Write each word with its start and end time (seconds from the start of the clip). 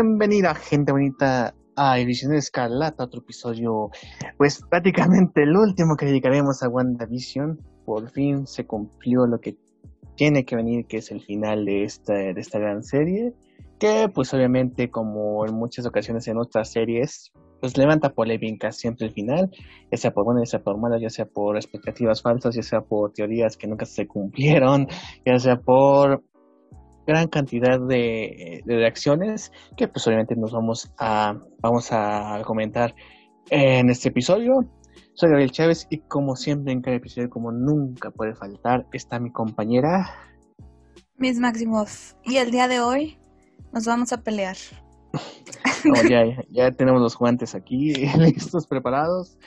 Bienvenida, 0.00 0.54
gente 0.54 0.92
bonita, 0.92 1.56
a 1.74 1.98
Edición 1.98 2.32
Escarlata, 2.32 3.02
otro 3.02 3.20
episodio, 3.20 3.90
pues 4.36 4.62
prácticamente 4.70 5.42
el 5.42 5.56
último 5.56 5.96
que 5.96 6.06
dedicaremos 6.06 6.62
a 6.62 6.68
WandaVision. 6.68 7.58
Por 7.84 8.08
fin 8.08 8.46
se 8.46 8.64
cumplió 8.64 9.26
lo 9.26 9.40
que 9.40 9.56
tiene 10.14 10.44
que 10.44 10.54
venir, 10.54 10.86
que 10.86 10.98
es 10.98 11.10
el 11.10 11.20
final 11.20 11.64
de 11.64 11.82
esta, 11.82 12.12
de 12.14 12.40
esta 12.40 12.60
gran 12.60 12.84
serie, 12.84 13.34
que 13.80 14.08
pues 14.14 14.32
obviamente 14.32 14.88
como 14.88 15.44
en 15.44 15.54
muchas 15.54 15.84
ocasiones 15.84 16.28
en 16.28 16.38
otras 16.38 16.70
series, 16.70 17.32
pues 17.60 17.76
levanta 17.76 18.10
polémica 18.10 18.70
siempre 18.70 19.08
el 19.08 19.12
final, 19.12 19.50
ya 19.90 19.98
sea 19.98 20.12
por 20.12 20.24
buenas, 20.24 20.44
ya 20.44 20.58
sea 20.58 20.62
por 20.62 20.78
malas, 20.78 21.02
ya 21.02 21.10
sea 21.10 21.26
por 21.26 21.56
expectativas 21.56 22.22
falsas, 22.22 22.54
ya 22.54 22.62
sea 22.62 22.82
por 22.82 23.12
teorías 23.14 23.56
que 23.56 23.66
nunca 23.66 23.84
se 23.84 24.06
cumplieron, 24.06 24.86
ya 25.26 25.40
sea 25.40 25.56
por 25.56 26.22
gran 27.08 27.26
cantidad 27.28 27.80
de, 27.80 28.62
de 28.66 28.76
reacciones 28.76 29.50
que 29.78 29.88
pues 29.88 30.06
obviamente 30.06 30.36
nos 30.36 30.52
vamos 30.52 30.92
a, 30.98 31.34
vamos 31.60 31.88
a 31.90 32.42
comentar 32.44 32.94
en 33.48 33.88
este 33.88 34.10
episodio. 34.10 34.52
Soy 35.14 35.30
Gabriel 35.30 35.50
Chávez 35.50 35.86
y 35.88 36.00
como 36.00 36.36
siempre 36.36 36.70
en 36.70 36.82
cada 36.82 36.96
episodio, 36.96 37.30
como 37.30 37.50
nunca 37.50 38.10
puede 38.10 38.34
faltar, 38.34 38.86
está 38.92 39.18
mi 39.18 39.32
compañera. 39.32 40.06
Miss 41.16 41.40
Maximoff. 41.40 42.12
Y 42.24 42.36
el 42.36 42.50
día 42.50 42.68
de 42.68 42.80
hoy 42.80 43.18
nos 43.72 43.86
vamos 43.86 44.12
a 44.12 44.20
pelear. 44.20 44.56
ya, 46.10 46.24
ya 46.50 46.70
tenemos 46.72 47.00
los 47.00 47.16
guantes 47.16 47.54
aquí 47.54 47.94
listos, 48.18 48.66
preparados. 48.66 49.38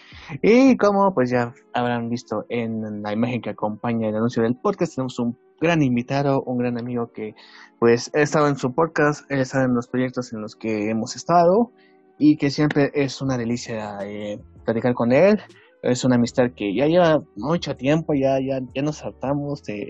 Y 0.41 0.75
como 0.77 1.13
pues 1.13 1.29
ya 1.29 1.53
habrán 1.75 2.09
visto 2.09 2.43
en 2.49 3.03
la 3.03 3.13
imagen 3.13 3.39
que 3.39 3.51
acompaña 3.51 4.09
el 4.09 4.15
anuncio 4.15 4.41
del 4.41 4.55
podcast, 4.55 4.95
tenemos 4.95 5.19
un 5.19 5.37
gran 5.61 5.83
invitado, 5.83 6.41
un 6.43 6.57
gran 6.57 6.77
amigo 6.77 7.11
que 7.13 7.35
pues 7.79 8.11
ha 8.13 8.21
estado 8.21 8.47
en 8.47 8.57
su 8.57 8.73
podcast, 8.73 9.31
ha 9.31 9.35
estado 9.35 9.65
en 9.65 9.75
los 9.75 9.87
proyectos 9.87 10.33
en 10.33 10.41
los 10.41 10.55
que 10.55 10.89
hemos 10.89 11.15
estado 11.15 11.71
y 12.17 12.37
que 12.37 12.49
siempre 12.49 12.91
es 12.93 13.21
una 13.21 13.37
delicia 13.37 13.99
eh, 14.03 14.39
platicar 14.65 14.93
con 14.93 15.11
él. 15.11 15.39
Es 15.83 16.03
una 16.03 16.15
amistad 16.15 16.51
que 16.55 16.75
ya 16.75 16.85
lleva 16.85 17.23
mucho 17.35 17.75
tiempo, 17.75 18.13
ya, 18.13 18.39
ya, 18.39 18.59
ya 18.75 18.81
nos 18.83 18.97
saltamos 18.97 19.63
de, 19.65 19.89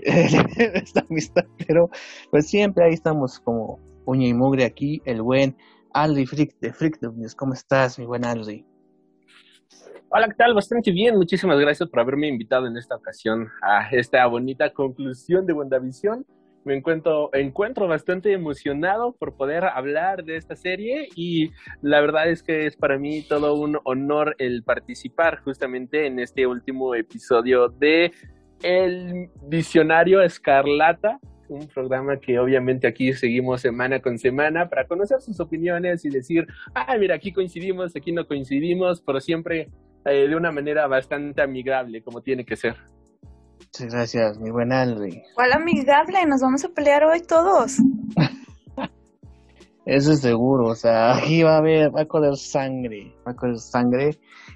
esta 0.74 1.04
amistad, 1.08 1.44
pero 1.66 1.90
pues 2.30 2.48
siempre 2.48 2.86
ahí 2.86 2.94
estamos 2.94 3.40
como 3.40 3.78
uña 4.06 4.26
y 4.26 4.34
mugre 4.34 4.64
aquí, 4.64 5.02
el 5.04 5.20
buen 5.20 5.56
Aldi 5.92 6.24
Frick 6.24 6.58
de 6.60 6.72
Frick 6.72 7.02
News. 7.02 7.34
¿Cómo 7.34 7.52
estás, 7.52 7.98
mi 7.98 8.06
buen 8.06 8.24
Aldi? 8.24 8.64
Hola, 10.14 10.28
¿qué 10.28 10.34
tal? 10.34 10.52
Bastante 10.52 10.92
bien. 10.92 11.16
Muchísimas 11.16 11.58
gracias 11.58 11.88
por 11.88 12.00
haberme 12.00 12.28
invitado 12.28 12.66
en 12.66 12.76
esta 12.76 12.96
ocasión 12.96 13.48
a 13.62 13.88
esta 13.92 14.26
bonita 14.26 14.70
conclusión 14.70 15.46
de 15.46 15.54
WandaVision. 15.54 16.26
Me 16.66 16.76
encuentro, 16.76 17.30
encuentro 17.32 17.88
bastante 17.88 18.30
emocionado 18.30 19.12
por 19.12 19.34
poder 19.38 19.64
hablar 19.64 20.22
de 20.22 20.36
esta 20.36 20.54
serie 20.54 21.08
y 21.16 21.50
la 21.80 22.02
verdad 22.02 22.28
es 22.28 22.42
que 22.42 22.66
es 22.66 22.76
para 22.76 22.98
mí 22.98 23.22
todo 23.26 23.54
un 23.54 23.78
honor 23.84 24.36
el 24.38 24.62
participar 24.62 25.40
justamente 25.44 26.06
en 26.06 26.18
este 26.18 26.46
último 26.46 26.94
episodio 26.94 27.70
de 27.70 28.12
El 28.62 29.30
Visionario 29.48 30.20
Escarlata, 30.20 31.20
un 31.48 31.66
programa 31.68 32.18
que 32.18 32.38
obviamente 32.38 32.86
aquí 32.86 33.14
seguimos 33.14 33.62
semana 33.62 34.00
con 34.00 34.18
semana 34.18 34.68
para 34.68 34.86
conocer 34.86 35.22
sus 35.22 35.40
opiniones 35.40 36.04
y 36.04 36.10
decir, 36.10 36.46
ah, 36.74 36.98
mira, 36.98 37.14
aquí 37.14 37.32
coincidimos, 37.32 37.96
aquí 37.96 38.12
no 38.12 38.26
coincidimos, 38.26 39.00
pero 39.00 39.18
siempre 39.18 39.70
eh, 40.04 40.28
de 40.28 40.36
una 40.36 40.52
manera 40.52 40.86
bastante 40.86 41.42
amigable, 41.42 42.02
como 42.02 42.20
tiene 42.20 42.44
que 42.44 42.56
ser. 42.56 42.76
Muchas 43.58 43.94
gracias, 43.94 44.38
mi 44.38 44.50
buen 44.50 44.72
Aldi. 44.72 45.22
¿Cuál 45.34 45.52
amigable? 45.52 46.26
Nos 46.26 46.42
vamos 46.42 46.64
a 46.64 46.68
pelear 46.68 47.04
hoy 47.04 47.20
todos. 47.20 47.78
Eso 49.84 50.12
es 50.12 50.20
seguro, 50.20 50.66
o 50.66 50.74
sea, 50.76 51.16
aquí 51.16 51.42
va 51.42 51.56
a 51.56 51.58
haber, 51.58 51.94
va 51.94 52.02
a 52.02 52.06
correr 52.06 52.36
sangre, 52.36 53.12
va 53.26 53.32
a 53.32 53.34
correr 53.34 53.58
sangre. 53.58 54.10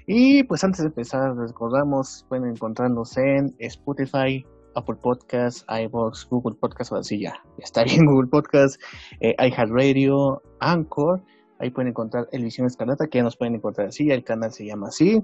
Y 0.05 0.43
pues 0.43 0.63
antes 0.63 0.81
de 0.81 0.87
empezar, 0.87 1.35
recordamos, 1.35 2.25
pueden 2.29 2.49
encontrarnos 2.49 3.17
en 3.17 3.53
Spotify, 3.59 4.45
Apple 4.75 4.95
Podcasts, 5.01 5.65
iBox, 5.67 6.29
Google 6.29 6.55
Podcasts, 6.59 6.93
o 6.93 6.95
así 6.95 7.19
ya, 7.19 7.33
ya 7.57 7.63
está 7.63 7.83
bien 7.83 8.05
Google 8.05 8.29
Podcasts, 8.29 8.79
eh, 9.19 9.35
iHeartRadio, 9.39 10.41
Anchor, 10.59 11.21
ahí 11.59 11.69
pueden 11.69 11.89
encontrar 11.89 12.27
El 12.31 12.43
Visión 12.43 12.67
Escarlata, 12.67 13.07
que 13.07 13.19
ya 13.19 13.23
nos 13.23 13.37
pueden 13.37 13.55
encontrar 13.55 13.87
así, 13.87 14.09
el 14.11 14.23
canal 14.23 14.51
se 14.51 14.65
llama 14.65 14.87
así, 14.87 15.23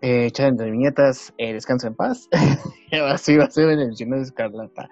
eh, 0.00 0.30
entre 0.36 0.70
viñetas, 0.70 1.32
eh, 1.38 1.52
descansa 1.52 1.88
en 1.88 1.94
paz, 1.94 2.28
así 3.10 3.36
va 3.36 3.44
a 3.44 3.50
ser 3.50 3.70
el 3.70 3.90
Visión 3.90 4.14
Escarlata. 4.14 4.88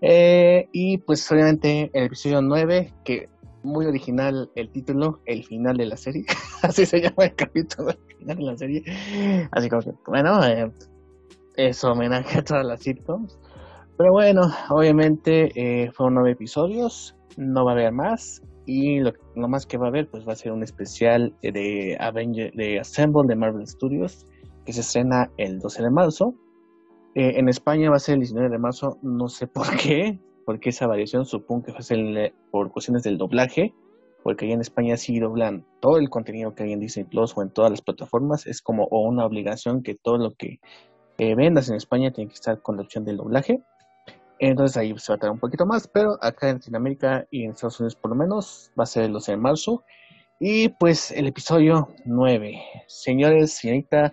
Eh, 0.00 0.68
y 0.72 0.98
pues 0.98 1.30
obviamente 1.30 1.90
el 1.92 2.04
episodio 2.04 2.42
9, 2.42 2.92
que 3.04 3.28
muy 3.62 3.86
original 3.86 4.50
el 4.56 4.70
título, 4.70 5.20
el 5.26 5.44
final 5.44 5.76
de 5.76 5.86
la 5.86 5.96
serie, 5.96 6.24
así 6.62 6.84
se 6.86 7.00
llama 7.00 7.24
el 7.24 7.34
capítulo, 7.34 7.90
el 7.90 8.16
final 8.18 8.36
de 8.36 8.42
la 8.42 8.56
serie, 8.56 9.48
así 9.52 9.68
como 9.68 9.82
que, 9.82 9.92
bueno, 10.06 10.44
eh, 10.44 10.70
es 11.56 11.82
homenaje 11.84 12.38
a 12.38 12.44
todas 12.44 12.66
las 12.66 12.80
sitcoms. 12.82 13.38
Pero 13.98 14.12
bueno, 14.12 14.50
obviamente 14.70 15.52
eh, 15.54 15.90
fueron 15.92 16.14
nueve 16.14 16.32
episodios, 16.32 17.14
no 17.36 17.64
va 17.64 17.72
a 17.72 17.74
haber 17.74 17.92
más. 17.92 18.42
Y 18.66 19.00
lo, 19.00 19.12
más 19.48 19.66
que 19.66 19.76
va 19.76 19.86
a 19.86 19.88
haber 19.88 20.08
pues 20.08 20.26
va 20.26 20.32
a 20.32 20.36
ser 20.36 20.52
un 20.52 20.62
especial 20.62 21.34
de 21.42 21.96
Avenger, 21.98 22.52
de 22.52 22.78
Assemble 22.78 23.26
de 23.26 23.36
Marvel 23.36 23.66
Studios, 23.66 24.26
que 24.64 24.72
se 24.72 24.80
estrena 24.80 25.30
el 25.36 25.58
12 25.58 25.82
de 25.82 25.90
marzo. 25.90 26.34
Eh, 27.14 27.38
en 27.38 27.48
España 27.48 27.90
va 27.90 27.96
a 27.96 28.00
ser 28.00 28.14
el 28.14 28.20
19 28.20 28.48
de 28.48 28.58
marzo, 28.58 28.98
no 29.02 29.28
sé 29.28 29.46
por 29.46 29.66
qué, 29.76 30.18
porque 30.46 30.70
esa 30.70 30.86
variación 30.86 31.24
supongo 31.24 31.64
que 31.64 31.72
va 31.72 31.78
a 31.78 31.82
ser 31.82 32.34
por 32.50 32.70
cuestiones 32.70 33.02
del 33.02 33.18
doblaje, 33.18 33.74
porque 34.22 34.46
allá 34.46 34.54
en 34.54 34.60
España 34.60 34.96
sí 34.96 35.18
doblan 35.18 35.66
todo 35.80 35.98
el 35.98 36.08
contenido 36.08 36.54
que 36.54 36.62
hay 36.62 36.72
en 36.72 36.80
Disney 36.80 37.04
Plus 37.04 37.36
o 37.36 37.42
en 37.42 37.50
todas 37.50 37.70
las 37.70 37.82
plataformas, 37.82 38.46
es 38.46 38.62
como 38.62 38.86
una 38.86 39.26
obligación 39.26 39.82
que 39.82 39.94
todo 39.94 40.18
lo 40.18 40.34
que 40.34 40.60
eh, 41.18 41.34
vendas 41.34 41.68
en 41.68 41.76
España 41.76 42.12
tiene 42.12 42.28
que 42.28 42.34
estar 42.34 42.62
con 42.62 42.76
la 42.76 42.82
opción 42.82 43.04
del 43.04 43.16
doblaje. 43.16 43.62
Entonces 44.48 44.76
ahí 44.76 44.92
se 44.98 45.12
va 45.12 45.14
a 45.14 45.18
tardar 45.18 45.34
un 45.34 45.38
poquito 45.38 45.64
más, 45.64 45.86
pero 45.86 46.18
acá 46.20 46.48
en 46.48 46.56
Latinoamérica 46.56 47.24
y 47.30 47.44
en 47.44 47.52
Estados 47.52 47.78
Unidos 47.78 47.94
por 47.94 48.10
lo 48.10 48.16
menos 48.16 48.72
va 48.76 48.82
a 48.82 48.86
ser 48.86 49.04
el 49.04 49.12
12 49.12 49.32
de 49.32 49.38
marzo. 49.38 49.84
Y 50.40 50.68
pues 50.68 51.12
el 51.12 51.28
episodio 51.28 51.90
9. 52.04 52.60
Señores, 52.88 53.52
señorita, 53.52 54.12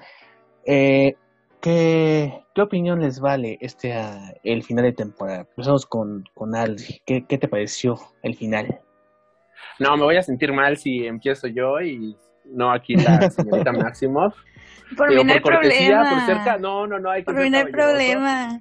eh, 0.68 1.16
¿qué, 1.60 2.44
¿qué, 2.54 2.62
opinión 2.62 3.02
les 3.02 3.20
vale 3.20 3.58
este 3.60 3.98
uh, 3.98 4.32
el 4.44 4.62
final 4.62 4.86
de 4.86 4.94
temporada? 4.94 5.40
Empezamos 5.40 5.88
con, 5.88 6.24
con 6.36 6.54
Aldi. 6.54 7.02
¿Qué, 7.08 7.26
¿Qué 7.26 7.40
te 7.40 7.48
pareció 7.48 7.98
el 8.22 8.36
final? 8.36 8.82
No, 9.80 9.98
me 9.98 10.04
voy 10.04 10.18
a 10.18 10.22
sentir 10.22 10.54
mal 10.54 10.78
si 10.78 11.08
empiezo 11.08 11.48
yo 11.48 11.82
y 11.82 12.16
no 12.46 12.72
aquí 12.72 12.96
la 12.98 13.32
señorita 13.32 13.72
Maximoff. 13.72 14.36
Por 14.96 15.10
mí 15.10 15.24
no 15.24 15.34
hay 15.34 15.42
cortesía, 15.42 16.02
problema. 16.02 16.10
por 16.12 16.36
cerca, 16.36 16.58
no, 16.60 16.86
no, 16.86 17.00
no 17.00 17.10
hay 17.10 17.22
que 17.22 17.26
Por 17.26 17.42
mí 17.42 17.50
no 17.50 17.58
hay 17.58 17.72
problema. 17.72 18.60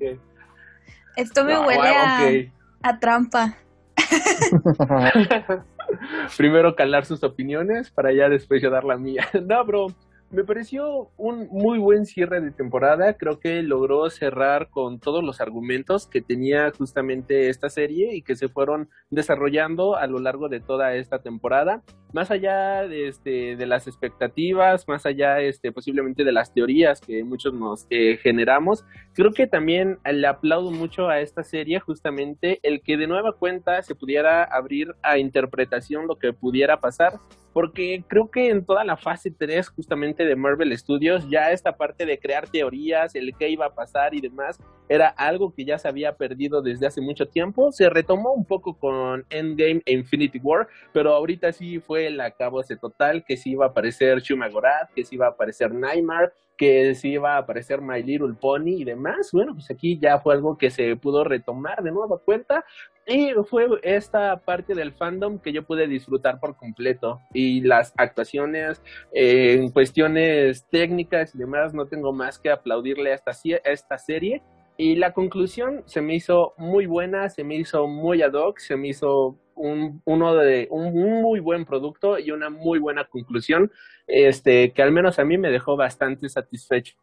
Esto 1.18 1.44
me 1.44 1.52
No, 1.54 1.66
huele 1.66 1.88
a, 1.88 2.88
a 2.88 2.98
trampa. 3.00 3.56
Primero 6.36 6.76
calar 6.76 7.04
sus 7.06 7.24
opiniones 7.24 7.90
para 7.90 8.12
ya 8.12 8.28
después 8.28 8.62
yo 8.62 8.70
dar 8.70 8.84
la 8.84 8.96
mía. 8.96 9.26
No, 9.44 9.64
bro, 9.64 9.88
me 10.30 10.44
pareció 10.44 11.10
un 11.16 11.48
muy 11.50 11.80
buen 11.80 12.06
cierre 12.06 12.40
de 12.40 12.52
temporada. 12.52 13.14
Creo 13.14 13.40
que 13.40 13.64
logró 13.64 14.08
cerrar 14.10 14.68
con 14.70 15.00
todos 15.00 15.24
los 15.24 15.40
argumentos 15.40 16.06
que 16.06 16.20
tenía 16.20 16.70
justamente 16.70 17.48
esta 17.48 17.68
serie 17.68 18.14
y 18.14 18.22
que 18.22 18.36
se 18.36 18.48
fueron 18.48 18.88
desarrollando 19.10 19.96
a 19.96 20.06
lo 20.06 20.20
largo 20.20 20.48
de 20.48 20.60
toda 20.60 20.94
esta 20.94 21.18
temporada. 21.18 21.82
Más 22.12 22.30
allá 22.30 22.88
de, 22.88 23.08
este, 23.08 23.56
de 23.56 23.66
las 23.66 23.86
expectativas, 23.86 24.88
más 24.88 25.04
allá 25.04 25.40
este, 25.40 25.72
posiblemente 25.72 26.24
de 26.24 26.32
las 26.32 26.52
teorías 26.54 27.00
que 27.00 27.22
muchos 27.22 27.52
nos 27.52 27.86
eh, 27.90 28.18
generamos, 28.22 28.84
creo 29.12 29.32
que 29.32 29.46
también 29.46 29.98
le 30.04 30.26
aplaudo 30.26 30.70
mucho 30.70 31.08
a 31.08 31.20
esta 31.20 31.44
serie 31.44 31.80
justamente 31.80 32.60
el 32.62 32.80
que 32.80 32.96
de 32.96 33.06
nueva 33.06 33.32
cuenta 33.32 33.82
se 33.82 33.94
pudiera 33.94 34.42
abrir 34.42 34.94
a 35.02 35.18
interpretación 35.18 36.06
lo 36.06 36.16
que 36.16 36.32
pudiera 36.32 36.80
pasar 36.80 37.20
porque 37.58 38.04
creo 38.06 38.30
que 38.30 38.50
en 38.50 38.64
toda 38.64 38.84
la 38.84 38.96
fase 38.96 39.32
3 39.32 39.68
justamente 39.70 40.24
de 40.24 40.36
Marvel 40.36 40.78
Studios 40.78 41.28
ya 41.28 41.50
esta 41.50 41.76
parte 41.76 42.06
de 42.06 42.16
crear 42.20 42.48
teorías, 42.48 43.16
el 43.16 43.34
qué 43.36 43.48
iba 43.48 43.66
a 43.66 43.74
pasar 43.74 44.14
y 44.14 44.20
demás, 44.20 44.60
era 44.88 45.08
algo 45.08 45.52
que 45.52 45.64
ya 45.64 45.76
se 45.76 45.88
había 45.88 46.16
perdido 46.16 46.62
desde 46.62 46.86
hace 46.86 47.00
mucho 47.00 47.26
tiempo, 47.26 47.72
se 47.72 47.90
retomó 47.90 48.32
un 48.32 48.44
poco 48.44 48.74
con 48.78 49.26
Endgame 49.30 49.82
e 49.86 49.92
Infinity 49.92 50.38
War, 50.38 50.68
pero 50.92 51.12
ahorita 51.14 51.52
sí 51.52 51.80
fue 51.80 51.97
el 52.06 52.20
acabose 52.20 52.76
total, 52.76 53.24
que 53.24 53.36
sí 53.36 53.50
iba 53.50 53.66
a 53.66 53.68
aparecer 53.68 54.20
Shuma 54.20 54.48
Gorath, 54.48 54.92
que 54.94 55.04
sí 55.04 55.16
iba 55.16 55.26
a 55.26 55.30
aparecer 55.30 55.72
Nightmare, 55.72 56.32
que 56.56 56.94
sí 56.94 57.10
iba 57.10 57.34
a 57.34 57.38
aparecer 57.38 57.80
My 57.80 58.02
Little 58.02 58.34
Pony 58.34 58.80
y 58.80 58.84
demás, 58.84 59.30
bueno, 59.32 59.54
pues 59.54 59.70
aquí 59.70 59.98
ya 60.00 60.18
fue 60.18 60.34
algo 60.34 60.58
que 60.58 60.70
se 60.70 60.96
pudo 60.96 61.22
retomar 61.24 61.82
de 61.82 61.92
nueva 61.92 62.18
cuenta, 62.18 62.64
y 63.10 63.32
fue 63.48 63.66
esta 63.82 64.36
parte 64.36 64.74
del 64.74 64.92
fandom 64.92 65.38
que 65.38 65.50
yo 65.50 65.62
pude 65.64 65.86
disfrutar 65.86 66.38
por 66.38 66.56
completo. 66.56 67.18
Y 67.32 67.62
las 67.62 67.94
actuaciones, 67.96 68.82
eh, 69.14 69.54
en 69.54 69.70
cuestiones 69.70 70.66
técnicas 70.68 71.34
y 71.34 71.38
demás, 71.38 71.72
no 71.72 71.86
tengo 71.86 72.12
más 72.12 72.38
que 72.38 72.50
aplaudirle 72.50 73.12
a 73.12 73.14
esta, 73.14 73.30
a 73.30 73.70
esta 73.70 73.96
serie. 73.96 74.42
Y 74.80 74.94
la 74.94 75.12
conclusión 75.12 75.82
se 75.86 76.00
me 76.00 76.14
hizo 76.14 76.54
muy 76.56 76.86
buena, 76.86 77.28
se 77.30 77.42
me 77.42 77.56
hizo 77.56 77.88
muy 77.88 78.22
ad 78.22 78.34
hoc, 78.34 78.60
se 78.60 78.76
me 78.76 78.88
hizo 78.88 79.36
un, 79.56 80.00
uno 80.04 80.36
de 80.36 80.68
un 80.70 80.94
muy 80.94 81.40
buen 81.40 81.64
producto 81.64 82.16
y 82.16 82.30
una 82.30 82.48
muy 82.48 82.78
buena 82.78 83.04
conclusión, 83.04 83.72
este, 84.06 84.72
que 84.72 84.82
al 84.82 84.92
menos 84.92 85.18
a 85.18 85.24
mí 85.24 85.36
me 85.36 85.50
dejó 85.50 85.76
bastante 85.76 86.28
satisfecho. 86.28 86.94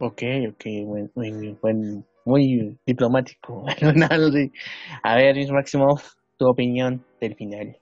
Ok, 0.00 0.22
ok, 0.48 0.64
muy, 0.84 1.10
muy, 1.14 2.04
muy 2.24 2.78
diplomático. 2.84 3.64
a 5.02 5.14
ver, 5.14 5.52
Máximo, 5.52 6.00
tu 6.38 6.48
opinión 6.48 7.04
del 7.20 7.36
final. 7.36 7.78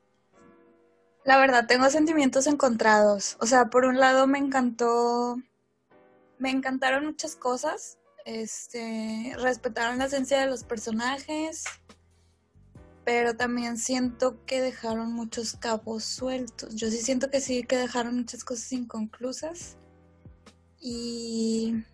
La 1.25 1.39
verdad, 1.39 1.67
tengo 1.67 1.89
sentimientos 1.89 2.47
encontrados. 2.47 3.39
O 3.41 3.47
sea, 3.47 3.67
por 3.71 3.87
un 3.87 3.99
lado 3.99 4.27
me 4.27 4.39
encantó, 4.39 5.37
me 6.39 6.51
encantaron 6.51 7.07
muchas 7.07 7.37
cosas. 7.37 7.99
Este, 8.29 9.33
respetaron 9.39 9.97
la 9.97 10.05
esencia 10.05 10.39
de 10.39 10.49
los 10.49 10.63
personajes, 10.63 11.65
pero 13.03 13.35
también 13.35 13.79
siento 13.79 14.45
que 14.45 14.61
dejaron 14.61 15.15
muchos 15.15 15.57
cabos 15.57 16.05
sueltos. 16.05 16.75
Yo 16.75 16.91
sí 16.91 16.99
siento 16.99 17.31
que 17.31 17.41
sí, 17.41 17.63
que 17.63 17.79
dejaron 17.79 18.19
muchas 18.19 18.45
cosas 18.45 18.71
inconclusas. 18.73 19.79
Y 20.79 21.87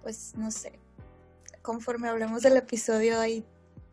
pues 0.00 0.36
no 0.36 0.52
sé, 0.52 0.78
conforme 1.60 2.08
hablemos 2.08 2.42
del 2.42 2.56
episodio 2.56 3.18
ahí 3.18 3.44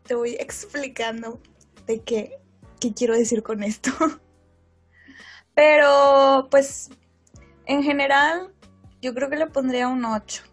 te 0.04 0.14
voy 0.14 0.36
explicando 0.40 1.42
de 1.88 2.02
qué, 2.02 2.40
qué 2.80 2.94
quiero 2.94 3.18
decir 3.18 3.42
con 3.42 3.64
esto. 3.64 3.90
Pero 5.56 6.48
pues 6.52 6.92
en 7.66 7.82
general 7.82 8.54
yo 9.02 9.16
creo 9.16 9.32
que 9.32 9.38
le 9.38 9.48
pondría 9.48 9.88
un 9.88 10.06
8. 10.06 10.51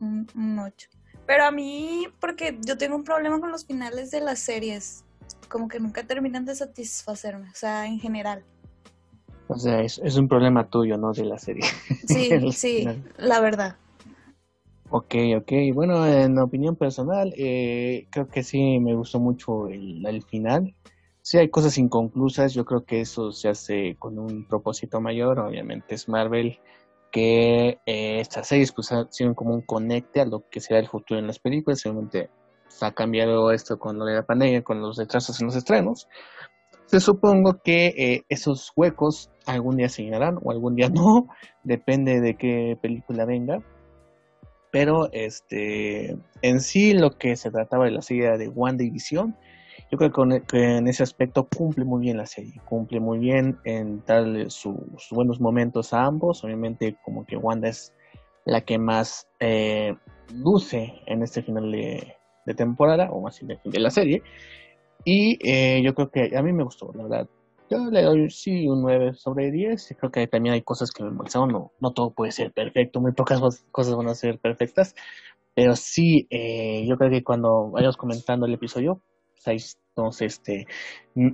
Un, 0.00 0.26
un 0.34 0.58
8. 0.58 0.88
Pero 1.26 1.44
a 1.44 1.50
mí, 1.50 2.06
porque 2.20 2.58
yo 2.66 2.76
tengo 2.76 2.96
un 2.96 3.04
problema 3.04 3.40
con 3.40 3.50
los 3.50 3.64
finales 3.64 4.10
de 4.10 4.20
las 4.20 4.38
series, 4.40 5.04
como 5.48 5.68
que 5.68 5.80
nunca 5.80 6.06
terminan 6.06 6.44
de 6.44 6.54
satisfacerme, 6.54 7.48
o 7.48 7.54
sea, 7.54 7.86
en 7.86 7.98
general. 7.98 8.44
O 9.48 9.56
sea, 9.56 9.80
es, 9.80 10.00
es 10.02 10.16
un 10.16 10.28
problema 10.28 10.68
tuyo, 10.68 10.96
¿no? 10.96 11.12
De 11.12 11.24
la 11.24 11.38
serie. 11.38 11.64
Sí, 12.06 12.52
sí, 12.52 12.86
la 13.18 13.40
verdad. 13.40 13.76
Ok, 14.90 15.14
ok. 15.38 15.52
Bueno, 15.74 16.06
en 16.06 16.38
opinión 16.38 16.76
personal, 16.76 17.32
eh, 17.36 18.06
creo 18.10 18.28
que 18.28 18.42
sí 18.42 18.78
me 18.80 18.94
gustó 18.94 19.18
mucho 19.18 19.68
el, 19.68 20.04
el, 20.06 20.22
final. 20.22 20.74
Sí 21.20 21.38
hay 21.38 21.48
cosas 21.48 21.78
inconclusas, 21.78 22.52
yo 22.52 22.64
creo 22.64 22.84
que 22.84 23.00
eso 23.00 23.32
se 23.32 23.48
hace 23.48 23.96
con 23.98 24.18
un 24.18 24.46
propósito 24.46 25.00
mayor, 25.00 25.40
obviamente 25.40 25.94
es 25.94 26.08
Marvel, 26.08 26.58
que 27.14 27.78
eh, 27.86 28.18
estas 28.18 28.48
series 28.48 28.72
pues 28.72 28.92
sido 29.10 29.36
como 29.36 29.54
un 29.54 29.60
conecte 29.60 30.20
a 30.20 30.24
lo 30.24 30.48
que 30.50 30.58
será 30.58 30.80
el 30.80 30.88
futuro 30.88 31.20
en 31.20 31.28
las 31.28 31.38
películas. 31.38 31.78
Seguramente 31.78 32.28
ha 32.80 32.90
cambiado 32.90 33.52
esto 33.52 33.78
con 33.78 34.00
lo 34.00 34.04
de 34.04 34.14
la 34.14 34.26
pandemia, 34.26 34.64
con 34.64 34.80
los 34.80 34.96
retrasos 34.98 35.40
en 35.40 35.46
los 35.46 35.54
estrenos. 35.54 36.08
Se 36.86 36.98
supongo 36.98 37.62
que 37.62 37.94
eh, 37.96 38.24
esos 38.28 38.72
huecos 38.74 39.30
algún 39.46 39.76
día 39.76 39.88
se 39.88 40.02
llenarán 40.02 40.40
o 40.42 40.50
algún 40.50 40.74
día 40.74 40.88
no, 40.92 41.28
depende 41.62 42.20
de 42.20 42.34
qué 42.34 42.76
película 42.82 43.24
venga. 43.24 43.62
Pero 44.72 45.08
este, 45.12 46.16
en 46.42 46.60
sí 46.60 46.94
lo 46.94 47.16
que 47.16 47.36
se 47.36 47.52
trataba 47.52 47.84
de 47.84 47.92
la 47.92 48.02
serie 48.02 48.36
de 48.36 48.50
One 48.52 48.76
Division 48.76 49.36
yo 49.94 50.10
creo 50.10 50.42
que, 50.44 50.76
en 50.76 50.88
ese 50.88 51.04
aspecto 51.04 51.46
cumple 51.48 51.84
muy 51.84 52.00
bien 52.00 52.16
la 52.16 52.26
serie, 52.26 52.60
cumple 52.64 52.98
muy 52.98 53.18
bien 53.18 53.58
en 53.64 54.04
darle 54.04 54.50
sus 54.50 54.74
buenos 55.12 55.40
momentos 55.40 55.92
a 55.92 56.04
ambos. 56.04 56.42
Obviamente 56.42 56.96
como 57.04 57.24
que 57.24 57.36
Wanda 57.36 57.68
es 57.68 57.94
la 58.44 58.62
que 58.62 58.76
más 58.76 59.28
eh, 59.38 59.94
luce 60.34 60.94
en 61.06 61.22
este 61.22 61.42
final 61.42 61.70
de, 61.70 62.16
temporada, 62.56 63.08
o 63.12 63.20
más 63.20 63.40
bien 63.40 63.60
de, 63.64 63.78
la 63.78 63.90
serie. 63.90 64.24
Y 65.04 65.38
eh, 65.48 65.80
yo 65.84 65.94
creo 65.94 66.10
que 66.10 66.36
a 66.36 66.42
mí 66.42 66.52
me 66.52 66.64
gustó, 66.64 66.90
la 66.94 67.04
verdad. 67.04 67.28
Yo 67.70 67.78
le 67.90 68.02
doy 68.02 68.30
sí 68.30 68.66
un 68.66 68.82
9 68.82 69.14
sobre 69.14 69.52
10. 69.52 69.94
Creo 69.96 70.10
que 70.10 70.26
también 70.26 70.54
hay 70.54 70.62
cosas 70.62 70.90
que 70.90 71.04
me 71.04 71.10
molestaron. 71.10 71.50
No, 71.50 71.70
no 71.78 71.92
todo 71.92 72.10
puede 72.10 72.32
ser 72.32 72.52
perfecto, 72.52 73.00
muy 73.00 73.12
pocas 73.12 73.64
cosas 73.70 73.94
van 73.94 74.08
a 74.08 74.14
ser 74.16 74.40
perfectas. 74.40 74.96
Pero 75.54 75.76
sí, 75.76 76.26
eh, 76.30 76.84
yo 76.84 76.98
creo 76.98 77.10
que 77.10 77.22
cuando 77.22 77.70
vayamos 77.70 77.96
comentando 77.96 78.44
el 78.46 78.54
episodio, 78.54 79.00
entonces 79.96 80.34
este, 80.34 80.66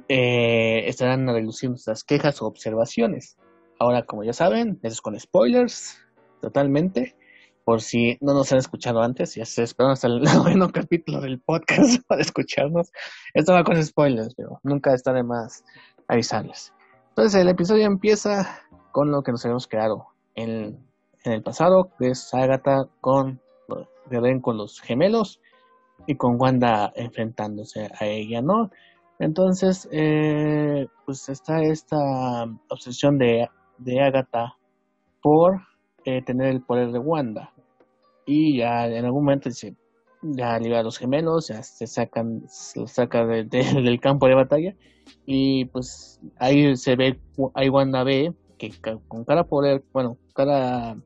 eh, 0.08 0.82
estarán 0.86 1.26
reduciendo 1.26 1.76
estas 1.76 2.04
quejas 2.04 2.42
o 2.42 2.46
observaciones. 2.46 3.38
Ahora, 3.78 4.04
como 4.04 4.22
ya 4.22 4.34
saben, 4.34 4.78
eso 4.82 4.92
es 4.92 5.00
con 5.00 5.18
spoilers, 5.18 5.98
totalmente. 6.42 7.16
Por 7.64 7.80
si 7.80 8.18
no 8.20 8.34
nos 8.34 8.52
han 8.52 8.58
escuchado 8.58 9.00
antes, 9.00 9.34
ya 9.34 9.46
se 9.46 9.62
esperan 9.62 9.92
hasta 9.92 10.08
el 10.08 10.20
noveno 10.22 10.70
capítulo 10.70 11.22
del 11.22 11.40
podcast 11.40 12.02
para 12.06 12.20
escucharnos. 12.20 12.92
Esto 13.32 13.54
va 13.54 13.64
con 13.64 13.82
spoilers, 13.82 14.34
pero 14.34 14.60
nunca 14.62 14.92
está 14.92 15.14
de 15.14 15.22
más 15.22 15.64
avisarles. 16.08 16.74
Entonces, 17.10 17.40
el 17.40 17.48
episodio 17.48 17.86
empieza 17.86 18.60
con 18.92 19.10
lo 19.10 19.22
que 19.22 19.32
nos 19.32 19.42
habíamos 19.46 19.68
creado 19.68 20.08
en, 20.34 20.78
en 21.24 21.32
el 21.32 21.42
pasado, 21.42 21.90
que 21.98 22.08
es 22.08 22.34
Agatha 22.34 22.88
con, 23.00 23.40
con 24.42 24.56
los 24.58 24.80
gemelos 24.80 25.40
y 26.06 26.16
con 26.16 26.40
Wanda 26.40 26.92
enfrentándose 26.94 27.88
a 27.98 28.06
ella, 28.06 28.42
¿no? 28.42 28.70
Entonces, 29.18 29.88
eh, 29.92 30.86
pues 31.04 31.28
está 31.28 31.62
esta 31.62 32.44
obsesión 32.68 33.18
de, 33.18 33.48
de 33.78 34.00
Agatha 34.00 34.56
por 35.22 35.60
eh, 36.04 36.22
tener 36.22 36.48
el 36.48 36.62
poder 36.62 36.90
de 36.92 36.98
Wanda. 36.98 37.52
Y 38.24 38.58
ya 38.58 38.86
en 38.86 39.04
algún 39.04 39.24
momento 39.24 39.48
dice, 39.48 39.76
ya 40.22 40.58
libera 40.58 40.80
a 40.80 40.84
los 40.84 40.98
gemelos, 40.98 41.48
ya 41.48 41.62
se 41.62 41.86
sacan, 41.86 42.42
se 42.48 42.86
saca 42.86 43.26
del 43.26 44.00
campo 44.00 44.26
de 44.26 44.34
batalla. 44.34 44.74
Y 45.26 45.66
pues 45.66 46.20
ahí 46.38 46.76
se 46.76 46.96
ve, 46.96 47.20
ahí 47.54 47.68
Wanda 47.68 48.04
ve 48.04 48.32
que 48.58 48.70
con 49.08 49.24
cada 49.24 49.44
poder, 49.44 49.82
bueno, 49.92 50.16
cada 50.34 50.96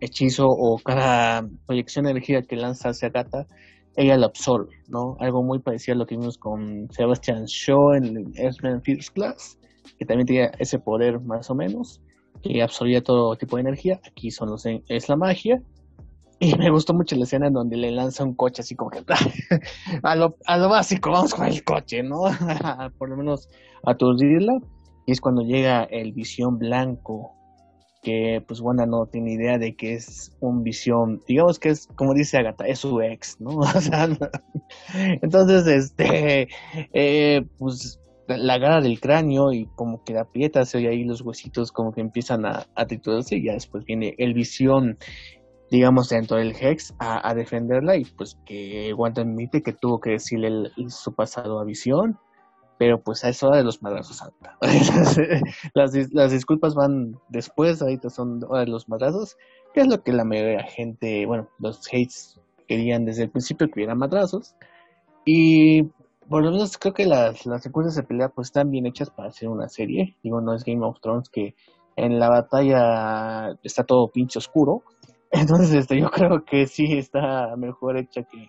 hechizo 0.00 0.46
o 0.48 0.78
cada 0.78 1.46
proyección 1.66 2.04
de 2.04 2.12
energía 2.12 2.42
que 2.42 2.56
lanza 2.56 2.90
hacia 2.90 3.08
Agatha, 3.08 3.46
ella 3.96 4.16
lo 4.16 4.26
absorbe, 4.26 4.74
¿no? 4.88 5.16
Algo 5.20 5.42
muy 5.42 5.58
parecido 5.58 5.94
a 5.94 5.98
lo 5.98 6.06
que 6.06 6.16
vimos 6.16 6.38
con 6.38 6.88
Sebastian 6.90 7.44
Shaw 7.44 7.94
en 7.94 8.32
X-Men 8.34 8.82
First 8.82 9.14
Class, 9.14 9.58
que 9.98 10.04
también 10.04 10.26
tenía 10.26 10.46
ese 10.58 10.78
poder 10.78 11.20
más 11.20 11.50
o 11.50 11.54
menos, 11.54 12.00
que 12.42 12.62
absorbía 12.62 13.02
todo 13.02 13.36
tipo 13.36 13.56
de 13.56 13.62
energía. 13.62 14.00
Aquí 14.06 14.30
son 14.30 14.50
los, 14.50 14.64
es 14.66 15.08
la 15.08 15.16
magia. 15.16 15.62
Y 16.40 16.56
me 16.56 16.70
gustó 16.70 16.92
mucho 16.92 17.14
la 17.14 17.22
escena 17.22 17.46
en 17.46 17.52
donde 17.52 17.76
le 17.76 17.92
lanza 17.92 18.24
un 18.24 18.34
coche 18.34 18.62
así 18.62 18.74
como 18.74 18.90
que 18.90 19.04
a 20.02 20.16
lo, 20.16 20.36
a 20.44 20.56
lo 20.56 20.68
básico, 20.68 21.10
vamos 21.12 21.34
con 21.34 21.46
el 21.46 21.62
coche, 21.62 22.02
¿no? 22.02 22.22
Por 22.98 23.10
lo 23.10 23.16
menos 23.16 23.48
aturdirla. 23.84 24.58
Y 25.06 25.12
es 25.12 25.20
cuando 25.20 25.42
llega 25.42 25.84
el 25.84 26.12
visión 26.12 26.58
blanco 26.58 27.32
que 28.02 28.42
pues 28.46 28.60
Wanda 28.60 28.84
no 28.84 29.06
tiene 29.06 29.32
idea 29.32 29.58
de 29.58 29.74
que 29.76 29.94
es 29.94 30.36
un 30.40 30.64
visión, 30.64 31.22
digamos 31.26 31.58
que 31.58 31.70
es, 31.70 31.86
como 31.94 32.14
dice 32.14 32.36
Agatha, 32.36 32.66
es 32.66 32.80
su 32.80 33.00
ex, 33.00 33.40
¿no? 33.40 33.60
entonces, 35.22 35.66
este, 35.66 36.48
eh, 36.92 37.46
pues 37.58 38.00
la 38.26 38.54
agarra 38.54 38.80
del 38.80 39.00
cráneo 39.00 39.52
y 39.52 39.66
como 39.76 40.02
que 40.04 40.14
la 40.14 40.22
aprieta, 40.22 40.64
se 40.64 40.78
oye 40.78 40.88
ahí 40.88 41.04
los 41.04 41.20
huesitos 41.20 41.70
como 41.70 41.92
que 41.92 42.00
empiezan 42.00 42.44
a, 42.44 42.66
a 42.74 42.86
triturarse 42.86 43.36
y 43.36 43.44
ya 43.44 43.52
después 43.52 43.84
viene 43.84 44.14
el 44.18 44.34
visión, 44.34 44.98
digamos, 45.70 46.08
dentro 46.08 46.38
del 46.38 46.54
Hex 46.58 46.94
a, 46.98 47.34
defenderla 47.34 47.96
y 47.96 48.04
pues 48.04 48.36
que 48.44 48.92
Wanda 48.94 49.22
admite 49.22 49.62
que 49.62 49.72
tuvo 49.72 50.00
que 50.00 50.10
decirle 50.10 50.70
su 50.88 51.14
pasado 51.14 51.60
a 51.60 51.64
visión 51.64 52.18
pero 52.82 53.00
pues 53.00 53.22
a 53.22 53.28
eso 53.28 53.46
hora 53.46 53.58
de 53.58 53.62
los 53.62 53.80
madrazos 53.80 54.24
las, 55.74 56.12
las 56.12 56.32
disculpas 56.32 56.74
van 56.74 57.14
después, 57.28 57.80
ahorita 57.80 58.10
son 58.10 58.42
hora 58.42 58.62
de 58.62 58.72
los 58.72 58.88
madrazos, 58.88 59.36
que 59.72 59.82
es 59.82 59.86
lo 59.86 60.02
que 60.02 60.12
la 60.12 60.24
mayoría 60.24 60.50
de 60.50 60.56
la 60.56 60.68
gente, 60.68 61.24
bueno, 61.24 61.48
los 61.60 61.86
hates 61.86 62.40
querían 62.66 63.04
desde 63.04 63.22
el 63.22 63.30
principio 63.30 63.68
que 63.68 63.74
hubiera 63.76 63.94
madrazos. 63.94 64.56
Y 65.24 65.84
por 66.28 66.42
lo 66.42 66.50
menos 66.50 66.76
creo 66.76 66.92
que 66.92 67.06
las, 67.06 67.46
las 67.46 67.62
secuencias 67.62 67.94
de 67.94 68.02
pelea 68.02 68.30
pues 68.30 68.48
están 68.48 68.68
bien 68.68 68.86
hechas 68.86 69.10
para 69.10 69.28
hacer 69.28 69.48
una 69.48 69.68
serie. 69.68 70.16
Digo, 70.24 70.40
no 70.40 70.52
es 70.52 70.64
Game 70.64 70.84
of 70.84 70.98
Thrones 71.00 71.28
que 71.28 71.54
en 71.94 72.18
la 72.18 72.30
batalla 72.30 73.56
está 73.62 73.84
todo 73.84 74.10
pinche 74.10 74.40
oscuro. 74.40 74.82
Entonces 75.30 75.72
este, 75.72 76.00
yo 76.00 76.10
creo 76.10 76.44
que 76.44 76.66
sí 76.66 76.98
está 76.98 77.54
mejor 77.56 77.96
hecha 77.96 78.24
que, 78.24 78.48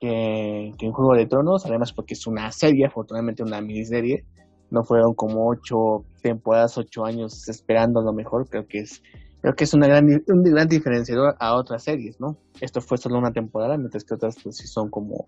que, 0.00 0.72
en 0.78 0.92
Juego 0.92 1.14
de 1.14 1.26
Tronos, 1.26 1.66
además 1.66 1.92
porque 1.92 2.14
es 2.14 2.26
una 2.26 2.50
serie, 2.50 2.86
afortunadamente 2.86 3.42
una 3.42 3.60
miniserie, 3.60 4.24
no 4.70 4.82
fueron 4.82 5.14
como 5.14 5.48
ocho 5.48 6.04
temporadas, 6.22 6.78
ocho 6.78 7.04
años 7.04 7.48
esperando 7.48 8.00
lo 8.00 8.12
mejor, 8.12 8.48
creo 8.48 8.66
que 8.66 8.80
es 8.80 9.02
creo 9.42 9.54
que 9.54 9.64
es 9.64 9.74
una 9.74 9.86
gran, 9.86 10.06
un 10.26 10.42
gran 10.42 10.68
diferenciador 10.68 11.34
a 11.38 11.54
otras 11.54 11.84
series, 11.84 12.20
¿no? 12.20 12.36
Esto 12.60 12.80
fue 12.80 12.98
solo 12.98 13.18
una 13.18 13.32
temporada, 13.32 13.76
mientras 13.76 14.04
que 14.04 14.14
otras 14.14 14.36
pues 14.42 14.56
sí 14.56 14.66
son 14.66 14.90
como 14.90 15.24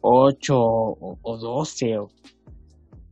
ocho 0.00 0.58
o, 0.58 1.38
doce 1.38 1.98
o 1.98 2.08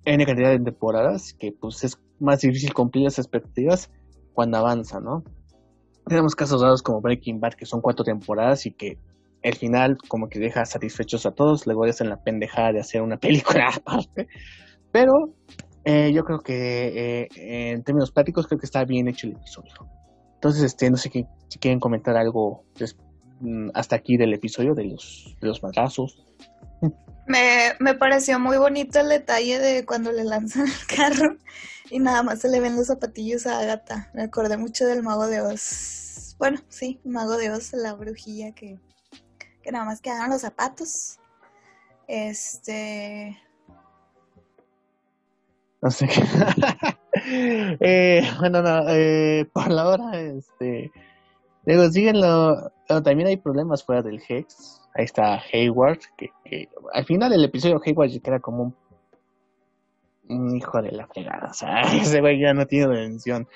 N 0.04 0.26
cantidad 0.26 0.50
de 0.50 0.58
temporadas, 0.58 1.32
que 1.34 1.52
pues 1.52 1.84
es 1.84 1.98
más 2.20 2.40
difícil 2.40 2.74
cumplir 2.74 3.04
las 3.04 3.18
expectativas 3.18 3.90
cuando 4.34 4.58
avanza, 4.58 5.00
¿no? 5.00 5.22
Tenemos 6.06 6.34
casos 6.34 6.60
dados 6.60 6.82
como 6.82 7.00
Breaking 7.00 7.40
Bad, 7.40 7.54
que 7.54 7.64
son 7.64 7.80
cuatro 7.80 8.04
temporadas 8.04 8.66
y 8.66 8.72
que 8.72 8.98
el 9.42 9.54
final 9.54 9.96
como 10.08 10.28
que 10.28 10.38
deja 10.38 10.64
satisfechos 10.64 11.26
a 11.26 11.32
todos, 11.32 11.66
luego 11.66 11.84
hacen 11.84 12.08
la 12.08 12.22
pendejada 12.22 12.72
de 12.72 12.80
hacer 12.80 13.02
una 13.02 13.16
película 13.18 13.68
aparte, 13.74 14.28
pero 14.90 15.12
eh, 15.84 16.12
yo 16.12 16.22
creo 16.22 16.38
que 16.40 17.24
eh, 17.24 17.28
en 17.72 17.82
términos 17.82 18.12
prácticos 18.12 18.46
creo 18.46 18.58
que 18.58 18.66
está 18.66 18.84
bien 18.84 19.08
hecho 19.08 19.26
el 19.26 19.34
episodio. 19.34 19.74
Entonces, 20.34 20.64
este, 20.64 20.90
no 20.90 20.96
sé 20.96 21.10
si 21.48 21.58
quieren 21.58 21.78
comentar 21.78 22.16
algo 22.16 22.64
mm, 23.40 23.70
hasta 23.74 23.96
aquí 23.96 24.16
del 24.16 24.34
episodio 24.34 24.74
de 24.74 24.84
los, 24.84 25.36
de 25.40 25.46
los 25.46 25.62
madrazos. 25.62 26.24
Me, 27.26 27.74
me 27.78 27.94
pareció 27.94 28.40
muy 28.40 28.58
bonito 28.58 28.98
el 28.98 29.08
detalle 29.08 29.60
de 29.60 29.86
cuando 29.86 30.10
le 30.10 30.24
lanzan 30.24 30.66
el 30.66 30.86
carro 30.96 31.36
y 31.90 32.00
nada 32.00 32.22
más 32.22 32.40
se 32.40 32.48
le 32.48 32.58
ven 32.58 32.74
los 32.74 32.88
zapatillos 32.88 33.46
a 33.46 33.60
Agatha. 33.60 34.10
Me 34.14 34.24
acordé 34.24 34.56
mucho 34.56 34.86
del 34.86 35.02
mago 35.02 35.26
de 35.28 35.40
Oz. 35.40 36.34
Bueno, 36.38 36.58
sí, 36.68 37.00
mago 37.04 37.36
de 37.36 37.50
Oz, 37.50 37.72
la 37.74 37.94
brujilla 37.94 38.52
que, 38.52 38.80
que 39.62 39.72
nada 39.72 39.84
más 39.84 40.00
quedaron 40.00 40.30
los 40.30 40.42
zapatos. 40.42 41.18
Este. 42.06 43.38
No 45.80 45.90
sé 45.90 46.06
qué. 46.08 46.22
eh, 47.80 48.22
bueno, 48.38 48.62
no, 48.62 48.88
eh, 48.88 49.48
por 49.52 49.70
la 49.70 49.88
hora, 49.88 50.20
este. 50.20 50.90
Digo, 51.64 51.88
síguenlo. 51.90 52.72
también 52.86 53.28
hay 53.28 53.36
problemas 53.36 53.84
fuera 53.84 54.02
del 54.02 54.22
Hex. 54.28 54.80
Ahí 54.94 55.04
está 55.04 55.40
Hayward, 55.52 56.00
que, 56.18 56.30
al 56.92 57.04
final 57.06 57.30
del 57.30 57.44
episodio 57.44 57.80
Hayward 57.84 58.10
era 58.22 58.40
como 58.40 58.74
un, 60.28 60.56
hijo 60.56 60.82
de 60.82 60.92
la 60.92 61.06
fregada. 61.06 61.48
O 61.50 61.54
sea, 61.54 61.80
ese 61.82 62.20
güey 62.20 62.40
ya 62.40 62.52
no 62.52 62.66
tiene 62.66 62.88
redención. 62.88 63.48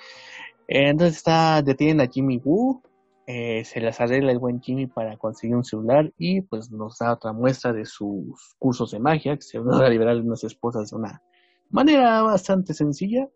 Eh, 0.68 0.88
entonces 0.88 1.18
está, 1.18 1.62
detienen 1.62 2.00
a 2.00 2.10
Jimmy 2.10 2.40
Woo. 2.44 2.82
Eh, 3.28 3.64
se 3.64 3.80
las 3.80 4.00
arregla 4.00 4.30
el 4.30 4.38
buen 4.38 4.60
Jimmy 4.60 4.86
para 4.86 5.16
conseguir 5.16 5.56
un 5.56 5.64
celular 5.64 6.12
y 6.16 6.42
pues 6.42 6.70
nos 6.70 6.98
da 6.98 7.12
otra 7.12 7.32
muestra 7.32 7.72
de 7.72 7.84
sus 7.84 8.54
cursos 8.56 8.92
de 8.92 9.00
magia 9.00 9.34
que 9.34 9.42
se 9.42 9.58
van 9.58 9.82
a 9.82 9.88
liberar 9.88 10.16
unas 10.20 10.44
esposas 10.44 10.90
de 10.90 10.96
una 10.96 11.22
manera 11.68 12.22
bastante 12.22 12.72
sencilla 12.72 13.26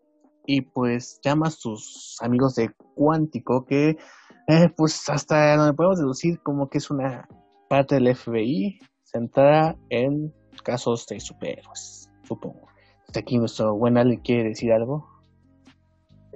y 0.45 0.61
pues 0.61 1.19
llama 1.21 1.47
a 1.47 1.51
sus 1.51 2.15
amigos 2.21 2.55
de 2.55 2.71
Cuántico 2.95 3.65
que 3.65 3.97
eh, 4.47 4.69
pues 4.77 5.09
hasta 5.09 5.57
donde 5.57 5.73
podemos 5.73 5.99
deducir 5.99 6.39
como 6.41 6.69
que 6.69 6.77
es 6.77 6.89
una 6.89 7.27
parte 7.67 7.95
del 7.95 8.15
FBI 8.15 8.79
centrada 9.03 9.77
en 9.89 10.33
casos 10.63 11.05
de 11.07 11.19
superhéroes, 11.19 12.09
supongo. 12.23 12.67
aquí 13.13 13.37
nuestro 13.37 13.75
buen 13.75 13.97
Ale 13.97 14.21
quiere 14.21 14.49
decir 14.49 14.71
algo. 14.71 15.05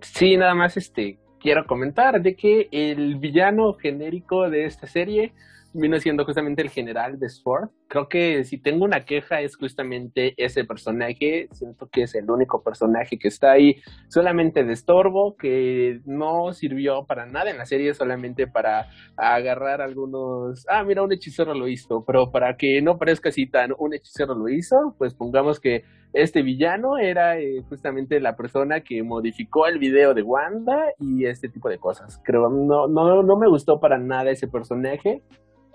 Sí, 0.01 0.35
nada 0.35 0.55
más 0.55 0.75
este 0.75 1.19
quiero 1.45 1.67
comentar 1.67 2.19
de 2.23 2.35
que 2.35 2.69
el 2.71 3.17
villano 3.17 3.73
genérico 3.73 4.49
de 4.49 4.65
esta 4.65 4.87
serie 4.87 5.31
vino 5.73 5.99
siendo 5.99 6.25
justamente 6.25 6.63
el 6.63 6.71
general 6.71 7.19
de 7.19 7.29
Sword. 7.29 7.69
Creo 7.87 8.09
que 8.09 8.43
si 8.43 8.57
tengo 8.57 8.83
una 8.83 9.05
queja 9.05 9.41
es 9.41 9.55
justamente 9.55 10.33
ese 10.37 10.65
personaje. 10.65 11.47
Siento 11.51 11.87
que 11.87 12.03
es 12.03 12.15
el 12.15 12.29
único 12.29 12.63
personaje 12.63 13.17
que 13.17 13.27
está 13.27 13.51
ahí 13.51 13.75
solamente 14.09 14.63
de 14.63 14.73
estorbo, 14.73 15.35
que 15.35 16.01
no 16.05 16.51
sirvió 16.53 17.05
para 17.05 17.25
nada 17.25 17.51
en 17.51 17.57
la 17.57 17.65
serie, 17.65 17.93
solamente 17.93 18.47
para 18.47 18.87
agarrar 19.17 19.81
algunos. 19.81 20.65
Ah, 20.67 20.83
mira, 20.83 21.03
un 21.03 21.13
hechicero 21.13 21.53
lo 21.53 21.67
hizo, 21.67 22.03
pero 22.05 22.31
para 22.31 22.57
que 22.57 22.81
no 22.81 22.97
parezca 22.97 23.29
así 23.29 23.45
tan 23.47 23.71
un 23.77 23.93
hechicero 23.93 24.33
lo 24.33 24.49
hizo, 24.49 24.95
pues 24.97 25.13
pongamos 25.13 25.59
que 25.59 25.83
este 26.13 26.41
villano 26.41 26.97
era 26.97 27.37
eh, 27.37 27.61
justamente 27.67 28.19
la 28.19 28.35
persona 28.35 28.81
que 28.81 29.03
modificó 29.03 29.67
el 29.67 29.79
video 29.79 30.13
de 30.13 30.21
Wanda 30.23 30.85
y 30.97 31.25
este 31.25 31.49
tipo 31.49 31.69
de 31.69 31.77
cosas. 31.77 32.21
Creo 32.23 32.49
no 32.49 32.87
no 32.87 33.21
no 33.21 33.37
me 33.37 33.47
gustó 33.47 33.79
para 33.79 33.97
nada 33.97 34.31
ese 34.31 34.47
personaje. 34.47 35.21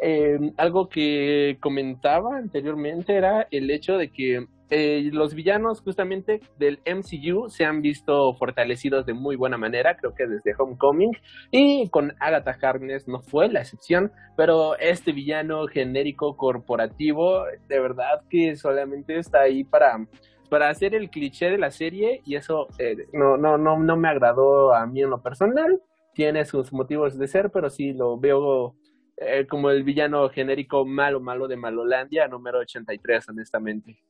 Em, 0.03 0.53
algo 0.57 0.89
que 0.89 1.59
comentaba 1.61 2.39
anteriormente 2.39 3.15
era 3.15 3.47
el 3.51 3.71
hecho 3.71 3.99
de 3.99 4.11
que 4.11 4.47
eh, 4.71 5.11
los 5.13 5.35
villanos 5.35 5.83
justamente 5.83 6.41
del 6.59 6.79
MCU 6.87 7.49
se 7.49 7.65
han 7.65 7.83
visto 7.83 8.33
fortalecidos 8.35 9.05
de 9.05 9.15
muy 9.15 9.37
buena 9.37 9.59
manera, 9.59 9.97
creo 9.97 10.15
que 10.15 10.27
desde 10.27 10.55
Homecoming, 10.57 11.11
y 11.51 11.89
con 11.91 12.15
Agatha 12.21 12.57
Harkness 12.63 13.09
no 13.09 13.21
fue 13.21 13.49
la 13.49 13.61
excepción, 13.61 14.13
pero 14.37 14.79
este 14.79 15.13
villano 15.13 15.67
genérico 15.67 16.37
corporativo, 16.37 17.43
de 17.69 17.81
verdad 17.81 18.23
que 18.31 18.55
solamente 18.57 19.19
está 19.19 19.41
ahí 19.41 19.65
para, 19.65 20.07
para 20.49 20.69
hacer 20.71 20.95
el 20.95 21.11
cliché 21.11 21.51
de 21.51 21.59
la 21.59 21.73
serie, 21.73 22.23
y 22.25 22.37
eso 22.37 22.69
eh, 22.79 22.97
no, 23.13 23.37
no, 23.37 23.59
no, 23.59 23.77
no 23.77 23.97
me 23.97 24.09
agradó 24.09 24.73
a 24.73 24.87
mí 24.87 25.03
en 25.03 25.11
lo 25.11 25.21
personal, 25.21 25.83
tiene 26.15 26.45
sus 26.45 26.73
motivos 26.73 27.19
de 27.19 27.27
ser, 27.27 27.51
pero 27.51 27.71
sí 27.71 27.93
lo 27.93 28.19
veo 28.19 28.77
eh, 29.23 29.47
como 29.47 29.71
el 29.71 29.83
villano 29.83 30.31
genérico 30.31 30.87
malo, 30.87 31.21
malo 31.21 31.47
de 31.47 31.57
Malolandia, 31.57 32.27
número 32.27 32.61
83, 32.61 33.29
honestamente. 33.29 34.03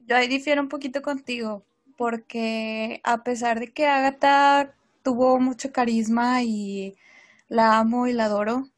Yo 0.00 0.14
ahí 0.14 0.28
difiero 0.28 0.60
un 0.60 0.68
poquito 0.68 1.00
contigo, 1.00 1.64
porque 1.96 3.00
a 3.02 3.24
pesar 3.24 3.60
de 3.60 3.72
que 3.72 3.86
Agatha 3.86 4.74
tuvo 5.02 5.40
mucho 5.40 5.72
carisma 5.72 6.42
y 6.42 6.94
la 7.48 7.78
amo 7.78 8.06
y 8.06 8.12
la 8.12 8.26
adoro, 8.26 8.68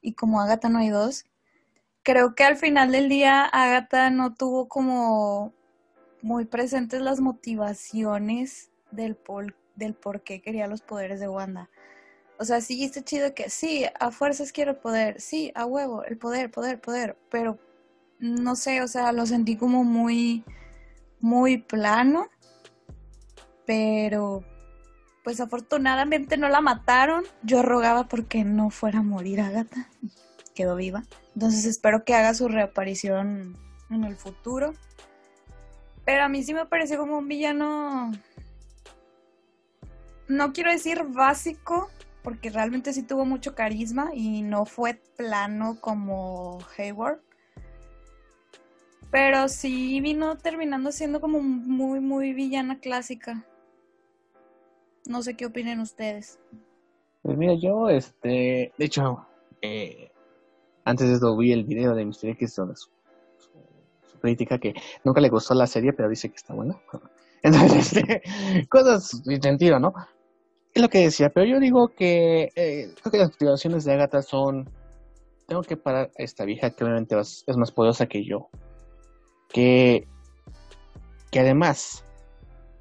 y 0.00 0.14
como 0.14 0.40
Agatha 0.40 0.70
no 0.70 0.78
hay 0.78 0.88
dos, 0.88 1.26
creo 2.02 2.34
que 2.34 2.44
al 2.44 2.56
final 2.56 2.92
del 2.92 3.10
día 3.10 3.44
Agatha 3.44 4.08
no 4.08 4.34
tuvo 4.34 4.68
como 4.68 5.52
muy 6.22 6.46
presentes 6.46 7.02
las 7.02 7.20
motivaciones 7.20 8.70
del 8.90 9.16
por, 9.16 9.54
del 9.76 9.92
por 9.92 10.22
qué 10.22 10.40
quería 10.40 10.66
los 10.66 10.80
poderes 10.80 11.20
de 11.20 11.28
Wanda. 11.28 11.68
O 12.42 12.44
sea, 12.44 12.60
sí 12.60 12.82
está 12.82 13.04
chido 13.04 13.34
que 13.34 13.50
sí, 13.50 13.84
a 14.00 14.10
fuerzas 14.10 14.50
quiero 14.50 14.80
poder, 14.80 15.20
sí, 15.20 15.52
a 15.54 15.64
huevo, 15.64 16.02
el 16.02 16.18
poder, 16.18 16.50
poder, 16.50 16.80
poder, 16.80 17.16
pero 17.30 17.56
no 18.18 18.56
sé, 18.56 18.82
o 18.82 18.88
sea, 18.88 19.12
lo 19.12 19.26
sentí 19.26 19.54
como 19.56 19.84
muy, 19.84 20.42
muy 21.20 21.58
plano, 21.58 22.28
pero 23.64 24.42
pues 25.22 25.38
afortunadamente 25.40 26.36
no 26.36 26.48
la 26.48 26.60
mataron. 26.60 27.22
Yo 27.44 27.62
rogaba 27.62 28.08
porque 28.08 28.42
no 28.42 28.70
fuera 28.70 28.98
a 28.98 29.02
morir 29.02 29.40
Agatha, 29.40 29.88
quedó 30.52 30.74
viva. 30.74 31.04
Entonces 31.36 31.64
espero 31.64 32.04
que 32.04 32.16
haga 32.16 32.34
su 32.34 32.48
reaparición 32.48 33.56
en 33.88 34.02
el 34.02 34.16
futuro. 34.16 34.74
Pero 36.04 36.24
a 36.24 36.28
mí 36.28 36.42
sí 36.42 36.54
me 36.54 36.66
parece 36.66 36.96
como 36.96 37.18
un 37.18 37.28
villano, 37.28 38.10
no 40.26 40.52
quiero 40.52 40.72
decir 40.72 41.04
básico, 41.04 41.88
porque 42.22 42.50
realmente 42.50 42.92
sí 42.92 43.02
tuvo 43.02 43.24
mucho 43.24 43.54
carisma 43.54 44.10
y 44.14 44.42
no 44.42 44.64
fue 44.64 45.00
plano 45.16 45.78
como 45.80 46.58
Hayward. 46.76 47.20
Pero 49.10 49.48
sí 49.48 50.00
vino 50.00 50.38
terminando 50.38 50.92
siendo 50.92 51.20
como 51.20 51.40
muy, 51.40 52.00
muy 52.00 52.32
villana 52.32 52.78
clásica. 52.78 53.44
No 55.06 55.22
sé 55.22 55.34
qué 55.34 55.46
opinen 55.46 55.80
ustedes. 55.80 56.38
Pues 57.22 57.36
mira, 57.36 57.54
yo, 57.54 57.88
este, 57.90 58.72
de 58.78 58.84
hecho, 58.84 59.26
eh, 59.60 60.10
antes 60.84 61.08
de 61.08 61.14
esto 61.14 61.36
vi 61.36 61.52
el 61.52 61.64
video 61.64 61.94
de 61.94 62.04
Mystery 62.04 62.32
X 62.32 62.56
donde 62.56 62.76
su, 62.76 62.88
su, 63.36 64.18
crítica 64.20 64.58
que 64.58 64.74
nunca 65.04 65.20
le 65.20 65.28
gustó 65.28 65.54
la 65.54 65.66
serie, 65.66 65.92
pero 65.92 66.08
dice 66.08 66.28
que 66.28 66.36
está 66.36 66.54
buena. 66.54 66.80
Entonces, 67.42 67.96
este, 67.96 68.22
cosas 68.68 69.08
sin 69.24 69.42
sentido, 69.42 69.80
¿no? 69.80 69.92
Es 70.74 70.80
lo 70.80 70.88
que 70.88 70.98
decía, 70.98 71.28
pero 71.28 71.46
yo 71.46 71.60
digo 71.60 71.88
que 71.88 72.50
eh, 72.56 72.94
creo 73.00 73.12
que 73.12 73.18
las 73.18 73.30
motivaciones 73.30 73.84
de 73.84 73.92
Agatha 73.92 74.22
son 74.22 74.70
tengo 75.46 75.62
que 75.62 75.76
parar 75.76 76.10
a 76.18 76.22
esta 76.22 76.44
vieja 76.46 76.70
que 76.70 76.84
obviamente 76.84 77.14
es 77.18 77.56
más 77.58 77.72
poderosa 77.72 78.06
que 78.06 78.24
yo. 78.24 78.48
Que, 79.52 80.06
que 81.30 81.40
además 81.40 82.06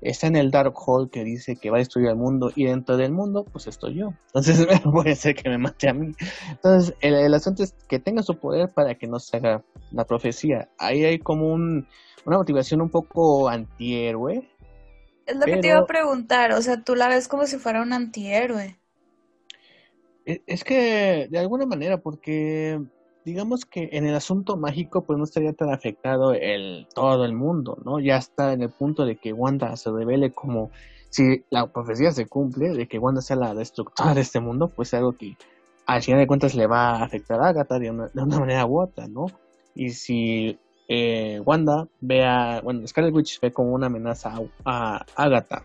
está 0.01 0.27
en 0.27 0.37
el 0.37 0.51
Dark 0.51 0.73
Hole 0.75 1.09
que 1.11 1.23
dice 1.23 1.57
que 1.57 1.69
va 1.69 1.77
a 1.77 1.79
destruir 1.79 2.07
el 2.07 2.15
mundo 2.15 2.49
y 2.55 2.65
dentro 2.65 2.95
del 2.95 3.11
mundo 3.11 3.43
pues 3.51 3.67
estoy 3.67 3.95
yo. 3.99 4.13
Entonces 4.27 4.65
puede 4.91 5.15
ser 5.15 5.35
que 5.35 5.49
me 5.49 5.57
mate 5.57 5.89
a 5.89 5.93
mí. 5.93 6.13
Entonces 6.49 6.95
el, 7.01 7.15
el 7.15 7.33
asunto 7.33 7.63
es 7.63 7.73
que 7.89 7.99
tenga 7.99 8.23
su 8.23 8.35
poder 8.35 8.69
para 8.73 8.95
que 8.95 9.07
no 9.07 9.19
se 9.19 9.35
haga 9.35 9.63
la 9.91 10.05
profecía. 10.05 10.69
Ahí 10.77 11.03
hay 11.03 11.19
como 11.19 11.51
un, 11.51 11.87
una 12.25 12.37
motivación 12.37 12.81
un 12.81 12.89
poco 12.89 13.49
antihéroe 13.49 14.47
es 15.25 15.35
lo 15.35 15.45
que 15.45 15.57
te 15.57 15.67
iba 15.67 15.77
a 15.77 15.85
preguntar, 15.85 16.51
o 16.53 16.61
sea, 16.61 16.83
tú 16.83 16.95
la 16.95 17.07
ves 17.07 17.27
como 17.27 17.45
si 17.45 17.57
fuera 17.57 17.81
un 17.81 17.93
antihéroe. 17.93 18.77
E, 20.25 20.41
es 20.45 20.63
que, 20.63 21.27
de 21.29 21.39
alguna 21.39 21.65
manera, 21.65 21.97
porque 21.99 22.79
digamos 23.25 23.65
que 23.65 23.89
en 23.91 24.05
el 24.05 24.15
asunto 24.15 24.57
mágico, 24.57 25.03
pues 25.03 25.17
no 25.17 25.25
estaría 25.25 25.53
tan 25.53 25.71
afectado 25.71 26.33
el 26.33 26.87
todo 26.93 27.25
el 27.25 27.33
mundo, 27.33 27.77
¿no? 27.85 27.99
Ya 27.99 28.17
está 28.17 28.53
en 28.53 28.63
el 28.63 28.69
punto 28.69 29.05
de 29.05 29.17
que 29.17 29.33
Wanda 29.33 29.75
se 29.77 29.91
revele 29.91 30.31
como 30.31 30.71
si 31.09 31.43
la 31.49 31.67
profecía 31.67 32.11
se 32.11 32.25
cumple, 32.25 32.69
de 32.69 32.87
que 32.87 32.97
Wanda 32.97 33.21
sea 33.21 33.35
la 33.35 33.53
destructora 33.53 34.13
de 34.13 34.21
este 34.21 34.39
mundo, 34.39 34.69
pues 34.69 34.93
algo 34.93 35.13
que 35.13 35.35
al 35.85 36.01
final 36.01 36.19
de 36.21 36.27
cuentas 36.27 36.55
le 36.55 36.67
va 36.67 36.91
a 36.91 37.03
afectar 37.03 37.39
a 37.41 37.49
Agatha 37.49 37.79
de 37.79 37.91
una, 37.91 38.07
de 38.07 38.21
una 38.21 38.39
manera 38.39 38.65
u 38.65 38.79
otra, 38.79 39.07
¿no? 39.07 39.27
Y 39.75 39.91
si 39.91 40.57
eh, 40.93 41.39
Wanda 41.45 41.87
ve 42.01 42.25
a, 42.25 42.59
bueno, 42.61 42.85
Scarlet 42.85 43.15
Witch 43.15 43.39
ve 43.39 43.53
como 43.53 43.71
una 43.71 43.85
amenaza 43.85 44.33
a, 44.65 45.05
Agatha, 45.15 45.63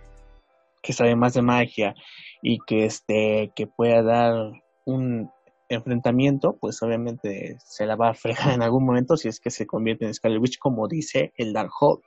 que 0.81 0.93
sabe 0.93 1.17
más 1.17 1.35
de 1.35 1.43
magia 1.43 1.97
y 2.43 2.61
que 2.65 2.85
este, 2.85 3.51
que 3.57 3.67
pueda 3.67 4.05
dar 4.05 4.53
un 4.85 5.29
enfrentamiento, 5.69 6.57
pues 6.61 6.81
obviamente 6.81 7.59
se 7.59 7.87
la 7.87 7.97
va 7.97 8.11
a 8.11 8.15
fregar 8.15 8.55
en 8.55 8.63
algún 8.63 8.87
momento 8.87 9.17
si 9.17 9.27
es 9.27 9.41
que 9.41 9.51
se 9.51 9.67
convierte 9.67 10.05
en 10.05 10.15
Scarlet 10.15 10.41
Witch, 10.41 10.59
como 10.61 10.87
dice 10.87 11.33
el 11.37 11.53
Dark 11.53 11.73
Hulk. 11.81 12.05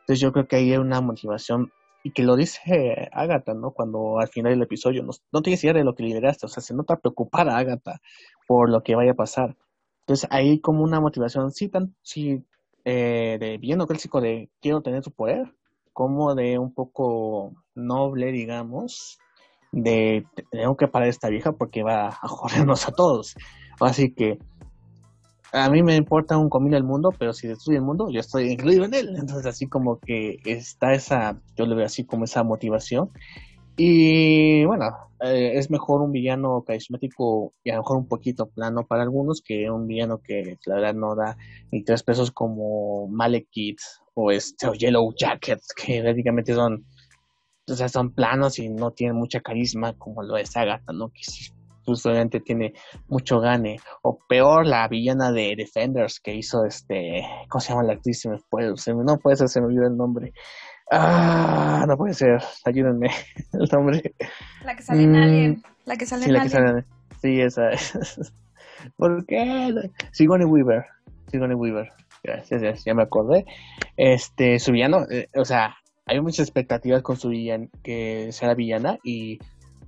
Entonces 0.00 0.18
yo 0.18 0.32
creo 0.32 0.48
que 0.48 0.56
ahí 0.56 0.72
hay 0.72 0.78
una 0.78 1.00
motivación 1.00 1.70
y 2.02 2.10
que 2.10 2.24
lo 2.24 2.34
dice 2.34 3.08
Agatha, 3.12 3.54
¿no? 3.54 3.70
Cuando 3.70 4.18
al 4.18 4.26
final 4.26 4.54
del 4.54 4.62
episodio 4.62 5.04
no, 5.04 5.12
no 5.30 5.40
tienes 5.40 5.62
idea 5.62 5.74
de 5.74 5.84
lo 5.84 5.94
que 5.94 6.02
liberaste, 6.02 6.46
o 6.46 6.48
sea, 6.48 6.64
se 6.64 6.74
nota 6.74 6.96
preocupada 6.96 7.56
Agatha 7.56 8.00
por 8.48 8.70
lo 8.70 8.82
que 8.82 8.96
vaya 8.96 9.12
a 9.12 9.14
pasar. 9.14 9.56
Entonces 10.00 10.28
ahí 10.32 10.60
como 10.60 10.82
una 10.82 11.00
motivación, 11.00 11.52
sí, 11.52 11.68
tan, 11.68 11.94
sí, 12.02 12.44
eh, 12.88 13.36
de 13.40 13.58
bien 13.58 13.80
o 13.80 13.86
clásico 13.86 14.20
de 14.20 14.48
quiero 14.60 14.80
tener 14.80 15.02
su 15.02 15.10
poder, 15.10 15.52
como 15.92 16.36
de 16.36 16.56
un 16.56 16.72
poco 16.72 17.52
noble, 17.74 18.30
digamos, 18.30 19.18
de 19.72 20.24
tengo 20.52 20.76
que 20.76 20.86
parar 20.86 21.08
esta 21.08 21.28
vieja 21.28 21.50
porque 21.50 21.82
va 21.82 22.08
a 22.08 22.12
jodernos 22.28 22.86
a 22.86 22.92
todos. 22.92 23.34
Así 23.80 24.14
que 24.14 24.38
a 25.52 25.68
mí 25.68 25.82
me 25.82 25.96
importa 25.96 26.38
un 26.38 26.48
comino 26.48 26.76
el 26.76 26.84
mundo, 26.84 27.12
pero 27.18 27.32
si 27.32 27.48
destruye 27.48 27.78
el 27.78 27.84
mundo, 27.84 28.08
yo 28.08 28.20
estoy 28.20 28.52
incluido 28.52 28.84
en 28.84 28.94
él. 28.94 29.08
Entonces, 29.18 29.46
así 29.46 29.66
como 29.66 29.98
que 29.98 30.38
está 30.44 30.94
esa, 30.94 31.40
yo 31.56 31.66
le 31.66 31.74
veo 31.74 31.86
así 31.86 32.04
como 32.04 32.24
esa 32.24 32.44
motivación. 32.44 33.10
Y 33.76 34.64
bueno, 34.64 34.86
eh, 35.20 35.52
es 35.54 35.70
mejor 35.70 36.00
un 36.02 36.12
villano 36.12 36.62
carismático 36.66 37.52
y 37.62 37.70
a 37.70 37.74
lo 37.74 37.82
mejor 37.82 37.96
un 37.98 38.08
poquito 38.08 38.46
plano 38.46 38.86
para 38.86 39.02
algunos 39.02 39.42
que 39.42 39.70
un 39.70 39.86
villano 39.86 40.20
que 40.22 40.58
la 40.66 40.76
verdad 40.76 40.94
no 40.94 41.14
da 41.14 41.36
ni 41.70 41.82
tres 41.82 42.02
pesos 42.02 42.30
como 42.30 43.06
Malekith 43.08 43.80
o 44.14 44.30
este 44.30 44.66
Yellow 44.78 45.14
Jacket, 45.14 45.60
que 45.76 46.00
prácticamente 46.02 46.54
son, 46.54 46.86
o 47.68 47.74
son 47.88 48.12
planos 48.14 48.58
y 48.58 48.68
no 48.68 48.92
tienen 48.92 49.16
mucha 49.16 49.40
carisma 49.40 49.92
como 49.94 50.22
lo 50.22 50.36
es 50.36 50.56
Agatha, 50.56 50.92
¿no? 50.92 51.10
Que 51.10 51.22
pues 51.86 52.04
obviamente 52.04 52.40
tiene 52.40 52.74
mucho 53.08 53.40
gane. 53.40 53.78
O 54.02 54.18
peor, 54.28 54.66
la 54.66 54.88
villana 54.88 55.32
de 55.32 55.54
Defenders 55.56 56.18
que 56.20 56.34
hizo 56.34 56.64
este, 56.64 57.24
¿cómo 57.48 57.60
se 57.60 57.68
llama 57.68 57.84
la 57.84 57.92
actriz? 57.94 58.26
Me 58.26 58.38
me, 58.94 59.04
no 59.04 59.18
puede 59.18 59.36
ser, 59.36 59.48
se 59.48 59.60
me 59.60 59.68
olvidó 59.68 59.86
el 59.86 59.96
nombre. 59.96 60.32
Ah, 60.90 61.84
no 61.88 61.96
puede 61.96 62.14
ser, 62.14 62.40
ayúdenme 62.64 63.08
el 63.52 63.68
nombre. 63.72 64.14
La 64.64 64.76
que 64.76 64.82
sale 64.82 65.02
en 65.02 65.12
mm, 65.12 65.16
Alien. 65.16 65.62
La 65.84 65.96
que 65.96 66.06
sale 66.06 66.22
sí, 66.22 66.28
en 66.28 66.34
la 66.34 66.42
Alien. 66.42 66.52
Que 66.52 66.68
sale, 66.68 66.84
sí, 67.20 67.40
esa 67.40 67.70
es. 67.70 68.32
¿Por 68.96 69.26
qué? 69.26 69.72
Sigourney 70.12 70.46
Weaver. 70.46 70.84
Sigourney 71.28 71.56
Weaver. 71.56 71.88
Gracias, 72.22 72.84
ya, 72.84 72.94
me 72.94 73.02
acordé. 73.02 73.44
Este, 73.96 74.58
su 74.58 74.72
villano, 74.72 75.06
eh, 75.10 75.28
o 75.36 75.44
sea, 75.44 75.76
hay 76.06 76.20
muchas 76.20 76.40
expectativas 76.40 77.02
con 77.02 77.16
su 77.16 77.28
villana, 77.28 77.68
que 77.82 78.30
sea 78.32 78.48
la 78.48 78.54
villana, 78.54 78.98
y 79.04 79.38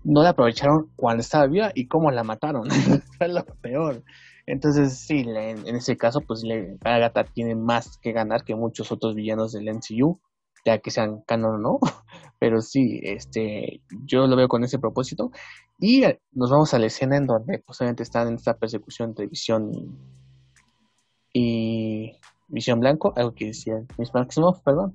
no 0.05 0.23
la 0.23 0.31
aprovecharon 0.31 0.91
cuando 0.97 1.21
estaba 1.21 1.47
viva 1.47 1.71
y 1.75 1.87
cómo 1.87 2.11
la 2.11 2.25
mataron. 2.25 2.69
Fue 3.19 3.29
lo 3.29 3.45
peor. 3.61 4.03
Entonces, 4.47 4.99
sí, 4.99 5.27
en, 5.27 5.77
ese 5.77 5.97
caso, 5.97 6.21
pues 6.27 6.43
le, 6.43 6.79
Agatha 6.83 7.25
tiene 7.25 7.55
más 7.55 7.99
que 7.99 8.13
ganar 8.13 8.45
que 8.45 8.55
muchos 8.55 8.91
otros 8.91 9.15
villanos 9.15 9.53
del 9.53 9.69
MCU, 9.69 10.19
ya 10.65 10.79
que 10.79 10.91
sean 10.91 11.23
canon 11.27 11.57
o 11.57 11.59
no. 11.59 11.79
Pero 12.41 12.61
sí, 12.61 13.01
este, 13.03 13.81
yo 14.07 14.27
lo 14.27 14.37
veo 14.37 14.49
con 14.49 14.63
ese 14.63 14.79
propósito. 14.79 15.31
Y 15.81 16.05
eh, 16.05 16.21
nos 16.33 16.51
vamos 16.51 16.73
a 16.75 16.79
la 16.79 16.87
escena 16.87 17.17
en 17.17 17.27
donde 17.27 17.59
posiblemente 17.59 18.03
están 18.03 18.29
en 18.29 18.35
esta 18.35 18.55
persecución 18.55 19.15
de 19.15 19.27
visión 19.27 19.71
y, 21.33 22.13
visión 22.49 22.81
blanco, 22.81 23.13
algo 23.17 23.33
que 23.35 23.47
decía 23.47 23.75
Miss 23.97 24.13
Maximoff, 24.15 24.61
perdón. 24.63 24.95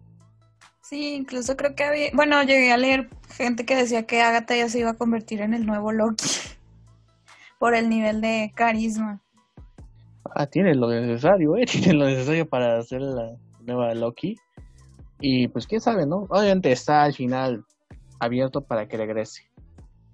Sí, 0.82 1.16
incluso 1.16 1.56
creo 1.56 1.76
que 1.76 1.84
había, 1.84 2.10
bueno, 2.14 2.42
llegué 2.44 2.72
a 2.72 2.78
leer 2.78 3.10
gente 3.30 3.66
que 3.66 3.76
decía 3.76 4.06
que 4.06 4.22
Agatha 4.22 4.56
ya 4.56 4.68
se 4.68 4.80
iba 4.80 4.92
a 4.92 4.98
convertir 4.98 5.42
en 5.42 5.54
el 5.54 5.66
nuevo 5.66 5.92
Loki 5.92 6.26
por 7.60 7.76
el 7.76 7.90
nivel 7.90 8.20
de 8.22 8.52
carisma. 8.54 9.22
Ah, 10.36 10.48
tiene 10.48 10.76
lo 10.76 10.90
necesario, 10.90 11.56
¿eh? 11.58 11.66
Tiene 11.72 11.94
lo 11.94 12.06
necesario 12.06 12.48
para 12.48 12.78
hacer 12.80 13.02
la 13.02 13.36
nueva 13.62 13.94
Loki. 13.94 14.36
Y 15.26 15.48
pues 15.48 15.68
quién 15.68 15.80
sabe, 15.80 16.06
¿no? 16.06 16.28
Obviamente 16.30 16.70
está 16.70 17.04
al 17.04 17.14
final 17.14 17.64
abierto 18.20 18.60
para 18.60 18.90
que 18.90 18.98
regrese. 18.98 19.44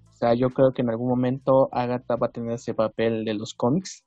O 0.08 0.14
sea, 0.14 0.36
yo 0.36 0.52
creo 0.52 0.72
que 0.72 0.84
en 0.84 0.92
algún 0.92 1.10
momento 1.10 1.68
Agatha 1.72 2.16
va 2.16 2.28
a 2.28 2.32
tener 2.32 2.52
ese 2.52 2.76
papel 2.76 3.26
de 3.26 3.34
los 3.34 3.56
cómics, 3.56 4.04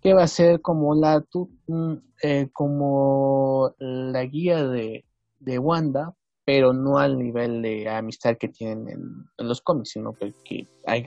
que 0.00 0.14
va 0.14 0.22
a 0.22 0.26
ser 0.26 0.62
como 0.62 0.94
la, 0.94 1.22
mm, 1.66 1.92
eh, 2.22 2.48
como 2.50 3.74
la 3.78 4.24
guía 4.24 4.66
de, 4.66 5.04
de 5.38 5.58
Wanda, 5.58 6.14
pero 6.46 6.72
no 6.72 6.96
al 6.96 7.18
nivel 7.18 7.60
de 7.60 7.86
amistad 7.90 8.38
que 8.38 8.48
tienen 8.48 8.88
en, 8.88 9.46
los 9.46 9.60
cómics, 9.60 9.90
sino 9.90 10.14
que, 10.14 10.32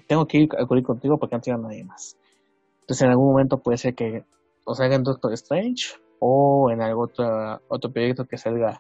tengo 0.08 0.28
que 0.28 0.38
ir 0.38 0.50
a 0.56 0.68
contigo 0.84 1.18
porque 1.18 1.36
no 1.38 1.42
tengo 1.42 1.58
nadie 1.64 1.84
más. 1.84 2.16
Entonces 2.82 3.02
en 3.02 3.10
algún 3.10 3.32
momento 3.32 3.58
puede 3.58 3.80
ser 3.80 3.96
que 3.96 4.24
o 4.66 4.76
salga 4.76 4.98
en 4.98 5.04
Doctor 5.04 5.34
Strange 5.34 5.96
o 6.20 6.70
en 6.70 6.84
algún 6.84 7.06
otro, 7.06 7.60
otro 7.70 7.92
proyecto 7.92 8.26
que 8.26 8.38
salga 8.38 8.80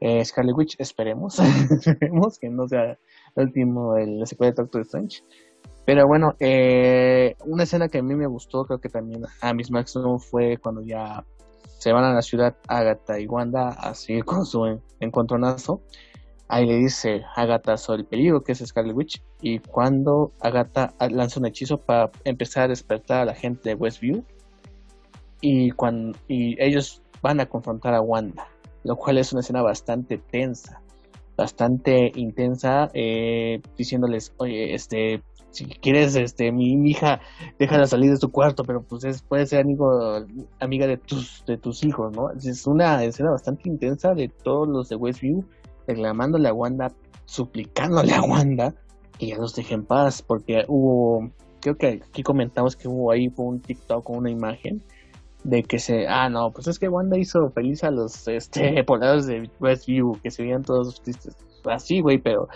eh, 0.00 0.24
Scarlet 0.24 0.56
Witch, 0.56 0.76
esperemos, 0.78 1.38
esperemos 1.70 2.38
que 2.38 2.48
no 2.48 2.68
sea 2.68 2.98
el 3.36 3.46
último, 3.46 3.96
el 3.96 4.26
secuela 4.26 4.52
de 4.52 4.62
Doctor 4.62 4.82
Strange. 4.82 5.22
Pero 5.84 6.06
bueno, 6.06 6.34
eh, 6.38 7.34
una 7.46 7.62
escena 7.62 7.88
que 7.88 7.98
a 7.98 8.02
mí 8.02 8.14
me 8.14 8.26
gustó, 8.26 8.64
creo 8.64 8.78
que 8.78 8.90
también 8.90 9.24
a 9.40 9.54
Miss 9.54 9.70
Maximum 9.70 10.18
fue 10.18 10.58
cuando 10.58 10.82
ya 10.82 11.24
se 11.78 11.92
van 11.92 12.04
a 12.04 12.12
la 12.12 12.22
ciudad 12.22 12.56
Agatha 12.66 13.18
y 13.18 13.26
Wanda 13.26 13.68
a 13.68 13.94
seguir 13.94 14.24
con 14.24 14.44
su 14.44 14.80
encontronazo. 15.00 15.80
Ahí 16.48 16.66
le 16.66 16.76
dice 16.76 17.22
Agatha 17.36 17.76
sobre 17.76 18.02
el 18.02 18.06
peligro 18.06 18.42
que 18.42 18.52
es 18.52 18.58
Scarlet 18.58 18.96
Witch 18.96 19.22
y 19.40 19.58
cuando 19.60 20.32
Agatha 20.40 20.94
lanza 21.10 21.40
un 21.40 21.46
hechizo 21.46 21.78
para 21.78 22.10
empezar 22.24 22.64
a 22.64 22.68
despertar 22.68 23.22
a 23.22 23.24
la 23.26 23.34
gente 23.34 23.70
de 23.70 23.74
Westview 23.74 24.24
y, 25.40 25.70
cuando, 25.70 26.18
y 26.26 26.60
ellos 26.62 27.02
van 27.22 27.40
a 27.40 27.46
confrontar 27.46 27.94
a 27.94 28.00
Wanda, 28.00 28.46
lo 28.88 28.96
cual 28.96 29.18
es 29.18 29.34
una 29.34 29.40
escena 29.40 29.60
bastante 29.60 30.16
tensa, 30.16 30.80
bastante 31.36 32.10
intensa, 32.14 32.90
eh, 32.94 33.60
diciéndoles, 33.76 34.32
oye, 34.38 34.72
este, 34.72 35.22
si 35.50 35.66
quieres, 35.66 36.16
este, 36.16 36.50
mi, 36.52 36.72
hija, 36.88 37.20
déjala 37.58 37.86
salir 37.86 38.10
de 38.10 38.18
tu 38.18 38.30
cuarto, 38.30 38.64
pero 38.64 38.82
pues 38.82 39.04
es, 39.04 39.20
puede 39.20 39.44
ser 39.44 39.60
amigo, 39.60 40.24
amiga 40.58 40.86
de 40.86 40.96
tus, 40.96 41.44
de 41.46 41.58
tus 41.58 41.84
hijos, 41.84 42.16
¿no? 42.16 42.30
Es 42.30 42.66
una 42.66 43.04
escena 43.04 43.30
bastante 43.32 43.68
intensa 43.68 44.14
de 44.14 44.28
todos 44.28 44.66
los 44.66 44.88
de 44.88 44.96
Westview 44.96 45.44
reclamándole 45.86 46.48
a 46.48 46.54
Wanda, 46.54 46.90
suplicándole 47.26 48.14
a 48.14 48.22
Wanda 48.22 48.74
que 49.18 49.26
ya 49.26 49.36
los 49.36 49.54
deje 49.54 49.74
en 49.74 49.84
paz, 49.84 50.22
porque 50.22 50.64
hubo, 50.66 51.30
creo 51.60 51.76
que 51.76 52.00
aquí 52.08 52.22
comentamos 52.22 52.74
que 52.74 52.88
hubo 52.88 53.10
ahí 53.10 53.30
un 53.36 53.60
TikTok 53.60 54.02
con 54.02 54.16
una 54.16 54.30
imagen 54.30 54.82
de 55.44 55.62
que 55.62 55.78
se, 55.78 56.06
ah 56.08 56.28
no, 56.28 56.50
pues 56.50 56.66
es 56.66 56.78
que 56.78 56.88
Wanda 56.88 57.18
hizo 57.18 57.50
feliz 57.50 57.84
a 57.84 57.90
los 57.90 58.26
este 58.28 58.82
poblados 58.86 59.26
de 59.26 59.50
Westview, 59.60 60.18
que 60.22 60.30
se 60.30 60.42
veían 60.42 60.62
todos 60.62 61.00
tristes, 61.02 61.36
así 61.64 62.00
güey, 62.00 62.18
pero 62.18 62.48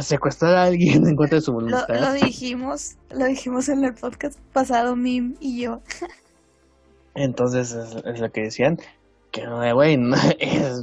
secuestrar 0.00 0.56
a 0.56 0.64
alguien 0.64 1.06
en 1.08 1.16
contra 1.16 1.36
de 1.36 1.42
su 1.42 1.52
voluntad. 1.52 1.86
Lo, 1.88 2.12
dijimos, 2.14 2.96
lo 3.10 3.26
dijimos 3.26 3.68
en 3.68 3.84
el 3.84 3.94
podcast 3.94 4.38
pasado, 4.52 4.96
Mim 4.96 5.36
y 5.40 5.62
yo. 5.62 5.80
Entonces 7.14 7.72
es, 7.72 8.20
lo 8.20 8.30
que 8.30 8.42
decían, 8.42 8.78
que 9.30 9.46
güey, 9.72 9.96
no, 9.98 10.16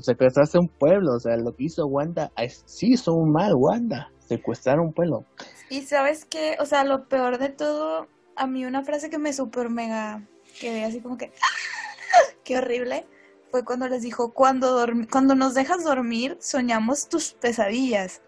secuestraste 0.02 0.60
un 0.60 0.68
pueblo, 0.68 1.14
o 1.16 1.20
sea, 1.20 1.36
lo 1.38 1.54
que 1.56 1.66
hizo 1.66 1.86
Wanda, 1.88 2.32
sí 2.66 2.94
hizo 2.94 3.14
un 3.14 3.32
mal 3.32 3.54
Wanda, 3.56 4.12
secuestrar 4.20 4.80
un 4.80 4.94
pueblo. 4.94 5.26
Y 5.70 5.82
sabes 5.82 6.26
qué, 6.26 6.56
o 6.60 6.66
sea, 6.66 6.84
lo 6.84 7.08
peor 7.08 7.38
de 7.38 7.50
todo, 7.50 8.08
a 8.36 8.48
mí 8.48 8.66
una 8.66 8.84
frase 8.84 9.10
que 9.10 9.18
me 9.18 9.34
super 9.34 9.70
mega 9.70 10.26
quedé 10.62 10.86
así 10.86 11.02
como 11.02 11.17
que, 11.17 11.26
¡ah! 11.26 12.36
qué 12.43 12.58
horrible, 12.60 13.08
fue 13.50 13.65
cuando 13.65 13.88
les 13.88 14.04
dijo, 14.04 14.32
cuando, 14.32 14.86
cuando 15.12 15.36
nos 15.36 15.56
dejas 15.56 15.84
dormir, 15.84 16.38
soñamos 16.39 17.10
tus 17.10 17.34
pesadillas. 17.34 18.21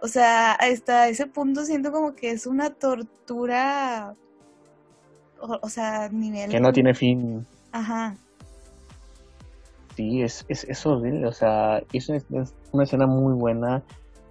O 0.00 0.08
sea, 0.08 0.52
hasta 0.52 1.08
ese 1.08 1.26
punto 1.26 1.64
siento 1.64 1.90
como 1.90 2.14
que 2.14 2.30
es 2.30 2.46
una 2.46 2.70
tortura, 2.70 4.14
o, 5.40 5.68
sea, 5.68 6.08
nivel... 6.10 6.50
Que 6.50 6.60
no 6.60 6.72
tiene 6.72 6.94
fin. 6.94 7.46
Ajá. 7.72 8.16
Sí, 9.96 10.22
es, 10.22 10.44
es, 10.48 10.64
es 10.64 10.86
horrible, 10.86 11.26
o 11.26 11.32
sea, 11.32 11.82
es 11.92 12.08
una, 12.08 12.82
escena 12.82 13.06
muy 13.06 13.34
buena 13.34 13.82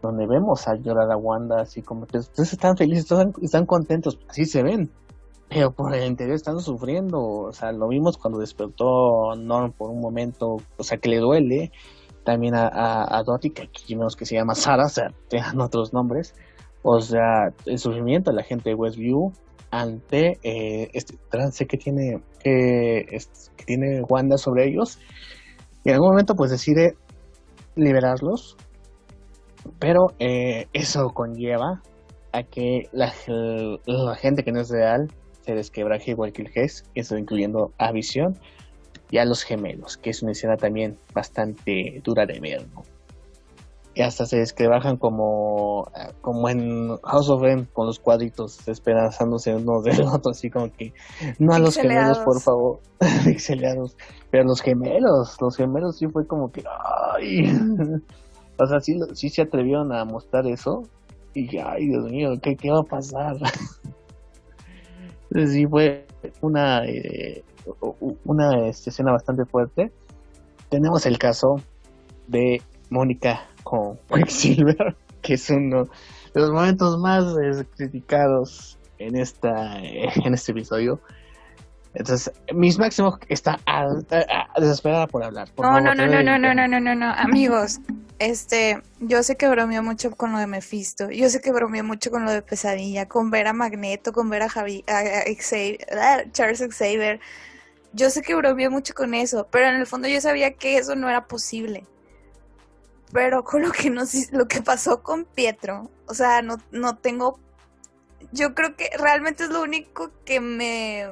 donde 0.02 0.28
vemos 0.28 0.68
a 0.68 0.76
llorar 0.76 1.10
a 1.10 1.16
Wanda 1.16 1.62
así 1.62 1.82
como 1.82 2.06
que 2.06 2.18
ustedes 2.18 2.52
están 2.52 2.76
felices, 2.76 3.04
están, 3.04 3.34
están 3.42 3.66
contentos, 3.66 4.20
así 4.28 4.46
se 4.46 4.62
ven, 4.62 4.92
pero 5.50 5.72
por 5.72 5.94
el 5.94 6.06
interior 6.08 6.36
están 6.36 6.60
sufriendo, 6.60 7.20
o 7.20 7.52
sea, 7.52 7.72
lo 7.72 7.88
vimos 7.88 8.18
cuando 8.18 8.40
despertó 8.40 9.36
Norm 9.38 9.72
por 9.72 9.92
un 9.92 10.02
momento, 10.02 10.58
o 10.78 10.84
sea, 10.84 10.98
que 10.98 11.10
le 11.10 11.20
duele, 11.20 11.72
también 12.24 12.56
a, 12.56 12.68
a, 12.68 13.24
Dottie, 13.24 13.52
que 13.52 13.64
aquí 13.64 13.96
vemos 13.96 14.16
que 14.16 14.26
se 14.26 14.36
llama 14.36 14.56
Sara, 14.56 14.86
o 14.86 14.90
sea, 14.90 15.08
tengan 15.30 15.60
otros 15.62 15.94
nombres, 15.94 16.34
o 16.82 17.00
sea, 17.00 17.50
el 17.66 17.78
sufrimiento 17.78 18.32
de 18.32 18.38
la 18.38 18.44
gente 18.44 18.70
de 18.70 18.76
Westview 18.76 19.32
ante 19.72 20.40
eh, 20.44 20.90
este 20.94 21.18
trance 21.30 21.66
que 21.66 21.78
tiene, 21.78 22.22
que, 22.40 23.06
que 23.58 23.66
tiene 23.66 24.02
Wanda 24.08 24.38
sobre 24.38 24.68
ellos, 24.68 25.00
y 25.84 25.90
en 25.90 25.96
algún 25.96 26.12
momento 26.12 26.36
pues 26.36 26.52
decide 26.52 26.96
liberarlos, 27.76 28.56
pero 29.80 30.08
eh, 30.20 30.68
eso 30.74 31.10
conlleva 31.10 31.82
a 32.32 32.44
que 32.44 32.90
la, 32.92 33.14
la 33.86 34.16
gente 34.16 34.44
que 34.44 34.52
no 34.52 34.62
es 34.62 34.70
real 34.70 35.12
se 35.44 35.56
desquebraje 35.56 36.12
igual 36.12 36.32
que 36.32 36.44
el 36.44 36.52
Hex, 36.54 36.86
eso 36.96 37.18
incluyendo 37.18 37.72
a 37.78 37.92
Visión 37.92 38.38
y 39.12 39.18
a 39.18 39.26
los 39.26 39.44
gemelos, 39.44 39.98
que 39.98 40.10
es 40.10 40.24
una 40.24 40.32
escena 40.32 40.58
también 40.58 40.98
bastante 41.14 42.02
dura 42.04 42.26
de 42.26 42.40
ver, 42.40 42.66
¿no? 42.74 42.84
Y 43.96 44.02
hasta 44.02 44.26
se 44.26 44.38
desquebrajan 44.38 44.98
como, 44.98 45.88
como 46.22 46.50
en 46.50 46.98
House 47.04 47.30
of 47.30 47.44
M, 47.44 47.68
con 47.74 47.86
los 47.86 48.00
cuadritos 48.00 48.66
despedazándose 48.66 49.54
uno 49.54 49.82
del 49.84 50.02
otro, 50.12 50.32
así 50.32 50.50
como 50.50 50.72
que 50.72 50.94
no 51.38 51.54
a 51.54 51.60
los 51.60 51.76
gemelos, 51.78 52.18
por 52.20 52.42
favor, 52.42 52.80
exiliados, 53.28 53.96
pero 54.32 54.46
los 54.46 54.62
gemelos, 54.62 55.38
los 55.40 55.56
gemelos 55.56 55.98
sí 55.98 56.08
fue 56.08 56.26
como 56.26 56.52
que, 56.52 56.64
ay, 57.16 57.46
o 58.58 58.66
sea, 58.66 58.80
sí, 58.80 58.98
sí 59.14 59.30
se 59.30 59.44
atrevieron 59.44 59.94
a 59.94 60.06
mostrar 60.06 60.48
eso, 60.48 60.82
y 61.36 61.58
ay, 61.58 61.88
Dios 61.88 62.06
mío, 62.10 62.32
¿qué, 62.42 62.56
qué 62.56 62.72
va 62.72 62.80
a 62.80 62.84
pasar? 62.84 63.36
Sí 65.34 65.68
fue 65.68 66.06
una, 66.42 66.86
eh, 66.86 67.44
una 68.26 68.68
este, 68.68 68.90
escena 68.90 69.12
bastante 69.12 69.46
fuerte. 69.46 69.92
Tenemos 70.70 71.06
el 71.06 71.18
caso 71.18 71.62
de 72.28 72.62
Mónica 72.90 73.48
con 73.64 73.98
Quicksilver, 74.14 74.96
que 75.22 75.36
es 75.36 75.50
uno 75.50 75.86
de 76.34 76.42
los 76.42 76.52
momentos 76.52 77.00
más 77.00 77.36
criticados 77.76 78.78
en 79.00 79.16
esta 79.16 79.80
en 79.80 80.34
este 80.34 80.52
episodio. 80.52 81.00
Entonces, 81.96 82.34
Miss 82.54 82.80
Máximo 82.80 83.20
está 83.30 83.60
desesperada 84.58 85.08
por 85.08 85.24
hablar. 85.24 85.50
no, 85.58 85.80
no, 85.80 85.94
no, 85.94 86.08
no, 86.08 86.24
no, 86.24 86.38
no, 86.40 86.54
no, 86.54 86.68
no, 86.68 86.80
no, 86.80 86.96
no, 86.96 87.12
amigos. 87.12 87.80
Este, 88.20 88.82
yo 89.00 89.22
sé 89.22 89.36
que 89.36 89.48
bromeó 89.48 89.84
mucho 89.84 90.12
con 90.12 90.32
lo 90.32 90.38
de 90.38 90.48
Mephisto, 90.48 91.10
yo 91.10 91.30
sé 91.30 91.42
que 91.42 91.52
bromeó 91.52 91.84
mucho 91.84 92.10
con 92.10 92.26
lo 92.26 92.32
de 92.32 92.42
Pesadilla, 92.42 93.08
con 93.08 93.32
ver 93.32 93.48
a 93.48 93.54
Magneto, 93.54 94.14
con 94.14 94.30
ver 94.30 94.44
a, 94.44 94.50
Javi, 94.50 94.84
a, 94.88 95.00
a 95.00 96.32
Charles 96.32 96.64
Xavier. 96.72 97.20
Yo 97.92 98.10
sé 98.10 98.22
que 98.22 98.34
bromeó 98.34 98.72
mucho 98.72 98.94
con 98.94 99.14
eso, 99.14 99.48
pero 99.52 99.68
en 99.68 99.76
el 99.76 99.86
fondo 99.86 100.08
yo 100.08 100.20
sabía 100.22 100.54
que 100.54 100.78
eso 100.78 100.96
no 100.96 101.10
era 101.10 101.28
posible. 101.28 101.86
Pero 103.12 103.44
con 103.44 103.62
lo 103.62 103.72
que 103.72 103.90
no 103.92 104.04
lo 104.32 104.48
que 104.48 104.62
pasó 104.62 105.04
con 105.04 105.26
Pietro, 105.26 105.92
o 106.08 106.14
sea, 106.16 106.42
no, 106.42 106.58
no 106.72 106.98
tengo 106.98 107.40
yo 108.32 108.56
creo 108.56 108.76
que 108.76 108.90
realmente 108.98 109.44
es 109.44 109.50
lo 109.50 109.62
único 109.62 110.12
que 110.26 110.40
me 110.40 111.08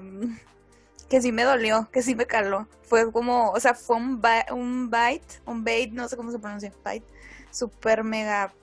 que 1.12 1.22
sí 1.22 1.34
me 1.34 1.44
dolió, 1.44 1.90
que 1.92 2.02
sí 2.02 2.16
me 2.16 2.26
caló. 2.26 2.70
Fue 2.84 3.12
como, 3.12 3.52
o 3.52 3.60
sea, 3.60 3.74
fue 3.74 3.98
un, 3.98 4.22
un 4.52 4.90
bite, 4.90 5.42
un 5.46 5.62
bait, 5.66 5.92
no 5.92 6.08
sé 6.08 6.16
cómo 6.16 6.32
se 6.32 6.40
pronuncia, 6.40 6.72
bite, 6.86 7.06
super 7.52 8.06
mega. 8.06 8.54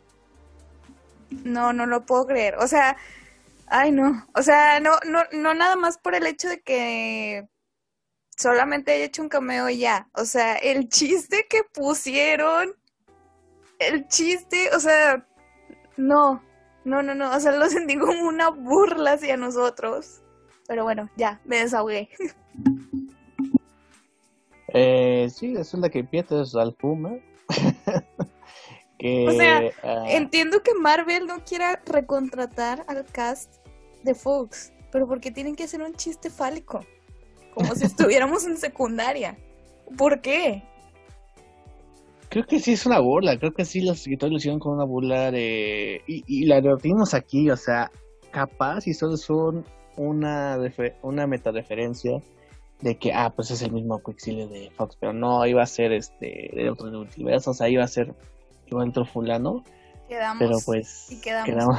No, 1.45 1.75
no 1.75 1.85
lo 1.85 2.07
puedo 2.07 2.27
creer. 2.27 2.57
O 2.57 2.67
sea, 2.67 2.97
ay 3.67 3.93
no, 3.93 4.27
o 4.35 4.43
sea, 4.43 4.81
no, 4.81 4.93
no, 5.07 5.25
no 5.33 5.53
nada 5.53 5.77
más 5.77 5.99
por 5.99 6.15
el 6.15 6.25
hecho 6.27 6.49
de 6.49 6.63
que 6.63 7.47
solamente 8.35 8.93
haya 8.93 9.05
hecho 9.05 9.21
un 9.21 9.29
cameo 9.29 9.69
ya. 9.69 10.09
O 10.15 10.25
sea, 10.25 10.55
el 10.57 10.89
chiste 10.89 11.47
que 11.51 11.65
pusieron, 11.65 12.75
el 13.79 14.09
chiste, 14.09 14.71
o 14.75 14.81
sea, 14.81 15.27
no, 15.99 16.43
no, 16.85 17.03
no, 17.03 17.15
no, 17.15 17.31
o 17.31 17.41
sea, 17.41 17.53
lo 17.53 17.69
sentí 17.69 17.99
como 17.99 18.27
una 18.27 18.49
burla 18.49 19.13
hacia 19.13 19.37
nosotros. 19.37 20.23
Pero 20.69 20.85
bueno, 20.85 21.09
ya, 21.17 21.41
me 21.45 21.59
desahogué. 21.59 22.09
Eh, 24.75 25.31
sí, 25.31 25.55
resulta 25.55 25.89
que 25.89 26.05
Pietro 26.05 26.43
es 26.43 26.55
al 26.55 26.75
Puma. 26.75 27.17
que, 28.99 29.27
o 29.27 29.33
sea, 29.33 29.63
ah, 29.83 30.05
entiendo 30.09 30.63
que 30.63 30.75
Marvel 30.75 31.27
no 31.27 31.43
quiera 31.43 31.81
recontratar 31.87 32.85
al 32.87 33.07
cast 33.07 33.65
de 34.05 34.15
Fox, 34.15 34.75
pero 34.93 35.09
porque 35.09 35.31
tienen 35.31 35.57
que 35.57 35.65
hacer 35.65 35.81
un 35.81 35.95
chiste 35.95 36.29
fálico, 36.29 36.81
como 37.55 37.75
si 37.75 37.85
estuviéramos 37.87 38.47
en 38.47 38.59
secundaria. 38.59 39.39
¿Por 39.97 40.21
qué? 40.21 40.63
Creo 42.29 42.45
que 42.45 42.61
sí 42.61 42.75
es 42.75 42.85
una 42.85 43.01
burla, 43.01 43.39
creo 43.39 43.55
que 43.55 43.65
sí 43.65 43.81
los 43.81 44.01
escritores 44.01 44.33
lo 44.33 44.37
hicieron 44.37 44.61
con 44.61 44.75
una 44.75 44.85
burla 44.85 45.31
de... 45.31 46.03
Y, 46.07 46.25
y 46.27 46.45
la 46.45 46.61
repetimos 46.61 47.15
aquí, 47.15 47.49
o 47.51 47.57
sea, 47.57 47.91
capaz 48.33 48.87
y 48.87 48.93
solo 48.93 49.17
son 49.17 49.65
una, 49.99 50.59
una 51.03 51.27
metareferencia 51.27 52.23
de 52.81 52.97
que, 52.97 53.13
ah, 53.13 53.33
pues 53.35 53.51
es 53.51 53.63
el 53.63 53.73
mismo 53.73 54.03
Quicksilver 54.03 54.49
de 54.49 54.71
Fox, 54.71 54.97
pero 55.01 55.13
no 55.13 55.45
iba 55.47 55.63
a 55.63 55.67
ser 55.67 55.93
este 55.93 56.51
de 56.55 56.71
otro 56.71 56.89
universo, 56.89 57.51
o 57.51 57.55
sea, 57.55 57.69
iba 57.69 57.83
a 57.83 57.89
ser 57.89 58.15
igual 58.67 58.91
otro 58.91 59.05
fulano. 59.05 59.65
Quedamos. 60.09 60.39
Pero 60.39 60.59
pues 60.65 61.13
y 61.13 61.21
quedamos, 61.21 61.77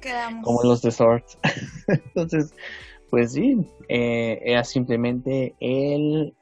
quedamos, 0.00 0.44
como 0.44 0.62
los 0.64 0.82
de 0.82 0.90
Swords. 0.90 1.38
Entonces, 1.88 2.52
pues 3.10 3.32
sí, 3.32 3.56
eh, 3.88 4.40
era 4.44 4.64
simplemente 4.64 5.54
el, 5.60 6.34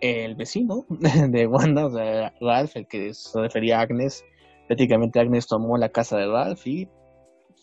el 0.00 0.34
vecino 0.34 0.86
de 0.88 1.46
Wanda, 1.46 1.86
o 1.86 1.90
sea, 1.90 2.32
Ralph, 2.40 2.76
el 2.76 2.86
que 2.86 3.14
se 3.14 3.40
refería 3.40 3.78
a 3.78 3.82
Agnes. 3.82 4.24
Prácticamente 4.66 5.20
Agnes 5.20 5.46
tomó 5.46 5.76
la 5.76 5.90
casa 5.90 6.16
de 6.16 6.26
Ralph 6.26 6.66
y 6.66 6.88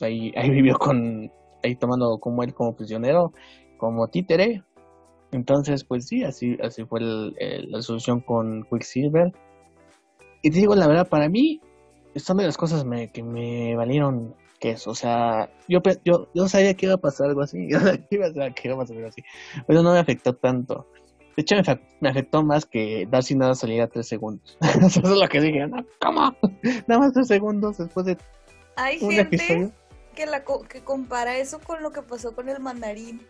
ahí, 0.02 0.32
ahí 0.36 0.50
vivió 0.50 0.78
con 0.78 1.32
ahí 1.64 1.76
tomando 1.76 2.18
como 2.20 2.44
él 2.44 2.54
como 2.54 2.76
prisionero, 2.76 3.34
como 3.78 4.08
títere. 4.08 4.64
Entonces, 5.32 5.84
pues 5.84 6.08
sí, 6.08 6.24
así, 6.24 6.58
así 6.62 6.86
fue 6.86 7.02
la 7.02 7.82
solución 7.82 8.22
con 8.22 8.64
Quicksilver. 8.64 9.32
Y 10.42 10.50
te 10.52 10.58
digo 10.58 10.76
la 10.76 10.88
verdad, 10.88 11.08
para 11.08 11.30
mí, 11.30 11.62
son 12.16 12.38
de 12.38 12.46
las 12.46 12.58
cosas 12.58 12.86
que 13.14 13.24
me 13.24 13.76
valieron 13.76 14.36
que 14.60 14.72
eso. 14.72 14.92
O 14.92 14.96
sea, 14.96 15.50
yo, 15.68 15.80
yo, 16.04 16.28
yo 16.34 16.48
sabía 16.48 16.74
que 16.74 16.86
iba 16.86 16.96
a 16.96 17.00
pasar 17.00 17.28
algo 17.28 17.42
así. 17.42 17.68
Yo 17.70 17.80
sabía 17.80 18.00
que 18.52 18.68
iba 18.68 18.76
a 18.76 18.80
pasar 18.80 18.98
algo 18.98 19.10
así. 19.10 19.24
Pero 19.68 19.84
no 19.84 19.94
me 19.94 20.00
afectó 20.00 20.36
tanto. 20.36 20.88
De 21.36 21.42
hecho, 21.44 21.56
me, 22.02 22.10
afectó 22.10 22.44
más 22.44 22.66
que 22.66 23.08
Darcy 23.10 23.36
nada 23.36 23.56
salía 23.56 23.88
tres 23.88 24.08
segundos. 24.08 24.58
Eso 24.62 25.02
es 25.02 25.10
lo 25.10 25.28
que 25.30 25.40
dije. 25.40 25.66
No, 25.68 25.86
¿Cómo? 26.02 26.36
Nada 26.88 27.00
más 27.00 27.14
tres 27.14 27.28
segundos 27.28 27.78
después 27.78 28.06
de. 28.06 28.18
Hay 28.76 29.00
gente 29.00 29.72
que, 30.20 30.26
la, 30.26 30.44
que 30.44 30.82
compara 30.82 31.38
eso 31.38 31.60
con 31.60 31.82
lo 31.82 31.94
que 31.94 32.02
pasó 32.02 32.36
con 32.36 32.50
el 32.50 32.60
mandarín. 32.60 33.26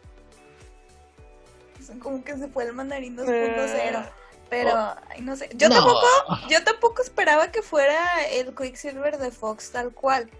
como 2.02 2.24
que 2.24 2.36
se 2.36 2.48
fue 2.48 2.64
el 2.64 2.74
mandarín 2.74 3.16
2.0. 3.16 3.30
Eh, 3.30 4.10
pero, 4.50 4.72
oh. 4.74 5.22
no 5.22 5.36
sé. 5.36 5.50
Yo 5.54 5.70
tampoco, 5.70 6.08
yo 6.50 6.64
tampoco 6.64 7.04
esperaba 7.04 7.52
que 7.52 7.62
fuera 7.62 8.26
el 8.32 8.56
Quicksilver 8.56 9.20
de 9.20 9.30
Fox 9.30 9.72
tal 9.72 9.94
cual. 9.94 10.32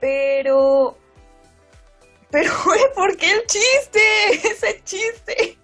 Pero. 0.00 0.96
Pero, 2.30 2.50
¿por 2.94 3.14
qué 3.18 3.30
el 3.30 3.44
chiste? 3.46 4.00
Ese 4.48 4.80
chiste. 4.82 5.58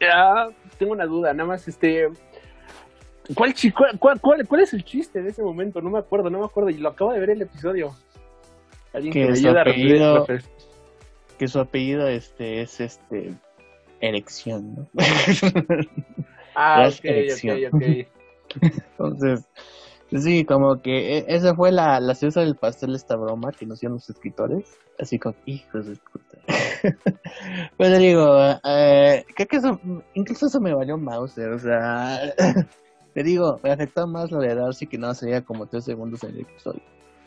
Ya, 0.00 0.48
tengo 0.78 0.92
una 0.92 1.04
duda, 1.04 1.34
nada 1.34 1.46
más 1.46 1.68
este. 1.68 2.08
¿Cuál, 3.34 3.54
cuál, 3.98 4.18
cuál, 4.18 4.48
cuál 4.48 4.60
es 4.62 4.72
el 4.72 4.82
chiste 4.82 5.22
de 5.22 5.28
ese 5.28 5.42
momento? 5.42 5.82
No 5.82 5.90
me 5.90 5.98
acuerdo, 5.98 6.30
no 6.30 6.38
me 6.38 6.46
acuerdo. 6.46 6.70
Y 6.70 6.78
lo 6.78 6.88
acabo 6.88 7.12
de 7.12 7.20
ver 7.20 7.30
el 7.30 7.42
episodio 7.42 7.94
que, 8.92 9.36
su 9.36 9.48
apellido, 9.48 10.26
que 11.38 11.48
su 11.48 11.60
apellido 11.60 12.08
este 12.08 12.62
es 12.62 12.80
este 12.80 13.34
erección, 14.00 14.74
¿no? 14.74 14.88
ah, 16.54 16.88
ok, 16.88 17.04
ok, 17.32 17.74
ok. 17.74 18.06
Entonces, 18.98 19.48
sí, 20.10 20.44
como 20.44 20.82
que 20.82 21.18
e, 21.18 21.24
esa 21.28 21.54
fue 21.54 21.72
la, 21.72 22.00
la 22.00 22.14
cesa 22.14 22.40
del 22.40 22.56
pastel 22.56 22.94
esta 22.94 23.16
broma 23.16 23.52
que 23.52 23.64
nos 23.64 23.78
hicieron 23.78 23.96
los 23.96 24.10
escritores. 24.10 24.76
Así 24.98 25.18
como, 25.18 25.34
hijos 25.46 25.86
de 25.86 25.96
puta. 25.96 26.38
Pues 27.76 27.98
digo, 27.98 28.36
eh, 28.64 29.24
creo 29.34 29.48
que 29.48 29.56
eso, 29.56 29.80
incluso 30.14 30.46
eso 30.46 30.60
me 30.60 30.74
valió 30.74 30.98
Mauser, 30.98 31.50
o 31.50 31.58
sea, 31.58 32.20
te 33.14 33.22
digo, 33.22 33.58
me 33.62 33.70
afectó 33.70 34.06
más 34.06 34.30
lo 34.30 34.40
de 34.40 34.54
Darcy 34.54 34.86
que 34.86 34.98
no 34.98 35.14
sería 35.14 35.42
como 35.42 35.66
tres 35.66 35.84
segundos 35.84 36.22
en 36.24 36.30
el 36.30 36.40
episodio. 36.40 36.82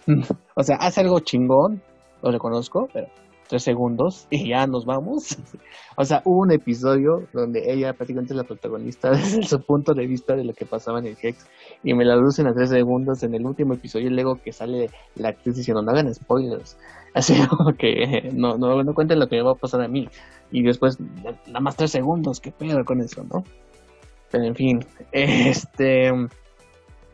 o 0.56 0.64
sea, 0.64 0.78
hace 0.78 1.02
algo 1.02 1.20
chingón, 1.20 1.82
lo 2.22 2.32
reconozco, 2.32 2.88
pero 2.94 3.08
tres 3.48 3.64
segundos 3.64 4.28
y 4.30 4.50
ya 4.50 4.68
nos 4.68 4.86
vamos. 4.86 5.38
o 5.98 6.04
sea, 6.04 6.22
hubo 6.26 6.42
un 6.42 6.52
episodio 6.52 7.28
donde 7.34 7.72
ella 7.72 7.94
prácticamente 7.94 8.34
es 8.34 8.38
la 8.38 8.44
protagonista 8.44 9.12
desde 9.12 9.44
su 9.44 9.60
punto 9.62 9.94
de 9.94 10.08
vista 10.08 10.36
de 10.36 10.44
lo 10.44 10.54
que 10.54 10.66
pasaba 10.66 11.00
en 11.00 11.08
el 11.08 11.18
Hex 11.22 11.48
y 11.84 11.94
me 11.94 12.06
la 12.06 12.16
lucen 12.16 12.48
a 12.48 12.54
tres 12.54 12.70
segundos 12.70 13.24
en 13.24 13.36
el 13.36 13.46
último 13.46 13.74
episodio 13.74 14.08
y 14.08 14.14
luego 14.14 14.36
que 14.36 14.52
sale 14.52 14.90
la 15.16 15.30
actriz 15.30 15.56
diciendo 15.56 15.82
no 15.82 15.92
hagan 15.92 16.14
spoilers. 16.14 16.78
Así 17.14 17.34
que 17.80 18.30
no, 18.34 18.58
no, 18.58 18.84
no 18.84 18.94
cuenten 18.94 19.20
lo 19.20 19.28
que 19.28 19.38
me 19.38 19.44
va 19.44 19.52
a 19.52 19.56
pasar 19.56 19.82
a 19.82 19.88
mí. 19.88 20.08
Y 20.52 20.64
después, 20.64 21.00
nada 21.48 21.62
más 21.62 21.78
tres 21.78 21.92
segundos, 21.92 22.42
qué 22.42 22.52
pedo 22.52 22.84
con 22.84 23.00
eso, 23.00 23.24
¿no? 23.24 23.44
Pero 24.32 24.44
en 24.44 24.56
fin, 24.56 24.80
este... 25.12 26.12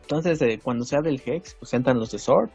Entonces, 0.02 0.42
eh, 0.42 0.58
cuando 0.62 0.84
se 0.84 0.96
abre 0.96 1.10
el 1.10 1.22
Hex, 1.24 1.54
pues 1.54 1.72
entran 1.72 1.98
los 1.98 2.10
de 2.10 2.18
Sword 2.18 2.50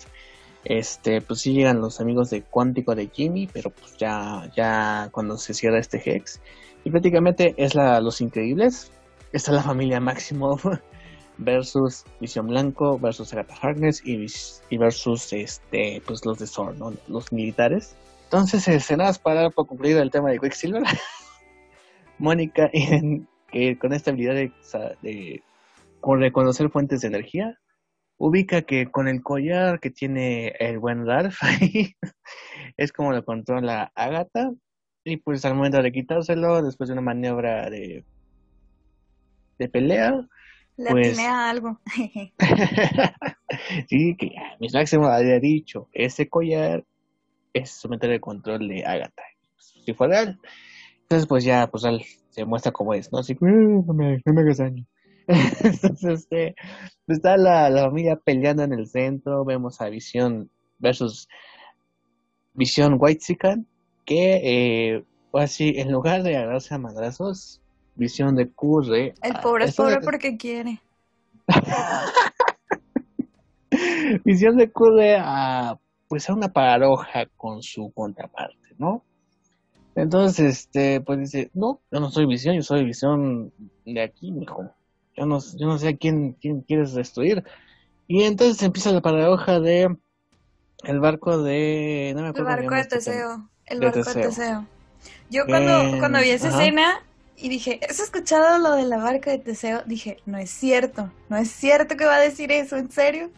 este, 0.69 1.21
pues 1.21 1.39
sí 1.39 1.53
llegan 1.53 1.79
los 1.79 2.01
amigos 2.01 2.29
de 2.29 2.41
Cuántico 2.41 2.93
de 2.93 3.07
Jimmy, 3.07 3.47
pero 3.47 3.69
pues 3.69 3.95
ya, 3.95 4.51
ya 4.53 5.07
cuando 5.13 5.37
se 5.37 5.53
cierra 5.53 5.79
este 5.79 6.01
Hex. 6.03 6.41
Y 6.83 6.91
prácticamente 6.91 7.55
es 7.57 7.73
la 7.73 8.01
Los 8.01 8.19
Increíbles. 8.19 8.91
Esta 9.31 9.51
es 9.51 9.55
la 9.55 9.63
familia 9.63 10.01
Máximo 10.01 10.59
versus 11.37 12.03
Visión 12.19 12.47
Blanco 12.47 12.99
versus 12.99 13.31
Agatha 13.31 13.55
Harkness 13.61 14.01
y, 14.05 14.27
versus 14.77 15.31
este 15.31 16.01
pues 16.05 16.25
los 16.25 16.39
de 16.39 16.47
Sword, 16.47 16.77
¿no? 16.77 16.93
Los 17.07 17.31
militares. 17.31 17.95
Entonces, 18.25 18.67
escenas 18.67 19.19
para, 19.19 19.49
para 19.49 19.67
concluir 19.67 19.95
el 19.97 20.11
tema 20.11 20.31
de 20.31 20.39
Quicksilver. 20.39 20.83
Mónica, 22.17 22.69
que 23.51 23.77
con 23.79 23.93
esta 23.93 24.11
habilidad 24.11 24.33
de, 24.33 24.51
de 25.01 25.43
reconocer 26.03 26.69
fuentes 26.69 27.01
de 27.01 27.07
energía, 27.07 27.57
ubica 28.17 28.63
que 28.63 28.87
con 28.87 29.07
el 29.07 29.21
collar 29.21 29.79
que 29.79 29.91
tiene 29.91 30.53
el 30.59 30.79
buen 30.79 31.05
Ralph 31.05 31.37
ahí, 31.41 31.95
es 32.77 32.91
como 32.91 33.11
lo 33.11 33.23
controla 33.23 33.91
Agatha. 33.95 34.51
Y 35.03 35.17
pues 35.17 35.45
al 35.45 35.55
momento 35.55 35.81
de 35.81 35.91
quitárselo, 35.91 36.61
después 36.61 36.89
de 36.89 36.93
una 36.93 37.01
maniobra 37.01 37.69
de, 37.69 38.03
de 39.57 39.69
pelea, 39.69 40.27
le 40.75 40.91
pues... 40.91 41.17
a 41.19 41.49
algo. 41.49 41.79
sí, 43.87 44.15
que 44.17 44.31
Miss 44.59 44.73
Máximo 44.73 45.07
había 45.07 45.39
dicho, 45.39 45.87
ese 45.93 46.27
collar 46.27 46.83
es 47.53 47.71
someter 47.71 48.11
el 48.11 48.19
control 48.19 48.67
de 48.67 48.85
Agatha. 48.85 49.23
Si 49.57 49.93
fue 49.93 50.09
real. 50.09 50.39
Entonces 51.03 51.25
pues 51.27 51.45
ya, 51.45 51.67
pues 51.67 51.85
él 51.85 52.03
se 52.29 52.43
muestra 52.43 52.73
como 52.73 52.93
es, 52.93 53.11
¿no? 53.11 53.19
Así, 53.19 53.35
no 53.39 53.93
me, 53.93 54.21
no 54.25 54.33
me 54.33 54.41
hagas 54.41 54.57
daño. 54.57 54.85
Entonces, 55.63 56.21
este, 56.21 56.55
está 57.07 57.35
la, 57.35 57.69
la, 57.69 57.83
familia 57.83 58.15
peleando 58.15 58.63
en 58.63 58.71
el 58.71 58.87
centro, 58.87 59.43
vemos 59.43 59.81
a 59.81 59.89
Visión 59.89 60.49
versus 60.79 61.27
Visión 62.53 62.95
White 62.97 63.35
que, 64.05 64.95
eh, 64.95 65.03
así, 65.33 65.73
en 65.75 65.91
lugar 65.91 66.23
de 66.23 66.37
agarrarse 66.37 66.73
a 66.73 66.77
madrazos, 66.77 67.61
Visión 67.95 68.35
de 68.35 68.49
curre. 68.49 69.15
El 69.21 69.33
pobre 69.41 69.65
es 69.65 69.75
pobre 69.75 69.99
porque 70.01 70.37
quiere. 70.37 70.79
Visión 74.23 74.55
de 74.55 74.71
curre 74.71 75.17
a, 75.19 75.77
pues, 76.07 76.29
a 76.29 76.33
una 76.33 76.53
paradoja 76.53 77.25
con 77.35 77.63
su 77.63 77.91
contraparte, 77.91 78.75
¿no? 78.77 79.03
Entonces, 79.95 80.59
este, 80.59 81.01
pues 81.01 81.19
dice, 81.19 81.49
no, 81.55 81.81
yo 81.91 81.99
no 81.99 82.11
soy 82.11 82.27
visión, 82.27 82.55
yo 82.55 82.61
soy 82.61 82.85
visión 82.85 83.51
de 83.83 84.01
aquí, 84.01 84.31
mijo 84.31 84.71
yo 85.17 85.25
no, 85.25 85.39
yo 85.57 85.67
no 85.67 85.77
sé 85.79 85.89
a 85.89 85.97
quién, 85.97 86.33
quién 86.33 86.61
quieres 86.61 86.93
destruir. 86.93 87.43
Y 88.07 88.23
entonces 88.23 88.61
empieza 88.61 88.91
la 88.91 89.01
paradoja 89.01 89.59
de 89.59 89.97
el 90.83 90.99
barco 90.99 91.41
de... 91.41 92.13
No 92.15 92.21
me 92.21 92.27
el 92.29 92.43
barco 92.43 92.75
de 92.75 92.85
Teseo. 92.85 93.49
El 93.65 93.79
barco 93.81 94.03
de 94.03 94.21
Teseo. 94.21 94.65
Yo 95.29 95.45
cuando, 95.45 95.97
cuando 95.99 96.19
vi 96.19 96.29
esa 96.29 96.49
escena 96.49 97.01
y 97.35 97.49
dije, 97.49 97.79
¿has 97.89 97.99
escuchado 97.99 98.59
lo 98.59 98.75
de 98.75 98.85
la 98.85 98.97
barca 98.97 99.31
de 99.31 99.39
Teseo? 99.39 99.81
Dije, 99.85 100.17
no 100.25 100.37
es 100.37 100.51
cierto, 100.51 101.11
no 101.29 101.37
es 101.37 101.49
cierto 101.51 101.97
que 101.97 102.05
va 102.05 102.15
a 102.15 102.21
decir 102.21 102.51
eso, 102.51 102.77
¿en 102.77 102.91
serio? 102.91 103.29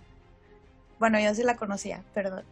Bueno, 0.99 1.19
yo 1.19 1.33
sí 1.33 1.43
la 1.43 1.55
conocía, 1.55 2.03
perdón. 2.13 2.43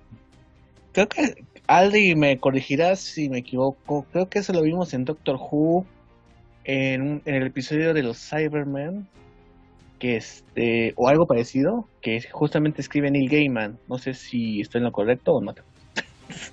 Creo 0.93 1.09
que 1.09 1.43
Aldi 1.67 2.15
me 2.15 2.39
corregirás 2.39 3.01
si 3.01 3.29
me 3.29 3.39
equivoco. 3.39 4.05
Creo 4.11 4.29
que 4.29 4.39
eso 4.39 4.53
lo 4.53 4.61
vimos 4.61 4.93
en 4.93 5.05
Doctor 5.05 5.35
Who 5.35 5.85
en, 6.67 7.21
el 7.25 7.47
episodio 7.47 7.93
de 7.93 8.03
los 8.03 8.17
Cybermen, 8.17 9.07
que 9.99 10.17
este, 10.17 10.93
o 10.97 11.07
algo 11.07 11.25
parecido, 11.25 11.87
que 12.01 12.21
justamente 12.31 12.81
escribe 12.81 13.09
Neil 13.09 13.29
Gaiman. 13.29 13.79
No 13.87 13.97
sé 13.97 14.13
si 14.13 14.61
estoy 14.61 14.79
en 14.79 14.85
lo 14.85 14.91
correcto 14.91 15.33
o 15.33 15.41
no. 15.41 15.53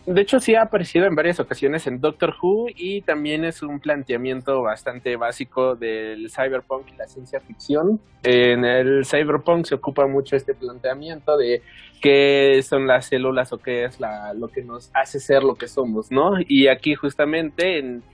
De 0.07 0.20
hecho, 0.20 0.38
sí 0.38 0.55
ha 0.55 0.62
aparecido 0.62 1.07
en 1.07 1.16
varias 1.16 1.40
ocasiones 1.40 1.88
en 1.88 2.00
Doctor 2.00 2.33
Who 2.40 2.66
y 2.77 3.03
también 3.03 3.44
es 3.44 3.61
un 3.61 3.81
planteamiento 3.81 4.62
bastante 4.62 5.16
básico 5.16 5.74
del 5.74 6.31
cyberpunk 6.31 6.92
y 6.92 6.96
la 6.96 7.09
ciencia 7.09 7.40
ficción. 7.40 8.00
En 8.22 8.64
el 8.64 9.05
cyberpunk 9.05 9.64
se 9.64 9.74
ocupa 9.74 10.07
mucho 10.07 10.37
este 10.37 10.55
planteamiento 10.55 11.37
de 11.37 11.61
qué 12.00 12.62
son 12.62 12.87
las 12.87 13.07
células 13.07 13.53
o 13.53 13.59
qué 13.59 13.85
es 13.85 13.98
la, 13.98 14.33
lo 14.33 14.46
que 14.46 14.62
nos 14.62 14.92
hace 14.94 15.18
ser 15.18 15.42
lo 15.42 15.57
que 15.57 15.66
somos, 15.66 16.12
¿no? 16.12 16.35
Y 16.46 16.68
aquí 16.68 16.94
justamente 16.94 17.81
en 17.81 18.05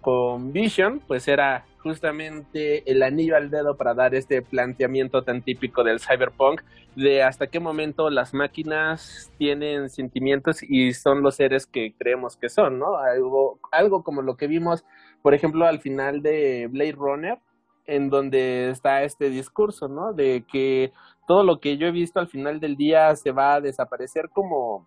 con 0.00 0.52
Vision, 0.52 1.00
pues 1.06 1.28
era 1.28 1.64
justamente 1.82 2.90
el 2.90 3.02
anillo 3.02 3.36
al 3.36 3.50
dedo 3.50 3.76
para 3.76 3.94
dar 3.94 4.14
este 4.14 4.40
planteamiento 4.42 5.22
tan 5.22 5.42
típico 5.42 5.82
del 5.82 6.00
cyberpunk 6.00 6.62
de 6.94 7.22
hasta 7.22 7.48
qué 7.48 7.58
momento 7.60 8.10
las 8.10 8.34
máquinas 8.34 9.32
tienen 9.38 9.88
sentimientos 9.88 10.62
y 10.62 10.92
son 10.94 11.22
los 11.22 11.36
seres 11.36 11.66
que 11.66 11.94
creemos 11.98 12.36
que 12.36 12.48
son, 12.48 12.78
¿no? 12.78 12.96
Algo, 12.98 13.58
algo 13.72 14.02
como 14.04 14.22
lo 14.22 14.36
que 14.36 14.46
vimos, 14.46 14.84
por 15.22 15.34
ejemplo, 15.34 15.66
al 15.66 15.80
final 15.80 16.22
de 16.22 16.68
Blade 16.70 16.92
Runner, 16.92 17.38
en 17.86 18.10
donde 18.10 18.70
está 18.70 19.02
este 19.02 19.30
discurso, 19.30 19.88
¿no? 19.88 20.12
De 20.12 20.44
que 20.50 20.92
todo 21.26 21.42
lo 21.42 21.60
que 21.60 21.78
yo 21.78 21.86
he 21.86 21.92
visto 21.92 22.20
al 22.20 22.28
final 22.28 22.60
del 22.60 22.76
día 22.76 23.14
se 23.16 23.32
va 23.32 23.54
a 23.54 23.60
desaparecer 23.60 24.28
como 24.28 24.86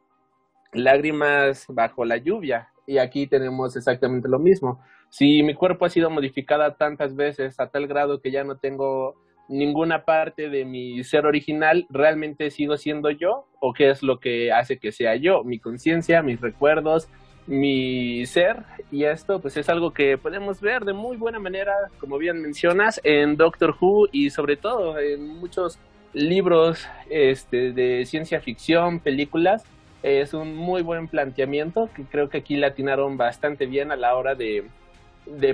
lágrimas 0.74 1.66
bajo 1.70 2.06
la 2.06 2.18
lluvia 2.18 2.70
y 2.88 2.98
aquí 2.98 3.28
tenemos 3.28 3.76
exactamente 3.76 4.28
lo 4.28 4.40
mismo. 4.40 4.82
Si 5.10 5.44
mi 5.44 5.54
cuerpo 5.54 5.86
ha 5.86 5.90
sido 5.90 6.10
modificada 6.10 6.76
tantas 6.76 7.16
veces 7.16 7.60
a 7.60 7.68
tal 7.68 7.88
grado 7.88 8.22
que 8.22 8.32
ya 8.32 8.44
no 8.44 8.58
tengo 8.58 9.16
ninguna 9.48 10.06
parte 10.06 10.50
de 10.50 10.66
mi 10.66 11.04
ser 11.04 11.26
original, 11.26 11.86
¿realmente 11.90 12.50
sigo 12.52 12.78
siendo 12.78 13.10
yo? 13.10 13.48
¿O 13.60 13.74
qué 13.74 13.90
es 13.90 14.04
lo 14.04 14.20
que 14.20 14.52
hace 14.52 14.78
que 14.78 14.92
sea 14.92 15.16
yo? 15.16 15.44
Mi 15.44 15.60
conciencia, 15.60 16.22
mis 16.22 16.42
recuerdos, 16.42 17.10
mi 17.48 18.26
ser. 18.26 18.64
Y 18.92 19.04
esto 19.04 19.40
pues 19.40 19.58
es 19.58 19.70
algo 19.70 19.92
que 19.92 20.18
podemos 20.18 20.62
ver 20.62 20.84
de 20.84 20.94
muy 20.94 21.18
buena 21.18 21.40
manera, 21.40 21.74
como 22.00 22.18
bien 22.18 22.42
mencionas, 22.42 23.00
en 23.04 23.38
Doctor 23.38 23.76
Who 23.80 24.10
y 24.12 24.32
sobre 24.32 24.58
todo 24.58 25.00
en 25.00 25.28
muchos 25.28 25.80
libros 26.14 26.88
este, 27.10 27.72
de 27.74 28.06
ciencia 28.06 28.40
ficción, 28.40 29.00
películas 29.00 29.66
es 30.06 30.36
un 30.36 30.56
muy 30.56 30.84
buen 30.84 31.08
planteamiento 31.08 31.90
que 31.96 32.04
creo 32.04 32.30
que 32.30 32.38
aquí 32.38 32.58
le 32.58 32.68
atinaron 32.68 33.18
bastante 33.18 33.66
bien 33.66 33.92
a 33.92 33.96
la 33.96 34.16
hora 34.16 34.36
de, 34.36 34.70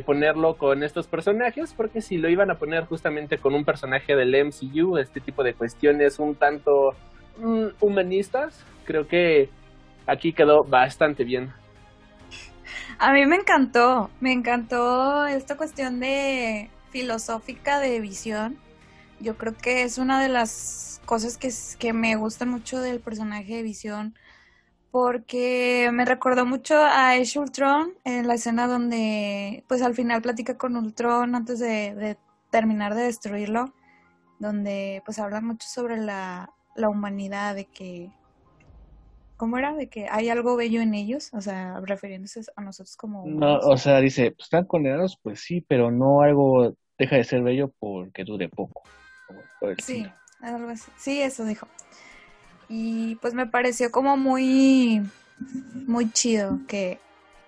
ponerlo 0.05 0.57
con 0.57 0.83
estos 0.83 1.07
personajes, 1.07 1.73
porque 1.73 2.01
si 2.01 2.17
lo 2.17 2.27
iban 2.27 2.51
a 2.51 2.55
poner 2.55 2.83
justamente 2.83 3.37
con 3.37 3.55
un 3.55 3.63
personaje 3.63 4.13
del 4.13 4.35
MCU, 4.35 4.97
este 4.97 5.21
tipo 5.21 5.41
de 5.43 5.53
cuestiones 5.53 6.19
un 6.19 6.35
tanto 6.35 6.93
mm, 7.37 7.67
humanistas, 7.79 8.65
creo 8.83 9.07
que 9.07 9.49
aquí 10.05 10.33
quedó 10.33 10.65
bastante 10.65 11.23
bien. 11.23 11.53
A 12.99 13.13
mí 13.13 13.25
me 13.25 13.37
encantó, 13.37 14.09
me 14.19 14.33
encantó 14.33 15.27
esta 15.27 15.55
cuestión 15.55 16.01
de 16.01 16.69
filosófica 16.89 17.79
de 17.79 18.01
visión. 18.01 18.57
Yo 19.21 19.37
creo 19.37 19.55
que 19.55 19.83
es 19.83 19.97
una 19.97 20.21
de 20.21 20.27
las 20.27 21.01
cosas 21.05 21.37
que, 21.37 21.49
que 21.79 21.93
me 21.93 22.17
gusta 22.17 22.45
mucho 22.45 22.81
del 22.81 22.99
personaje 22.99 23.55
de 23.55 23.63
visión 23.63 24.13
porque 24.91 25.89
me 25.93 26.04
recordó 26.04 26.45
mucho 26.45 26.75
a 26.75 27.12
Ash 27.12 27.38
Ultron 27.38 27.93
en 28.04 28.27
la 28.27 28.34
escena 28.34 28.67
donde 28.67 29.63
pues 29.67 29.82
al 29.82 29.95
final 29.95 30.21
platica 30.21 30.58
con 30.58 30.75
Ultron 30.75 31.34
antes 31.34 31.60
de, 31.60 32.17
terminar 32.49 32.93
de 32.93 33.04
destruirlo, 33.04 33.73
donde 34.39 35.01
pues 35.06 35.17
habla 35.17 35.39
mucho 35.39 35.67
sobre 35.67 35.97
la, 35.97 36.49
humanidad, 36.75 37.56
de 37.56 37.65
que, 37.65 38.12
¿cómo 39.38 39.58
era? 39.58 39.73
De 39.73 39.88
que 39.88 40.08
hay 40.10 40.27
algo 40.27 40.58
bello 40.58 40.82
en 40.82 40.93
ellos, 40.93 41.30
o 41.34 41.39
sea, 41.39 41.80
refiriéndose 41.80 42.41
a 42.58 42.62
nosotros 42.62 42.97
como... 42.97 43.25
No, 43.25 43.60
o 43.60 43.77
sea, 43.77 44.01
dice, 44.01 44.32
pues, 44.32 44.47
están 44.47 44.65
condenados, 44.65 45.17
pues 45.21 45.39
sí, 45.39 45.62
pero 45.62 45.89
no 45.89 46.21
algo 46.21 46.75
deja 46.97 47.15
de 47.15 47.23
ser 47.23 47.41
bello 47.41 47.73
porque 47.80 48.25
dure 48.25 48.49
poco. 48.49 48.84
sí, 49.77 50.06
algo 50.41 50.69
así. 50.69 50.91
Sí, 50.97 51.21
eso 51.21 51.45
dijo 51.45 51.65
y 52.71 53.15
pues 53.15 53.34
me 53.34 53.47
pareció 53.47 53.91
como 53.91 54.15
muy, 54.15 55.01
muy 55.86 56.10
chido 56.12 56.60
que 56.69 56.99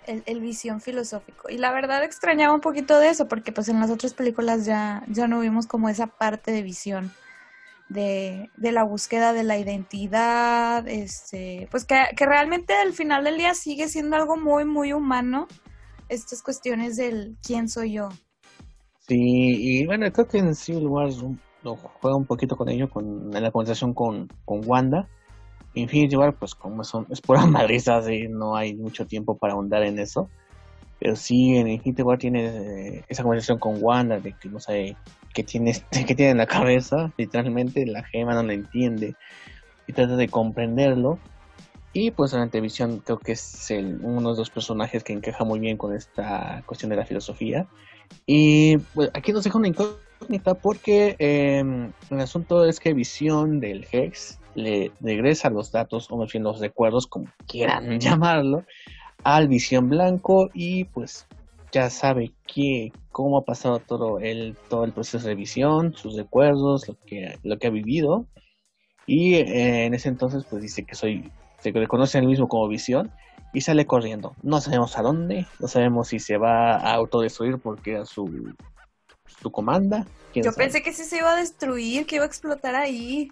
el, 0.06 0.22
el, 0.26 0.42
visión 0.42 0.82
filosófico. 0.82 1.50
Y 1.50 1.58
la 1.58 1.72
verdad 1.72 2.04
extrañaba 2.04 2.54
un 2.54 2.60
poquito 2.60 3.00
de 3.00 3.08
eso, 3.08 3.30
porque 3.30 3.54
pues 3.54 3.70
en 3.70 3.80
las 3.80 3.90
otras 3.90 4.14
películas 4.14 4.66
ya, 4.66 5.06
ya 5.08 5.30
no 5.30 5.40
vimos 5.40 5.66
como 5.66 5.88
esa 5.88 6.08
parte 6.08 6.52
de 6.52 6.62
visión. 6.62 7.12
De, 7.90 8.50
de 8.58 8.72
la 8.72 8.84
búsqueda 8.84 9.34
de 9.34 9.44
la 9.44 9.60
identidad, 9.60 10.88
este, 10.88 11.68
pues 11.70 11.86
que, 11.86 11.96
que 12.18 12.26
realmente 12.26 12.74
al 12.74 12.94
final 12.94 13.24
del 13.24 13.38
día 13.38 13.54
sigue 13.54 13.88
siendo 13.88 14.16
algo 14.16 14.36
muy, 14.36 14.66
muy 14.66 14.94
humano, 14.94 15.48
estas 16.10 16.42
cuestiones 16.42 16.96
del 16.96 17.38
quién 17.46 17.70
soy 17.70 17.94
yo. 17.94 18.10
Sí, 19.08 19.16
y 19.20 19.86
bueno, 19.86 20.12
creo 20.12 20.28
que 20.28 20.40
en 20.40 20.56
Civil 20.56 20.88
War 20.88 21.12
lo 21.64 21.76
juega 21.76 22.18
un 22.18 22.26
poquito 22.26 22.56
con 22.56 22.70
ello, 22.70 22.90
con, 22.90 23.36
en 23.36 23.44
la 23.44 23.52
conversación 23.52 23.94
con, 23.94 24.30
con 24.46 24.62
Wanda. 24.66 25.08
Infinity 25.76 26.16
War, 26.16 26.36
pues 26.36 26.54
como 26.54 26.84
son, 26.84 27.08
es 27.10 27.22
pura 27.22 27.46
madriza, 27.48 27.98
así, 27.98 28.28
no 28.30 28.56
hay 28.56 28.76
mucho 28.76 29.06
tiempo 29.06 29.38
para 29.38 29.54
ahondar 29.54 29.84
en 29.84 30.00
eso. 30.00 30.30
Pero 31.00 31.16
sí, 31.16 31.58
en 31.58 31.68
Infinity 31.68 32.02
War 32.02 32.18
tiene 32.18 32.46
eh, 32.46 33.06
esa 33.08 33.24
conversación 33.24 33.60
con 33.60 33.78
Wanda 33.82 34.20
de 34.20 34.34
que 34.34 34.50
no 34.50 34.60
sabe 34.60 34.96
qué 35.34 35.44
tiene, 35.44 35.74
qué 35.92 36.16
tiene 36.16 36.32
en 36.32 36.38
la 36.38 36.46
cabeza, 36.46 37.12
literalmente 37.18 37.86
la 37.86 38.04
gema 38.04 38.34
no 38.36 38.44
la 38.44 38.54
entiende 38.54 39.16
y 39.88 39.94
trata 39.94 40.16
de 40.16 40.30
comprenderlo. 40.30 41.20
Y 41.96 42.10
pues 42.10 42.32
durante 42.32 42.60
Visión 42.60 43.00
creo 43.06 43.20
que 43.20 43.34
es 43.34 43.70
el, 43.70 44.00
uno 44.02 44.32
de 44.32 44.40
los 44.40 44.50
personajes 44.50 45.04
que 45.04 45.14
encaja 45.14 45.44
muy 45.44 45.60
bien 45.60 45.78
con 45.78 45.96
esta 45.96 46.64
cuestión 46.66 46.90
de 46.90 46.96
la 46.96 47.06
filosofía. 47.06 47.68
Y 48.26 48.78
pues, 48.96 49.12
aquí 49.14 49.32
nos 49.32 49.44
deja 49.44 49.58
una 49.58 49.68
incógnita 49.68 50.02
porque 50.62 51.16
em, 51.20 51.92
el 52.10 52.20
asunto 52.20 52.66
es 52.66 52.80
que 52.80 52.94
Visión 52.94 53.60
del 53.60 53.88
Hex 53.92 54.40
le 54.56 54.92
regresa 55.02 55.50
los 55.50 55.72
datos, 55.72 56.10
o 56.12 56.18
más 56.18 56.32
bien 56.32 56.44
los 56.44 56.60
recuerdos, 56.60 57.08
como 57.08 57.28
quieran 57.48 58.00
llamarlo, 58.00 58.64
al 59.24 59.48
Visión 59.48 59.90
Blanco 59.90 60.50
y 60.54 60.86
pues 60.86 61.28
ya 61.72 61.90
sabe 61.90 62.34
que 62.46 62.92
cómo 63.12 63.38
ha 63.38 63.46
pasado 63.46 63.80
todo 63.80 64.20
el 64.20 64.56
todo 64.70 64.84
el 64.84 64.92
proceso 64.92 65.28
de 65.28 65.36
visión, 65.36 65.94
sus 65.96 66.16
recuerdos, 66.16 66.88
lo 66.88 66.96
que 67.06 67.40
lo 67.44 67.58
que 67.58 67.68
ha 67.68 67.72
vivido 67.72 68.26
y 69.08 69.36
eh, 69.36 69.86
en 69.86 69.94
ese 69.94 70.10
entonces 70.10 70.46
pues 70.50 70.62
dice 70.62 70.84
que 70.84 70.96
soy 70.96 71.32
se 71.60 71.72
reconoce 71.72 72.18
a 72.18 72.22
él 72.22 72.28
mismo 72.28 72.48
como 72.48 72.68
visión 72.68 73.12
y 73.54 73.62
sale 73.62 73.86
corriendo. 73.86 74.36
No 74.42 74.60
sabemos 74.60 74.98
a 74.98 75.02
dónde, 75.02 75.48
no 75.60 75.68
sabemos 75.68 76.10
si 76.10 76.20
se 76.20 76.38
va 76.38 76.76
a 76.76 76.94
autodestruir 76.94 77.60
porque 77.60 77.92
era 77.92 78.06
su, 78.06 78.54
su 79.44 79.52
comanda. 79.52 80.08
Yo 80.34 80.52
pensé 80.54 80.82
que 80.82 80.94
sí 80.94 81.04
se 81.04 81.18
iba 81.18 81.32
a 81.32 81.36
destruir, 81.36 82.08
que 82.08 82.16
iba 82.16 82.24
a 82.24 82.28
explotar 82.28 82.74
ahí, 82.76 83.30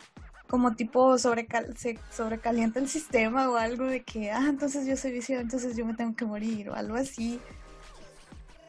como 0.48 0.76
tipo 0.76 1.18
sobrecal 1.18 1.76
se 1.78 1.98
sobrecalienta 2.12 2.80
el 2.80 2.90
sistema 2.90 3.50
o 3.50 3.56
algo 3.56 3.86
de 3.86 4.04
que, 4.04 4.32
ah, 4.32 4.48
entonces 4.50 4.86
yo 4.86 4.98
soy 4.98 5.14
visión, 5.14 5.40
entonces 5.40 5.78
yo 5.78 5.86
me 5.86 5.94
tengo 5.94 6.14
que 6.16 6.26
morir 6.26 6.70
o 6.70 6.76
algo 6.76 6.96
así. 6.96 7.40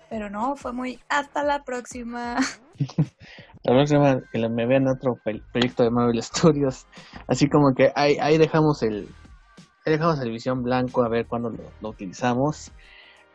Pero 0.09 0.31
no, 0.31 0.55
fue 0.55 0.72
muy 0.72 1.00
hasta 1.09 1.42
la 1.42 1.64
próxima. 1.64 2.37
la 3.64 3.72
próxima 3.72 4.20
que 4.33 4.48
me 4.48 4.66
vean 4.66 4.87
otro 4.87 5.18
proyecto 5.52 5.83
de 5.83 5.90
Marvel 5.90 6.22
Studios. 6.22 6.87
Así 7.26 7.48
como 7.48 7.74
que 7.74 7.92
ahí, 7.96 8.16
ahí 8.20 8.38
dejamos 8.38 8.83
el, 8.83 9.09
dejamos 9.85 10.18
la 10.18 10.24
división 10.24 10.62
blanco 10.62 11.02
a 11.02 11.09
ver 11.09 11.26
cuándo 11.26 11.50
lo, 11.81 11.88
utilizamos. 11.88 12.70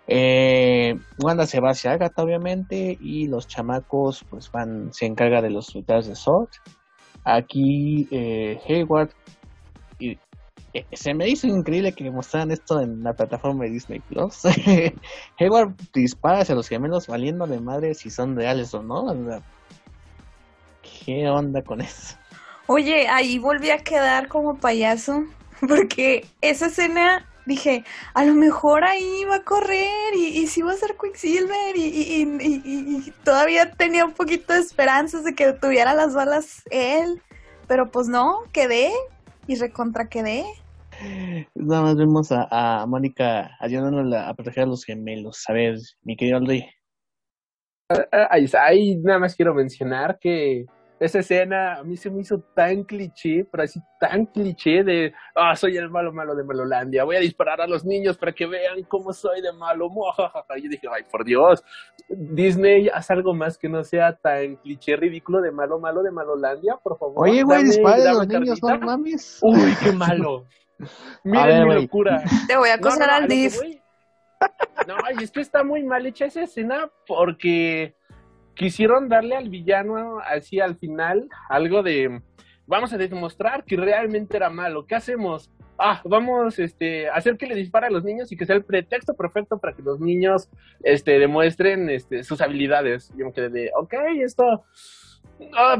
Eh, 0.08 0.98
Wanda 1.20 1.46
se 1.46 1.60
va 1.60 1.72
hacia 1.72 1.92
Agatha, 1.92 2.24
obviamente, 2.24 2.98
y 3.00 3.28
los 3.28 3.48
chamacos 3.48 4.26
pues 4.30 4.50
van, 4.52 4.94
se 4.94 5.06
encarga 5.06 5.42
de 5.42 5.50
los 5.50 5.76
militares 5.76 6.08
de 6.08 6.16
Sword. 6.16 6.50
Aquí 7.26 8.08
eh, 8.12 8.58
Hayward 8.68 9.10
eh, 10.00 10.86
se 10.94 11.14
me 11.14 11.28
hizo 11.28 11.48
increíble 11.48 11.92
que 11.92 12.10
mostraran 12.10 12.52
esto 12.52 12.80
en 12.82 13.04
la 13.04 13.14
plataforma 13.14 13.66
de 13.66 13.72
Disney 13.72 14.00
Plus. 14.00 14.44
Hayward 15.40 15.76
dispara 15.94 16.40
hacia 16.40 16.56
los 16.56 16.68
gemelos 16.68 17.08
valiendo 17.08 17.46
de 17.48 17.60
madre 17.60 17.94
si 17.94 18.10
son 18.10 18.36
reales 18.36 18.74
o 18.74 18.82
no. 18.82 19.06
¿Qué 20.82 21.28
onda 21.30 21.62
con 21.62 21.82
eso? 21.82 22.18
Oye, 22.68 23.08
ahí 23.08 23.40
volví 23.40 23.72
a 23.72 23.78
quedar 23.80 24.28
como 24.28 24.58
payaso 24.58 25.24
porque 25.68 26.26
esa 26.42 26.68
escena 26.68 27.26
dije, 27.48 27.84
a 28.14 28.26
lo 28.26 28.34
mejor 28.36 28.84
ahí 28.84 29.24
va 29.30 29.38
a 29.38 29.44
correr 29.44 30.14
y, 30.16 30.40
y 30.40 30.48
sí 30.48 30.62
va 30.62 30.74
a 30.74 30.76
ser 30.76 30.96
Quicksilver 31.02 31.76
y, 31.76 31.82
y, 31.82 32.28
y, 32.44 33.14
todavía 33.24 33.72
tenía 33.72 34.06
un 34.06 34.14
poquito 34.14 34.54
de 34.54 34.60
esperanzas 34.60 35.24
de 35.24 35.34
que 35.34 35.54
tuviera 35.54 35.96
las 35.96 36.14
balas 36.14 36.64
él, 36.70 37.22
pero 37.68 37.90
pues 37.90 38.08
no, 38.08 38.42
quedé 38.52 38.92
y 39.48 39.56
recontra 39.56 40.10
quedé. 40.10 40.46
Nada 41.56 41.84
más 41.84 41.96
vemos 41.96 42.32
a, 42.32 42.48
a 42.52 42.86
Mónica 42.86 43.52
ayudándola 43.60 44.28
a 44.28 44.34
proteger 44.34 44.64
a 44.64 44.68
los 44.68 44.84
gemelos. 44.84 45.44
A 45.48 45.54
ver, 45.54 45.78
mi 46.04 46.18
querido 46.18 46.38
Aldi. 46.38 46.66
Ah, 47.90 48.06
ah, 48.12 48.66
ahí 48.66 48.98
nada 48.98 49.20
más 49.20 49.36
quiero 49.36 49.54
mencionar 49.54 50.20
que 50.20 50.66
esa 51.00 51.20
escena 51.20 51.76
a 51.76 51.84
mí 51.84 51.96
se 51.98 52.10
me 52.10 52.22
hizo 52.22 52.40
tan 52.56 52.84
cliché, 52.84 53.46
pero 53.52 53.64
así 53.64 53.80
tan 54.00 54.26
cliché 54.26 54.84
de, 54.84 55.14
ah, 55.36 55.56
soy 55.56 55.78
el 55.78 55.90
malo 55.90 56.12
malo 56.12 56.36
de 56.36 56.44
Malolandia, 56.44 57.04
voy 57.04 57.16
a 57.16 57.20
disparar 57.20 57.62
a 57.62 57.68
los 57.68 57.86
niños 57.86 58.18
para 58.18 58.32
que 58.32 58.48
vean 58.48 58.84
cómo 58.84 59.14
soy 59.14 59.42
de 59.42 59.54
malo. 59.54 59.88
Y 60.58 60.64
yo 60.64 60.70
dije, 60.70 60.88
ay, 60.92 61.04
por 61.12 61.24
Dios, 61.24 61.64
Disney, 62.10 62.90
haz 62.90 63.12
algo 63.12 63.34
más 63.34 63.58
que 63.58 63.70
no 63.70 63.84
sea 63.84 64.14
tan 64.14 64.56
cliché 64.58 64.96
ridículo 64.96 65.42
de 65.42 65.52
malo 65.52 65.80
malo 65.80 66.02
de 66.02 66.12
Malolandia, 66.12 66.78
por 66.82 66.98
favor. 66.98 67.28
Oye, 67.28 67.44
güey, 67.44 67.64
dispara 67.64 68.12
a 68.12 68.14
los 68.14 68.28
niños, 68.28 68.60
no 68.64 68.80
mames. 68.80 69.40
Uy, 69.42 69.76
qué 69.84 69.92
malo. 69.92 70.46
Miren 71.24 71.68
mi 71.68 71.82
locura. 71.82 72.24
Te 72.48 72.58
voy 72.58 72.70
a 72.70 72.76
acusar 72.76 73.10
al 73.10 73.28
DIF. 73.28 73.60
No, 74.88 74.96
y 75.20 75.24
es 75.24 75.32
que 75.32 75.42
está 75.42 75.64
muy 75.64 75.84
mal 75.84 76.06
hecha 76.06 76.26
esa 76.26 76.44
escena 76.44 76.90
porque 77.08 77.97
quisieron 78.58 79.08
darle 79.08 79.36
al 79.36 79.50
villano 79.50 80.20
así 80.20 80.60
al 80.60 80.76
final 80.78 81.30
algo 81.50 81.84
de 81.84 82.22
vamos 82.66 82.92
a 82.92 82.98
demostrar 82.98 83.64
que 83.64 83.78
realmente 83.78 84.36
era 84.36 84.50
malo. 84.50 84.86
¿Qué 84.86 84.96
hacemos? 84.96 85.50
Ah, 85.80 86.02
vamos 86.04 86.58
este, 86.60 87.08
a 87.08 87.14
hacer 87.14 87.38
que 87.38 87.46
le 87.46 87.56
dispare 87.56 87.88
a 87.88 87.92
los 87.92 88.04
niños 88.04 88.32
y 88.32 88.36
que 88.36 88.46
sea 88.46 88.56
el 88.56 88.66
pretexto 88.66 89.14
perfecto 89.14 89.60
para 89.60 89.76
que 89.76 89.84
los 89.84 90.00
niños 90.00 90.50
este, 90.84 91.20
demuestren 91.20 91.90
este, 91.90 92.24
sus 92.24 92.42
habilidades. 92.42 93.14
Yo 93.16 93.28
me 93.28 93.32
quedé 93.32 93.50
de, 93.50 93.72
ok, 93.76 93.94
esto 94.24 94.66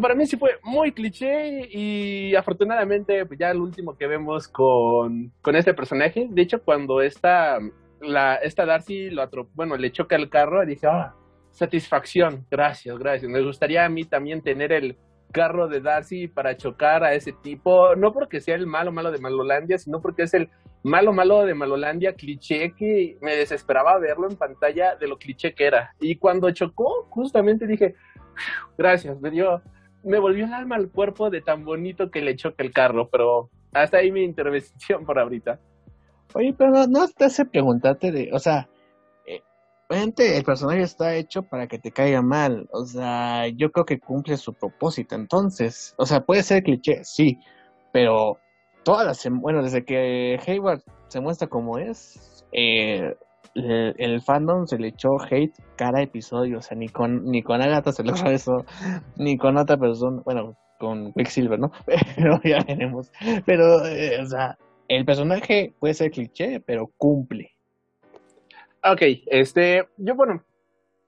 para 0.02 0.14
mí 0.14 0.26
sí 0.28 0.38
fue 0.38 0.60
muy 0.64 0.92
cliché 0.92 1.68
y 1.72 2.36
afortunadamente 2.36 3.26
pues 3.26 3.40
ya 3.40 3.50
el 3.50 3.58
último 3.58 3.98
que 3.98 4.06
vemos 4.06 4.48
con, 4.48 5.32
con 5.42 5.56
este 5.56 5.74
personaje, 5.74 6.28
de 6.30 6.42
hecho 6.44 6.62
cuando 6.62 7.02
esta, 7.02 7.58
la, 8.00 8.36
esta 8.36 8.66
Darcy 8.66 9.10
lo 9.10 9.28
bueno, 9.56 9.76
le 9.76 9.92
choca 9.92 10.16
el 10.16 10.30
carro, 10.30 10.64
dice, 10.66 10.88
ah, 10.88 11.16
satisfacción. 11.58 12.46
Gracias, 12.52 12.98
gracias. 13.00 13.32
Me 13.32 13.42
gustaría 13.42 13.84
a 13.84 13.90
mí 13.90 14.06
también 14.06 14.42
tener 14.42 14.72
el 14.72 14.96
carro 15.32 15.68
de 15.68 15.82
Darcy 15.82 16.28
para 16.28 16.56
chocar 16.56 17.04
a 17.04 17.14
ese 17.14 17.34
tipo, 17.34 17.96
no 17.96 18.14
porque 18.14 18.40
sea 18.40 18.56
el 18.56 18.68
malo 18.68 18.92
malo 18.92 19.12
de 19.12 19.18
Malolandia, 19.18 19.78
sino 19.78 20.00
porque 20.00 20.24
es 20.24 20.34
el 20.36 20.50
malo 20.84 21.12
malo 21.14 21.46
de 21.46 21.56
Malolandia 21.56 22.14
cliché 22.14 22.74
que 22.78 23.18
me 23.22 23.36
desesperaba 23.36 23.98
verlo 23.98 24.30
en 24.30 24.38
pantalla 24.38 24.96
de 24.96 25.08
lo 25.08 25.18
cliché 25.18 25.54
que 25.54 25.66
era. 25.66 25.96
Y 26.00 26.18
cuando 26.18 26.52
chocó, 26.52 27.08
justamente 27.10 27.66
dije, 27.66 27.96
gracias, 28.78 29.20
me 29.20 29.32
dio, 29.32 29.62
me 30.04 30.20
volvió 30.20 30.46
el 30.46 30.54
alma 30.54 30.76
al 30.76 30.90
cuerpo 30.92 31.32
de 31.32 31.42
tan 31.42 31.66
bonito 31.66 32.12
que 32.12 32.22
le 32.22 32.36
choca 32.36 32.64
el 32.64 32.72
carro, 32.72 33.10
pero 33.10 33.50
hasta 33.74 33.98
ahí 33.98 34.12
mi 34.12 34.24
intervención 34.24 35.06
por 35.06 35.18
ahorita. 35.18 35.60
Oye, 36.36 36.54
pero 36.56 36.86
no 36.88 37.08
te 37.08 37.26
hace 37.26 37.46
preguntarte 37.46 38.12
de, 38.12 38.30
o 38.32 38.40
sea, 38.40 38.70
Obviamente 39.90 40.38
el 40.38 40.44
personaje 40.44 40.82
está 40.82 41.16
hecho 41.16 41.44
para 41.44 41.68
que 41.68 41.80
te 41.80 41.92
caiga 41.92 42.22
mal, 42.22 42.68
o 42.74 42.86
sea, 42.86 43.48
yo 43.48 43.72
creo 43.72 43.86
que 43.86 44.00
cumple 44.00 44.36
su 44.36 44.54
propósito, 44.54 45.16
entonces, 45.16 45.96
o 45.98 46.06
sea, 46.06 46.26
puede 46.26 46.44
ser 46.44 46.64
cliché, 46.64 47.06
sí, 47.06 47.40
pero 47.94 48.38
todas 48.84 49.06
las, 49.06 49.26
bueno, 49.32 49.64
desde 49.64 49.86
que 49.86 50.40
Hayward 50.46 50.82
se 51.08 51.22
muestra 51.22 51.48
como 51.48 51.78
es, 51.78 52.46
eh, 52.52 53.16
el, 53.56 54.22
fandom 54.22 54.68
se 54.68 54.78
le 54.78 54.90
echó 54.90 55.18
hate 55.22 55.56
cada 55.78 56.02
episodio, 56.02 56.60
o 56.60 56.62
sea, 56.62 56.78
ni 56.78 56.90
con, 56.90 57.24
ni 57.26 57.42
con 57.42 57.62
Agatha 57.62 57.94
se 57.94 58.04
logró 58.04 58.30
eso, 58.32 58.66
ni 59.16 59.38
con 59.38 59.56
otra 59.56 59.78
persona, 59.78 60.22
bueno, 60.26 60.58
con 60.80 61.14
Quicksilver, 61.14 61.60
¿no? 61.60 61.72
Pero 62.16 62.42
ya 62.44 62.60
veremos, 62.68 63.12
pero, 63.46 63.86
eh, 63.86 64.22
o 64.22 64.26
sea, 64.26 64.58
el 64.88 65.06
personaje 65.06 65.74
puede 65.80 65.94
ser 65.94 66.12
cliché, 66.12 66.60
pero 66.60 66.92
cumple. 66.98 67.57
Ok, 68.84 69.02
este, 69.28 69.88
yo 69.98 70.16
bueno, 70.16 70.44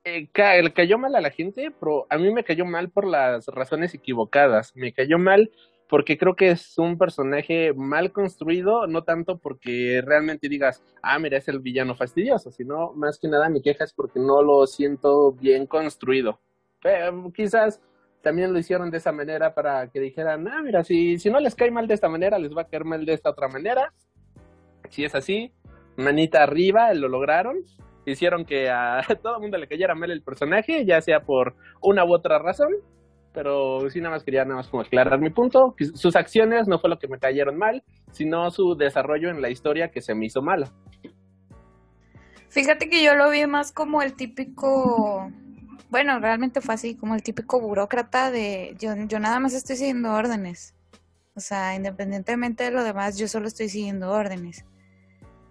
eh, 0.04 0.28
cayó 0.32 0.98
mal 0.98 1.16
a 1.16 1.22
la 1.22 1.30
gente, 1.30 1.72
pero 1.80 2.08
a 2.10 2.18
mí 2.18 2.32
me 2.32 2.44
cayó 2.44 2.66
mal 2.66 2.90
por 2.90 3.06
las 3.06 3.48
razones 3.48 3.94
equivocadas. 3.94 4.76
Me 4.76 4.94
cayó 4.94 5.20
mal 5.20 5.52
porque 5.90 6.18
creo 6.18 6.36
que 6.36 6.52
es 6.52 6.78
un 6.78 6.98
personaje 6.98 7.74
mal 7.74 8.12
construido, 8.12 8.86
no 8.86 9.04
tanto 9.04 9.40
porque 9.40 10.02
realmente 10.06 10.48
digas, 10.48 10.84
ah, 11.02 11.18
mira, 11.18 11.38
es 11.38 11.48
el 11.48 11.60
villano 11.60 11.96
fastidioso, 11.96 12.52
sino 12.52 12.94
más 12.94 13.18
que 13.18 13.28
nada 13.28 13.50
mi 13.50 13.62
queja 13.62 13.86
es 13.86 13.94
porque 13.94 14.20
no 14.20 14.44
lo 14.44 14.68
siento 14.68 15.32
bien 15.34 15.66
construido. 15.66 16.40
Quizás 17.34 17.82
también 18.22 18.54
lo 18.54 18.60
hicieron 18.60 18.92
de 18.92 18.98
esa 18.98 19.12
manera 19.12 19.54
para 19.56 19.88
que 19.90 20.00
dijeran, 20.00 20.48
ah, 20.48 20.62
mira, 20.62 20.84
si, 20.84 21.18
si 21.18 21.30
no 21.30 21.40
les 21.40 21.56
cae 21.56 21.72
mal 21.72 21.88
de 21.88 21.96
esta 21.96 22.08
manera, 22.08 22.38
les 22.38 22.56
va 22.56 22.62
a 22.62 22.68
caer 22.68 22.86
mal 22.86 23.06
de 23.06 23.14
esta 23.14 23.32
otra 23.32 23.48
manera. 23.48 23.92
Si 24.90 25.04
es 25.04 25.16
así, 25.16 25.52
manita 26.00 26.44
arriba, 26.44 26.94
lo 26.94 27.08
lograron. 27.08 27.58
Hicieron 28.06 28.46
que 28.46 28.70
a 28.70 29.02
todo 29.22 29.36
el 29.36 29.42
mundo 29.42 29.58
le 29.58 29.68
cayera 29.68 29.96
mal 29.96 30.12
el 30.12 30.22
personaje, 30.22 30.86
ya 30.86 31.02
sea 31.02 31.22
por 31.22 31.56
una 31.82 32.04
u 32.06 32.14
otra 32.14 32.40
razón. 32.40 32.74
Pero 33.34 33.88
sí, 33.90 34.02
nada 34.02 34.16
más 34.16 34.24
quería 34.24 34.44
nada 34.44 34.56
más 34.56 34.68
como 34.68 34.82
aclarar 34.82 35.20
mi 35.20 35.30
punto. 35.30 35.76
Sus 35.94 36.16
acciones 36.16 36.68
no 36.68 36.80
fue 36.80 36.90
lo 36.90 36.98
que 36.98 37.08
me 37.08 37.20
cayeron 37.20 37.58
mal, 37.58 37.84
sino 38.12 38.50
su 38.50 38.76
desarrollo 38.76 39.30
en 39.30 39.42
la 39.42 39.50
historia 39.50 39.92
que 39.92 40.02
se 40.02 40.16
me 40.16 40.26
hizo 40.26 40.42
mala. 40.42 40.72
Fíjate 42.50 42.90
que 42.90 43.04
yo 43.04 43.14
lo 43.14 43.30
vi 43.30 43.46
más 43.46 43.72
como 43.72 44.02
el 44.02 44.16
típico, 44.16 45.32
bueno, 45.92 46.20
realmente 46.20 46.62
fue 46.62 46.74
así, 46.74 46.96
como 46.96 47.14
el 47.14 47.22
típico 47.22 47.62
burócrata 47.62 48.32
de 48.32 48.76
yo, 48.80 48.96
yo 49.08 49.20
nada 49.20 49.40
más 49.40 49.54
estoy 49.54 49.76
siguiendo 49.76 50.12
órdenes. 50.12 50.74
O 51.36 51.40
sea, 51.40 51.76
independientemente 51.76 52.64
de 52.64 52.72
lo 52.72 52.84
demás, 52.84 53.18
yo 53.18 53.28
solo 53.28 53.48
estoy 53.48 53.70
siguiendo 53.70 54.12
órdenes. 54.12 54.66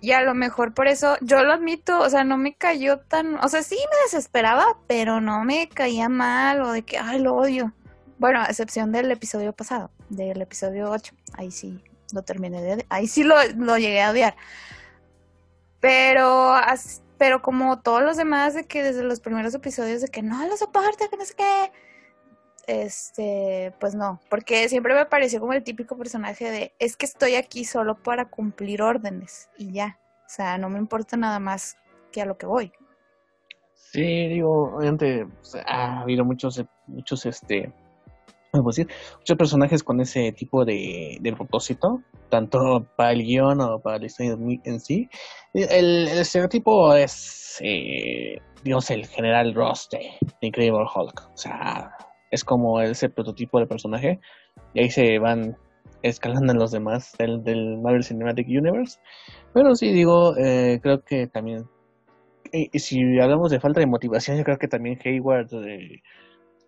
Y 0.00 0.12
a 0.12 0.22
lo 0.22 0.34
mejor 0.34 0.74
por 0.74 0.86
eso, 0.86 1.16
yo 1.20 1.42
lo 1.42 1.52
admito, 1.52 2.00
o 2.00 2.08
sea, 2.08 2.22
no 2.22 2.36
me 2.36 2.54
cayó 2.54 3.00
tan, 3.00 3.36
o 3.36 3.48
sea, 3.48 3.62
sí 3.62 3.76
me 3.76 3.96
desesperaba, 4.04 4.78
pero 4.86 5.20
no 5.20 5.44
me 5.44 5.68
caía 5.68 6.08
mal 6.08 6.62
o 6.62 6.70
de 6.70 6.82
que, 6.82 6.98
ay, 6.98 7.18
lo 7.18 7.34
odio. 7.34 7.72
Bueno, 8.18 8.40
a 8.40 8.46
excepción 8.46 8.92
del 8.92 9.10
episodio 9.10 9.52
pasado, 9.52 9.90
del 10.08 10.40
episodio 10.40 10.90
8, 10.90 11.14
ahí 11.34 11.50
sí 11.50 11.82
lo 12.12 12.22
terminé 12.22 12.62
de, 12.62 12.86
ahí 12.88 13.06
sí 13.06 13.24
lo, 13.24 13.36
lo 13.56 13.76
llegué 13.76 14.02
a 14.02 14.10
odiar. 14.10 14.36
Pero, 15.80 16.54
pero 17.18 17.42
como 17.42 17.80
todos 17.80 18.02
los 18.02 18.16
demás, 18.16 18.54
de 18.54 18.66
que 18.66 18.82
desde 18.82 19.02
los 19.02 19.20
primeros 19.20 19.54
episodios, 19.54 20.00
de 20.00 20.08
que 20.08 20.22
no 20.22 20.46
lo 20.46 20.56
soporta, 20.56 21.08
que 21.08 21.16
no 21.16 21.24
sé 21.24 21.34
qué, 21.34 21.72
este, 22.68 23.72
pues 23.80 23.94
no, 23.94 24.20
porque 24.28 24.68
siempre 24.68 24.94
me 24.94 25.06
pareció 25.06 25.40
como 25.40 25.54
el 25.54 25.64
típico 25.64 25.96
personaje 25.96 26.50
de, 26.50 26.74
es 26.78 26.96
que 26.96 27.06
estoy 27.06 27.34
aquí 27.34 27.64
solo 27.64 27.96
para 28.02 28.26
cumplir 28.26 28.82
órdenes 28.82 29.48
y 29.56 29.72
ya. 29.72 29.98
O 30.26 30.28
sea, 30.28 30.58
no 30.58 30.68
me 30.68 30.78
importa 30.78 31.16
nada 31.16 31.40
más 31.40 31.78
que 32.12 32.20
a 32.20 32.26
lo 32.26 32.36
que 32.36 32.46
voy. 32.46 32.70
Sí, 33.74 34.28
digo, 34.28 34.76
obviamente 34.76 35.26
pues, 35.26 35.56
ha 35.66 36.02
habido 36.02 36.26
muchos, 36.26 36.62
muchos, 36.86 37.24
este, 37.24 37.72
decir? 38.52 38.88
Muchos 39.18 39.36
personajes 39.36 39.82
con 39.82 40.00
ese 40.00 40.32
tipo 40.32 40.64
de, 40.64 41.18
propósito, 41.36 42.02
tanto 42.28 42.86
para 42.96 43.12
el 43.12 43.22
guion 43.22 43.60
o 43.62 43.80
para 43.80 43.98
la 43.98 44.06
historia 44.06 44.36
en 44.64 44.80
sí. 44.80 45.08
El, 45.54 46.08
estereotipo 46.08 46.94
es, 46.94 47.58
eh, 47.62 48.38
digamos, 48.62 48.90
el 48.90 49.06
general 49.06 49.54
Ross 49.54 49.88
de, 49.90 50.10
Incredible 50.42 50.86
Hulk. 50.94 51.30
O 51.32 51.36
sea, 51.36 51.90
es 52.30 52.44
como 52.44 52.80
ese 52.80 53.08
prototipo 53.08 53.60
de 53.60 53.66
personaje. 53.66 54.20
Y 54.74 54.80
ahí 54.80 54.90
se 54.90 55.18
van 55.18 55.56
escalando 56.02 56.54
los 56.54 56.70
demás 56.70 57.14
del, 57.18 57.42
del 57.42 57.78
Marvel 57.78 58.04
Cinematic 58.04 58.46
Universe. 58.48 58.98
Pero 59.52 59.74
sí, 59.74 59.92
digo, 59.92 60.36
eh, 60.36 60.80
creo 60.82 61.02
que 61.02 61.26
también, 61.26 61.64
y, 62.52 62.78
si 62.78 63.00
hablamos 63.20 63.50
de 63.50 63.60
falta 63.60 63.80
de 63.80 63.86
motivación, 63.86 64.36
yo 64.36 64.44
creo 64.44 64.58
que 64.58 64.68
también 64.68 64.98
Hayward 65.04 65.48
eh, 65.66 66.02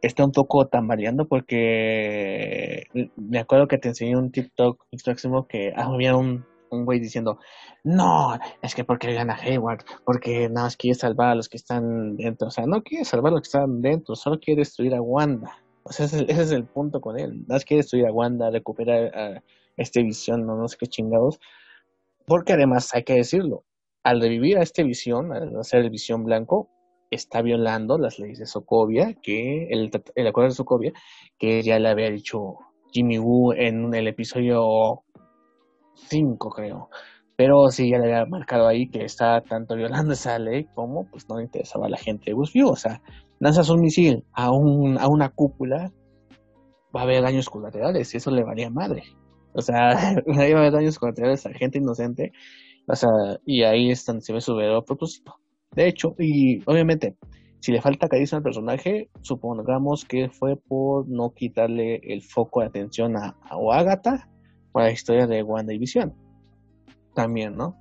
está 0.02 0.24
un 0.24 0.32
poco 0.32 0.66
tambaleando 0.66 1.26
porque 1.26 2.84
me 3.16 3.38
acuerdo 3.38 3.68
que 3.68 3.78
te 3.78 3.88
enseñé 3.88 4.16
un 4.16 4.30
TikTok 4.30 4.82
próximo 5.04 5.46
que 5.46 5.72
había 5.76 6.16
un, 6.16 6.44
un 6.70 6.84
güey 6.84 7.00
diciendo, 7.00 7.38
no, 7.84 8.38
es 8.62 8.74
que 8.74 8.84
porque 8.84 9.12
gana 9.12 9.34
Hayward, 9.34 9.84
porque 10.04 10.48
nada 10.48 10.66
más 10.66 10.76
quiere 10.76 10.94
salvar 10.94 11.28
a 11.30 11.34
los 11.34 11.48
que 11.48 11.56
están 11.56 12.16
dentro, 12.16 12.48
o 12.48 12.50
sea, 12.50 12.66
no 12.66 12.82
quiere 12.82 13.04
salvar 13.04 13.32
a 13.32 13.36
los 13.36 13.42
que 13.42 13.48
están 13.48 13.82
dentro, 13.82 14.14
solo 14.14 14.38
quiere 14.38 14.60
destruir 14.60 14.94
a 14.94 15.00
Wanda. 15.00 15.56
O 15.82 15.92
sea, 15.92 16.06
ese, 16.06 16.26
es 16.28 16.52
el 16.52 16.64
punto 16.64 17.00
con 17.00 17.18
él. 17.18 17.40
Nada 17.40 17.54
más 17.54 17.64
quiere 17.64 17.82
destruir 17.82 18.06
a 18.06 18.12
Wanda, 18.12 18.50
recuperar 18.50 19.14
a 19.16 19.42
este 19.76 20.02
visión, 20.02 20.46
no, 20.46 20.56
no 20.56 20.68
sé 20.68 20.76
qué 20.78 20.86
chingados. 20.86 21.40
Porque 22.26 22.52
además, 22.52 22.94
hay 22.94 23.02
que 23.02 23.14
decirlo, 23.14 23.64
al 24.04 24.20
revivir 24.20 24.58
a 24.58 24.62
este 24.62 24.84
visión, 24.84 25.32
al 25.32 25.56
hacer 25.58 25.80
el 25.80 25.90
visión 25.90 26.24
blanco, 26.24 26.68
está 27.10 27.42
violando 27.42 27.98
las 27.98 28.18
leyes 28.18 28.38
de 28.38 28.46
Sokovia, 28.46 29.14
que 29.22 29.68
el, 29.70 29.90
el 30.14 30.26
acuerdo 30.26 30.50
de 30.50 30.54
Sokovia, 30.54 30.92
que 31.38 31.62
ya 31.62 31.78
le 31.78 31.88
había 31.88 32.10
dicho 32.10 32.58
Jimmy 32.92 33.18
Woo 33.18 33.52
en 33.52 33.92
el 33.94 34.06
episodio 34.06 35.02
5, 36.08 36.50
creo. 36.50 36.88
Pero 37.36 37.70
sí, 37.70 37.90
ya 37.90 37.98
le 37.98 38.12
había 38.12 38.26
marcado 38.26 38.68
ahí 38.68 38.90
que 38.90 39.02
está 39.02 39.40
tanto 39.40 39.74
violando 39.74 40.12
esa 40.12 40.38
ley 40.38 40.66
como 40.74 41.06
pues 41.10 41.26
no 41.28 41.38
le 41.38 41.44
interesaba 41.44 41.86
a 41.86 41.88
la 41.88 41.96
gente 41.96 42.26
de 42.26 42.34
Busview. 42.34 42.68
O 42.68 42.76
sea, 42.76 43.00
lanzas 43.38 43.70
un 43.70 43.80
misil 43.80 44.24
a, 44.34 44.50
un, 44.52 44.98
a 44.98 45.08
una 45.08 45.30
cúpula, 45.30 45.90
va 46.94 47.00
a 47.00 47.04
haber 47.04 47.22
daños 47.22 47.48
colaterales 47.48 48.12
y 48.12 48.18
eso 48.18 48.30
le 48.30 48.44
varía 48.44 48.68
madre. 48.68 49.04
O 49.54 49.62
sea, 49.62 49.94
va 50.28 50.42
a 50.42 50.44
haber 50.44 50.72
daños 50.72 50.98
colaterales 50.98 51.46
a 51.46 51.52
gente 51.54 51.78
inocente. 51.78 52.32
O 52.86 52.94
sea, 52.94 53.08
y 53.46 53.62
ahí 53.62 53.94
se 53.96 54.32
ve 54.32 54.40
su 54.42 54.54
verdadero 54.54 54.84
propósito. 54.84 55.36
De 55.74 55.88
hecho, 55.88 56.14
y 56.18 56.60
obviamente, 56.66 57.16
si 57.60 57.72
le 57.72 57.80
falta 57.80 58.08
carisma 58.08 58.38
al 58.38 58.44
personaje, 58.44 59.08
supongamos 59.22 60.04
que 60.04 60.28
fue 60.28 60.56
por 60.56 61.08
no 61.08 61.30
quitarle 61.30 62.00
el 62.02 62.22
foco 62.22 62.60
de 62.60 62.66
atención 62.66 63.16
a, 63.16 63.36
a 63.48 63.78
Agatha 63.78 64.29
para 64.72 64.86
la 64.86 64.92
historia 64.92 65.26
de 65.26 65.42
Wanda 65.42 65.72
y 65.72 65.78
Visión. 65.78 66.14
También, 67.14 67.56
¿no? 67.56 67.76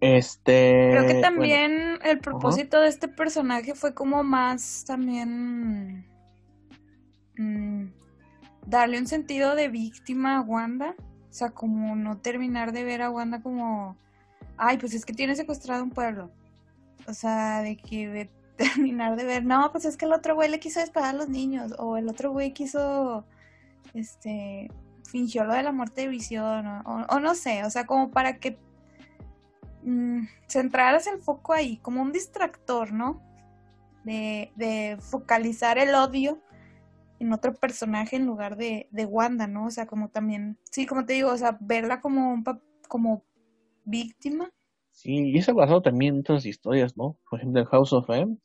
Este. 0.00 0.90
Creo 0.92 1.06
que 1.06 1.20
también 1.20 1.98
el 2.04 2.18
propósito 2.20 2.80
de 2.80 2.88
este 2.88 3.08
personaje 3.08 3.74
fue 3.74 3.94
como 3.94 4.22
más 4.22 4.84
también. 4.86 6.06
Mm, 7.38 7.86
darle 8.66 8.98
un 8.98 9.06
sentido 9.06 9.54
de 9.54 9.68
víctima 9.68 10.38
a 10.38 10.42
Wanda. 10.42 10.94
O 11.30 11.32
sea, 11.32 11.50
como 11.50 11.96
no 11.96 12.18
terminar 12.18 12.72
de 12.72 12.84
ver 12.84 13.02
a 13.02 13.10
Wanda 13.10 13.40
como. 13.40 13.96
Ay, 14.58 14.78
pues 14.78 14.94
es 14.94 15.04
que 15.04 15.12
tiene 15.12 15.34
secuestrado 15.34 15.82
un 15.82 15.90
pueblo. 15.90 16.30
O 17.08 17.14
sea, 17.14 17.62
de 17.62 17.76
que 17.76 18.30
terminar 18.56 19.16
de 19.16 19.24
ver, 19.24 19.44
no, 19.44 19.70
pues 19.70 19.84
es 19.84 19.96
que 19.96 20.06
el 20.06 20.12
otro 20.12 20.34
güey 20.34 20.50
le 20.50 20.60
quiso 20.60 20.80
disparar 20.80 21.14
a 21.14 21.18
los 21.18 21.28
niños, 21.28 21.74
o 21.78 21.96
el 21.96 22.08
otro 22.08 22.32
güey 22.32 22.52
quiso, 22.52 23.24
este, 23.94 24.70
fingió 25.08 25.44
lo 25.44 25.54
de 25.54 25.62
la 25.62 25.72
muerte 25.72 26.02
de 26.02 26.08
visión, 26.08 26.66
o, 26.86 27.20
no 27.20 27.34
sé, 27.34 27.64
o 27.64 27.70
sea, 27.70 27.86
como 27.86 28.10
para 28.10 28.38
que 28.38 28.58
mmm, 29.82 30.24
centraras 30.48 31.06
el 31.06 31.20
foco 31.20 31.52
ahí, 31.52 31.78
como 31.78 32.02
un 32.02 32.12
distractor, 32.12 32.92
¿no? 32.92 33.22
De, 34.04 34.52
de 34.56 34.98
focalizar 35.00 35.78
el 35.78 35.94
odio 35.94 36.40
en 37.18 37.32
otro 37.32 37.54
personaje 37.54 38.16
en 38.16 38.26
lugar 38.26 38.56
de, 38.56 38.88
de 38.90 39.06
Wanda, 39.06 39.46
¿no? 39.46 39.66
O 39.66 39.70
sea, 39.70 39.86
como 39.86 40.08
también, 40.10 40.58
sí, 40.70 40.86
como 40.86 41.06
te 41.06 41.14
digo, 41.14 41.30
o 41.30 41.36
sea, 41.36 41.56
verla 41.60 42.00
como 42.00 42.32
un 42.32 42.44
como 42.88 43.24
víctima 43.84 44.50
Sí, 44.96 45.30
y 45.30 45.36
eso 45.36 45.52
ha 45.52 45.56
pasado 45.56 45.82
también 45.82 46.14
en 46.14 46.20
otras 46.20 46.46
historias, 46.46 46.96
¿no? 46.96 47.18
Por 47.28 47.38
ejemplo, 47.38 47.60
en 47.60 47.66
House 47.66 47.92
of 47.92 48.08
M, 48.08 48.38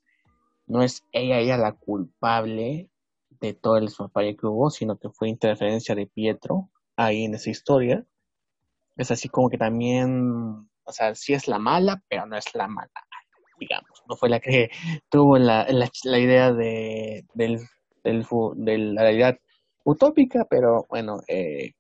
no 0.68 0.84
es 0.84 1.08
ella, 1.14 1.40
ella 1.40 1.56
la 1.56 1.72
culpable 1.72 2.90
de 3.42 3.54
todo 3.54 3.78
el 3.78 3.86
desmapalle 3.86 4.38
que 4.38 4.46
hubo, 4.46 4.70
sino 4.70 4.98
que 4.98 5.10
fue 5.10 5.28
interferencia 5.28 5.96
de 5.96 6.08
Pietro 6.08 6.70
ahí 6.96 7.26
en 7.26 7.34
esa 7.36 7.50
historia. 7.50 8.06
Es 8.96 9.12
así 9.12 9.30
como 9.30 9.50
que 9.50 9.58
también, 9.58 10.70
o 10.84 10.92
sea, 10.92 11.16
sí 11.16 11.34
es 11.34 11.48
la 11.48 11.58
mala, 11.58 12.04
pero 12.08 12.26
no 12.28 12.38
es 12.38 12.54
la 12.54 12.68
mala, 12.68 12.92
digamos. 13.60 14.04
No 14.08 14.16
fue 14.16 14.30
la 14.30 14.40
que 14.40 14.70
tuvo 15.10 15.38
la, 15.38 15.68
la, 15.70 16.20
idea 16.20 16.54
de, 16.54 17.26
del, 17.34 17.60
del, 18.04 18.26
de 18.56 18.78
la 18.78 19.02
realidad 19.02 19.38
utópica, 19.84 20.46
pero 20.48 20.86
bueno, 20.90 21.22
eh, 21.28 21.72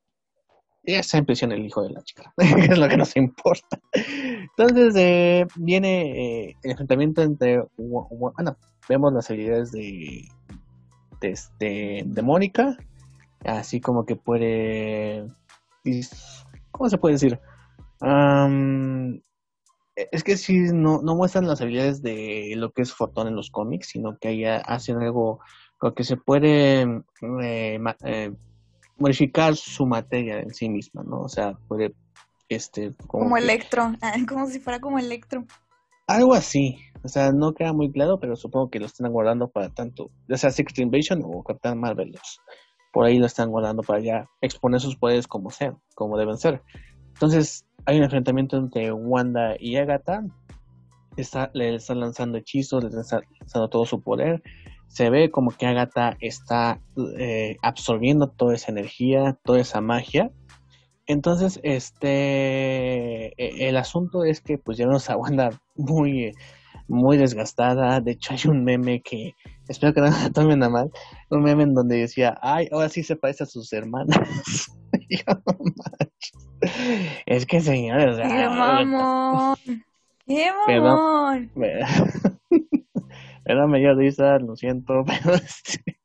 ya 0.84 0.99
está 0.99 1.20
en 1.20 1.26
prisión 1.26 1.51
el 1.51 1.66
hijo 1.66 1.84
de 1.84 1.91
la 1.91 2.01
chica, 2.01 2.34
es 2.38 2.78
lo 2.78 2.89
que 2.89 2.97
nos 2.97 3.16
importa. 3.16 3.80
Entonces 3.93 4.95
eh, 4.97 5.45
viene 5.55 6.47
eh, 6.49 6.55
el 6.64 6.72
enfrentamiento 6.72 7.22
entre, 7.22 7.64
bueno, 7.78 8.57
vemos 8.89 9.14
las 9.14 9.30
habilidades 9.30 9.72
de, 9.72 9.82
de, 9.82 10.28
este, 11.22 12.03
de 12.05 12.22
Mónica, 12.22 12.78
así 13.45 13.82
como 13.82 14.05
que 14.05 14.15
puede, 14.15 15.28
¿cómo 16.72 16.89
se 16.89 16.97
puede 16.97 17.15
decir? 17.15 17.39
es 19.95 20.24
que 20.24 20.38
sí, 20.38 20.57
no, 20.74 21.01
no 21.01 21.15
muestran 21.15 21.47
las 21.47 21.61
habilidades 21.61 22.01
de 22.01 22.53
lo 22.57 22.72
que 22.72 22.82
es 22.82 22.93
Fotón 22.93 23.28
en 23.28 23.36
los 23.36 23.51
cómics, 23.51 23.89
sino 23.89 24.17
que 24.17 24.30
ahí 24.30 24.45
hacen 24.45 24.97
algo, 24.97 25.39
lo 25.82 25.93
que 25.93 26.03
se 26.03 26.17
puede 26.17 27.03
eh, 27.41 28.34
modificar 28.97 29.55
su 29.55 29.86
materia 29.86 30.39
en 30.39 30.53
sí 30.53 30.69
misma, 30.69 31.03
¿no? 31.03 31.22
O 31.22 31.30
sea, 31.30 31.53
puede, 31.67 31.93
este... 32.49 32.93
Como, 33.07 33.26
como 33.26 33.38
electro, 33.38 33.93
como 34.28 34.47
si 34.47 34.59
fuera 34.59 34.80
como 34.80 34.97
electro. 34.97 35.45
Algo 36.12 36.34
así, 36.34 36.78
o 37.03 37.07
sea, 37.07 37.32
no 37.32 37.53
queda 37.53 37.72
muy 37.72 37.89
claro, 37.89 38.20
pero 38.20 38.36
supongo 38.36 38.70
que 38.70 38.80
lo 38.80 38.86
están 38.86 39.12
guardando 39.12 39.49
para 39.49 39.70
tanto, 39.70 40.12
ya 40.28 40.38
sea 40.38 40.51
Secret 40.51 40.80
Invasion 40.80 41.22
o 41.24 41.41
Captain 41.41 41.80
Marvel, 41.80 42.14
por 42.91 43.05
ahí 43.05 43.18
lo 43.18 43.26
están 43.26 43.49
guardando 43.49 43.82
para 43.82 44.01
ya 44.01 44.30
exponer 44.41 44.82
sus 44.82 44.97
poderes 44.97 45.26
como 45.26 45.49
sean, 45.51 45.78
como 45.95 46.18
deben 46.18 46.38
ser. 46.38 46.62
Entonces, 47.14 47.66
hay 47.86 47.97
un 47.97 48.03
enfrentamiento 48.03 48.57
entre 48.57 48.91
Wanda 48.91 49.55
y 49.57 49.78
Agatha, 49.78 50.22
está, 51.16 51.49
le 51.53 51.76
están 51.76 52.01
lanzando 52.01 52.38
hechizos, 52.38 52.84
le 52.84 52.89
están 52.89 53.22
lanzando 53.39 53.70
todo 53.70 53.86
su 53.86 54.01
poder, 54.01 54.43
se 54.91 55.09
ve 55.09 55.32
como 55.32 55.51
que 55.51 55.66
Agatha 55.66 56.18
está 56.20 56.82
eh, 57.18 57.55
absorbiendo 57.62 58.28
toda 58.28 58.55
esa 58.55 58.72
energía, 58.72 59.38
toda 59.45 59.62
esa 59.62 59.80
magia. 59.80 60.32
Entonces, 61.12 61.59
este, 61.64 63.34
e, 63.38 63.68
el 63.68 63.76
asunto 63.76 64.24
es 64.24 64.39
que 64.39 64.57
pues 64.57 64.78
ya 64.78 64.86
nos 64.86 65.09
Wanda 65.09 65.62
muy, 65.76 66.32
muy 66.88 67.18
desgastada. 67.18 67.99
De 67.99 68.12
hecho, 68.12 68.34
hay 68.34 68.49
un 68.49 68.64
meme 68.64 69.01
que, 69.01 69.36
espero 69.68 69.93
que 69.93 69.99
no 69.99 70.07
la 70.07 70.30
tomen 70.30 70.64
a 70.64 70.70
mal, 70.70 70.89
un 71.30 71.43
meme 71.43 71.64
en 71.64 71.74
donde 71.74 71.97
decía, 71.97 72.39
ay, 72.41 72.70
ahora 72.72 72.88
sí 72.88 73.03
se 73.03 73.18
parece 73.18 73.43
a 73.43 73.47
sus 73.47 73.74
hermanas. 73.74 74.72
es 77.26 77.45
que 77.45 77.59
señores, 77.59 78.16
¡Qué 78.16 78.47
mamón! 78.47 79.57
¡Qué 80.26 80.80
mamón! 80.80 81.51
Era 83.43 83.68
medio 83.68 83.95
risa, 83.95 84.39
lo 84.39 84.55
siento, 84.55 85.03
pero 85.05 85.36
este, 85.36 85.99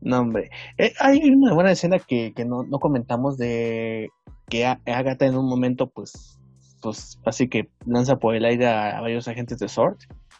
no, 0.00 0.20
hombre. 0.20 0.50
Eh, 0.78 0.92
hay 1.00 1.18
una 1.30 1.54
buena 1.54 1.72
escena 1.72 1.98
que, 1.98 2.32
que 2.34 2.44
no, 2.44 2.64
no, 2.64 2.78
comentamos 2.78 3.36
de 3.36 4.08
que 4.48 4.66
Agatha 4.66 5.26
en 5.26 5.36
un 5.36 5.48
momento, 5.48 5.88
pues, 5.88 6.38
pues, 6.80 7.18
así 7.24 7.48
que 7.48 7.68
lanza 7.84 8.16
por 8.16 8.34
el 8.34 8.44
aire 8.44 8.66
a, 8.68 9.00
varios 9.00 9.28
agentes 9.28 9.58
de 9.58 9.68
Sword, 9.68 9.98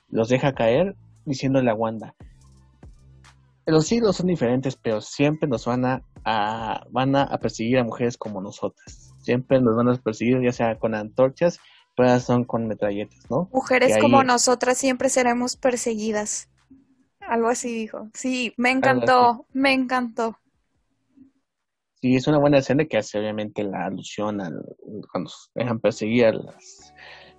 los 0.09 0.29
deja 0.29 0.55
caer 0.55 0.97
diciéndole 1.25 1.71
a 1.71 1.75
Wanda. 1.75 2.15
Los 3.67 3.87
siglos 3.87 4.17
son 4.17 4.27
diferentes, 4.27 4.77
pero 4.77 5.01
siempre 5.01 5.49
nos 5.49 5.67
van 5.67 5.85
a, 5.85 6.03
a, 6.25 6.85
van 6.91 7.17
a 7.17 7.37
perseguir 7.39 7.79
a 7.79 7.85
mujeres 7.85 8.17
como 8.17 8.41
nosotras. 8.41 9.13
Siempre 9.19 9.61
nos 9.61 9.75
van 9.75 9.89
a 9.89 9.95
perseguir, 9.97 10.41
ya 10.41 10.53
sea 10.53 10.79
con 10.79 10.95
antorchas 10.95 11.59
pues 11.97 12.23
son 12.23 12.45
con 12.45 12.69
metralletas, 12.69 13.19
¿no? 13.31 13.49
Mujeres 13.53 13.97
como 14.01 14.23
nosotras 14.23 14.77
siempre 14.77 15.09
seremos 15.09 15.57
perseguidas. 15.57 16.49
Algo 17.27 17.49
así 17.49 17.75
dijo. 17.75 18.09
Sí, 18.15 18.55
me 18.57 18.71
encantó, 18.71 19.47
me 19.53 19.73
encantó. 19.73 20.39
Sí, 22.01 22.15
es 22.15 22.27
una 22.27 22.39
buena 22.39 22.59
escena 22.59 22.85
que 22.85 22.99
hace 22.99 23.19
obviamente 23.19 23.65
la 23.65 23.87
alusión 23.87 24.41
al 24.41 24.63
cuando 25.11 25.31
dejan 25.55 25.81
perseguir 25.81 26.27
a 26.27 26.33
las 26.33 26.95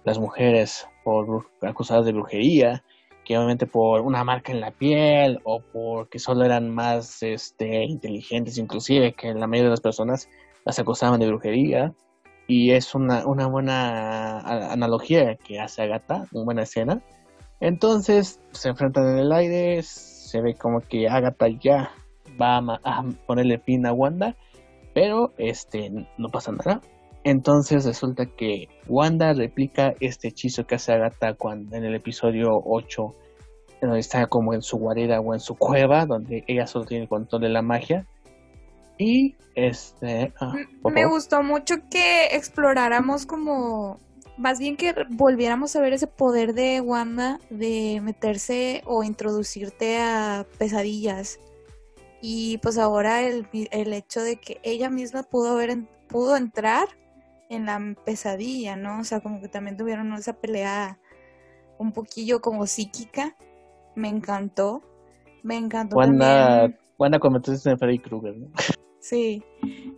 las 0.08 0.20
mujeres 0.20 0.88
por 1.04 1.50
acusadas 1.62 2.06
de 2.06 2.14
brujería, 2.14 2.82
que 3.26 3.38
obviamente 3.38 3.68
por 3.68 4.00
una 4.00 4.24
marca 4.24 4.54
en 4.54 4.62
la 4.62 4.72
piel 4.72 5.42
o 5.44 5.60
porque 5.60 6.18
solo 6.18 6.46
eran 6.46 6.70
más 6.70 7.22
este, 7.22 7.84
inteligentes 7.84 8.58
inclusive 8.58 9.14
que 9.14 9.34
la 9.34 9.48
mayoría 9.48 9.66
de 9.66 9.72
las 9.72 9.82
personas 9.82 10.30
las 10.64 10.80
acusaban 10.80 11.20
de 11.20 11.28
brujería 11.28 11.94
y 12.48 12.72
es 12.72 12.96
una, 12.96 13.28
una 13.28 13.48
buena 13.48 14.40
analogía 14.72 15.36
que 15.36 15.60
hace 15.60 15.82
Agatha, 15.82 16.26
una 16.32 16.46
buena 16.46 16.62
escena. 16.64 17.02
Entonces 17.60 18.40
se 18.52 18.70
enfrentan 18.70 19.08
en 19.10 19.18
el 19.20 19.32
aire, 19.32 19.82
se 19.84 20.42
ve 20.42 20.56
como 20.56 20.82
que 20.82 21.08
Agatha 21.08 21.48
ya 21.48 21.92
va 22.40 22.58
a, 22.58 23.04
ponerle 23.26 23.60
fin 23.60 23.86
a 23.86 23.94
Wanda, 23.94 24.36
pero 24.94 25.34
este 25.38 25.92
no 26.18 26.30
pasa 26.30 26.52
nada. 26.52 26.82
Entonces 27.24 27.86
resulta 27.86 28.26
que 28.26 28.70
Wanda 28.88 29.34
replica 29.34 29.94
este 30.00 30.30
hechizo 30.30 30.66
que 30.66 30.76
hace 30.76 30.94
Agatha 30.94 31.34
cuando 31.34 31.76
en 31.76 31.84
el 31.84 31.96
episodio 31.96 32.62
8 32.64 33.12
donde 33.82 34.00
está 34.00 34.26
como 34.28 34.54
en 34.54 34.62
su 34.62 34.78
guarida 34.78 35.20
o 35.20 35.34
en 35.34 35.40
su 35.40 35.56
cueva, 35.56 36.06
donde 36.06 36.44
ella 36.48 36.66
solo 36.66 36.86
tiene 36.86 37.08
control 37.08 37.42
de 37.42 37.50
la 37.50 37.62
magia. 37.62 38.06
Y 38.98 39.36
este. 39.56 40.34
Ah, 40.40 40.54
me 40.84 41.06
gustó 41.06 41.44
mucho 41.44 41.76
que 41.90 42.28
exploráramos 42.32 43.26
como. 43.26 44.00
Más 44.38 44.60
bien 44.60 44.78
que 44.78 44.94
volviéramos 45.10 45.76
a 45.76 45.82
ver 45.82 45.94
ese 45.94 46.08
poder 46.08 46.54
de 46.54 46.80
Wanda 46.80 47.40
de 47.50 48.00
meterse 48.04 48.84
o 48.86 49.04
introducirte 49.04 49.98
a 49.98 50.46
pesadillas. 50.60 51.40
Y 52.22 52.60
pues 52.60 52.78
ahora 52.78 53.24
el, 53.24 53.48
el 53.52 53.94
hecho 53.94 54.22
de 54.22 54.38
que 54.38 54.60
ella 54.64 54.90
misma 54.90 55.24
pudo, 55.24 55.56
ver, 55.56 55.78
pudo 56.08 56.36
entrar 56.36 56.88
en 57.50 57.66
la 57.66 57.96
pesadilla, 58.06 58.76
¿no? 58.76 59.00
O 59.00 59.04
sea, 59.04 59.22
como 59.22 59.42
que 59.42 59.48
también 59.48 59.78
tuvieron 59.78 60.14
esa 60.14 60.34
pelea 60.34 61.00
un 61.78 61.92
poquillo 61.92 62.42
como 62.42 62.68
psíquica. 62.68 63.36
Me 63.96 64.10
encantó. 64.10 64.82
Me 65.44 65.58
encantó. 65.58 65.96
Wanda, 65.96 66.62
también. 66.62 66.80
Wanda 66.98 67.20
en 67.66 67.80
Freddy 67.80 68.00
Krueger, 68.00 68.38
¿no? 68.38 68.48
Sí. 69.00 69.44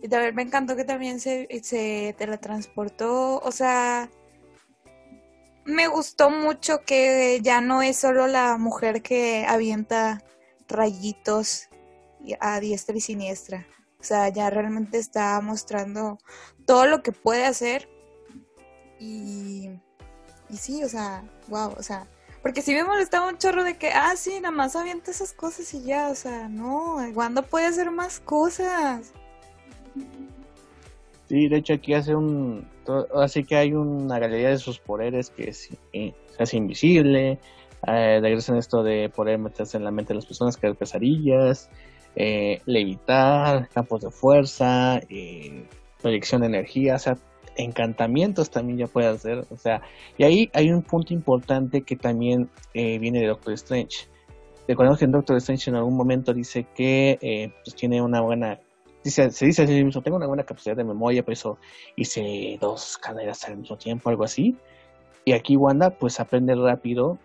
Y 0.02 0.08
también 0.08 0.34
me 0.34 0.42
encantó 0.42 0.76
que 0.76 0.84
también 0.84 1.20
se, 1.20 1.48
se 1.62 2.14
teletransportó. 2.16 3.38
O 3.38 3.50
sea, 3.50 4.08
me 5.64 5.88
gustó 5.88 6.30
mucho 6.30 6.82
que 6.84 7.40
ya 7.42 7.60
no 7.60 7.82
es 7.82 7.96
solo 7.98 8.26
la 8.26 8.56
mujer 8.56 9.02
que 9.02 9.46
avienta 9.48 10.22
rayitos 10.68 11.68
a 12.40 12.60
diestra 12.60 12.96
y 12.96 13.00
siniestra. 13.00 13.66
O 14.00 14.04
sea, 14.04 14.28
ya 14.30 14.48
realmente 14.50 14.98
está 14.98 15.40
mostrando 15.40 16.18
todo 16.66 16.86
lo 16.86 17.02
que 17.02 17.12
puede 17.12 17.44
hacer. 17.44 17.88
Y, 18.98 19.70
sí, 20.56 20.82
o 20.84 20.88
sea, 20.88 21.22
wow, 21.48 21.74
o 21.76 21.82
sea, 21.82 22.06
porque 22.42 22.62
sí 22.62 22.72
me 22.74 22.84
molestaba 22.84 23.28
un 23.28 23.38
chorro 23.38 23.62
de 23.64 23.76
que, 23.76 23.90
ah, 23.90 24.14
sí, 24.16 24.40
nada 24.40 24.50
más 24.52 24.76
avienta 24.76 25.10
esas 25.10 25.32
cosas 25.32 25.72
y 25.74 25.82
ya, 25.82 26.08
o 26.08 26.14
sea, 26.14 26.48
no, 26.48 26.96
Wanda 27.14 27.42
puede 27.42 27.66
hacer 27.66 27.90
más 27.90 28.20
cosas. 28.20 29.12
Sí, 31.30 31.46
de 31.46 31.58
hecho 31.58 31.74
aquí 31.74 31.94
hace 31.94 32.16
un, 32.16 32.66
así 33.14 33.44
que 33.44 33.54
hay 33.54 33.72
una 33.72 34.18
galería 34.18 34.48
de 34.48 34.58
sus 34.58 34.80
poderes 34.80 35.30
que 35.30 35.50
es, 35.50 35.70
eh, 35.92 36.12
se 36.26 36.42
hace 36.42 36.56
invisible, 36.56 37.38
eh, 37.86 38.18
regresan 38.20 38.56
esto 38.56 38.82
de 38.82 39.08
poder 39.10 39.38
meterse 39.38 39.76
en 39.76 39.84
la 39.84 39.92
mente 39.92 40.08
de 40.08 40.16
las 40.16 40.26
personas, 40.26 40.56
crear 40.56 40.74
pesadillas, 40.74 41.70
eh, 42.16 42.60
levitar, 42.66 43.68
campos 43.68 44.00
de 44.00 44.10
fuerza, 44.10 44.98
eh, 45.08 45.68
proyección 46.02 46.40
de 46.40 46.48
energía, 46.48 46.96
o 46.96 46.98
sea, 46.98 47.16
encantamientos 47.56 48.50
también 48.50 48.80
ya 48.80 48.86
puede 48.88 49.06
hacer, 49.06 49.44
o 49.50 49.56
sea, 49.56 49.82
y 50.18 50.24
ahí 50.24 50.50
hay 50.52 50.72
un 50.72 50.82
punto 50.82 51.14
importante 51.14 51.82
que 51.82 51.94
también 51.94 52.50
viene 52.74 53.20
de 53.20 53.28
Doctor 53.28 53.52
Strange. 53.52 54.08
Recordemos 54.66 54.98
que 54.98 55.06
Doctor 55.06 55.36
Strange 55.36 55.70
en 55.70 55.76
algún 55.76 55.96
momento 55.96 56.34
dice 56.34 56.66
que 56.74 57.52
pues 57.62 57.76
tiene 57.76 58.02
una 58.02 58.20
buena, 58.20 58.58
dice, 59.04 59.30
se 59.30 59.46
dice 59.46 59.62
así 59.62 59.84
mismo, 59.84 60.02
tengo 60.02 60.16
una 60.16 60.26
buena 60.26 60.44
capacidad 60.44 60.76
de 60.76 60.84
memoria, 60.84 61.22
por 61.22 61.32
eso 61.32 61.58
hice 61.96 62.58
dos 62.60 62.98
carreras 62.98 63.44
al 63.44 63.58
mismo 63.58 63.76
tiempo, 63.76 64.10
algo 64.10 64.24
así. 64.24 64.56
Y 65.24 65.32
aquí 65.32 65.56
Wanda 65.56 65.90
pues 65.90 66.20
aprende 66.20 66.54
rápido 66.54 67.18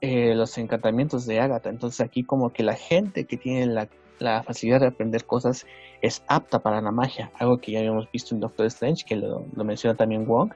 eh, 0.00 0.34
los 0.34 0.56
encantamientos 0.58 1.26
de 1.26 1.40
Agatha. 1.40 1.70
Entonces 1.70 2.00
aquí 2.00 2.22
como 2.24 2.52
que 2.52 2.62
la 2.62 2.74
gente 2.74 3.24
que 3.24 3.36
tiene 3.36 3.66
la 3.66 3.88
la 4.20 4.42
facilidad 4.42 4.80
de 4.80 4.86
aprender 4.86 5.24
cosas 5.24 5.66
es 6.02 6.22
apta 6.28 6.60
para 6.60 6.80
la 6.80 6.92
magia, 6.92 7.30
algo 7.38 7.58
que 7.58 7.72
ya 7.72 7.80
habíamos 7.80 8.10
visto 8.12 8.34
en 8.34 8.40
Doctor 8.40 8.66
Strange, 8.66 9.04
que 9.06 9.16
lo, 9.16 9.46
menciona 9.64 9.96
también 9.96 10.26
Wong, 10.26 10.52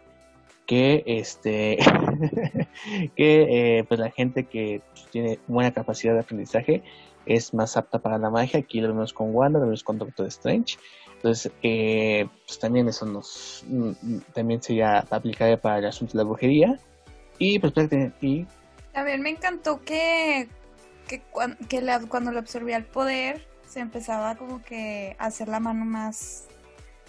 que 0.66 1.02
este 1.06 1.78
que 3.16 3.78
eh, 3.78 3.84
pues 3.84 4.00
la 4.00 4.10
gente 4.10 4.44
que 4.44 4.80
tiene 5.10 5.38
buena 5.46 5.72
capacidad 5.72 6.14
de 6.14 6.20
aprendizaje 6.20 6.82
es 7.26 7.54
más 7.54 7.76
apta 7.76 7.98
para 7.98 8.18
la 8.18 8.30
magia, 8.30 8.60
aquí 8.60 8.80
lo 8.80 8.88
vemos 8.88 9.12
con 9.12 9.34
Wanda, 9.34 9.58
lo 9.58 9.66
vemos 9.66 9.82
con 9.82 9.98
Doctor 9.98 10.26
Strange, 10.26 10.76
entonces 11.16 11.52
eh, 11.62 12.26
pues 12.46 12.58
también 12.58 12.88
eso 12.88 13.06
nos 13.06 13.64
mm, 13.66 14.18
también 14.34 14.62
sería 14.62 15.04
aplicable 15.10 15.56
para 15.56 15.78
el 15.78 15.86
asunto 15.86 16.12
de 16.12 16.18
la 16.18 16.24
brujería. 16.24 16.78
Y 17.38 17.58
pues 17.58 17.72
y 18.20 18.46
también 18.92 19.22
me 19.22 19.30
encantó 19.30 19.82
que 19.82 20.48
que, 21.08 21.22
que 21.68 21.82
cuando 22.08 22.30
le 22.30 22.38
absorbía 22.38 22.76
el 22.76 22.84
poder 22.84 23.46
se 23.66 23.80
empezaba 23.80 24.36
como 24.36 24.62
que 24.62 25.16
a 25.18 25.26
hacer 25.26 25.48
la 25.48 25.60
mano 25.60 25.84
más 25.84 26.46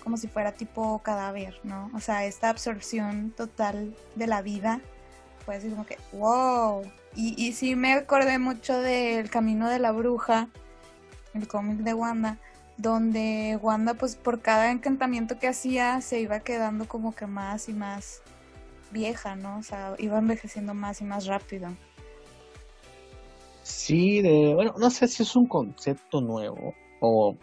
como 0.03 0.18
si 0.18 0.28
fuera 0.28 0.51
tipo 0.51 0.99
cadáver, 0.99 1.59
¿no? 1.63 1.89
O 1.95 1.99
sea, 1.99 2.26
esta 2.26 2.49
absorción 2.49 3.32
total 3.32 3.95
de 4.16 4.28
la 4.28 4.41
vida 4.41 4.80
fue 5.46 5.56
así 5.56 5.70
como 5.70 5.86
que, 5.86 5.98
wow. 6.14 6.84
Y, 7.16 7.36
y 7.38 7.54
sí 7.54 7.76
me 7.76 7.93
acordé 7.93 8.39
mucho 8.39 8.80
del 8.80 9.30
Camino 9.30 9.70
de 9.70 9.80
la 9.80 9.91
Bruja, 9.91 10.50
el 11.34 11.48
cómic 11.48 11.78
de 11.78 11.93
Wanda, 11.93 12.38
donde 12.78 13.58
Wanda 13.62 13.93
pues 13.93 14.16
por 14.16 14.41
cada 14.41 14.72
encantamiento 14.72 15.39
que 15.39 15.48
hacía 15.48 16.02
se 16.02 16.20
iba 16.20 16.41
quedando 16.41 16.88
como 16.88 17.16
que 17.16 17.26
más 17.26 17.70
y 17.70 17.74
más 17.74 18.22
vieja, 18.91 19.36
¿no? 19.36 19.60
O 19.60 19.64
sea, 19.64 19.96
iba 19.98 20.18
envejeciendo 20.18 20.74
más 20.74 21.02
y 21.02 21.06
más 21.06 21.26
rápido. 21.26 21.70
Sí, 23.64 24.22
de, 24.22 24.54
bueno, 24.54 24.76
no 24.78 24.89
sé 24.89 25.08
si 25.08 25.24
es 25.24 25.36
un 25.36 25.48
concepto 25.48 26.22
nuevo 26.22 26.74
o 27.02 27.36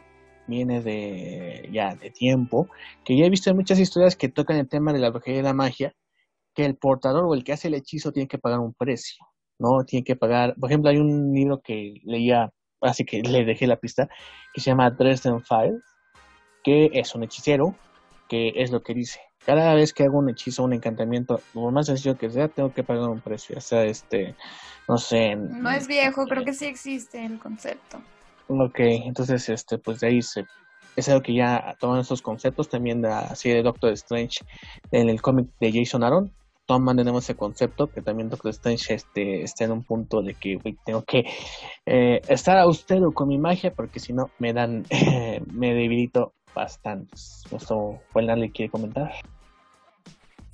viene 0.47 0.81
de 0.81 1.69
ya 1.73 1.95
de 1.95 2.11
tiempo, 2.11 2.69
que 3.05 3.17
ya 3.17 3.27
he 3.27 3.31
visto 3.31 3.51
en 3.51 3.57
muchas 3.57 3.79
historias 3.79 4.17
que 4.17 4.29
tocan 4.29 4.57
el 4.57 4.69
tema 4.69 4.93
de 4.93 4.99
la 4.99 5.11
brujería 5.11 5.41
y 5.41 5.45
la 5.45 5.53
magia, 5.53 5.95
que 6.55 6.65
el 6.65 6.77
portador 6.77 7.25
o 7.25 7.35
el 7.35 7.45
que 7.45 7.53
hace 7.53 7.69
el 7.69 7.75
hechizo 7.75 8.13
tiene 8.13 8.29
que 8.29 8.39
pagar 8.39 8.61
un 8.61 8.75
precio, 8.75 9.27
¿no? 9.59 9.85
Tiene 9.85 10.05
que 10.05 10.17
pagar, 10.17 10.55
por 10.59 10.71
ejemplo, 10.71 10.91
hay 10.91 10.99
un 10.99 11.33
libro 11.33 11.61
que 11.63 11.95
leía, 12.05 12.51
así 12.81 13.05
que 13.05 13.23
le 13.23 13.45
dejé 13.45 13.67
la 13.67 13.77
pista, 13.77 14.09
que 14.53 14.61
se 14.61 14.71
llama 14.71 14.91
Dresden 14.91 15.43
Files, 15.43 15.83
que 16.63 16.91
es 16.93 17.15
un 17.15 17.25
hechicero, 17.25 17.75
que 18.29 18.53
es 18.57 18.71
lo 18.71 18.83
que 18.83 18.95
dice, 18.95 19.21
cada 19.45 19.75
vez 19.75 19.93
que 19.93 20.05
hago 20.05 20.19
un 20.19 20.31
hechizo, 20.31 20.65
un 20.65 20.73
encantamiento, 20.73 21.41
por 21.53 21.73
más 21.73 21.87
sencillo 21.87 22.17
que 22.17 22.31
sea, 22.31 22.49
tengo 22.49 22.73
que 22.73 22.85
pagar 22.85 23.09
un 23.09 23.21
precio, 23.21 23.57
ya 23.57 23.61
sea 23.61 23.85
este, 23.85 24.35
no 24.89 24.99
sé. 24.99 25.35
No 25.37 25.71
es 25.71 25.89
viejo, 25.89 26.27
creo 26.27 26.45
que 26.45 26.53
sí 26.53 26.67
existe 26.67 27.25
el 27.25 27.39
concepto. 27.39 28.01
Ok, 28.49 28.79
entonces, 28.79 29.49
este, 29.49 29.79
pues 29.79 30.01
de 30.01 30.09
ahí 30.09 30.23
se, 30.23 30.45
es 30.97 31.09
algo 31.09 31.23
que 31.23 31.35
ya 31.35 31.77
toman 31.81 32.01
esos 32.01 32.23
conceptos 32.23 32.69
también 32.69 33.03
de 33.03 33.09
la 33.09 33.35
serie 33.35 33.59
de 33.59 33.63
Doctor 33.63 33.93
Strange 33.93 34.41
en 34.91 35.09
el 35.09 35.21
cómic 35.23 35.49
de 35.61 35.73
Jason 35.73 36.05
Aaron. 36.05 36.33
Toman 36.73 36.97
tenemos 36.97 37.25
ese 37.25 37.35
concepto 37.35 37.89
que 37.89 38.01
también 38.01 38.31
Doctor 38.31 38.51
Strange 38.51 38.95
este, 38.95 39.43
está 39.43 39.65
en 39.65 39.73
un 39.73 39.83
punto 39.83 40.23
de 40.23 40.33
que 40.33 40.59
tengo 40.87 41.03
que 41.03 41.27
eh, 41.85 42.23
estar 42.29 42.57
austero 42.57 43.13
con 43.13 43.29
mi 43.29 43.37
magia 43.37 43.75
porque 43.75 44.01
si 44.01 44.15
no 44.15 44.31
me 44.39 44.55
dan, 44.55 44.87
me 45.53 45.75
debilito 45.75 46.33
bastantes. 46.55 47.45
¿Esto 47.51 48.01
le 48.15 48.51
quiere 48.51 48.71
comentar? 48.71 49.13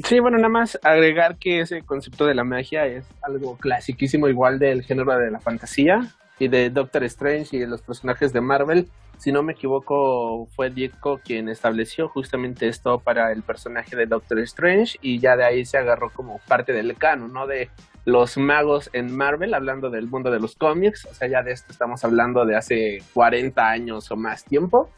Sí, 0.00 0.18
bueno, 0.18 0.38
nada 0.38 0.48
más 0.48 0.76
agregar 0.82 1.38
que 1.38 1.60
ese 1.60 1.82
concepto 1.82 2.26
de 2.26 2.34
la 2.34 2.42
magia 2.42 2.86
es 2.86 3.04
algo 3.22 3.56
clasiquísimo, 3.56 4.28
igual 4.28 4.58
del 4.58 4.82
género 4.82 5.16
de 5.16 5.30
la 5.30 5.38
fantasía 5.38 6.16
y 6.40 6.48
de 6.48 6.70
Doctor 6.70 7.04
Strange 7.04 7.56
y 7.56 7.60
de 7.60 7.68
los 7.68 7.82
personajes 7.82 8.32
de 8.32 8.40
Marvel. 8.40 8.88
Si 9.18 9.32
no 9.32 9.42
me 9.42 9.52
equivoco, 9.52 10.46
fue 10.54 10.70
Diego 10.70 11.20
quien 11.24 11.48
estableció 11.48 12.08
justamente 12.08 12.68
esto 12.68 13.00
para 13.00 13.32
el 13.32 13.42
personaje 13.42 13.96
de 13.96 14.06
Doctor 14.06 14.38
Strange 14.40 14.96
y 15.02 15.18
ya 15.18 15.36
de 15.36 15.44
ahí 15.44 15.64
se 15.64 15.76
agarró 15.76 16.10
como 16.10 16.40
parte 16.46 16.72
del 16.72 16.96
canon, 16.96 17.32
¿no? 17.32 17.46
De 17.46 17.68
los 18.04 18.38
magos 18.38 18.88
en 18.92 19.14
Marvel, 19.14 19.54
hablando 19.54 19.90
del 19.90 20.06
mundo 20.06 20.30
de 20.30 20.38
los 20.38 20.54
cómics, 20.54 21.04
o 21.04 21.14
sea, 21.14 21.28
ya 21.28 21.42
de 21.42 21.52
esto 21.52 21.72
estamos 21.72 22.04
hablando 22.04 22.46
de 22.46 22.56
hace 22.56 23.02
40 23.12 23.68
años 23.68 24.10
o 24.10 24.16
más 24.16 24.44
tiempo. 24.44 24.88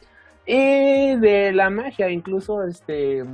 Y 0.47 1.17
de 1.17 1.53
la 1.53 1.71
magia, 1.71 2.11
incluso 2.11 2.63
este 2.65 3.25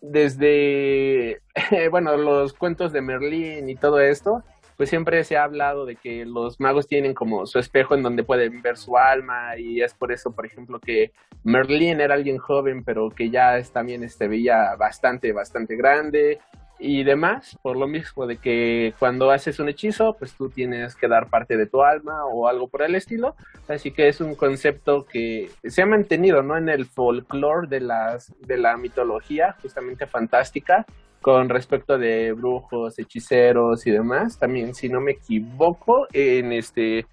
desde, 0.00 1.40
bueno, 1.90 2.16
los 2.16 2.52
cuentos 2.52 2.92
de 2.92 3.00
Merlín 3.00 3.68
y 3.68 3.74
todo 3.74 4.00
esto, 4.00 4.44
pues 4.78 4.90
siempre 4.90 5.24
se 5.24 5.36
ha 5.36 5.42
hablado 5.42 5.84
de 5.86 5.96
que 5.96 6.24
los 6.24 6.60
magos 6.60 6.86
tienen 6.86 7.12
como 7.12 7.46
su 7.46 7.58
espejo 7.58 7.96
en 7.96 8.04
donde 8.04 8.22
pueden 8.22 8.62
ver 8.62 8.76
su 8.76 8.96
alma 8.96 9.58
y 9.58 9.82
es 9.82 9.92
por 9.92 10.12
eso, 10.12 10.30
por 10.30 10.46
ejemplo, 10.46 10.78
que 10.78 11.10
Merlín 11.42 12.00
era 12.00 12.14
alguien 12.14 12.38
joven, 12.38 12.84
pero 12.84 13.10
que 13.10 13.28
ya 13.28 13.60
también 13.72 14.04
este, 14.04 14.28
veía 14.28 14.76
bastante, 14.76 15.32
bastante 15.32 15.74
grande. 15.76 16.38
y 16.80 17.02
demás, 17.02 17.58
por 17.60 17.76
lo 17.76 17.88
mismo 17.88 18.28
de 18.28 18.36
que 18.36 18.94
cuando 19.00 19.32
haces 19.32 19.58
un 19.58 19.68
hechizo, 19.68 20.14
pues 20.16 20.34
tú 20.34 20.48
tienes 20.48 20.94
que 20.94 21.08
dar 21.08 21.28
parte 21.28 21.56
de 21.56 21.66
tu 21.66 21.82
alma 21.82 22.24
o 22.26 22.46
algo 22.46 22.68
por 22.68 22.82
el 22.82 22.94
estilo, 22.94 23.34
así 23.66 23.90
que 23.90 24.06
es 24.06 24.20
un 24.20 24.36
concepto 24.36 25.04
que 25.04 25.50
se 25.64 25.82
ha 25.82 25.86
mantenido, 25.86 26.40
¿no? 26.44 26.56
En 26.56 26.68
el 26.68 26.86
folclore 26.86 27.66
de 27.66 27.80
las 27.80 28.32
de 28.46 28.58
la 28.58 28.76
mitología, 28.76 29.56
justamente 29.60 30.06
fantástica, 30.06 30.86
con 31.20 31.48
respecto 31.48 31.98
de 31.98 32.32
brujos, 32.32 32.98
hechiceros 32.98 33.86
y 33.86 33.90
demás, 33.90 34.38
también 34.38 34.74
si 34.74 34.88
no 34.88 35.00
me 35.00 35.12
equivoco, 35.12 36.06
en 36.12 36.52
este 36.52 37.06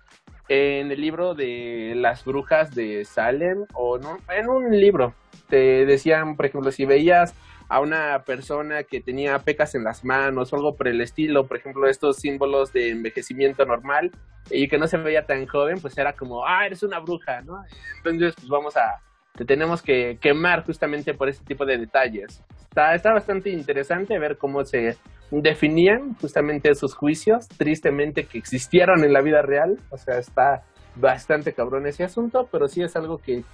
en 0.47 0.91
el 0.91 1.01
libro 1.01 1.33
de 1.33 1.93
las 1.95 2.23
brujas 2.23 2.75
de 2.75 3.03
Salem 3.03 3.65
o 3.73 3.97
no, 3.97 4.19
en 4.29 4.47
un 4.47 4.69
libro 4.79 5.15
te 5.49 5.85
decían, 5.85 6.35
por 6.35 6.45
ejemplo, 6.45 6.71
si 6.71 6.85
veías 6.85 7.33
a 7.67 7.79
una 7.79 8.23
persona 8.25 8.83
que 8.83 9.01
tenía 9.01 9.39
pecas 9.39 9.73
en 9.75 9.83
las 9.83 10.05
manos 10.05 10.53
o 10.53 10.55
algo 10.55 10.75
por 10.75 10.87
el 10.87 11.01
estilo, 11.01 11.47
por 11.47 11.57
ejemplo, 11.57 11.87
estos 11.87 12.17
símbolos 12.17 12.71
de 12.73 12.91
envejecimiento 12.91 13.65
normal 13.65 14.11
y 14.51 14.67
que 14.67 14.77
no 14.77 14.87
se 14.87 14.97
veía 14.97 15.25
tan 15.25 15.47
joven, 15.47 15.79
pues 15.81 15.97
era 15.97 16.13
como, 16.13 16.45
ah, 16.45 16.65
eres 16.65 16.83
una 16.83 16.99
bruja, 16.99 17.41
¿no? 17.41 17.63
Entonces, 17.97 18.35
pues 18.35 18.47
vamos 18.47 18.77
a, 18.77 19.01
te 19.35 19.45
tenemos 19.45 19.81
que 19.81 20.17
quemar 20.21 20.63
justamente 20.63 21.13
por 21.13 21.27
este 21.27 21.43
tipo 21.43 21.65
de 21.65 21.77
detalles. 21.77 22.43
Está, 22.75 22.93
está 22.93 23.13
bastante 23.13 23.51
interesante 23.51 24.19
ver 24.19 24.37
cómo 24.37 24.65
se 24.65 24.97
definían 25.31 26.13
justamente 26.15 26.69
esos 26.69 26.93
juicios, 26.93 27.47
tristemente 27.47 28.25
que 28.25 28.37
existieron 28.37 29.05
en 29.05 29.13
la 29.13 29.21
vida 29.21 29.41
real, 29.41 29.79
o 29.91 29.97
sea, 29.97 30.17
está 30.17 30.65
bastante 30.93 31.53
cabrón 31.53 31.87
ese 31.87 32.03
asunto, 32.03 32.49
pero 32.51 32.67
sí 32.67 32.83
es 32.83 32.93
algo 32.97 33.19
que 33.19 33.45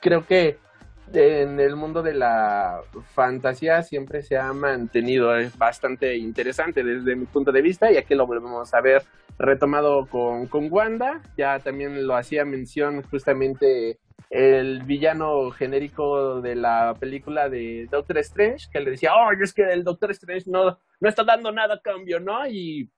creo 0.00 0.24
que 0.24 0.56
en 1.12 1.60
el 1.60 1.76
mundo 1.76 2.02
de 2.02 2.14
la 2.14 2.80
fantasía 3.14 3.82
siempre 3.82 4.22
se 4.22 4.38
ha 4.38 4.54
mantenido 4.54 5.36
es 5.36 5.58
bastante 5.58 6.16
interesante 6.16 6.82
desde 6.82 7.14
mi 7.14 7.26
punto 7.26 7.52
de 7.52 7.60
vista 7.60 7.92
y 7.92 7.98
aquí 7.98 8.14
lo 8.14 8.26
volvemos 8.26 8.72
a 8.72 8.80
ver 8.80 9.02
retomado 9.38 10.06
con, 10.06 10.46
con 10.46 10.72
Wanda. 10.72 11.20
Ya 11.36 11.58
también 11.58 12.06
lo 12.06 12.16
hacía 12.16 12.46
mención 12.46 13.02
justamente 13.02 13.98
el 14.30 14.82
villano 14.82 15.50
genérico 15.50 16.40
de 16.40 16.56
la 16.56 16.94
película 16.98 17.48
de 17.48 17.86
Doctor 17.90 18.18
Strange 18.18 18.68
que 18.72 18.80
le 18.80 18.92
decía 18.92 19.12
oh 19.14 19.30
es 19.32 19.54
que 19.54 19.62
el 19.62 19.84
Doctor 19.84 20.10
Strange 20.10 20.50
no, 20.50 20.78
no 21.00 21.08
está 21.08 21.22
dando 21.22 21.52
nada 21.52 21.74
a 21.74 21.80
cambio 21.80 22.18
¿no? 22.18 22.46
y 22.46 22.90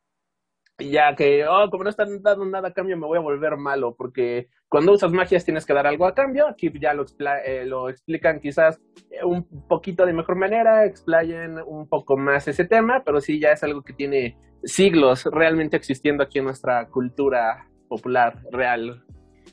ya 0.79 1.14
que, 1.16 1.45
oh, 1.47 1.69
como 1.71 1.85
no 1.85 1.91
están 1.91 2.23
dando 2.23 2.45
nada 2.45 2.69
a 2.69 2.73
cambio, 2.73 2.97
me 2.97 3.07
voy 3.07 3.19
a 3.19 3.23
volver 3.23 3.57
malo, 3.57 3.95
porque 3.97 4.49
cuando 4.69 4.93
usas 4.93 5.12
magias 5.12 5.45
tienes 5.45 5.66
que 5.66 5.73
dar 5.73 5.87
algo 5.87 6.07
a 6.07 6.14
cambio. 6.14 6.47
Aquí 6.47 6.71
ya 6.81 6.95
lo, 6.95 7.05
eh, 7.45 7.64
lo 7.66 7.89
explican 7.89 8.41
quizás 8.41 8.81
un 9.25 9.45
poquito 9.66 10.07
de 10.07 10.12
mejor 10.12 10.37
manera, 10.37 10.85
explayen 10.85 11.59
un 11.66 11.89
poco 11.89 12.16
más 12.16 12.47
ese 12.47 12.64
tema, 12.64 13.03
pero 13.05 13.21
sí 13.21 13.41
ya 13.41 13.51
es 13.51 13.62
algo 13.64 13.83
que 13.83 13.93
tiene 13.93 14.37
siglos 14.62 15.25
realmente 15.25 15.77
existiendo 15.77 16.23
aquí 16.23 16.39
en 16.39 16.45
nuestra 16.45 16.87
cultura 16.89 17.69
popular 17.89 18.41
real. 18.53 19.05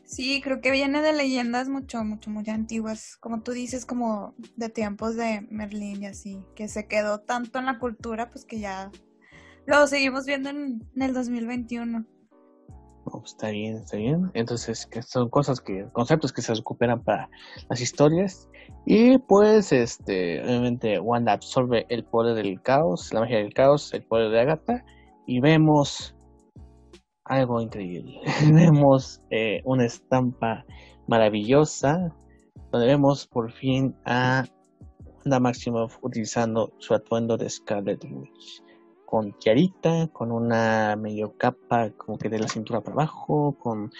Sí, 0.04 0.42
creo 0.42 0.62
que 0.62 0.72
viene 0.72 1.02
de 1.02 1.14
leyendas 1.14 1.70
mucho, 1.70 2.04
mucho, 2.04 2.30
muy 2.30 2.44
antiguas, 2.50 3.18
como 3.18 3.42
tú 3.42 3.52
dices, 3.52 3.86
como 3.86 4.36
de 4.56 4.70
tiempos 4.70 5.16
de 5.16 5.48
Merlín 5.50 6.04
y 6.04 6.08
así, 6.08 6.44
que 6.56 6.68
se 6.68 6.88
quedó 6.88 7.20
tanto 7.20 7.60
en 7.60 7.66
la 7.66 7.80
cultura, 7.80 8.30
pues 8.30 8.46
que 8.46 8.60
ya 8.60 8.92
lo 9.66 9.88
seguimos 9.88 10.26
viendo 10.26 10.50
en, 10.50 10.88
el 10.96 11.14
2021. 11.14 12.06
Pues, 13.06 13.24
está 13.26 13.50
bien, 13.50 13.78
está 13.78 13.98
bien. 13.98 14.32
Entonces, 14.34 14.86
que 14.86 15.02
son 15.02 15.30
cosas 15.30 15.62
que, 15.62 15.88
conceptos 15.92 16.34
que 16.34 16.42
se 16.42 16.54
recuperan 16.54 17.04
para 17.04 17.30
las 17.70 17.82
historias. 17.82 18.50
Y 18.86 19.18
pues, 19.20 19.72
este, 19.72 20.44
obviamente, 20.44 21.00
Wanda 21.00 21.34
absorbe 21.34 21.86
el 21.90 22.04
poder 22.04 22.36
del 22.36 22.62
caos, 22.62 23.14
la 23.14 23.22
magia 23.22 23.38
del 23.38 23.54
caos, 23.54 23.94
el 23.94 24.04
poder 24.04 24.32
de 24.32 24.40
Agatha. 24.42 24.86
Y 25.28 25.40
vemos 25.40 26.15
algo 27.26 27.60
increíble. 27.60 28.22
vemos 28.54 29.22
eh, 29.30 29.62
una 29.66 29.86
estampa 29.86 30.66
maravillosa. 31.08 32.14
Donde 32.72 32.88
vemos 32.88 33.28
por 33.28 33.52
fin 33.52 33.96
a 34.06 34.46
Wanda 35.20 35.40
Maximoff 35.40 35.98
utilizando 36.02 36.74
su 36.78 36.94
atuendo 36.94 37.38
de 37.38 37.50
Scarlet 37.50 38.04
Witch 38.04 38.64
con 39.06 39.32
tiarita, 39.40 40.08
con 40.12 40.32
una 40.32 40.96
medio 40.98 41.38
capa 41.38 41.92
como 41.92 42.18
que 42.18 42.28
de 42.28 42.40
la 42.40 42.48
cintura 42.48 42.82
para 42.82 42.94
abajo, 42.96 43.56
con 43.60 43.92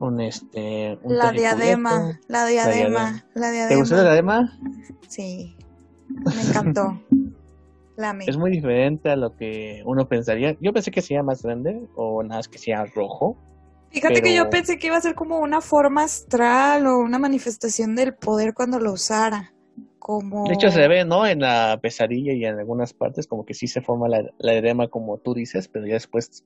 un 0.00 0.20
este 0.20 0.98
la, 1.04 1.30
diadema, 1.30 2.18
la 2.26 2.46
diadema, 2.46 3.24
la 3.34 3.50
diadema, 3.50 3.68
¿Te 3.68 3.76
gustó 3.76 3.96
la 3.96 4.02
diadema? 4.02 4.58
Sí, 5.06 5.56
me 6.08 6.42
encantó. 6.42 7.00
la 7.96 8.16
es 8.26 8.36
muy 8.36 8.50
diferente 8.50 9.10
a 9.10 9.16
lo 9.16 9.36
que 9.36 9.82
uno 9.84 10.08
pensaría. 10.08 10.56
Yo 10.60 10.72
pensé 10.72 10.90
que 10.90 11.00
sería 11.00 11.22
más 11.22 11.42
grande 11.42 11.86
o 11.96 12.22
nada 12.22 12.36
más 12.36 12.48
que 12.48 12.58
sea 12.58 12.84
rojo. 12.86 13.36
Fíjate 13.90 14.22
que 14.22 14.34
yo 14.34 14.50
pensé 14.50 14.78
que 14.78 14.88
iba 14.88 14.96
a 14.96 15.00
ser 15.00 15.14
como 15.14 15.38
una 15.38 15.60
forma 15.60 16.02
astral 16.02 16.86
o 16.88 16.98
una 16.98 17.18
manifestación 17.18 17.94
del 17.94 18.14
poder 18.14 18.52
cuando 18.52 18.80
lo 18.80 18.92
usara. 18.92 19.52
De 20.46 20.52
hecho 20.52 20.70
se 20.70 20.86
ve, 20.86 21.04
¿no? 21.06 21.26
En 21.26 21.40
la 21.40 21.78
pesadilla 21.80 22.34
y 22.34 22.44
en 22.44 22.58
algunas 22.58 22.92
partes 22.92 23.26
como 23.26 23.46
que 23.46 23.54
sí 23.54 23.66
se 23.66 23.80
forma 23.80 24.06
la, 24.06 24.22
la 24.38 24.52
edema 24.52 24.88
como 24.88 25.16
tú 25.18 25.32
dices, 25.32 25.68
pero 25.68 25.86
ya 25.86 25.94
después 25.94 26.44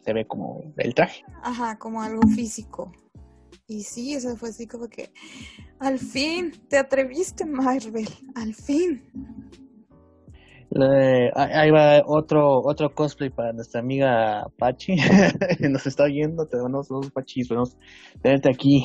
se 0.00 0.12
ve 0.14 0.26
como 0.26 0.72
el 0.78 0.94
traje. 0.94 1.22
Ajá, 1.42 1.76
como 1.78 2.00
algo 2.00 2.22
físico. 2.34 2.92
Y 3.66 3.82
sí, 3.82 4.14
eso 4.14 4.36
fue 4.36 4.50
así 4.50 4.66
como 4.66 4.88
que 4.88 5.10
al 5.80 5.98
fin 5.98 6.52
te 6.68 6.78
atreviste, 6.78 7.44
Marvel, 7.44 8.08
al 8.34 8.54
fin. 8.54 9.02
Ahí 11.34 11.70
va 11.70 12.02
otro 12.06 12.60
otro 12.60 12.94
cosplay 12.94 13.30
para 13.30 13.52
nuestra 13.52 13.80
amiga 13.80 14.46
Pachi. 14.58 14.96
Nos 15.60 15.86
está 15.86 16.04
oyendo, 16.04 16.46
tenemos 16.46 16.88
dos 16.88 17.10
Pachis, 17.10 17.48
podemos 17.48 17.76
tenerte 18.22 18.50
aquí 18.50 18.84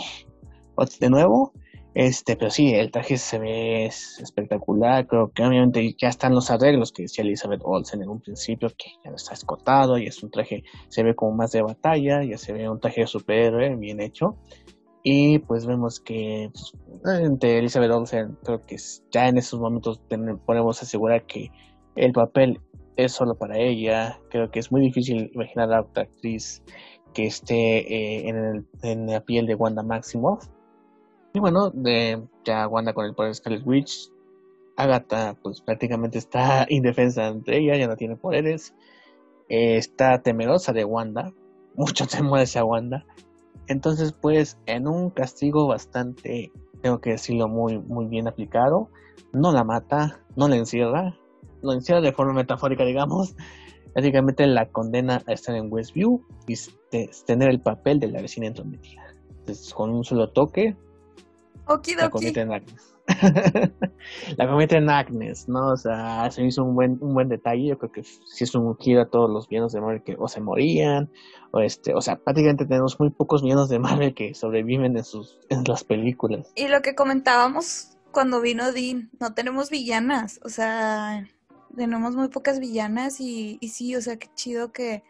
de 0.99 1.09
nuevo. 1.09 1.53
Este, 1.95 2.35
pero 2.37 2.51
sí, 2.51 2.73
el 2.73 2.91
traje 2.91 3.17
se 3.17 3.39
ve 3.39 3.85
espectacular. 3.85 5.07
Creo 5.07 5.31
que 5.31 5.43
obviamente 5.43 5.95
ya 5.97 6.09
están 6.09 6.33
los 6.33 6.51
arreglos 6.51 6.91
que 6.91 7.03
decía 7.03 7.23
Elizabeth 7.23 7.61
Olsen 7.63 8.03
en 8.03 8.09
un 8.09 8.21
principio, 8.21 8.69
que 8.77 8.91
ya 9.03 9.09
no 9.09 9.15
está 9.15 9.33
escotado 9.33 9.97
y 9.97 10.05
es 10.05 10.21
un 10.23 10.29
traje, 10.29 10.63
se 10.87 11.03
ve 11.03 11.15
como 11.15 11.35
más 11.35 11.51
de 11.51 11.61
batalla, 11.61 12.23
ya 12.23 12.37
se 12.37 12.53
ve 12.53 12.69
un 12.69 12.79
traje 12.79 13.01
de 13.01 13.07
superhéroe 13.07 13.75
bien 13.75 13.99
hecho. 13.99 14.37
Y 15.03 15.39
pues 15.39 15.65
vemos 15.65 15.99
que 15.99 16.51
pues, 16.53 16.73
Elizabeth 17.41 17.91
Olsen, 17.91 18.37
creo 18.43 18.65
que 18.65 18.75
ya 19.11 19.27
en 19.27 19.37
esos 19.37 19.59
momentos 19.59 20.01
podemos 20.45 20.81
asegurar 20.83 21.25
que 21.25 21.49
el 22.05 22.13
papel 22.13 22.59
es 22.95 23.13
solo 23.13 23.35
para 23.35 23.57
ella. 23.57 24.19
Creo 24.29 24.51
que 24.51 24.59
es 24.59 24.71
muy 24.71 24.81
difícil 24.81 25.31
imaginar 25.33 25.73
a 25.73 25.81
otra 25.81 26.03
actriz 26.03 26.63
que 27.13 27.25
esté 27.25 27.79
eh, 27.93 28.29
en, 28.83 29.07
la 29.07 29.21
piel 29.21 29.47
de 29.47 29.55
Wanda 29.55 29.83
Maximoff 29.83 30.47
y 31.33 31.39
bueno, 31.39 31.69
de, 31.69 32.23
ya 32.43 32.67
Wanda 32.67 32.93
con 32.93 33.05
el 33.05 33.13
poder 33.13 33.29
de 33.29 33.35
Scarlet 33.35 33.65
Witch. 33.65 34.11
Agatha, 34.75 35.35
pues 35.43 35.61
prácticamente 35.61 36.17
está 36.17 36.65
indefensa 36.69 37.27
entre 37.27 37.59
ella, 37.59 37.75
ya 37.75 37.87
no 37.87 37.97
tiene 37.97 38.15
poderes. 38.15 38.73
Eh, 39.49 39.77
está 39.77 40.21
temerosa 40.21 40.73
de 40.73 40.85
Wanda. 40.85 41.33
Mucho 41.75 42.07
temor 42.07 42.39
hacia 42.39 42.65
Wanda. 42.65 43.05
Entonces, 43.67 44.13
pues, 44.13 44.57
en 44.65 44.87
un 44.87 45.11
castigo 45.11 45.67
bastante, 45.67 46.51
tengo 46.81 46.99
que 46.99 47.11
decirlo, 47.11 47.47
muy, 47.47 47.77
muy 47.77 48.07
bien 48.07 48.27
aplicado. 48.27 48.89
No 49.31 49.51
la 49.51 49.63
mata, 49.63 50.23
no 50.35 50.47
la 50.47 50.55
encierra. 50.55 51.15
Lo 51.61 51.73
encierra 51.73 52.01
de 52.01 52.13
forma 52.13 52.33
metafórica, 52.33 52.83
digamos. 52.85 53.35
Prácticamente 53.93 54.45
la 54.45 54.69
condena 54.69 55.21
a 55.25 55.33
estar 55.33 55.55
en 55.55 55.71
Westview 55.71 56.23
y 56.47 56.55
tener 57.25 57.49
el 57.49 57.59
papel 57.59 57.99
de 57.99 58.07
la 58.07 58.21
vecina 58.21 58.47
entrometida. 58.47 59.01
Entonces, 59.39 59.73
con 59.73 59.89
un 59.89 60.03
solo 60.03 60.29
toque, 60.29 60.75
la 61.97 62.09
comete 62.09 62.41
en 62.41 62.51
Agnes. 62.51 62.95
la 64.37 64.47
comete 64.47 64.77
en 64.77 64.89
Agnes, 64.89 65.47
¿no? 65.47 65.69
O 65.69 65.77
sea, 65.77 66.29
se 66.31 66.43
hizo 66.43 66.63
un 66.63 66.75
buen, 66.75 66.97
un 67.01 67.13
buen 67.13 67.29
detalle. 67.29 67.67
Yo 67.67 67.77
creo 67.77 67.91
que 67.91 68.03
si 68.03 68.43
es 68.43 68.55
un 68.55 68.75
giro 68.77 69.01
a 69.01 69.09
todos 69.09 69.29
los 69.29 69.47
villanos 69.47 69.73
de 69.73 69.81
Marvel 69.81 70.03
que 70.03 70.15
o 70.17 70.27
se 70.27 70.41
morían, 70.41 71.11
o 71.51 71.59
este, 71.59 71.93
o 71.93 72.01
sea, 72.01 72.17
prácticamente 72.17 72.65
tenemos 72.65 72.99
muy 72.99 73.09
pocos 73.11 73.43
villanos 73.43 73.69
de 73.69 73.79
Marvel 73.79 74.13
que 74.13 74.33
sobreviven 74.33 74.97
en 74.97 75.03
sus, 75.03 75.39
en 75.49 75.63
las 75.65 75.83
películas. 75.83 76.51
Y 76.55 76.67
lo 76.67 76.81
que 76.81 76.95
comentábamos 76.95 77.97
cuando 78.11 78.41
vino 78.41 78.71
Dean, 78.71 79.09
no 79.19 79.33
tenemos 79.33 79.69
villanas, 79.69 80.39
o 80.43 80.49
sea, 80.49 81.27
tenemos 81.75 82.15
muy 82.15 82.29
pocas 82.29 82.59
villanas 82.59 83.19
y, 83.19 83.57
y 83.61 83.69
sí, 83.69 83.95
o 83.95 84.01
sea, 84.01 84.17
qué 84.17 84.27
chido 84.35 84.71
que 84.71 85.03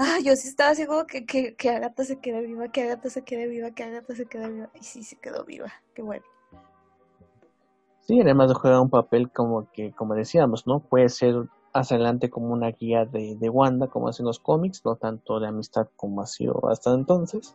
ah, 0.00 0.18
yo 0.24 0.34
sí 0.34 0.48
estaba 0.48 0.70
así 0.70 0.86
como 0.86 1.06
que, 1.06 1.26
que, 1.26 1.54
que 1.54 1.70
Agatha 1.70 2.04
se 2.04 2.18
quede 2.18 2.46
viva, 2.46 2.68
que 2.68 2.82
Agatha 2.82 3.10
se 3.10 3.22
quede 3.22 3.46
viva, 3.46 3.70
que 3.70 3.84
Agatha 3.84 4.14
se 4.14 4.26
quede 4.26 4.48
viva. 4.48 4.70
Y 4.74 4.82
sí 4.82 5.02
se 5.02 5.16
quedó 5.16 5.44
viva, 5.44 5.72
qué 5.94 6.02
bueno. 6.02 6.24
Sí, 8.00 8.20
además 8.20 8.52
juega 8.54 8.80
un 8.80 8.90
papel 8.90 9.30
como 9.30 9.70
que, 9.72 9.92
como 9.92 10.14
decíamos, 10.14 10.66
¿no? 10.66 10.80
Puede 10.80 11.08
ser 11.10 11.34
hacia 11.72 11.96
adelante 11.96 12.30
como 12.30 12.52
una 12.52 12.70
guía 12.72 13.04
de, 13.04 13.36
de 13.36 13.48
Wanda, 13.48 13.86
como 13.88 14.08
hacen 14.08 14.26
los 14.26 14.40
cómics, 14.40 14.82
no 14.84 14.96
tanto 14.96 15.38
de 15.38 15.48
amistad 15.48 15.88
como 15.96 16.22
ha 16.22 16.26
sido 16.26 16.68
hasta 16.68 16.92
entonces. 16.92 17.54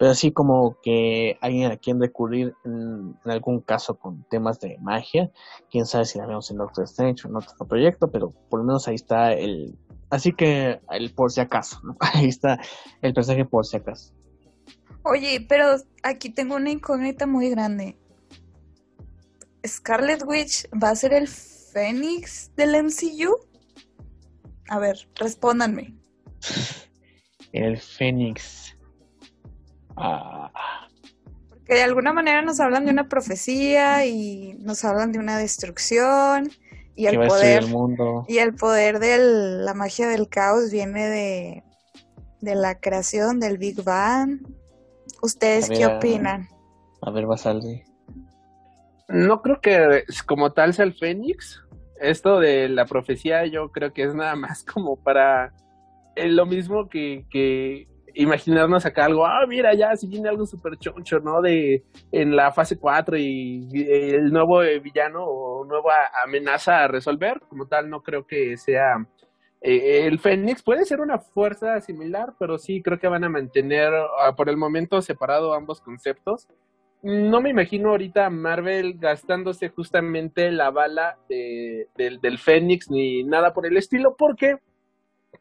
Pero 0.00 0.14
sí 0.14 0.32
como 0.32 0.80
que 0.82 1.36
alguien 1.42 1.70
a 1.70 1.76
quien 1.76 2.00
recurrir 2.00 2.54
en, 2.64 3.18
algún 3.26 3.60
caso 3.60 3.98
con 3.98 4.24
temas 4.30 4.58
de 4.58 4.78
magia. 4.78 5.30
Quién 5.70 5.84
sabe 5.84 6.06
si 6.06 6.16
la 6.16 6.24
vemos 6.24 6.50
en 6.50 6.56
Doctor 6.56 6.84
Strange 6.84 7.26
o 7.26 7.28
en 7.28 7.36
otro 7.36 7.66
proyecto, 7.66 8.10
pero 8.10 8.30
por 8.48 8.60
lo 8.60 8.64
menos 8.64 8.88
ahí 8.88 8.94
está 8.94 9.34
el. 9.34 9.76
Así 10.08 10.32
que 10.32 10.80
el 10.88 11.12
por 11.12 11.30
si 11.30 11.42
acaso, 11.42 11.80
¿no? 11.84 11.98
Ahí 12.14 12.28
está 12.28 12.58
el 13.02 13.12
personaje 13.12 13.44
por 13.44 13.66
si 13.66 13.76
acaso. 13.76 14.14
Oye, 15.02 15.44
pero 15.46 15.76
aquí 16.02 16.30
tengo 16.30 16.56
una 16.56 16.70
incógnita 16.70 17.26
muy 17.26 17.50
grande. 17.50 17.98
¿Scarlet 19.66 20.24
Witch 20.26 20.66
va 20.82 20.88
a 20.88 20.96
ser 20.96 21.12
el 21.12 21.28
Fénix 21.28 22.50
del 22.56 22.70
MCU? 22.84 23.36
A 24.70 24.78
ver, 24.78 24.96
respóndanme. 25.16 25.94
El 27.52 27.76
Fénix. 27.76 28.69
Ah. 30.00 30.50
Porque 31.50 31.74
de 31.74 31.82
alguna 31.82 32.12
manera 32.12 32.42
nos 32.42 32.58
hablan 32.60 32.86
de 32.86 32.92
una 32.92 33.08
profecía 33.08 34.06
y 34.06 34.54
nos 34.60 34.84
hablan 34.84 35.12
de 35.12 35.18
una 35.18 35.38
destrucción 35.38 36.50
y 36.96 37.06
el 37.06 37.16
poder 37.18 37.66
mundo. 37.66 38.24
y 38.28 38.38
el 38.38 38.54
poder 38.54 38.98
de 38.98 39.18
la 39.18 39.74
magia 39.74 40.08
del 40.08 40.28
caos 40.28 40.70
viene 40.70 41.08
de, 41.08 41.64
de 42.40 42.54
la 42.54 42.80
creación 42.80 43.40
del 43.40 43.58
Big 43.58 43.82
Bang. 43.82 44.40
¿Ustedes 45.22 45.68
qué 45.68 45.86
opinan? 45.86 46.48
A 47.02 47.10
ver, 47.10 47.26
Basaldi. 47.26 47.82
No 49.08 49.42
creo 49.42 49.60
que 49.60 50.04
como 50.26 50.52
tal 50.52 50.72
sea 50.72 50.84
el 50.84 50.94
Fénix. 50.94 51.62
Esto 52.00 52.40
de 52.40 52.68
la 52.68 52.86
profecía 52.86 53.44
yo 53.46 53.70
creo 53.70 53.92
que 53.92 54.04
es 54.04 54.14
nada 54.14 54.34
más 54.34 54.64
como 54.64 54.96
para 54.96 55.52
eh, 56.16 56.28
lo 56.28 56.46
mismo 56.46 56.88
que, 56.88 57.26
que 57.30 57.86
imaginarnos 58.14 58.86
acá 58.86 59.04
algo, 59.06 59.26
ah, 59.26 59.44
mira, 59.46 59.74
ya 59.74 59.96
si 59.96 60.06
viene 60.06 60.28
algo 60.28 60.46
súper 60.46 60.76
choncho, 60.78 61.20
¿no? 61.20 61.40
De 61.40 61.82
en 62.12 62.36
la 62.36 62.52
fase 62.52 62.78
4 62.78 63.16
y, 63.18 63.68
el 63.72 64.32
nuevo 64.32 64.60
villano 64.82 65.24
o 65.24 65.64
nueva 65.64 65.94
amenaza 66.24 66.84
a 66.84 66.88
resolver, 66.88 67.40
como 67.48 67.66
tal, 67.66 67.88
no 67.88 68.02
creo 68.02 68.26
que 68.26 68.56
sea 68.56 69.06
eh, 69.60 70.06
el 70.06 70.18
Fénix. 70.18 70.62
Puede 70.62 70.84
ser 70.84 71.00
una 71.00 71.18
fuerza 71.18 71.80
similar, 71.80 72.34
pero 72.38 72.58
sí 72.58 72.82
creo 72.82 72.98
que 72.98 73.08
van 73.08 73.24
a 73.24 73.28
mantener 73.28 73.92
ah, 74.18 74.34
por 74.36 74.48
el 74.48 74.56
momento 74.56 75.02
separado 75.02 75.54
ambos 75.54 75.80
conceptos. 75.80 76.48
No 77.02 77.40
me 77.40 77.50
imagino 77.50 77.90
ahorita 77.90 78.28
Marvel 78.28 78.98
gastándose 78.98 79.70
justamente 79.70 80.50
la 80.50 80.70
bala 80.70 81.18
del, 81.28 82.20
del 82.20 82.38
Fénix 82.38 82.90
ni 82.90 83.24
nada 83.24 83.54
por 83.54 83.66
el 83.66 83.76
estilo, 83.78 84.16
porque 84.18 84.58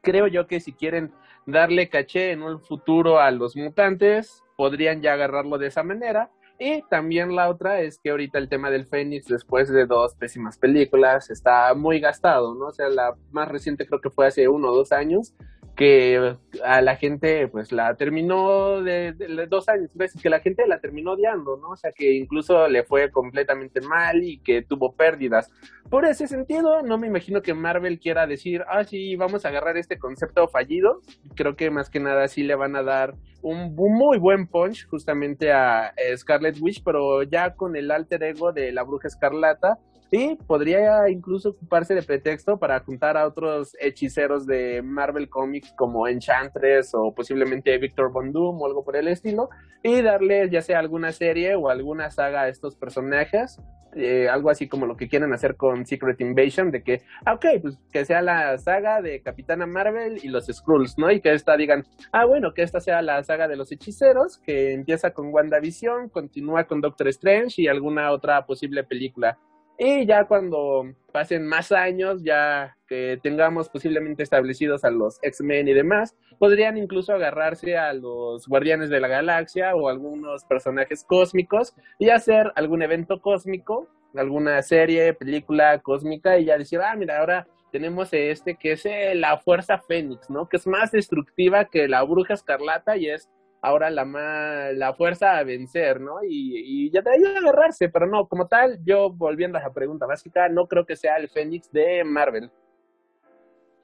creo 0.01 0.27
yo 0.27 0.47
que 0.47 0.59
si 0.59 0.73
quieren 0.73 1.11
darle 1.45 1.89
caché 1.89 2.31
en 2.31 2.43
un 2.43 2.59
futuro 2.59 3.19
a 3.19 3.31
los 3.31 3.55
mutantes, 3.55 4.43
podrían 4.57 5.01
ya 5.01 5.13
agarrarlo 5.13 5.57
de 5.57 5.67
esa 5.67 5.83
manera. 5.83 6.29
Y 6.59 6.81
también 6.89 7.35
la 7.35 7.49
otra 7.49 7.79
es 7.79 7.99
que 7.99 8.09
ahorita 8.09 8.37
el 8.37 8.49
tema 8.49 8.69
del 8.69 8.85
Fénix, 8.85 9.27
después 9.27 9.69
de 9.69 9.85
dos 9.85 10.15
pésimas 10.15 10.57
películas, 10.57 11.29
está 11.29 11.73
muy 11.73 12.01
gastado, 12.01 12.53
¿no? 12.53 12.65
O 12.65 12.71
sea, 12.71 12.89
la 12.89 13.15
más 13.31 13.47
reciente 13.47 13.87
creo 13.87 14.01
que 14.01 14.09
fue 14.09 14.27
hace 14.27 14.49
uno 14.49 14.69
o 14.69 14.75
dos 14.75 14.91
años, 14.91 15.33
que 15.79 16.35
a 16.65 16.81
la 16.81 16.97
gente 16.97 17.47
pues 17.47 17.71
la 17.71 17.95
terminó 17.95 18.81
de, 18.81 19.13
dos 19.49 19.69
años, 19.69 19.95
veces 19.95 20.21
que 20.21 20.29
la 20.29 20.41
gente 20.41 20.67
la 20.67 20.81
terminó 20.81 21.13
odiando, 21.13 21.55
¿no? 21.55 21.69
O 21.69 21.77
sea 21.77 21.93
que 21.93 22.15
incluso 22.15 22.67
le 22.67 22.83
fue 22.83 23.09
completamente 23.11 23.79
mal 23.79 24.21
y 24.21 24.39
que 24.39 24.61
tuvo 24.61 24.91
pérdidas. 24.91 25.49
Por 25.89 26.03
ese 26.03 26.27
sentido, 26.27 26.81
no 26.81 26.97
me 26.97 27.07
imagino 27.07 27.41
que 27.41 27.53
Marvel 27.53 27.97
quiera 27.97 28.27
decir, 28.27 28.65
ah, 28.67 28.83
sí, 28.83 29.15
vamos 29.15 29.45
a 29.45 29.47
agarrar 29.47 29.77
este 29.77 29.97
concepto 29.97 30.49
fallido. 30.49 30.99
Creo 31.33 31.55
que 31.55 31.71
más 31.71 31.89
que 31.89 32.01
nada 32.01 32.27
sí 32.27 32.43
le 32.43 32.55
van 32.55 32.75
a 32.75 32.83
dar 32.83 33.15
un, 33.41 33.73
muy 33.73 34.17
buen 34.17 34.47
punch 34.47 34.85
justamente 34.85 35.53
a 35.53 35.93
Scarlet 36.17 36.57
Witch, 36.59 36.83
pero 36.83 37.23
ya 37.23 37.55
con 37.55 37.77
el 37.77 37.89
alter 37.89 38.21
ego 38.23 38.51
de 38.51 38.73
la 38.73 38.83
bruja 38.83 39.07
escarlata 39.07 39.79
Sí, 40.09 40.39
podría 40.47 41.07
incluso 41.07 41.49
ocuparse 41.49 41.93
de 41.93 42.01
pretexto 42.01 42.57
para 42.57 42.79
juntar 42.79 43.15
a 43.15 43.27
otros 43.27 43.77
hechiceros 43.79 44.47
de 44.47 44.81
Marvel 44.81 45.29
Comics 45.29 45.71
como 45.73 46.07
Enchantress 46.07 46.95
o 46.95 47.13
posiblemente 47.13 47.77
Victor 47.77 48.11
Von 48.11 48.31
Doom 48.31 48.59
o 48.59 48.65
algo 48.65 48.83
por 48.83 48.95
el 48.95 49.07
estilo 49.07 49.49
y 49.83 50.01
darle 50.01 50.49
ya 50.49 50.63
sea 50.63 50.79
alguna 50.79 51.11
serie 51.11 51.53
o 51.53 51.69
alguna 51.69 52.09
saga 52.09 52.41
a 52.41 52.47
estos 52.49 52.75
personajes, 52.75 53.61
eh, 53.95 54.27
algo 54.29 54.49
así 54.49 54.67
como 54.67 54.87
lo 54.87 54.97
que 54.97 55.07
quieren 55.07 55.31
hacer 55.31 55.55
con 55.55 55.85
Secret 55.85 56.19
Invasion, 56.21 56.71
de 56.71 56.81
que, 56.81 57.03
ah, 57.25 57.33
ok, 57.33 57.45
pues 57.61 57.77
que 57.91 58.03
sea 58.03 58.23
la 58.23 58.57
saga 58.57 59.03
de 59.03 59.21
Capitana 59.21 59.67
Marvel 59.67 60.19
y 60.23 60.29
los 60.29 60.47
Skrulls, 60.47 60.97
¿no? 60.97 61.11
Y 61.11 61.21
que 61.21 61.33
esta 61.33 61.55
digan, 61.55 61.85
ah, 62.11 62.25
bueno, 62.25 62.55
que 62.55 62.63
esta 62.63 62.79
sea 62.79 63.03
la 63.03 63.23
saga 63.23 63.47
de 63.47 63.55
los 63.55 63.71
hechiceros, 63.71 64.39
que 64.39 64.73
empieza 64.73 65.11
con 65.11 65.31
WandaVision, 65.31 66.09
continúa 66.09 66.63
con 66.65 66.81
Doctor 66.81 67.09
Strange 67.09 67.61
y 67.61 67.67
alguna 67.67 68.11
otra 68.11 68.45
posible 68.47 68.83
película 68.83 69.37
y 69.79 70.05
ya 70.05 70.25
cuando 70.25 70.93
pasen 71.13 71.47
más 71.47 71.71
años, 71.71 72.21
ya 72.21 72.75
que 72.85 73.17
tengamos 73.23 73.69
posiblemente 73.69 74.23
establecidos 74.23 74.83
a 74.83 74.91
los 74.91 75.19
X-Men 75.21 75.69
y 75.69 75.73
demás, 75.73 76.17
podrían 76.37 76.77
incluso 76.77 77.13
agarrarse 77.13 77.77
a 77.77 77.93
los 77.93 78.45
Guardianes 78.45 78.89
de 78.89 78.99
la 78.99 79.07
Galaxia 79.07 79.73
o 79.75 79.87
algunos 79.87 80.43
personajes 80.43 81.05
cósmicos 81.05 81.73
y 81.97 82.09
hacer 82.09 82.51
algún 82.55 82.81
evento 82.81 83.21
cósmico, 83.21 83.87
alguna 84.15 84.61
serie, 84.63 85.13
película 85.13 85.79
cósmica 85.79 86.37
y 86.37 86.45
ya 86.45 86.57
decir, 86.57 86.81
ah, 86.81 86.95
mira, 86.97 87.19
ahora 87.19 87.47
tenemos 87.71 88.09
este 88.11 88.55
que 88.55 88.73
es 88.73 88.85
eh, 88.85 89.15
la 89.15 89.37
Fuerza 89.37 89.77
Fénix, 89.77 90.29
¿no? 90.29 90.49
Que 90.49 90.57
es 90.57 90.67
más 90.67 90.91
destructiva 90.91 91.65
que 91.65 91.87
la 91.87 92.03
Bruja 92.03 92.33
Escarlata 92.33 92.97
y 92.97 93.09
es 93.09 93.29
ahora 93.61 93.89
la, 93.89 94.71
la 94.73 94.93
fuerza 94.93 95.37
a 95.37 95.43
vencer, 95.43 95.99
¿no? 95.99 96.17
Y, 96.27 96.89
ya 96.91 97.01
de 97.01 97.11
ahí 97.11 97.37
agarrarse, 97.37 97.89
pero 97.89 98.07
no, 98.07 98.27
como 98.27 98.47
tal, 98.47 98.79
yo 98.85 99.11
volviendo 99.11 99.57
a 99.57 99.61
la 99.61 99.73
pregunta 99.73 100.05
básica, 100.05 100.49
no 100.49 100.67
creo 100.67 100.85
que 100.85 100.95
sea 100.95 101.17
el 101.17 101.29
Fénix 101.29 101.71
de 101.71 102.03
Marvel. 102.03 102.51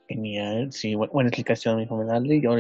Genial, 0.08 0.72
sí, 0.72 0.96
buena 0.96 1.30
explicación, 1.30 1.78
mi 1.78 1.88
joven 1.88 2.42
Yo 2.42 2.56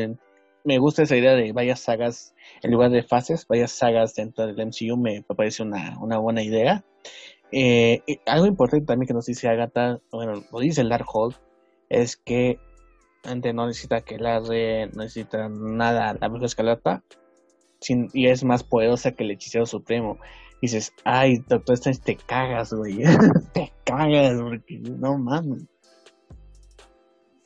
me 0.63 0.79
gusta 0.79 1.03
esa 1.03 1.15
idea 1.15 1.35
de 1.35 1.51
varias 1.51 1.79
sagas, 1.79 2.35
en 2.63 2.71
lugar 2.71 2.89
de 2.89 3.03
fases, 3.03 3.47
varias 3.47 3.71
sagas 3.71 4.15
dentro 4.15 4.47
del 4.47 4.55
MCU, 4.65 4.97
me, 4.97 5.21
parece 5.21 5.63
una, 5.63 5.97
una 6.01 6.17
buena 6.17 6.41
idea. 6.41 6.83
Eh, 7.51 8.01
algo 8.25 8.47
importante 8.47 8.85
también 8.85 9.07
que 9.07 9.13
nos 9.13 9.27
dice 9.27 9.47
Agatha, 9.47 9.99
bueno, 10.11 10.43
lo 10.51 10.59
dice 10.59 10.81
el 10.81 10.89
Dark 10.89 11.07
es 11.89 12.17
que 12.17 12.59
no 13.53 13.67
necesita 13.67 14.01
que 14.01 14.17
la 14.17 14.39
re, 14.39 14.87
no 14.87 15.03
necesita 15.03 15.49
nada 15.49 16.15
la 16.19 16.27
bruja 16.27 16.45
escarlata 16.45 17.03
sin, 17.79 18.09
y 18.13 18.27
es 18.27 18.43
más 18.43 18.63
poderosa 18.63 19.11
que 19.11 19.23
el 19.23 19.31
hechicero 19.31 19.65
supremo. 19.65 20.17
dices, 20.61 20.93
ay, 21.03 21.43
doctor 21.47 21.75
Strange, 21.75 22.01
te 22.03 22.15
cagas, 22.15 22.73
güey. 22.73 23.03
te 23.53 23.71
cagas, 23.83 24.41
porque 24.41 24.79
no 24.79 25.17
mames. 25.17 25.63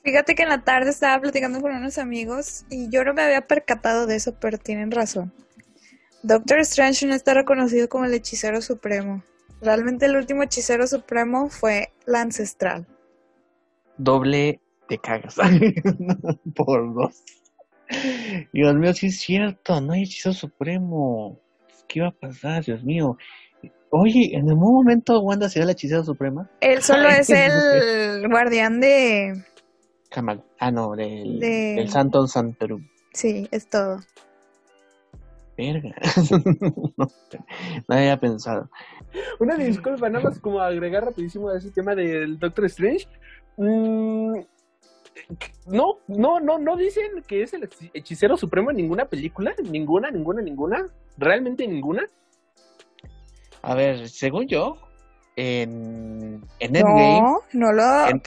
Fíjate 0.04 0.34
que 0.34 0.44
en 0.44 0.50
la 0.50 0.64
tarde 0.64 0.90
estaba 0.90 1.22
platicando 1.22 1.62
con 1.62 1.72
unos 1.72 1.98
amigos 1.98 2.66
y 2.70 2.90
yo 2.90 3.04
no 3.04 3.14
me 3.14 3.22
había 3.22 3.42
percatado 3.42 4.08
de 4.08 4.16
eso, 4.16 4.36
pero 4.40 4.58
tienen 4.58 4.92
razón. 4.92 5.34
Doctor 6.24 6.60
Strange 6.60 7.06
no 7.06 7.14
está 7.14 7.34
reconocido 7.34 7.90
como 7.90 8.06
el 8.06 8.14
hechicero 8.14 8.62
supremo. 8.62 9.24
Realmente 9.62 10.06
el 10.06 10.16
último 10.16 10.44
hechicero 10.44 10.88
supremo 10.88 11.50
fue 11.50 11.92
la 12.06 12.22
ancestral. 12.22 12.88
Doble 13.98 14.62
te 14.90 14.98
cagas. 14.98 15.36
Por 16.56 16.94
dos. 16.94 17.24
Dios 18.52 18.76
mío, 18.76 18.94
sí 18.94 19.08
es 19.08 19.20
cierto, 19.20 19.80
no 19.80 19.94
hay 19.94 20.04
hechizo 20.04 20.34
supremo. 20.34 21.40
¿Qué 21.88 22.00
iba 22.00 22.10
a 22.10 22.12
pasar, 22.12 22.64
Dios 22.64 22.84
mío? 22.84 23.18
Oye, 23.92 24.32
¿en 24.34 24.50
algún 24.50 24.74
momento 24.74 25.20
Wanda 25.22 25.50
será 25.50 25.66
la 25.66 25.72
hechicera 25.72 26.04
suprema? 26.04 26.50
Él 26.62 26.82
solo 26.82 27.08
es 27.08 27.30
el 27.30 28.28
guardián 28.30 28.80
de... 28.80 29.46
Ah, 30.60 30.72
no, 30.72 30.96
del, 30.96 31.40
de... 31.40 31.76
del 31.78 31.90
Santo 31.90 32.26
Santorum. 32.28 32.88
Sí, 33.14 33.48
es 33.52 33.70
todo. 33.70 34.00
Verga. 35.56 35.94
no, 36.98 37.08
había 37.90 38.18
pensado. 38.18 38.70
Una 39.40 39.56
disculpa, 39.56 40.10
nada 40.10 40.26
más 40.26 40.40
como 40.40 40.62
agregar 40.62 41.04
rapidísimo 41.04 41.50
a 41.50 41.58
ese 41.58 41.72
tema 41.72 41.96
del 41.96 42.40
Doctor 42.40 42.66
Strange. 42.66 43.08
Mm, 43.58 44.40
no, 45.68 46.00
no, 46.08 46.40
no, 46.40 46.58
no 46.58 46.76
dicen 46.76 47.24
que 47.28 47.44
es 47.44 47.54
el 47.54 47.70
hechicero 47.94 48.38
supremo 48.38 48.72
en 48.72 48.78
ninguna 48.78 49.06
película, 49.06 49.54
ninguna, 49.64 50.12
ninguna, 50.12 50.42
ninguna, 50.42 50.86
realmente 51.18 51.68
ninguna. 51.68 52.06
A 53.62 53.76
ver, 53.76 54.08
según 54.10 54.48
yo, 54.48 54.78
en, 55.36 56.44
en 56.60 56.76
Endgame. 56.76 57.22
No, 57.22 57.40
no 57.54 57.72
lo. 57.72 58.22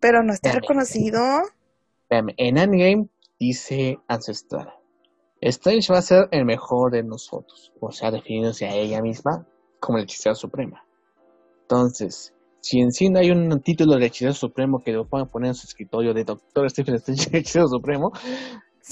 pero 0.00 0.22
no 0.22 0.32
está 0.32 0.52
reconocido. 0.52 1.20
en 2.10 2.58
Endgame 2.58 3.08
dice 3.38 3.98
Ancestral. 4.08 4.72
Strange 5.40 5.92
va 5.92 6.00
a 6.00 6.02
ser 6.02 6.28
el 6.32 6.44
mejor 6.44 6.90
de 6.90 7.04
nosotros, 7.04 7.72
o 7.80 7.92
sea, 7.92 8.10
definiéndose 8.10 8.66
a 8.66 8.74
ella 8.74 9.00
misma 9.00 9.46
como 9.78 9.98
el 9.98 10.04
hechicero 10.04 10.34
suprema. 10.34 10.84
Entonces, 11.62 12.34
si 12.68 12.80
en 12.80 12.92
sí 12.92 13.08
no 13.08 13.18
hay 13.18 13.30
un 13.30 13.60
título 13.62 13.96
de 13.96 14.04
hechicero 14.06 14.34
supremo 14.34 14.82
que 14.82 14.92
lo 14.92 15.06
puedan 15.06 15.26
poner 15.26 15.48
en 15.48 15.54
su 15.54 15.66
escritorio 15.66 16.12
de 16.12 16.24
Doctor 16.24 16.68
Stephen 16.68 16.96
hechicero 17.06 17.66
supremo, 17.66 18.12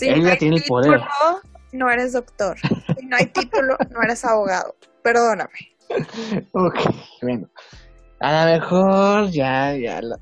ella 0.01 0.37
tiene 0.39 0.57
el 0.57 0.63
poder. 0.65 1.01
no 1.73 1.91
eres 1.91 2.15
doctor. 2.15 2.57
Si 2.99 3.05
no 3.07 3.17
hay 3.19 3.27
título, 3.27 3.77
no 3.91 4.03
eres 4.03 4.25
abogado. 4.25 4.75
Perdóname. 5.03 5.51
Ok, 6.53 6.75
bueno. 7.21 7.49
A 8.21 8.47
lo 8.47 8.53
mejor 8.53 9.31
ya, 9.31 9.77
ya. 9.77 10.01
la- 10.01 10.19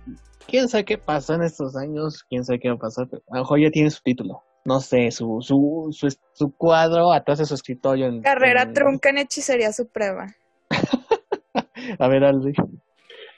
Quién 0.48 0.68
sabe 0.68 0.84
qué 0.84 0.98
pasó 0.98 1.34
en 1.34 1.42
estos 1.44 1.76
años, 1.76 2.24
quién 2.28 2.44
sabe 2.44 2.58
qué 2.58 2.68
va 2.68 2.74
a 2.74 2.78
pasar, 2.78 3.06
pero 3.08 3.22
a 3.30 3.36
lo 3.36 3.42
mejor 3.42 3.60
ya 3.60 3.70
tiene 3.70 3.90
su 3.90 4.02
título. 4.02 4.42
No 4.64 4.80
sé, 4.80 5.10
su, 5.12 5.38
su, 5.42 5.88
su, 5.92 6.08
su 6.32 6.50
cuadro 6.56 7.12
atrás 7.12 7.38
de 7.38 7.44
su 7.46 7.54
escritorio. 7.54 8.06
En, 8.06 8.20
Carrera 8.22 8.62
en- 8.62 8.72
trunca 8.72 9.10
en 9.10 9.18
hechicería 9.18 9.72
suprema. 9.72 10.34
A 12.00 12.08
ver, 12.08 12.24
Aldi. 12.24 12.52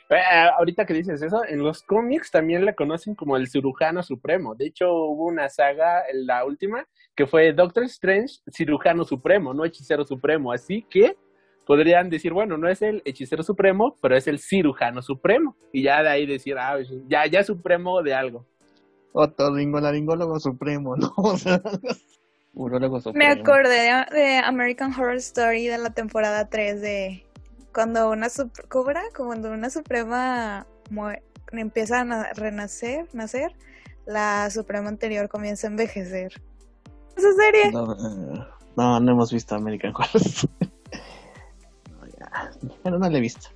Eh, 0.08 0.48
ahorita 0.56 0.86
que 0.86 0.94
dices 0.94 1.20
eso, 1.20 1.44
en 1.44 1.62
los 1.62 1.82
cómics 1.82 2.30
también 2.30 2.64
le 2.64 2.74
conocen 2.74 3.14
como 3.14 3.36
el 3.36 3.48
cirujano 3.48 4.02
supremo. 4.02 4.54
De 4.54 4.66
hecho, 4.66 4.92
hubo 4.92 5.26
una 5.26 5.48
saga, 5.48 6.04
la 6.12 6.44
última, 6.44 6.86
que 7.16 7.26
fue 7.26 7.52
Doctor 7.52 7.84
Strange, 7.84 8.36
cirujano 8.52 9.04
supremo, 9.04 9.52
no 9.52 9.64
hechicero 9.64 10.04
supremo. 10.04 10.52
Así 10.52 10.82
que 10.88 11.16
podrían 11.66 12.08
decir, 12.08 12.32
bueno, 12.32 12.56
no 12.56 12.68
es 12.68 12.82
el 12.82 13.02
hechicero 13.04 13.42
supremo, 13.42 13.96
pero 14.00 14.16
es 14.16 14.28
el 14.28 14.38
cirujano 14.38 15.02
supremo. 15.02 15.56
Y 15.72 15.82
ya 15.82 16.02
de 16.02 16.08
ahí 16.08 16.26
decir, 16.26 16.56
ah, 16.58 16.76
ya, 17.08 17.26
ya 17.26 17.40
es 17.40 17.46
supremo 17.46 18.02
de 18.02 18.14
algo. 18.14 18.46
Otorrinolaringólogo 19.12 20.38
supremo, 20.38 20.94
¿no? 20.96 21.12
Urólogo 22.54 22.96
Me 22.96 23.02
supremo. 23.02 23.42
acordé 23.42 24.04
de, 24.10 24.16
de 24.18 24.38
American 24.38 24.92
Horror 24.92 25.16
Story 25.16 25.66
de 25.66 25.78
la 25.78 25.90
temporada 25.90 26.48
3 26.48 26.80
de 26.80 27.25
cuando 27.76 28.10
una. 28.10 28.28
Como 28.70 29.26
Cuando 29.26 29.50
una 29.52 29.68
suprema 29.68 30.66
empieza 31.52 32.00
a 32.00 32.04
na- 32.04 32.32
renacer, 32.32 33.06
nacer, 33.12 33.54
la 34.06 34.48
suprema 34.50 34.88
anterior 34.88 35.28
comienza 35.28 35.66
a 35.66 35.70
envejecer. 35.70 36.32
Esa 37.16 37.32
serie. 37.34 37.70
No, 37.72 37.92
eh, 37.92 38.46
no, 38.76 38.98
no 39.00 39.12
hemos 39.12 39.30
visto 39.30 39.54
American 39.54 39.92
Horror. 39.94 40.22
No, 41.90 42.06
ya. 42.18 42.50
Pero 42.82 42.98
no 42.98 43.08
la 43.10 43.18
he 43.18 43.20
visto. 43.20 43.48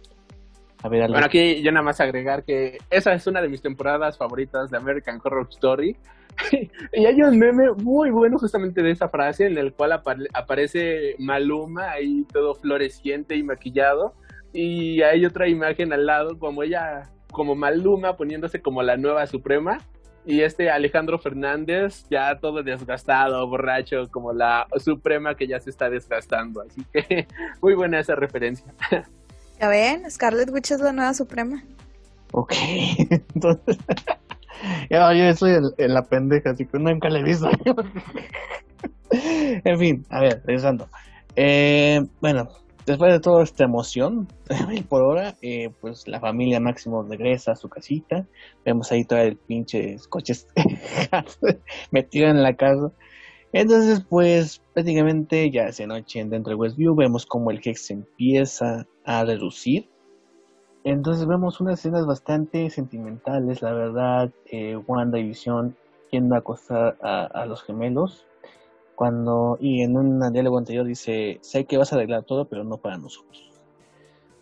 A 0.83 0.89
ver. 0.89 1.09
Bueno, 1.11 1.27
aquí 1.27 1.63
yo 1.63 1.73
nada 1.73 1.83
más 1.85 2.01
agregar 2.01 2.43
que 2.45 2.79
esa 2.89 3.13
es 3.13 3.27
una 3.27 3.43
de 3.43 3.49
mis 3.49 3.61
temporadas 3.61 4.17
favoritas 4.17 4.71
de 4.71 4.77
American 4.79 5.21
Horror 5.23 5.47
Story. 5.51 5.97
y 6.93 7.05
hay 7.07 7.21
un 7.23 7.39
meme 7.39 7.73
muy 7.73 8.11
bueno 8.11 8.39
justamente 8.39 8.83
de 8.83 8.93
esa 8.93 9.09
frase 9.09 9.47
en 9.47 9.59
el 9.59 9.73
cual 9.75 9.93
apare- 9.93 10.29
aparece 10.33 11.17
Maluma 11.19 11.91
ahí 11.91 12.25
todo 12.33 12.55
floreciente 12.55 13.37
y 13.37 13.43
maquillado. 13.43 14.15
Y 14.53 15.03
hay 15.03 15.27
otra 15.27 15.49
imagen 15.49 15.93
al 15.93 16.07
lado 16.07 16.39
como 16.39 16.63
ella, 16.63 17.03
como 17.31 17.55
Maluma 17.55 18.17
poniéndose 18.17 18.63
como 18.63 18.83
la 18.83 18.97
nueva 18.97 19.27
suprema. 19.27 19.79
Y 20.25 20.43
este 20.43 20.71
Alejandro 20.71 21.19
Fernández 21.19 22.07
ya 22.11 22.39
todo 22.41 22.63
desgastado, 22.63 23.47
borracho, 23.47 24.09
como 24.11 24.33
la 24.33 24.67
suprema 24.77 25.35
que 25.35 25.47
ya 25.47 25.61
se 25.61 25.71
está 25.71 25.91
desgastando. 25.91 26.63
Así 26.63 26.83
que 26.93 27.27
muy 27.61 27.75
buena 27.75 28.01
esa 28.01 28.15
referencia. 28.15 28.73
Ya 29.61 29.69
ven, 29.69 30.11
Scarlet 30.11 30.51
Witch 30.51 30.71
es 30.71 30.81
la 30.81 30.93
nueva 30.93 31.13
suprema. 31.13 31.63
Ok. 32.33 32.55
Entonces. 33.35 33.77
ya, 34.91 35.13
yo 35.13 35.25
estoy 35.25 35.53
en, 35.53 35.65
en 35.77 35.95
la 35.95 36.03
pendeja, 36.03 36.51
así 36.51 36.65
que 36.65 36.79
nunca 36.79 37.11
la 37.11 37.19
he 37.19 37.23
visto. 37.23 37.49
en 39.11 39.79
fin, 39.79 40.07
a 40.09 40.21
ver, 40.21 40.43
regresando. 40.47 40.89
Eh, 41.37 42.01
bueno, 42.23 42.49
después 42.87 43.13
de 43.13 43.21
toda 43.21 43.43
esta 43.43 43.65
emoción, 43.65 44.29
por 44.89 45.03
ahora, 45.03 45.35
eh, 45.43 45.69
pues 45.81 46.09
la 46.09 46.21
familia 46.21 46.59
Máximo 46.59 47.03
regresa 47.03 47.53
a 47.53 47.57
su 47.57 47.69
casita. 47.69 48.27
Vemos 48.65 48.91
ahí 48.93 49.05
todo 49.05 49.19
el 49.19 49.37
pinche 49.37 49.97
coches 50.09 50.47
metido 51.91 52.29
en 52.29 52.43
la 52.43 52.55
casa. 52.55 52.93
Entonces, 53.53 54.05
pues 54.09 54.63
prácticamente 54.75 55.51
ya 55.51 55.67
hace 55.67 55.87
noche 55.87 56.25
dentro 56.25 56.51
de 56.51 56.55
Westview, 56.55 56.95
vemos 56.95 57.27
como 57.27 57.51
el 57.51 57.61
Hex 57.63 57.91
empieza 57.91 58.87
a 59.05 59.25
reducir. 59.25 59.89
Entonces 60.85 61.27
vemos 61.27 61.61
unas 61.61 61.81
escenas 61.81 62.07
bastante 62.07 62.71
sentimentales, 62.71 63.61
la 63.61 63.73
verdad. 63.73 64.31
Eh, 64.47 64.77
Wanda 64.87 65.19
y 65.19 65.25
Visión 65.25 65.77
yendo 66.11 66.37
a 66.37 66.39
acostar 66.39 66.97
a, 67.03 67.45
los 67.47 67.63
gemelos. 67.63 68.25
Cuando, 68.95 69.59
y 69.61 69.83
en 69.83 69.97
un 69.97 70.33
diálogo 70.33 70.59
anterior 70.59 70.87
dice, 70.87 71.39
sé 71.43 71.65
que 71.65 71.77
vas 71.77 71.93
a 71.93 71.97
arreglar 71.97 72.25
todo, 72.25 72.47
pero 72.47 72.65
no 72.65 72.77
para 72.77 72.99
nosotros. 72.99 73.51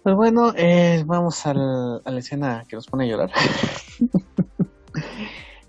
Pues 0.03 0.15
bueno, 0.15 0.53
eh, 0.57 1.03
vamos 1.07 1.45
al- 1.47 2.03
a 2.05 2.11
la 2.11 2.19
escena 2.19 2.65
que 2.69 2.77
nos 2.77 2.87
pone 2.87 3.05
a 3.05 3.09
llorar. 3.09 3.31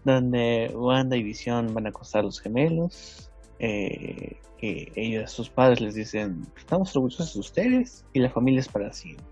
donde 0.04 0.72
Wanda 0.76 1.16
y 1.18 1.24
Visión 1.24 1.74
van 1.74 1.86
a 1.86 1.90
acostar 1.90 2.22
a 2.22 2.24
los 2.24 2.40
gemelos. 2.40 3.29
Eh, 3.60 4.38
que 4.58 4.92
ellos, 4.96 5.32
sus 5.32 5.50
padres 5.50 5.82
les 5.82 5.96
dicen, 5.96 6.48
estamos 6.58 6.96
orgullosos 6.96 7.34
de 7.34 7.40
ustedes 7.40 8.06
y 8.14 8.20
la 8.20 8.30
familia 8.30 8.62
es 8.62 8.68
para 8.68 8.92
siempre. 8.92 9.26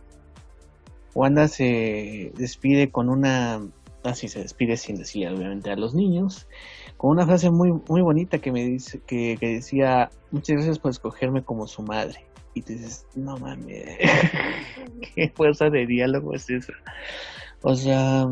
Wanda 1.16 1.48
se 1.48 2.32
despide 2.36 2.92
con 2.92 3.10
una, 3.10 3.60
así 4.04 4.28
se 4.28 4.42
despide 4.42 4.78
sin 4.78 4.98
decirle 4.98 5.36
obviamente 5.36 5.72
a 5.72 5.76
los 5.76 5.96
niños, 5.96 6.48
con 6.98 7.12
una 7.12 7.26
frase 7.26 7.50
muy 7.50 7.72
muy 7.88 8.02
bonita 8.02 8.40
que 8.40 8.52
me 8.52 8.66
dice 8.66 9.02
que, 9.06 9.38
que 9.40 9.48
decía 9.48 10.10
muchas 10.32 10.58
gracias 10.58 10.80
por 10.80 10.92
escogerme 10.92 11.44
como 11.44 11.68
su 11.68 11.84
madre 11.84 12.26
y 12.54 12.62
te 12.62 12.74
dices 12.74 13.06
no 13.16 13.38
mames 13.38 13.98
qué 15.16 15.30
fuerza 15.30 15.70
de 15.70 15.86
diálogo 15.86 16.34
es 16.34 16.50
esa 16.50 16.74
o 17.62 17.76
sea 17.76 18.26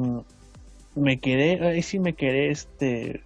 me 0.96 1.20
quedé 1.20 1.64
ahí 1.66 1.84
sí 1.84 2.00
me 2.00 2.14
quedé 2.14 2.50
este 2.50 3.24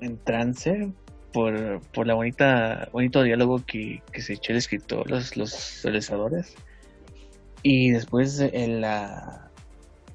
en 0.00 0.18
trance 0.18 0.92
por, 1.32 1.80
por 1.92 2.06
la 2.06 2.14
bonita 2.14 2.88
bonito 2.92 3.22
diálogo 3.22 3.64
que, 3.64 4.02
que 4.12 4.22
se 4.22 4.34
echó 4.34 4.52
el 4.52 4.58
escritor 4.58 5.10
los 5.10 5.36
los 5.36 5.80
realizadores 5.82 6.54
y 7.62 7.90
después 7.90 8.40
en 8.40 8.80
la 8.80 9.48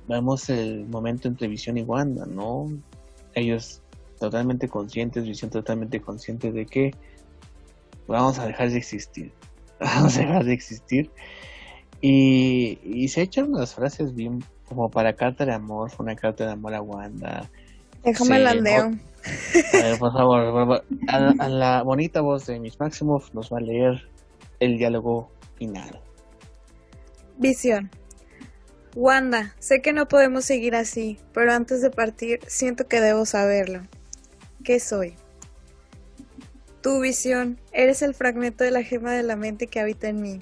vemos 0.07 0.49
el 0.49 0.85
momento 0.85 1.27
entre 1.27 1.47
Visión 1.47 1.77
y 1.77 1.81
Wanda, 1.81 2.25
¿no? 2.25 2.69
Ellos 3.35 3.81
totalmente 4.19 4.67
conscientes, 4.67 5.25
Visión 5.25 5.51
totalmente 5.51 6.01
consciente 6.01 6.51
de 6.51 6.65
que 6.65 6.93
vamos 8.07 8.39
a 8.39 8.47
dejar 8.47 8.69
de 8.71 8.77
existir. 8.77 9.31
Vamos 9.79 10.15
a 10.17 10.21
dejar 10.21 10.45
de 10.45 10.53
existir. 10.53 11.11
Y, 11.99 12.79
y 12.83 13.09
se 13.09 13.21
echan 13.21 13.51
unas 13.51 13.75
frases 13.75 14.15
bien 14.15 14.41
como 14.69 14.89
para 14.89 15.13
carta 15.13 15.45
de 15.45 15.53
amor, 15.53 15.89
fue 15.89 16.05
una 16.05 16.15
carta 16.15 16.45
de 16.45 16.51
amor 16.51 16.73
a 16.73 16.81
Wanda. 16.81 17.49
Déjame 18.03 18.39
leo. 18.39 18.91
A 19.25 19.77
ver, 19.77 19.97
por 19.99 20.11
favor, 20.11 20.83
a 21.07 21.49
la 21.49 21.83
bonita 21.83 22.21
voz 22.21 22.45
de 22.45 22.59
Miss 22.59 22.79
Maximoff 22.79 23.33
nos 23.33 23.51
va 23.51 23.57
a 23.57 23.61
leer 23.61 24.09
el 24.59 24.77
diálogo 24.77 25.31
final. 25.57 26.01
Visión. 27.37 27.89
Wanda, 28.95 29.55
sé 29.59 29.81
que 29.81 29.91
no 29.91 30.07
podemos 30.07 30.45
seguir 30.45 30.75
así, 30.75 31.17
pero 31.33 31.51
antes 31.51 31.81
de 31.81 31.89
partir 31.89 32.39
siento 32.47 32.87
que 32.87 33.01
debo 33.01 33.25
saberlo. 33.25 33.81
¿Qué 34.63 34.79
soy? 34.79 35.15
Tu 36.81 36.99
visión, 36.99 37.59
eres 37.71 38.01
el 38.01 38.13
fragmento 38.13 38.63
de 38.63 38.71
la 38.71 38.83
gema 38.83 39.13
de 39.13 39.23
la 39.23 39.35
mente 39.35 39.67
que 39.67 39.79
habita 39.79 40.09
en 40.09 40.21
mí. 40.21 40.39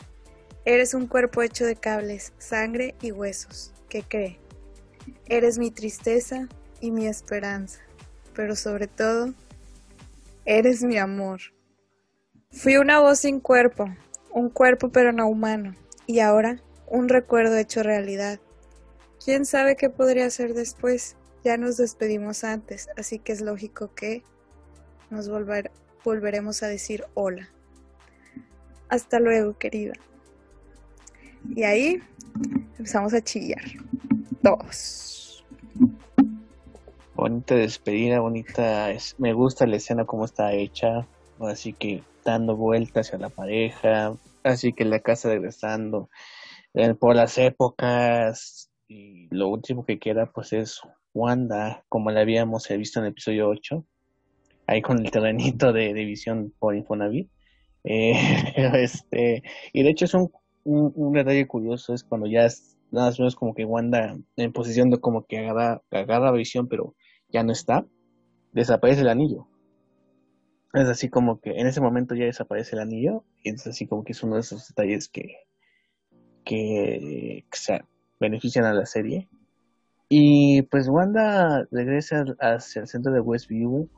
Eres 0.66 0.94
un 0.94 1.08
cuerpo 1.08 1.42
hecho 1.42 1.66
de 1.66 1.76
cables, 1.76 2.34
sangre 2.40 2.96
y 3.02 3.12
huesos, 3.12 3.74
que 3.90 4.04
cree. 4.04 4.40
Eres 5.28 5.58
mi 5.58 5.72
tristeza 5.72 6.48
y 6.82 6.92
mi 6.92 7.08
esperanza, 7.08 7.80
pero 8.34 8.56
sobre 8.56 8.88
todo, 8.88 9.34
eres 10.46 10.84
mi 10.84 10.98
amor. 10.98 11.42
Fui 12.52 12.78
una 12.78 13.00
voz 13.00 13.20
sin 13.20 13.40
cuerpo, 13.40 13.86
un 14.32 14.50
cuerpo 14.50 14.90
pero 14.90 15.12
no 15.12 15.28
humano, 15.28 15.76
y 16.06 16.20
ahora 16.20 16.62
un 16.88 17.08
recuerdo 17.10 17.56
hecho 17.58 17.84
realidad. 17.84 18.40
¿Quién 19.24 19.46
sabe 19.46 19.76
qué 19.76 19.90
podría 19.90 20.30
ser 20.30 20.54
después? 20.54 21.16
Ya 21.44 21.58
nos 21.58 21.78
despedimos 21.78 22.44
antes, 22.44 22.90
así 22.98 23.20
que 23.20 23.32
es 23.32 23.42
lógico 23.42 23.94
que 23.96 24.24
nos 25.10 25.30
volver- 25.30 25.72
volveremos 26.04 26.64
a 26.64 26.68
decir 26.68 27.06
hola. 27.14 27.50
Hasta 28.90 29.20
luego, 29.20 29.58
querida. 29.58 29.94
Y 31.56 31.64
ahí 31.64 32.02
empezamos 32.78 33.14
a 33.14 33.22
chillar. 33.22 33.64
Todos. 34.44 35.46
Bonita 37.22 37.54
despedida, 37.54 38.20
bonita. 38.20 38.90
es- 38.90 39.14
me 39.20 39.34
gusta 39.34 39.68
la 39.68 39.76
escena 39.76 40.06
como 40.06 40.26
está 40.26 40.54
hecha. 40.54 41.08
Así 41.40 41.76
que 41.76 42.04
dando 42.26 42.56
vueltas 42.58 43.08
hacia 43.08 43.20
la 43.20 43.30
pareja. 43.30 44.16
Así 44.42 44.74
que 44.74 44.86
la 44.86 45.02
casa 45.02 45.30
regresando 45.30 46.10
eh, 46.74 46.96
por 46.96 47.16
las 47.16 47.38
épocas. 47.38 48.72
Y 48.88 49.28
lo 49.30 49.50
último 49.50 49.86
que 49.86 50.00
queda, 50.00 50.32
pues 50.32 50.52
es 50.54 50.82
Wanda, 51.14 51.86
como 51.90 52.10
la 52.10 52.22
habíamos 52.22 52.68
visto 52.70 53.00
en 53.00 53.06
el 53.06 53.12
episodio 53.12 53.50
8. 53.50 53.86
Ahí 54.66 54.82
con 54.82 54.98
el 55.06 55.12
terrenito 55.12 55.74
de, 55.74 55.94
de 55.94 56.06
visión 56.06 56.52
por 56.58 56.76
Infonavit. 56.76 57.30
Eh, 57.84 58.14
este, 58.82 59.44
y 59.74 59.84
de 59.84 59.90
hecho 59.92 60.06
es 60.06 60.16
un, 60.16 60.32
un, 60.64 61.14
detalle 61.14 61.46
curioso, 61.48 61.94
es 61.94 62.04
cuando 62.04 62.26
ya 62.26 62.46
es, 62.46 62.80
nada 62.90 63.08
más 63.10 63.20
vemos 63.20 63.36
como 63.36 63.54
que 63.54 63.66
Wanda 63.66 64.18
en 64.38 64.54
posición 64.54 64.90
de 64.90 65.00
como 65.00 65.28
que 65.28 65.38
agarra, 65.38 65.84
agarra 65.92 66.32
visión, 66.32 66.68
pero 66.68 66.96
ya 67.32 67.44
no 67.44 67.52
está, 67.52 67.86
desaparece 68.54 69.02
el 69.02 69.10
anillo. 69.10 69.48
es 70.74 70.88
así 70.88 71.10
como 71.10 71.40
que 71.40 71.52
en 71.52 71.68
ese 71.68 71.82
momento 71.82 72.16
ya 72.16 72.26
desaparece 72.26 72.76
el 72.76 72.82
anillo 72.82 73.24
y 73.44 73.50
es 73.50 73.66
así 73.68 73.88
como 73.88 74.04
que 74.04 74.14
es 74.14 74.24
uno 74.24 74.36
de 74.36 74.42
esos 74.42 74.68
detalles 74.68 75.08
que, 75.10 75.38
que, 76.44 77.46
benefician 78.20 78.66
a 78.66 78.74
la 78.74 78.86
serie. 78.86 79.28
Y 80.10 80.64
pues 80.64 80.90
Wanda 80.90 81.68
regresa 81.72 82.26
hacia 82.40 82.82
el 82.82 82.88
centro 82.88 83.14
de 83.14 83.22
Westview 83.22 83.90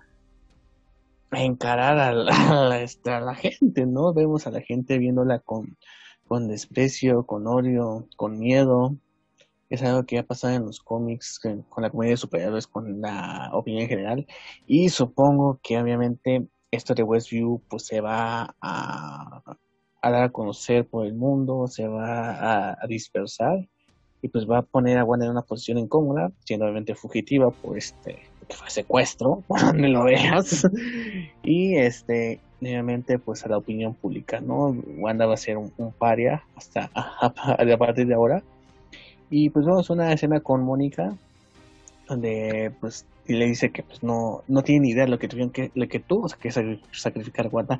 a 1.32 1.42
encarar 1.42 1.98
a 1.98 2.12
la, 2.14 2.80
este, 2.82 3.10
la, 3.10 3.36
gente, 3.36 3.86
¿no? 3.86 4.14
Vemos 4.14 4.46
a 4.48 4.52
la 4.52 4.62
gente 4.62 5.00
viéndola 5.00 5.40
con, 5.40 5.78
con 6.28 6.48
desprecio, 6.48 7.26
con 7.26 7.48
odio, 7.48 8.08
con 8.16 8.40
miedo. 8.40 8.96
Es 9.74 9.82
algo 9.82 10.04
que 10.04 10.20
ha 10.20 10.24
pasado 10.24 10.54
en 10.54 10.68
los 10.68 10.80
cómics, 10.80 11.40
con, 11.40 11.66
la 11.82 11.90
comedia 11.90 12.12
de 12.12 12.18
superhéroes, 12.18 12.68
con 12.68 13.02
la 13.02 13.50
opinión 13.54 13.88
general. 13.88 14.28
Y 14.68 14.90
supongo 14.90 15.60
que 15.64 15.80
obviamente 15.80 16.46
esto 16.70 16.94
de 16.94 17.02
Westview 17.02 17.60
pues 17.72 17.88
se 17.88 18.00
va 18.00 18.56
a, 18.62 19.42
dar 20.04 20.24
a 20.24 20.30
conocer 20.30 20.86
por 20.86 21.08
el 21.08 21.16
mundo, 21.16 21.66
se 21.66 21.88
va 21.88 22.74
a, 22.74 22.88
dispersar 22.88 23.68
y 24.22 24.28
pues 24.28 24.48
va 24.48 24.60
a 24.60 24.62
poner 24.62 25.00
a 25.00 25.06
Wanda 25.06 25.26
en 25.26 25.32
una 25.32 25.42
posición 25.42 25.80
incómoda, 25.80 26.32
siendo 26.46 26.66
obviamente 26.66 26.94
fugitiva 26.94 27.50
por 27.50 27.76
este 27.76 28.20
secuestro, 28.68 29.44
por 29.48 29.60
donde 29.60 29.88
lo 29.88 30.04
veas, 30.04 30.68
y 31.42 31.78
este 31.78 32.40
nuevamente 32.62 33.18
pues 33.18 33.44
a 33.44 33.50
la 33.50 33.58
opinión 33.58 33.96
pública, 33.96 34.40
¿no? 34.40 34.70
Wanda 35.00 35.26
va 35.26 35.34
a 35.34 35.38
ser 35.38 35.58
un, 35.58 35.72
paria 35.98 36.44
hasta 36.56 36.92
a, 36.96 37.78
partir 37.80 38.06
de 38.06 38.14
ahora. 38.14 38.44
Y 39.36 39.50
pues 39.50 39.66
vamos 39.66 39.90
a 39.90 39.94
una 39.94 40.14
escena 40.14 40.42
con 40.42 40.64
Mónica 40.64 41.18
donde 42.08 42.72
pues 42.80 43.08
le 43.26 43.48
dice 43.48 43.72
que 43.72 43.82
pues 43.82 44.04
no, 44.04 44.44
no 44.48 44.62
tiene 44.62 44.82
ni 44.82 44.92
idea 44.92 45.06
de 45.06 45.10
lo 45.10 45.18
que 45.18 45.28
tuvieron 45.28 45.52
que, 45.52 45.72
lo 45.74 45.88
que 45.88 46.00
tuvo 46.00 46.28
que 46.40 46.52
sacrificar 46.92 47.50
Wanda 47.52 47.80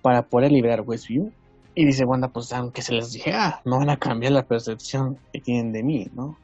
para 0.00 0.22
poder 0.22 0.50
liberar 0.50 0.80
Westview. 0.80 1.30
Y 1.74 1.84
dice 1.84 2.06
Wanda, 2.06 2.28
pues 2.28 2.50
aunque 2.54 2.80
se 2.80 2.94
les 2.94 3.12
dije, 3.12 3.34
no 3.66 3.80
van 3.80 3.90
a 3.90 3.98
cambiar 3.98 4.32
la 4.32 4.44
percepción 4.44 5.18
que 5.30 5.40
tienen 5.40 5.72
de 5.72 5.82
mí, 5.82 6.08
¿no? 6.14 6.38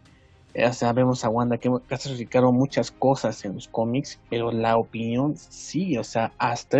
Ya 0.54 0.74
sabemos 0.74 1.24
a 1.24 1.30
Wanda 1.30 1.56
que 1.56 1.70
sacrificaron 1.96 2.54
muchas 2.54 2.90
cosas 2.90 3.42
en 3.46 3.54
los 3.54 3.66
cómics, 3.66 4.20
pero 4.28 4.52
la 4.52 4.76
opinión 4.76 5.38
sí, 5.38 5.96
o 5.96 6.04
sea, 6.04 6.32
hasta 6.36 6.76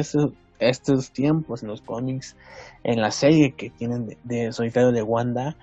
estos 0.59 1.12
tiempos 1.12 1.62
en 1.62 1.70
los 1.70 1.81
cómics, 1.81 2.37
en 2.85 3.01
la 3.01 3.11
serie 3.11 3.53
que 3.53 3.70
tienen 3.70 4.07
de, 4.07 4.18
de 4.24 4.53
Solitario 4.53 4.93
de 4.93 5.03
Wanda, 5.03 5.57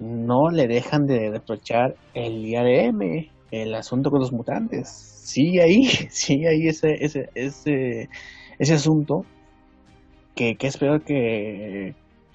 no 0.00 0.50
le 0.50 0.66
dejan 0.66 1.06
de 1.06 1.30
reprochar 1.30 1.94
el 2.14 2.46
IRM, 2.46 3.30
el 3.50 3.74
asunto 3.74 4.10
con 4.10 4.20
los 4.20 4.32
mutantes. 4.32 4.88
Sigue 4.88 5.62
ahí, 5.62 5.84
sigue 6.10 6.48
ahí 6.48 6.68
ese, 6.68 7.04
ese, 7.04 7.30
ese, 7.34 8.08
ese 8.58 8.74
asunto 8.74 9.24
que, 10.34 10.56
que 10.56 10.66
es 10.66 10.76
peor 10.78 11.02
que, 11.02 11.94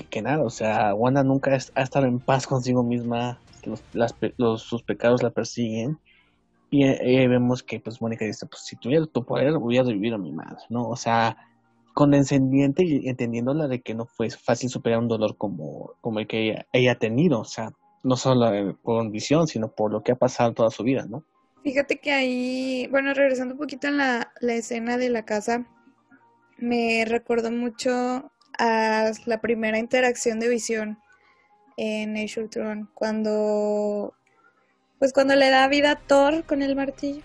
que, 0.09 0.22
nada. 0.22 0.43
O 0.43 0.49
sea, 0.49 0.93
Wanda 0.93 1.24
nunca 1.24 1.51
ha 1.51 1.82
estado 1.82 2.05
en 2.05 2.20
paz 2.20 2.47
consigo 2.47 2.84
misma. 2.84 3.39
Los, 3.63 3.84
los, 4.38 4.61
sus 4.61 4.84
pecados 4.84 5.24
la 5.24 5.32
persiguen. 5.32 5.97
Y 6.70 6.84
ahí 6.84 7.28
vemos 7.28 7.63
que 7.63 7.80
pues 7.80 8.01
Mónica 8.01 8.26
dice, 8.26 8.45
pues 8.45 8.63
si 8.63 8.76
tuviera 8.76 9.05
tu 9.07 9.24
poder, 9.24 9.57
voy 9.57 9.78
a 9.78 9.84
vivir 9.84 10.13
a 10.13 10.18
mi 10.18 10.32
madre, 10.32 10.59
¿no? 10.70 10.88
O 10.88 10.95
sea, 10.95 11.38
condescendiente 11.96 12.84
y 12.84 13.08
entendiéndola 13.08 13.68
de 13.68 13.82
que 13.82 13.96
no 13.96 14.06
fue 14.06 14.30
fácil 14.30 14.70
superar 14.70 15.00
un 15.00 15.08
dolor 15.08 15.38
como, 15.38 15.93
como 16.02 16.20
el 16.20 16.28
que 16.28 16.43
ella, 16.43 16.68
ella 16.74 16.91
ha 16.91 17.00
tenido. 17.00 17.39
O 17.39 17.46
sea, 17.46 17.72
no 18.04 18.18
solo 18.18 18.78
por 18.84 19.10
visión, 19.10 19.48
sino 19.48 19.72
por 19.72 19.91
lo 19.91 20.04
que 20.04 20.12
ha 20.12 20.16
pasado 20.16 20.54
toda 20.54 20.70
su 20.70 20.84
vida, 20.84 21.06
¿no? 21.10 21.24
Fíjate 21.64 21.98
que 22.00 22.12
ahí, 22.12 22.88
bueno, 22.91 23.14
regresando 23.14 23.56
un 23.56 23.60
poquito 23.60 23.88
en 23.88 23.98
la, 23.98 24.30
escena 24.41 24.98
de 24.98 25.10
la 25.10 25.24
casa, 25.24 25.66
me 26.58 27.06
recordó 27.08 27.50
mucho 27.50 28.30
a 28.60 29.12
la 29.26 29.41
primera 29.41 29.80
interacción 29.80 30.39
de 30.39 30.50
visión 30.50 31.00
en 31.78 32.18
Age 32.18 32.43
of 32.43 32.50
Tron, 32.50 32.89
cuando, 32.93 34.14
pues 35.00 35.14
cuando 35.14 35.36
le 35.36 35.50
da 35.50 35.68
vida 35.70 35.91
a 35.91 35.96
Thor 35.96 36.43
con 36.43 36.62
el 36.62 36.76
martillo 36.76 37.24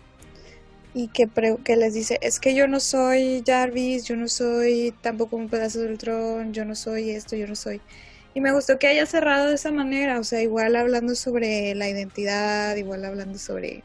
y 0.92 1.08
que, 1.08 1.28
que 1.64 1.76
les 1.76 1.94
dice, 1.94 2.18
es 2.20 2.40
que 2.40 2.54
yo 2.54 2.66
no 2.66 2.80
soy 2.80 3.42
Jarvis, 3.46 4.04
yo 4.04 4.16
no 4.16 4.28
soy 4.28 4.94
tampoco 5.00 5.36
un 5.36 5.48
pedazo 5.48 5.80
del 5.80 5.98
Tron, 5.98 6.52
yo 6.52 6.64
no 6.64 6.74
soy 6.74 7.10
esto, 7.10 7.36
yo 7.36 7.46
no 7.46 7.54
soy. 7.54 7.80
Y 8.34 8.40
me 8.40 8.52
gustó 8.52 8.78
que 8.78 8.88
haya 8.88 9.06
cerrado 9.06 9.48
de 9.48 9.54
esa 9.54 9.72
manera, 9.72 10.18
o 10.18 10.24
sea, 10.24 10.42
igual 10.42 10.76
hablando 10.76 11.14
sobre 11.14 11.74
la 11.74 11.88
identidad, 11.88 12.76
igual 12.76 13.04
hablando 13.04 13.38
sobre 13.38 13.82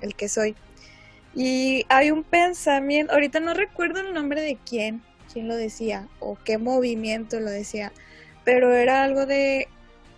el 0.00 0.14
que 0.14 0.28
soy. 0.28 0.56
Y 1.34 1.84
hay 1.88 2.10
un 2.10 2.24
pensamiento, 2.24 3.12
ahorita 3.12 3.40
no 3.40 3.54
recuerdo 3.54 4.00
el 4.00 4.12
nombre 4.12 4.40
de 4.42 4.58
quién, 4.64 5.02
quién 5.32 5.48
lo 5.48 5.56
decía, 5.56 6.08
o 6.18 6.36
qué 6.44 6.58
movimiento 6.58 7.38
lo 7.40 7.50
decía, 7.50 7.92
pero 8.44 8.74
era 8.74 9.04
algo 9.04 9.26
de 9.26 9.68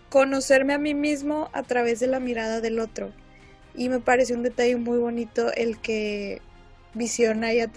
conocerme 0.09 0.74
a 0.74 0.78
mí 0.78 0.95
mismo 0.95 1.51
a 1.53 1.62
través 1.62 2.01
de 2.01 2.07
la 2.07 2.20
mirada 2.20 2.61
del 2.61 2.78
otro. 2.78 3.12
Y 3.75 3.89
me 3.89 4.01
pareció 4.01 4.37
un 4.37 4.43
detalle 4.43 4.77
muy 4.77 4.99
bonito 4.99 5.53
el 5.55 5.79
que 5.79 6.41
Visión 6.95 7.43
haya, 7.43 7.70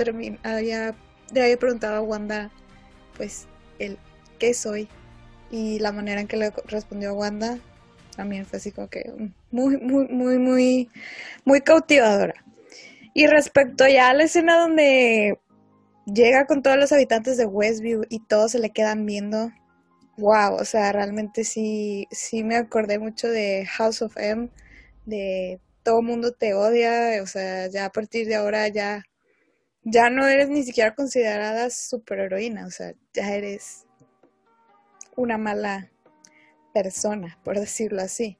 haya, 0.43 0.95
le 1.33 1.41
haya 1.41 1.57
preguntado 1.57 1.95
a 1.95 2.01
Wanda, 2.01 2.51
pues, 3.15 3.47
el 3.79 3.97
qué 4.39 4.53
soy, 4.53 4.89
y 5.51 5.79
la 5.79 5.91
manera 5.91 6.19
en 6.19 6.27
que 6.27 6.37
le 6.37 6.51
respondió 6.67 7.13
Wanda 7.13 7.59
también 8.15 8.45
fue 8.45 8.57
así 8.57 8.71
como 8.71 8.89
que 8.89 9.13
muy, 9.51 9.77
muy, 9.77 10.07
muy, 10.07 10.37
muy, 10.37 10.89
muy 11.43 11.61
cautivadora. 11.61 12.33
Y 13.13 13.27
respecto 13.27 13.87
ya 13.87 14.09
a 14.09 14.13
la 14.13 14.23
escena 14.23 14.57
donde 14.57 15.39
llega 16.05 16.45
con 16.45 16.61
todos 16.61 16.77
los 16.77 16.91
habitantes 16.91 17.37
de 17.37 17.45
Westview 17.45 18.03
y 18.09 18.19
todos 18.19 18.51
se 18.51 18.59
le 18.59 18.71
quedan 18.71 19.05
viendo, 19.05 19.51
wow, 20.17 20.55
o 20.55 20.65
sea, 20.65 20.91
realmente 20.91 21.43
sí, 21.43 22.07
sí 22.11 22.43
me 22.43 22.55
acordé 22.55 22.99
mucho 22.99 23.27
de 23.29 23.65
House 23.65 24.01
of 24.01 24.17
M, 24.17 24.49
de 25.05 25.59
todo 25.85 26.01
mundo 26.01 26.33
te 26.33 26.55
odia, 26.55 27.21
o 27.21 27.27
sea, 27.27 27.67
ya 27.67 27.85
a 27.85 27.91
partir 27.91 28.27
de 28.27 28.35
ahora 28.35 28.67
ya, 28.67 29.03
ya 29.83 30.09
no 30.09 30.27
eres 30.27 30.49
ni 30.49 30.63
siquiera 30.63 30.95
considerada 30.95 31.69
superheroína, 31.69 32.65
o 32.65 32.71
sea, 32.71 32.93
ya 33.13 33.31
eres 33.33 33.85
una 35.15 35.37
mala 35.37 35.91
persona, 36.73 37.37
por 37.43 37.59
decirlo 37.59 38.01
así. 38.01 38.37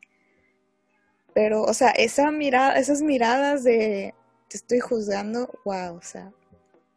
Pero, 1.35 1.63
o 1.63 1.73
sea, 1.73 1.91
esa 1.91 2.31
mirada, 2.31 2.77
esas 2.79 3.01
miradas 3.01 3.63
de 3.63 4.15
te 4.49 4.57
estoy 4.57 4.79
juzgando, 4.79 5.49
wow, 5.65 5.97
o 5.97 6.01
sea. 6.01 6.31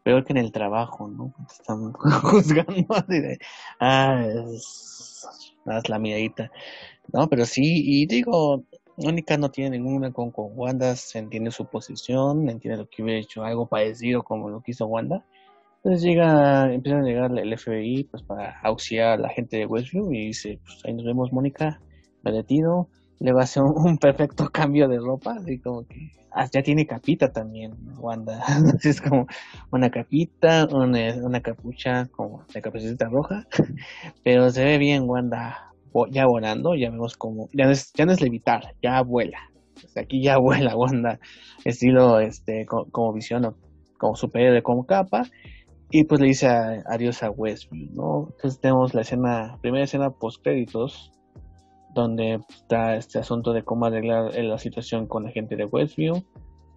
Peor 0.03 0.25
que 0.25 0.33
en 0.33 0.39
el 0.39 0.51
trabajo, 0.51 1.09
¿no? 1.09 1.35
Te 1.47 1.55
están 1.55 1.93
juzgando 2.23 2.95
así 2.95 3.21
de, 3.21 3.39
ah, 3.81 4.25
es, 4.55 5.29
la 5.89 5.99
miradita. 5.99 6.51
No, 7.13 7.29
pero 7.29 7.45
sí, 7.45 7.83
y 7.85 8.07
digo, 8.07 8.65
Mónica 8.99 9.37
no 9.37 9.51
tiene 9.51 9.79
ninguna 9.79 10.13
con, 10.13 10.33
con 10.33 10.51
Wanda, 10.55 10.97
se 10.97 11.21
entiende 11.21 11.53
su 11.53 11.67
posición, 11.67 12.51
entiende 12.51 12.79
lo 12.79 12.89
que 12.89 13.03
hubiera 13.03 13.21
hecho 13.21 13.45
algo 13.45 13.69
parecido 13.69 14.25
como 14.25 14.51
lo 14.51 14.61
que 14.61 14.73
hizo 14.73 14.87
Wanda. 14.87 15.25
Entonces 15.77 16.03
llega, 16.03 16.73
empiezan 16.73 17.03
a 17.03 17.07
llegar 17.07 17.39
el 17.39 17.57
FBI 17.57 18.05
pues 18.11 18.25
para 18.25 18.59
auxiliar 18.63 19.11
a 19.11 19.17
la 19.17 19.29
gente 19.29 19.57
de 19.57 19.67
Westview 19.67 20.13
y 20.13 20.27
dice, 20.27 20.59
pues 20.65 20.81
ahí 20.85 20.93
nos 20.93 21.05
vemos 21.05 21.33
Mónica, 21.33 21.81
retiro, 22.25 22.89
le 23.21 23.33
va 23.33 23.43
a 23.43 23.45
hacer 23.45 23.63
un, 23.63 23.99
perfecto 23.99 24.49
cambio 24.53 24.89
de 24.89 24.99
ropa, 24.99 25.37
como 25.63 25.87
que 25.87 26.11
ah, 26.33 26.49
ya 26.53 26.63
tiene 26.63 26.85
capita 26.85 27.33
también, 27.33 27.75
Wanda, 27.99 28.43
es 28.83 29.01
como 29.01 29.29
una 29.71 29.91
capita, 29.91 30.67
una, 30.71 31.15
una 31.23 31.41
capucha 31.41 32.07
como 32.07 32.45
de 32.53 32.61
capuchita 32.61 33.09
roja, 33.09 33.47
pero 34.25 34.51
se 34.51 34.65
ve 34.65 34.79
bien 34.79 35.09
Wanda 35.09 35.68
ya 36.11 36.27
volando, 36.27 36.75
ya 36.75 36.91
vemos 36.91 37.17
como, 37.17 37.49
ya 37.53 37.67
no 37.67 37.73
es, 37.73 37.93
ya 37.93 38.07
no 38.07 38.13
es 38.13 38.21
levitar, 38.21 38.75
ya 38.83 39.03
vuela, 39.03 39.39
aquí 39.97 40.23
ya 40.23 40.39
vuela 40.39 40.77
Wanda, 40.77 41.19
estilo 41.65 42.21
este 42.21 42.67
como, 42.67 43.13
visión 43.13 43.55
como 43.99 44.15
superhéroe 44.17 44.63
como 44.63 44.87
capa 44.87 45.25
y 45.91 46.05
pues 46.05 46.21
le 46.21 46.29
dice 46.29 46.49
adiós 46.49 47.23
a 47.23 47.31
Westview, 47.31 47.91
¿no? 47.95 48.29
Entonces 48.33 48.61
tenemos 48.61 48.95
la 48.95 49.01
escena, 49.01 49.59
primera 49.63 49.85
escena 49.85 50.11
post 50.11 50.43
créditos, 50.43 51.13
donde 51.95 52.41
está 52.49 52.97
este 52.97 53.19
asunto 53.19 53.53
de 53.53 53.63
cómo 53.63 53.87
arreglar 53.87 54.35
la 54.35 54.59
situación 54.59 55.07
con 55.07 55.25
la 55.25 55.31
gente 55.31 55.57
de 55.57 55.65
Westview. 55.65 56.23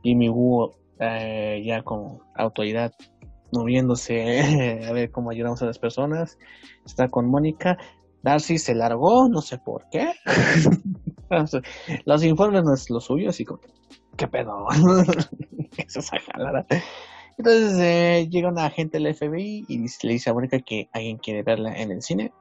Jimmy 0.03 0.29
Woo 0.29 0.71
eh, 0.99 1.61
ya 1.65 1.83
con 1.83 2.19
autoridad 2.35 2.93
moviéndose 3.51 4.81
a 4.87 4.93
ver 4.93 5.11
cómo 5.11 5.29
ayudamos 5.29 5.61
a 5.61 5.65
las 5.65 5.77
personas. 5.77 6.37
Está 6.85 7.09
con 7.09 7.29
Mónica. 7.29 7.77
Darcy 8.23 8.57
se 8.57 8.75
largó, 8.75 9.27
no 9.29 9.41
sé 9.41 9.57
por 9.57 9.87
qué. 9.89 10.11
Los 12.05 12.23
informes 12.23 12.63
no 12.63 12.73
es 12.73 12.89
lo 12.89 12.99
suyo, 12.99 13.29
así 13.29 13.45
como, 13.45 13.61
¿qué 14.17 14.27
pedo? 14.27 14.67
¿Qué 15.75 15.83
es 15.83 15.95
esa 15.95 16.19
jalada? 16.19 16.65
Entonces 17.37 17.79
eh, 17.79 18.27
llega 18.29 18.49
una 18.49 18.65
agente 18.65 18.99
del 18.99 19.15
FBI 19.15 19.65
y 19.67 19.77
le 19.79 20.13
dice 20.13 20.29
a 20.29 20.33
Mónica 20.33 20.59
que 20.59 20.89
alguien 20.91 21.17
quiere 21.17 21.43
verla 21.43 21.73
en 21.73 21.91
el 21.91 22.01
cine. 22.01 22.33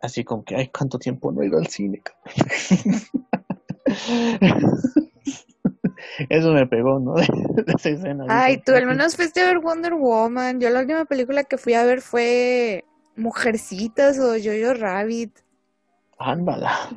Así 0.00 0.24
como 0.24 0.42
que, 0.44 0.56
ay, 0.56 0.68
¿cuánto 0.68 0.98
tiempo 0.98 1.30
no 1.32 1.42
he 1.42 1.46
ido 1.46 1.58
al 1.58 1.66
cine? 1.68 2.02
Eso 6.28 6.52
me 6.52 6.66
pegó, 6.66 6.98
¿no? 7.00 7.14
De, 7.14 7.26
esa 7.74 7.88
escena. 7.90 8.24
Ay, 8.28 8.58
tú 8.58 8.74
al 8.74 8.86
menos 8.86 9.16
fuiste 9.16 9.40
a 9.40 9.46
ver 9.46 9.60
Wonder 9.60 9.94
Woman. 9.94 10.60
Yo 10.60 10.70
la 10.70 10.80
última 10.80 11.04
película 11.04 11.44
que 11.44 11.58
fui 11.58 11.74
a 11.74 11.84
ver 11.84 12.00
fue 12.00 12.84
Mujercitas 13.16 14.18
o 14.18 14.34
Jojo 14.34 14.74
Rabbit. 14.74 15.38
Ándala. 16.18 16.90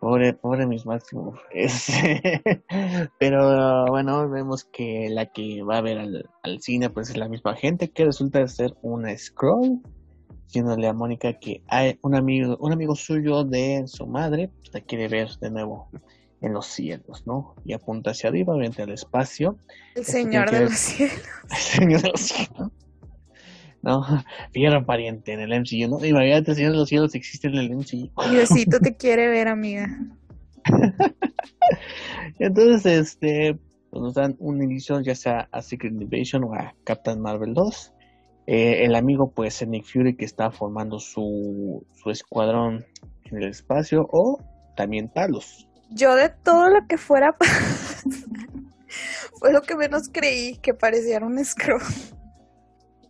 Pobre, 0.00 0.34
pobre 0.34 0.66
mis 0.66 0.84
máximos. 0.84 1.38
Este, 1.52 2.42
pero 3.18 3.86
bueno, 3.86 4.28
vemos 4.28 4.64
que 4.64 5.08
la 5.10 5.26
que 5.26 5.62
va 5.62 5.78
a 5.78 5.80
ver 5.80 5.98
al, 5.98 6.30
al, 6.42 6.60
cine 6.60 6.90
pues 6.90 7.10
es 7.10 7.16
la 7.16 7.28
misma 7.28 7.56
gente 7.56 7.90
que 7.90 8.04
resulta 8.04 8.46
ser 8.46 8.76
una 8.82 9.16
scroll, 9.16 9.80
diciéndole 10.44 10.86
a 10.86 10.92
Mónica 10.92 11.32
que 11.34 11.62
hay 11.68 11.98
un 12.02 12.14
amigo, 12.14 12.56
un 12.60 12.72
amigo 12.72 12.94
suyo 12.94 13.44
de 13.44 13.84
su 13.86 14.06
madre 14.06 14.50
la 14.72 14.80
quiere 14.80 15.08
ver 15.08 15.30
de 15.40 15.50
nuevo 15.50 15.88
en 16.42 16.52
los 16.52 16.66
cielos, 16.66 17.26
¿no? 17.26 17.54
Y 17.64 17.72
apunta 17.72 18.10
hacia 18.10 18.28
arriba, 18.28 18.54
frente 18.54 18.82
al 18.82 18.90
espacio. 18.90 19.58
El 19.94 20.04
señor 20.04 20.50
de 20.50 20.60
los 20.60 20.74
cielos. 20.74 21.22
El 21.50 21.56
señor 21.56 22.02
de 22.02 22.08
los 22.10 22.20
cielos. 22.20 22.70
¿No? 23.86 24.02
Fiero 24.52 24.84
pariente 24.84 25.32
en 25.32 25.40
el 25.40 25.58
MCU, 25.60 25.88
¿no? 25.88 26.04
Imagínate, 26.04 26.54
Señor 26.54 26.72
de 26.72 26.78
los 26.78 26.88
Cielos 26.88 27.14
existe 27.14 27.48
en 27.48 27.54
el 27.54 27.74
MCU. 27.74 28.10
Diosito 28.30 28.78
te 28.80 28.96
quiere 28.98 29.28
ver, 29.28 29.48
amiga. 29.48 29.88
Entonces, 32.38 32.84
este, 32.86 33.56
pues 33.90 34.02
nos 34.02 34.14
dan 34.14 34.36
un 34.40 34.62
inicio 34.62 35.00
ya 35.00 35.14
sea 35.14 35.48
a 35.52 35.62
Secret 35.62 35.92
Invasion 35.92 36.44
o 36.44 36.52
a 36.54 36.74
Captain 36.84 37.20
Marvel 37.20 37.54
2. 37.54 37.92
Eh, 38.48 38.84
el 38.84 38.94
amigo, 38.94 39.32
pues, 39.34 39.62
es 39.62 39.68
Nick 39.68 39.86
Fury, 39.86 40.16
que 40.16 40.24
está 40.24 40.50
formando 40.50 40.98
su, 40.98 41.84
su 41.94 42.10
escuadrón 42.10 42.84
en 43.24 43.42
el 43.42 43.48
espacio, 43.48 44.06
o 44.10 44.40
también 44.76 45.08
Talos. 45.12 45.68
Yo 45.90 46.14
de 46.14 46.28
todo 46.28 46.68
lo 46.68 46.86
que 46.88 46.98
fuera 46.98 47.36
fue 49.38 49.52
lo 49.52 49.62
que 49.62 49.76
menos 49.76 50.08
creí 50.12 50.56
que 50.58 50.74
pareciera 50.74 51.26
un 51.26 51.44
Skrull. 51.44 51.82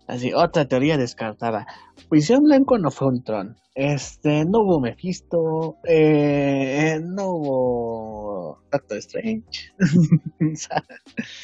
Así, 0.06 0.32
otra 0.32 0.66
teoría 0.66 0.96
descartada. 0.96 1.66
Visión 2.10 2.44
Blanco 2.44 2.78
no 2.78 2.90
fue 2.90 3.08
un 3.08 3.24
Tron. 3.24 3.56
Este, 3.74 4.44
no 4.44 4.60
hubo 4.60 4.80
Mephisto. 4.80 5.78
Eh, 5.84 7.00
no 7.02 7.26
hubo 7.26 8.62
Doctor 8.70 8.98
Strange. 8.98 9.72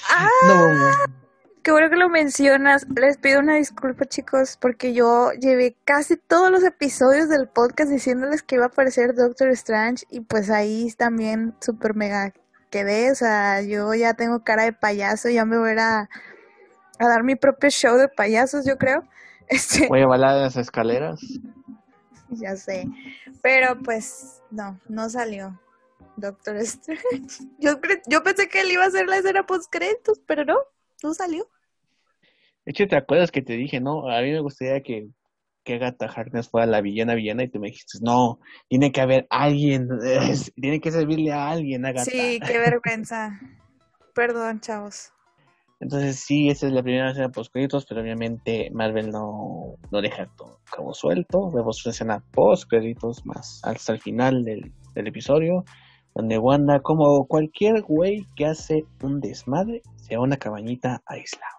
ah, 0.08 0.28
no 0.46 0.54
hubo... 0.54 1.22
Qué 1.62 1.70
bueno 1.70 1.90
que 1.90 1.96
lo 1.96 2.08
mencionas. 2.08 2.86
Les 2.96 3.18
pido 3.18 3.38
una 3.38 3.54
disculpa, 3.54 4.04
chicos, 4.06 4.58
porque 4.60 4.94
yo 4.94 5.30
llevé 5.40 5.76
casi 5.84 6.16
todos 6.16 6.50
los 6.50 6.64
episodios 6.64 7.28
del 7.28 7.48
podcast 7.48 7.90
diciéndoles 7.90 8.42
que 8.42 8.56
iba 8.56 8.64
a 8.64 8.68
aparecer 8.68 9.14
Doctor 9.14 9.48
Strange 9.50 10.04
y 10.10 10.20
pues 10.22 10.50
ahí 10.50 10.90
también 10.96 11.54
super 11.60 11.94
mega 11.94 12.32
quedé. 12.70 13.12
O 13.12 13.14
sea, 13.14 13.62
yo 13.62 13.94
ya 13.94 14.14
tengo 14.14 14.42
cara 14.42 14.64
de 14.64 14.72
payaso, 14.72 15.28
ya 15.28 15.44
me 15.44 15.56
voy 15.56 15.70
a, 15.78 16.08
a, 17.02 17.08
dar 17.08 17.22
mi 17.24 17.36
propio 17.36 17.70
show 17.70 17.96
de 17.96 18.08
payasos, 18.08 18.64
yo 18.66 18.76
creo. 18.78 19.04
Este... 19.48 19.86
Voy 19.88 20.00
a 20.00 20.06
balar 20.06 20.36
las 20.36 20.56
escaleras. 20.56 21.20
ya 22.30 22.56
sé. 22.56 22.86
Pero 23.42 23.76
pues 23.82 24.40
no, 24.50 24.80
no 24.88 25.10
salió 25.10 25.60
Doctor 26.16 26.56
Strange. 26.58 27.44
Yo, 27.58 27.78
yo 28.06 28.22
pensé 28.22 28.48
que 28.48 28.60
él 28.60 28.70
iba 28.70 28.84
a 28.84 28.86
hacer 28.86 29.06
la 29.06 29.18
escena 29.18 29.44
post 29.46 29.70
créditos, 29.70 30.20
pero 30.26 30.44
no, 30.44 30.56
no 31.02 31.14
salió. 31.14 31.48
De 32.64 32.70
hecho, 32.70 32.86
¿te 32.86 32.96
acuerdas 32.96 33.30
que 33.30 33.42
te 33.42 33.54
dije, 33.54 33.80
no? 33.80 34.08
A 34.08 34.20
mí 34.20 34.30
me 34.30 34.40
gustaría 34.40 34.82
que, 34.82 35.08
que 35.64 35.74
Agatha 35.74 36.06
Harkness 36.06 36.48
fuera 36.48 36.66
la 36.66 36.80
villana 36.80 37.14
villana 37.14 37.44
y 37.44 37.48
tú 37.48 37.58
me 37.58 37.68
dijiste, 37.68 37.98
no, 38.02 38.40
tiene 38.68 38.92
que 38.92 39.00
haber 39.00 39.26
alguien, 39.30 39.88
tiene 40.60 40.80
que 40.80 40.92
servirle 40.92 41.32
a 41.32 41.50
alguien, 41.50 41.84
Agatha. 41.84 42.10
Sí, 42.10 42.40
qué 42.46 42.58
vergüenza. 42.58 43.40
Perdón, 44.14 44.60
chavos. 44.60 45.12
Entonces 45.82 46.20
sí, 46.20 46.48
esa 46.48 46.68
es 46.68 46.72
la 46.72 46.82
primera 46.84 47.10
escena 47.10 47.30
post 47.30 47.52
créditos, 47.52 47.84
pero 47.86 48.02
obviamente 48.02 48.70
Marvel 48.72 49.10
no, 49.10 49.74
no 49.90 50.00
deja 50.00 50.28
todo 50.36 50.60
como 50.70 50.94
suelto. 50.94 51.50
Vemos 51.50 51.84
una 51.84 51.90
escena 51.90 52.24
post 52.30 52.70
créditos 52.70 53.26
más 53.26 53.60
hasta 53.64 53.92
el 53.92 54.00
final 54.00 54.44
del, 54.44 54.72
episodio, 54.94 55.64
donde 56.14 56.38
Wanda, 56.38 56.78
como 56.82 57.26
cualquier 57.26 57.82
güey 57.82 58.24
que 58.36 58.46
hace 58.46 58.84
un 59.02 59.20
desmadre, 59.20 59.82
se 59.96 60.14
va 60.14 60.22
a 60.22 60.24
una 60.24 60.36
cabañita 60.36 61.02
aislado. 61.04 61.58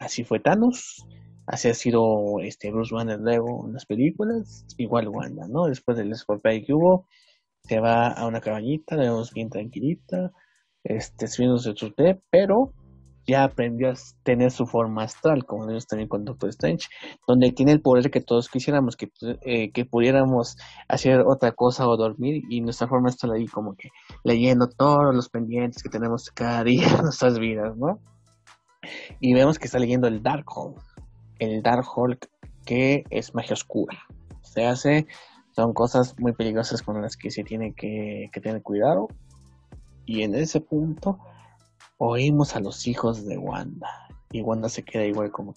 Así 0.00 0.24
fue 0.24 0.40
Thanos, 0.40 1.06
así 1.46 1.68
ha 1.68 1.74
sido 1.74 2.40
este 2.40 2.72
Bruce 2.72 2.92
Banner 2.92 3.20
luego 3.20 3.64
en 3.68 3.74
las 3.74 3.86
películas, 3.86 4.66
igual 4.76 5.06
Wanda, 5.06 5.46
¿no? 5.46 5.66
Después 5.66 5.96
del 5.96 6.12
Scorpio 6.16 6.50
que 6.66 6.74
hubo, 6.74 7.06
se 7.62 7.78
va 7.78 8.08
a 8.08 8.26
una 8.26 8.40
cabañita, 8.40 8.96
la 8.96 9.04
vemos 9.04 9.32
bien 9.32 9.50
tranquilita, 9.50 10.32
este, 10.82 11.28
subiéndose 11.28 11.74
su 11.76 11.92
té, 11.92 12.20
pero 12.28 12.72
ya 13.26 13.44
aprendió 13.44 13.90
a 13.90 13.94
tener 14.22 14.50
su 14.50 14.66
forma 14.66 15.04
astral, 15.04 15.44
como 15.44 15.66
vemos 15.66 15.86
también 15.86 16.08
con 16.08 16.24
Doctor 16.24 16.50
Strange, 16.50 16.88
donde 17.26 17.52
tiene 17.52 17.72
el 17.72 17.80
poder 17.80 18.10
que 18.10 18.20
todos 18.20 18.48
quisiéramos, 18.48 18.96
que, 18.96 19.10
eh, 19.42 19.70
que 19.70 19.84
pudiéramos 19.84 20.56
hacer 20.88 21.20
otra 21.20 21.52
cosa 21.52 21.88
o 21.88 21.96
dormir, 21.96 22.42
y 22.48 22.60
nuestra 22.60 22.88
forma 22.88 23.08
astral 23.08 23.32
ahí 23.32 23.46
como 23.46 23.74
que 23.74 23.90
leyendo 24.24 24.68
todos 24.68 25.14
los 25.14 25.28
pendientes 25.28 25.82
que 25.82 25.88
tenemos 25.88 26.30
cada 26.30 26.64
día 26.64 26.88
en 26.88 27.02
nuestras 27.02 27.38
vidas, 27.38 27.76
¿no? 27.76 28.00
Y 29.20 29.34
vemos 29.34 29.58
que 29.58 29.66
está 29.66 29.78
leyendo 29.78 30.08
el 30.08 30.22
Darkhold, 30.22 30.76
el 31.38 31.62
Darkhold 31.62 32.18
que 32.64 33.04
es 33.10 33.34
magia 33.34 33.54
oscura. 33.54 33.98
Se 34.42 34.66
hace, 34.66 35.06
son 35.54 35.72
cosas 35.72 36.18
muy 36.18 36.32
peligrosas 36.32 36.82
con 36.82 37.00
las 37.00 37.16
que 37.16 37.30
se 37.30 37.44
tiene 37.44 37.74
que, 37.74 38.28
que 38.32 38.40
tener 38.40 38.62
cuidado. 38.62 39.08
Y 40.04 40.22
en 40.22 40.34
ese 40.34 40.60
punto 40.60 41.18
oímos 42.04 42.56
a 42.56 42.60
los 42.60 42.88
hijos 42.88 43.24
de 43.26 43.38
Wanda. 43.38 43.88
Y 44.32 44.42
Wanda 44.42 44.68
se 44.68 44.82
queda 44.82 45.04
igual 45.04 45.30
como... 45.30 45.54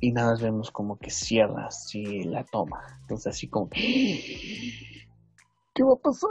Y 0.00 0.12
nada 0.12 0.30
más 0.30 0.40
vemos 0.40 0.70
como 0.70 0.98
que 0.98 1.10
cierra 1.10 1.66
así 1.66 2.24
la 2.24 2.44
toma. 2.44 2.98
Entonces 3.02 3.26
así 3.26 3.46
como... 3.46 3.68
¿Qué 3.68 4.72
va 5.82 5.92
a 5.92 5.96
pasar? 5.96 6.30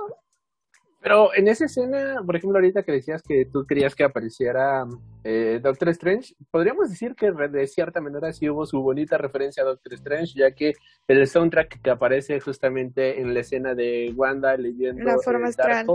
Pero 1.01 1.33
en 1.35 1.47
esa 1.47 1.65
escena, 1.65 2.21
por 2.25 2.35
ejemplo, 2.35 2.57
ahorita 2.57 2.83
que 2.83 2.91
decías 2.91 3.21
que 3.21 3.45
tú 3.45 3.65
querías 3.65 3.95
que 3.95 4.03
apareciera 4.03 4.85
eh, 5.23 5.59
Doctor 5.61 5.89
Strange, 5.89 6.35
podríamos 6.51 6.89
decir 6.89 7.15
que 7.15 7.31
de 7.31 7.67
cierta 7.67 8.01
manera 8.01 8.33
sí 8.33 8.49
hubo 8.49 8.65
su 8.65 8.81
bonita 8.81 9.17
referencia 9.17 9.63
a 9.63 9.67
Doctor 9.67 9.93
Strange, 9.93 10.33
ya 10.35 10.51
que 10.51 10.73
el 11.07 11.27
soundtrack 11.27 11.81
que 11.81 11.89
aparece 11.89 12.39
justamente 12.41 13.21
en 13.21 13.33
la 13.33 13.41
escena 13.41 13.75
de 13.75 14.11
Wanda 14.15 14.57
leyendo 14.57 15.03
la 15.03 15.19
forma 15.19 15.47
astral. 15.47 15.85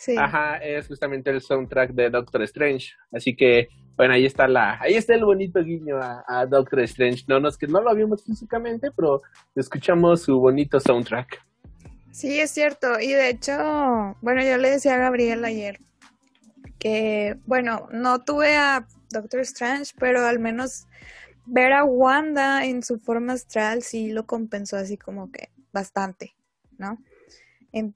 Sí. 0.00 0.16
Ajá, 0.16 0.56
es 0.56 0.88
justamente 0.88 1.28
el 1.28 1.42
soundtrack 1.42 1.90
de 1.90 2.08
Doctor 2.08 2.40
Strange. 2.44 2.94
Así 3.12 3.36
que, 3.36 3.68
bueno, 3.98 4.14
ahí 4.14 4.24
está 4.24 4.48
la, 4.48 4.80
ahí 4.80 4.94
está 4.94 5.14
el 5.14 5.26
bonito 5.26 5.62
guiño 5.62 5.98
a, 5.98 6.24
a 6.26 6.46
Doctor 6.46 6.80
Strange. 6.80 7.24
No, 7.28 7.38
no 7.38 7.50
es 7.50 7.58
que 7.58 7.66
no 7.66 7.82
lo 7.82 7.94
vimos 7.94 8.24
físicamente, 8.24 8.90
pero 8.96 9.20
escuchamos 9.54 10.22
su 10.22 10.40
bonito 10.40 10.80
soundtrack. 10.80 11.38
Sí, 12.12 12.40
es 12.40 12.50
cierto. 12.50 12.98
Y 12.98 13.12
de 13.12 13.28
hecho, 13.28 14.16
bueno, 14.22 14.42
yo 14.42 14.56
le 14.56 14.70
decía 14.70 14.94
a 14.94 14.98
Gabriel 14.98 15.44
ayer 15.44 15.78
que, 16.78 17.36
bueno, 17.44 17.90
no 17.92 18.24
tuve 18.24 18.56
a 18.56 18.86
Doctor 19.10 19.40
Strange, 19.40 19.92
pero 19.98 20.26
al 20.26 20.38
menos 20.38 20.86
ver 21.44 21.74
a 21.74 21.84
Wanda 21.84 22.64
en 22.64 22.82
su 22.82 23.00
forma 23.00 23.34
astral 23.34 23.82
sí 23.82 24.12
lo 24.12 24.24
compensó 24.24 24.78
así 24.78 24.96
como 24.96 25.30
que 25.30 25.50
bastante, 25.72 26.34
¿no? 26.78 26.96
En, 27.72 27.94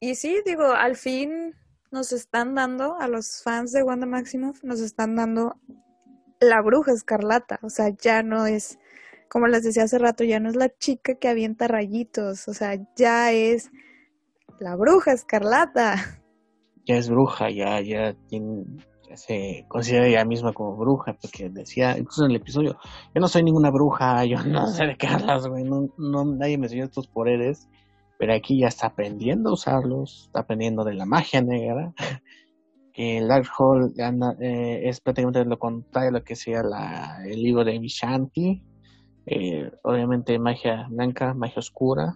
y 0.00 0.14
sí, 0.14 0.40
digo, 0.46 0.64
al 0.64 0.96
fin 0.96 1.54
nos 1.92 2.12
están 2.12 2.54
dando, 2.54 2.96
a 2.98 3.08
los 3.08 3.42
fans 3.42 3.72
de 3.72 3.82
Wanda 3.82 4.06
Maximoff, 4.06 4.64
nos 4.64 4.80
están 4.80 5.14
dando 5.14 5.56
la 6.40 6.62
bruja 6.62 6.92
escarlata. 6.92 7.58
O 7.62 7.68
sea, 7.68 7.90
ya 7.90 8.22
no 8.22 8.46
es, 8.46 8.78
como 9.28 9.46
les 9.46 9.62
decía 9.62 9.84
hace 9.84 9.98
rato, 9.98 10.24
ya 10.24 10.40
no 10.40 10.48
es 10.48 10.56
la 10.56 10.70
chica 10.70 11.16
que 11.16 11.28
avienta 11.28 11.68
rayitos. 11.68 12.48
O 12.48 12.54
sea, 12.54 12.78
ya 12.96 13.32
es 13.32 13.70
la 14.58 14.74
bruja 14.76 15.12
escarlata. 15.12 15.96
Ya 16.86 16.96
es 16.96 17.10
bruja, 17.10 17.50
ya, 17.50 17.80
ya 17.82 18.16
se 19.14 19.66
considera 19.68 20.06
ella 20.06 20.24
misma 20.24 20.52
como 20.52 20.76
bruja, 20.76 21.14
porque 21.20 21.50
decía, 21.50 21.98
incluso 21.98 22.24
en 22.24 22.30
el 22.30 22.36
episodio, 22.38 22.78
yo 23.14 23.20
no 23.20 23.28
soy 23.28 23.42
ninguna 23.42 23.70
bruja, 23.70 24.24
yo 24.24 24.42
no 24.44 24.66
sé 24.68 24.86
de 24.86 24.96
qué 24.96 25.06
hablas, 25.08 25.46
güey, 25.46 25.64
no, 25.64 25.88
no, 25.98 26.24
nadie 26.24 26.56
me 26.56 26.66
enseñó 26.66 26.84
estos 26.84 27.06
poderes 27.08 27.68
pero 28.20 28.34
aquí 28.34 28.58
ya 28.58 28.68
está 28.68 28.88
aprendiendo 28.88 29.48
a 29.48 29.54
usarlos, 29.54 30.24
está 30.26 30.40
aprendiendo 30.40 30.84
de 30.84 30.92
la 30.92 31.06
magia 31.06 31.40
negra, 31.40 31.94
que 32.92 33.16
el 33.16 33.28
Darkhold 33.28 33.98
eh, 34.42 34.82
es 34.86 35.00
prácticamente 35.00 35.42
lo 35.46 35.58
contrario 35.58 36.10
a 36.10 36.12
lo 36.12 36.22
que 36.22 36.36
sea 36.36 36.62
la, 36.62 37.24
el 37.24 37.42
libro 37.42 37.64
de 37.64 37.78
Vishanti, 37.78 38.62
eh, 39.24 39.70
obviamente 39.84 40.38
magia 40.38 40.86
blanca, 40.90 41.32
magia 41.32 41.60
oscura, 41.60 42.14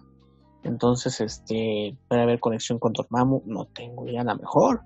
entonces 0.63 1.19
este 1.21 1.97
puede 2.07 2.21
haber 2.21 2.39
conexión 2.39 2.77
con 2.77 2.93
Dormammu, 2.93 3.41
no 3.47 3.65
tengo 3.65 4.05
ya 4.05 4.23
la 4.23 4.35
mejor, 4.35 4.81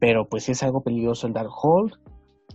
pero 0.00 0.28
pues 0.28 0.48
es 0.48 0.60
algo 0.64 0.82
peligroso 0.82 1.28
el 1.28 1.34
Darkhold, 1.34 1.92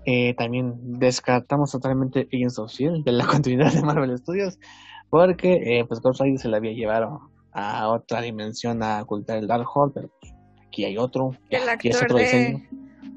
eh, 0.03 0.33
también 0.33 0.73
descartamos 0.99 1.71
totalmente 1.71 2.27
Agents 2.33 2.59
of 2.59 2.69
S.H.I.E.L.D. 2.69 3.03
de 3.05 3.11
la 3.13 3.25
continuidad 3.31 3.71
de 3.71 3.81
Marvel 3.81 4.17
Studios, 4.17 4.59
porque 5.09 5.79
eh, 5.79 5.85
pues 5.85 6.01
Ghost 6.01 6.19
Rider 6.19 6.37
se 6.37 6.49
la 6.49 6.57
había 6.57 6.73
llevado 6.73 7.36
a 7.57 7.89
otra 7.89 8.21
dimensión 8.21 8.83
a 8.83 9.01
ocultar 9.01 9.39
el 9.39 9.47
Darkhold, 9.47 9.91
pero 9.93 10.09
pues, 10.21 10.31
aquí 10.67 10.85
hay 10.85 10.95
otro. 10.97 11.31
El 11.49 11.67
actor 11.67 12.13
de, 12.13 12.63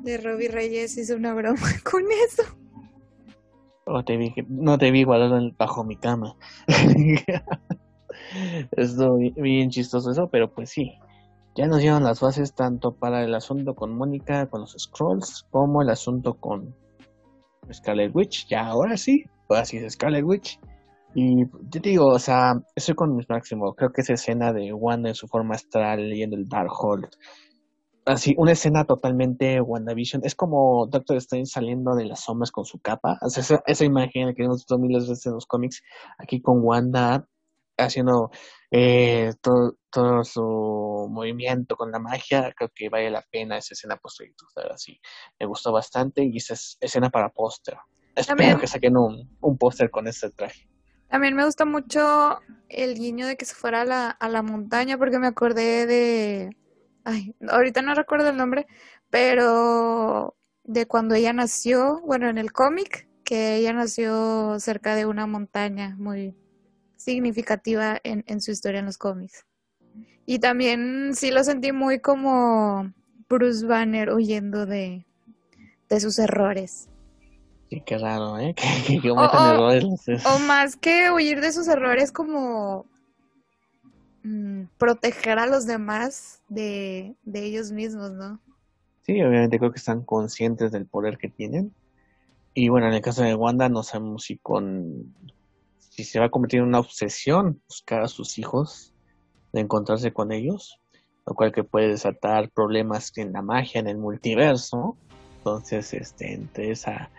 de 0.02 0.16
Robbie 0.16 0.48
Reyes 0.48 0.96
hizo 0.96 1.14
una 1.14 1.34
broma 1.34 1.60
con 1.90 2.04
eso. 2.26 2.42
Oh, 3.84 4.02
te 4.02 4.16
vi, 4.16 4.32
no 4.48 4.78
te 4.78 4.90
vi 4.90 5.04
guardado 5.04 5.38
bajo 5.58 5.84
mi 5.84 5.96
cama. 5.96 6.36
es 8.76 8.96
bien 9.36 9.68
chistoso 9.68 10.10
eso, 10.10 10.28
pero 10.28 10.50
pues 10.50 10.70
sí. 10.70 10.94
Ya 11.54 11.66
nos 11.66 11.80
dieron 11.80 12.04
las 12.04 12.20
bases 12.20 12.54
tanto 12.54 12.94
para 12.94 13.22
el 13.24 13.34
asunto 13.34 13.74
con 13.74 13.94
Mónica, 13.94 14.48
con 14.48 14.62
los 14.62 14.74
Scrolls, 14.78 15.46
como 15.50 15.82
el 15.82 15.90
asunto 15.90 16.32
con 16.34 16.74
Scarlet 17.70 18.14
Witch. 18.14 18.46
Ya 18.48 18.68
ahora 18.68 18.96
sí, 18.96 19.24
ahora 19.50 19.66
sí 19.66 19.76
es 19.76 19.92
Scarlet 19.92 20.24
Witch. 20.24 20.58
Y 21.14 21.44
yo 21.44 21.80
te 21.80 21.88
digo, 21.88 22.06
o 22.06 22.18
sea, 22.18 22.54
estoy 22.74 22.94
con 22.94 23.16
mis 23.16 23.28
máximos. 23.28 23.74
Creo 23.76 23.92
que 23.92 24.02
esa 24.02 24.14
escena 24.14 24.52
de 24.52 24.72
Wanda 24.72 25.08
en 25.08 25.14
su 25.14 25.26
forma 25.26 25.56
astral 25.56 26.08
leyendo 26.08 26.36
el 26.36 26.48
Darkhold. 26.48 27.08
Así, 28.06 28.34
una 28.38 28.52
escena 28.52 28.84
totalmente 28.84 29.60
WandaVision. 29.60 30.22
Es 30.24 30.34
como 30.34 30.86
Doctor 30.86 31.16
Strange 31.18 31.46
saliendo 31.46 31.94
de 31.94 32.06
las 32.06 32.20
sombras 32.20 32.50
con 32.50 32.64
su 32.64 32.80
capa. 32.80 33.18
O 33.22 33.28
sea, 33.28 33.42
esa, 33.42 33.62
esa 33.66 33.84
imagen 33.84 34.34
que 34.34 34.44
hemos 34.44 34.58
visto 34.58 34.78
miles 34.78 35.04
de 35.04 35.10
veces 35.10 35.26
en 35.26 35.34
los 35.34 35.46
cómics. 35.46 35.82
Aquí 36.18 36.40
con 36.40 36.60
Wanda 36.62 37.26
haciendo 37.76 38.30
eh, 38.70 39.32
todo, 39.40 39.76
todo 39.90 40.24
su 40.24 41.08
movimiento 41.10 41.76
con 41.76 41.90
la 41.90 41.98
magia, 41.98 42.52
creo 42.56 42.70
que 42.74 42.88
vale 42.88 43.10
la 43.10 43.24
pena 43.30 43.56
esa 43.56 43.74
escena 43.74 43.96
post 43.96 44.20
así. 44.70 45.00
Me 45.38 45.46
gustó 45.46 45.72
bastante 45.72 46.24
y 46.24 46.36
esa 46.36 46.54
es 46.54 46.76
escena 46.80 47.10
para 47.10 47.30
póster. 47.30 47.76
Espero 48.14 48.58
que 48.58 48.66
saquen 48.66 48.96
un, 48.96 49.36
un 49.40 49.58
póster 49.58 49.90
con 49.90 50.06
este 50.06 50.30
traje. 50.30 50.69
También 51.10 51.34
me 51.34 51.44
gusta 51.44 51.64
mucho 51.64 52.40
el 52.68 52.94
guiño 52.94 53.26
de 53.26 53.36
que 53.36 53.44
se 53.44 53.54
fuera 53.54 53.82
a 53.82 54.28
la, 54.28 54.42
montaña 54.42 54.96
porque 54.96 55.18
me 55.18 55.26
acordé 55.26 55.86
de... 55.86 56.56
Ay, 57.04 57.34
ahorita 57.48 57.82
no 57.82 57.94
recuerdo 57.94 58.28
el 58.28 58.36
nombre, 58.36 58.66
pero 59.10 60.36
de 60.62 60.86
cuando 60.86 61.16
ella 61.16 61.32
nació, 61.32 62.00
bueno, 62.02 62.28
en 62.28 62.38
el 62.38 62.52
cómic, 62.52 63.08
que 63.24 63.56
ella 63.56 63.72
nació 63.72 64.60
cerca 64.60 64.94
de 64.94 65.06
una 65.06 65.26
montaña 65.26 65.96
muy, 65.98 66.36
significativa 66.96 67.98
en, 68.04 68.40
su 68.40 68.50
historia 68.52 68.80
en 68.80 68.86
los 68.86 68.98
cómics. 68.98 69.46
Y 70.26 70.38
también 70.38 71.12
sí 71.14 71.30
lo 71.30 71.42
sentí 71.42 71.72
muy 71.72 71.98
como 71.98 72.92
Bruce 73.28 73.66
Banner 73.66 74.12
huyendo 74.12 74.66
de 74.66 75.06
sus 75.98 76.18
errores. 76.18 76.89
Sí, 77.70 77.82
qué 77.86 77.98
raro, 77.98 78.36
¿eh? 78.38 78.54
Que, 78.86 79.10
o, 79.10 79.14
O 79.14 80.38
más 80.40 80.76
que 80.76 81.10
huir 81.12 81.40
de 81.40 81.52
sus 81.52 81.68
errores, 81.68 82.10
como 82.10 82.84
mm, 84.24 84.64
proteger 84.76 85.38
a 85.38 85.46
los 85.46 85.66
demás 85.66 86.42
de, 86.48 87.14
de 87.22 87.44
ellos 87.44 87.70
mismos, 87.70 88.10
¿no? 88.10 88.40
Sí, 89.02 89.22
obviamente 89.22 89.58
creo 89.58 89.70
que 89.70 89.78
están 89.78 90.02
conscientes 90.02 90.72
del 90.72 90.86
poder 90.86 91.16
que 91.16 91.28
tienen. 91.28 91.72
Y 92.54 92.68
bueno, 92.68 92.88
en 92.88 92.94
el 92.94 93.00
caso 93.00 93.22
de 93.22 93.36
Wanda, 93.36 93.68
no 93.68 93.84
sabemos 93.84 94.24
si 94.24 94.36
con 94.36 95.14
si 95.78 96.04
se 96.04 96.18
va 96.18 96.26
a 96.26 96.30
convertir 96.30 96.60
en 96.60 96.66
una 96.66 96.80
obsesión 96.80 97.60
buscar 97.68 98.02
a 98.02 98.08
sus 98.08 98.38
hijos, 98.38 98.92
de 99.52 99.60
encontrarse 99.60 100.12
con 100.12 100.32
ellos, 100.32 100.80
lo 101.26 101.34
cual 101.34 101.52
que 101.52 101.64
puede 101.64 101.88
desatar 101.88 102.50
problemas 102.50 103.12
en 103.16 103.32
la 103.32 103.42
magia, 103.42 103.80
en 103.80 103.88
el 103.88 103.98
multiverso. 103.98 104.96
Entonces, 105.38 105.92
este, 105.94 106.32
entre 106.32 106.70
esa 106.70 107.10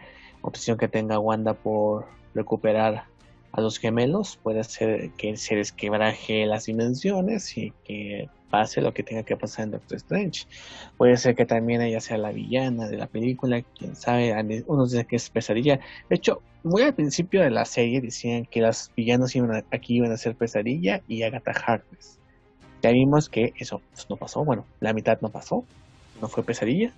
obsesión 0.41 0.77
que 0.77 0.87
tenga 0.87 1.19
Wanda 1.19 1.53
por 1.53 2.05
recuperar 2.33 3.05
a 3.51 3.61
los 3.61 3.79
gemelos, 3.79 4.39
puede 4.41 4.63
ser 4.63 5.11
que 5.11 5.35
se 5.37 5.55
desquebraje 5.55 6.45
las 6.45 6.65
dimensiones 6.65 7.57
y 7.57 7.73
que 7.83 8.29
pase 8.49 8.81
lo 8.81 8.93
que 8.93 9.03
tenga 9.03 9.23
que 9.23 9.35
pasar 9.35 9.65
en 9.65 9.71
Doctor 9.71 9.97
Strange. 9.97 10.45
Puede 10.97 11.17
ser 11.17 11.35
que 11.35 11.45
también 11.45 11.81
ella 11.81 11.99
sea 11.99 12.17
la 12.17 12.31
villana 12.31 12.87
de 12.87 12.97
la 12.97 13.07
película, 13.07 13.61
quién 13.77 13.95
sabe, 13.95 14.63
unos 14.67 14.91
dicen 14.91 15.07
que 15.07 15.15
es 15.15 15.29
pesadilla. 15.29 15.79
De 16.09 16.15
hecho, 16.15 16.41
muy 16.63 16.83
al 16.83 16.93
principio 16.93 17.41
de 17.41 17.49
la 17.49 17.65
serie 17.65 18.01
decían 18.01 18.45
que 18.45 18.61
las 18.61 18.91
villanos 18.95 19.35
iban 19.35 19.65
aquí 19.71 19.95
iban 19.95 20.11
a 20.11 20.17
ser 20.17 20.35
pesadilla 20.35 21.01
y 21.07 21.23
Agatha 21.23 21.51
Harkness. 21.51 22.19
Ya 22.83 22.91
vimos 22.91 23.29
que 23.29 23.53
eso 23.57 23.81
pues, 23.93 24.09
no 24.09 24.17
pasó, 24.17 24.43
bueno, 24.43 24.65
la 24.79 24.93
mitad 24.93 25.19
no 25.21 25.29
pasó, 25.29 25.63
no 26.21 26.27
fue 26.27 26.43
pesadilla, 26.43 26.93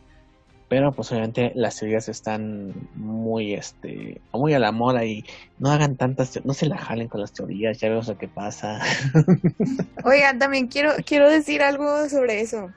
pero 0.73 0.91
pues 0.91 1.11
obviamente 1.11 1.51
las 1.53 1.77
teorías 1.77 2.09
están 2.09 2.73
muy 2.95 3.53
este 3.53 4.19
muy 4.31 4.55
a 4.55 4.59
la 4.59 4.71
moda 4.71 5.05
y 5.05 5.23
no 5.59 5.69
hagan 5.69 5.97
tantas 5.97 6.43
no 6.43 6.55
se 6.55 6.65
la 6.65 6.79
jalen 6.79 7.09
con 7.09 7.21
las 7.21 7.31
teorías 7.31 7.77
ya 7.77 7.89
vemos 7.89 8.07
lo 8.07 8.17
que 8.17 8.27
pasa. 8.27 8.79
Oigan 10.03 10.39
también 10.39 10.65
quiero 10.65 10.93
quiero 11.05 11.29
decir 11.29 11.61
algo 11.61 12.09
sobre 12.09 12.41
eso. 12.41 12.71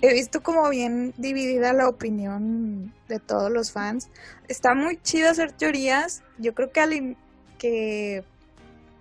He 0.00 0.14
visto 0.14 0.42
como 0.42 0.66
bien 0.70 1.12
dividida 1.18 1.74
la 1.74 1.90
opinión 1.90 2.90
de 3.06 3.18
todos 3.18 3.50
los 3.50 3.70
fans. 3.70 4.08
Está 4.48 4.74
muy 4.74 4.96
chido 5.02 5.28
hacer 5.28 5.52
teorías. 5.52 6.22
Yo 6.38 6.54
creo 6.54 6.72
que 6.72 6.80
al 6.80 7.16
que 7.58 8.24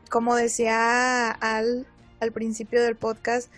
como 0.10 0.36
decía 0.36 1.32
al 1.32 1.88
al 2.20 2.34
principio 2.34 2.84
del 2.84 2.98
podcast 2.98 3.50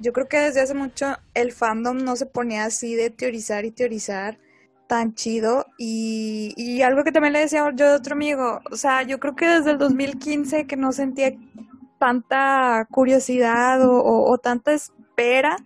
yo 0.00 0.12
creo 0.12 0.28
que 0.28 0.38
desde 0.38 0.62
hace 0.62 0.74
mucho 0.74 1.16
el 1.34 1.52
fandom 1.52 1.98
no 1.98 2.16
se 2.16 2.26
ponía 2.26 2.64
así 2.64 2.94
de 2.94 3.10
teorizar 3.10 3.64
y 3.64 3.70
teorizar 3.70 4.38
tan 4.86 5.14
chido. 5.14 5.66
Y, 5.78 6.82
algo 6.82 7.04
que 7.04 7.12
también 7.12 7.34
le 7.34 7.40
decía 7.40 7.70
yo 7.74 7.88
a 7.90 7.96
otro 7.96 8.14
amigo, 8.14 8.60
o 8.70 8.76
sea, 8.76 9.02
yo 9.02 9.20
creo 9.20 9.36
que 9.36 9.46
desde 9.46 9.72
el 9.72 9.78
2015 9.78 10.66
que 10.66 10.76
no 10.76 10.92
sentía 10.92 11.32
tanta 11.98 12.86
curiosidad 12.90 13.80
o, 13.84 14.38
tanta 14.38 14.72
espera 14.72 15.56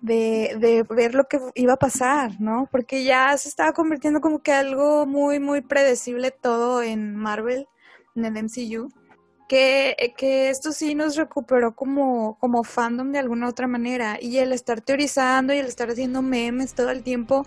de, 0.00 0.56
de, 0.60 0.84
ver 0.84 1.14
lo 1.14 1.24
que 1.24 1.40
iba 1.54 1.72
a 1.74 1.76
pasar, 1.78 2.40
¿no? 2.40 2.68
Porque 2.70 3.04
ya 3.04 3.36
se 3.38 3.48
estaba 3.48 3.72
convirtiendo 3.72 4.20
como 4.20 4.42
que 4.42 4.52
algo 4.52 5.06
muy, 5.06 5.40
muy 5.40 5.62
predecible 5.62 6.30
todo 6.30 6.82
en 6.82 7.16
Marvel, 7.16 7.66
en 8.14 8.24
el 8.24 8.44
MCU 8.44 8.88
que, 9.48 10.14
que 10.16 10.50
esto 10.50 10.72
sí 10.72 10.94
nos 10.94 11.16
recuperó 11.16 11.74
como, 11.74 12.36
como 12.38 12.62
fandom 12.62 13.10
de 13.10 13.18
alguna 13.18 13.48
otra 13.48 13.66
manera. 13.66 14.18
Y 14.20 14.38
el 14.38 14.52
estar 14.52 14.80
teorizando 14.80 15.54
y 15.54 15.58
el 15.58 15.66
estar 15.66 15.90
haciendo 15.90 16.22
memes 16.22 16.74
todo 16.74 16.90
el 16.90 17.02
tiempo 17.02 17.46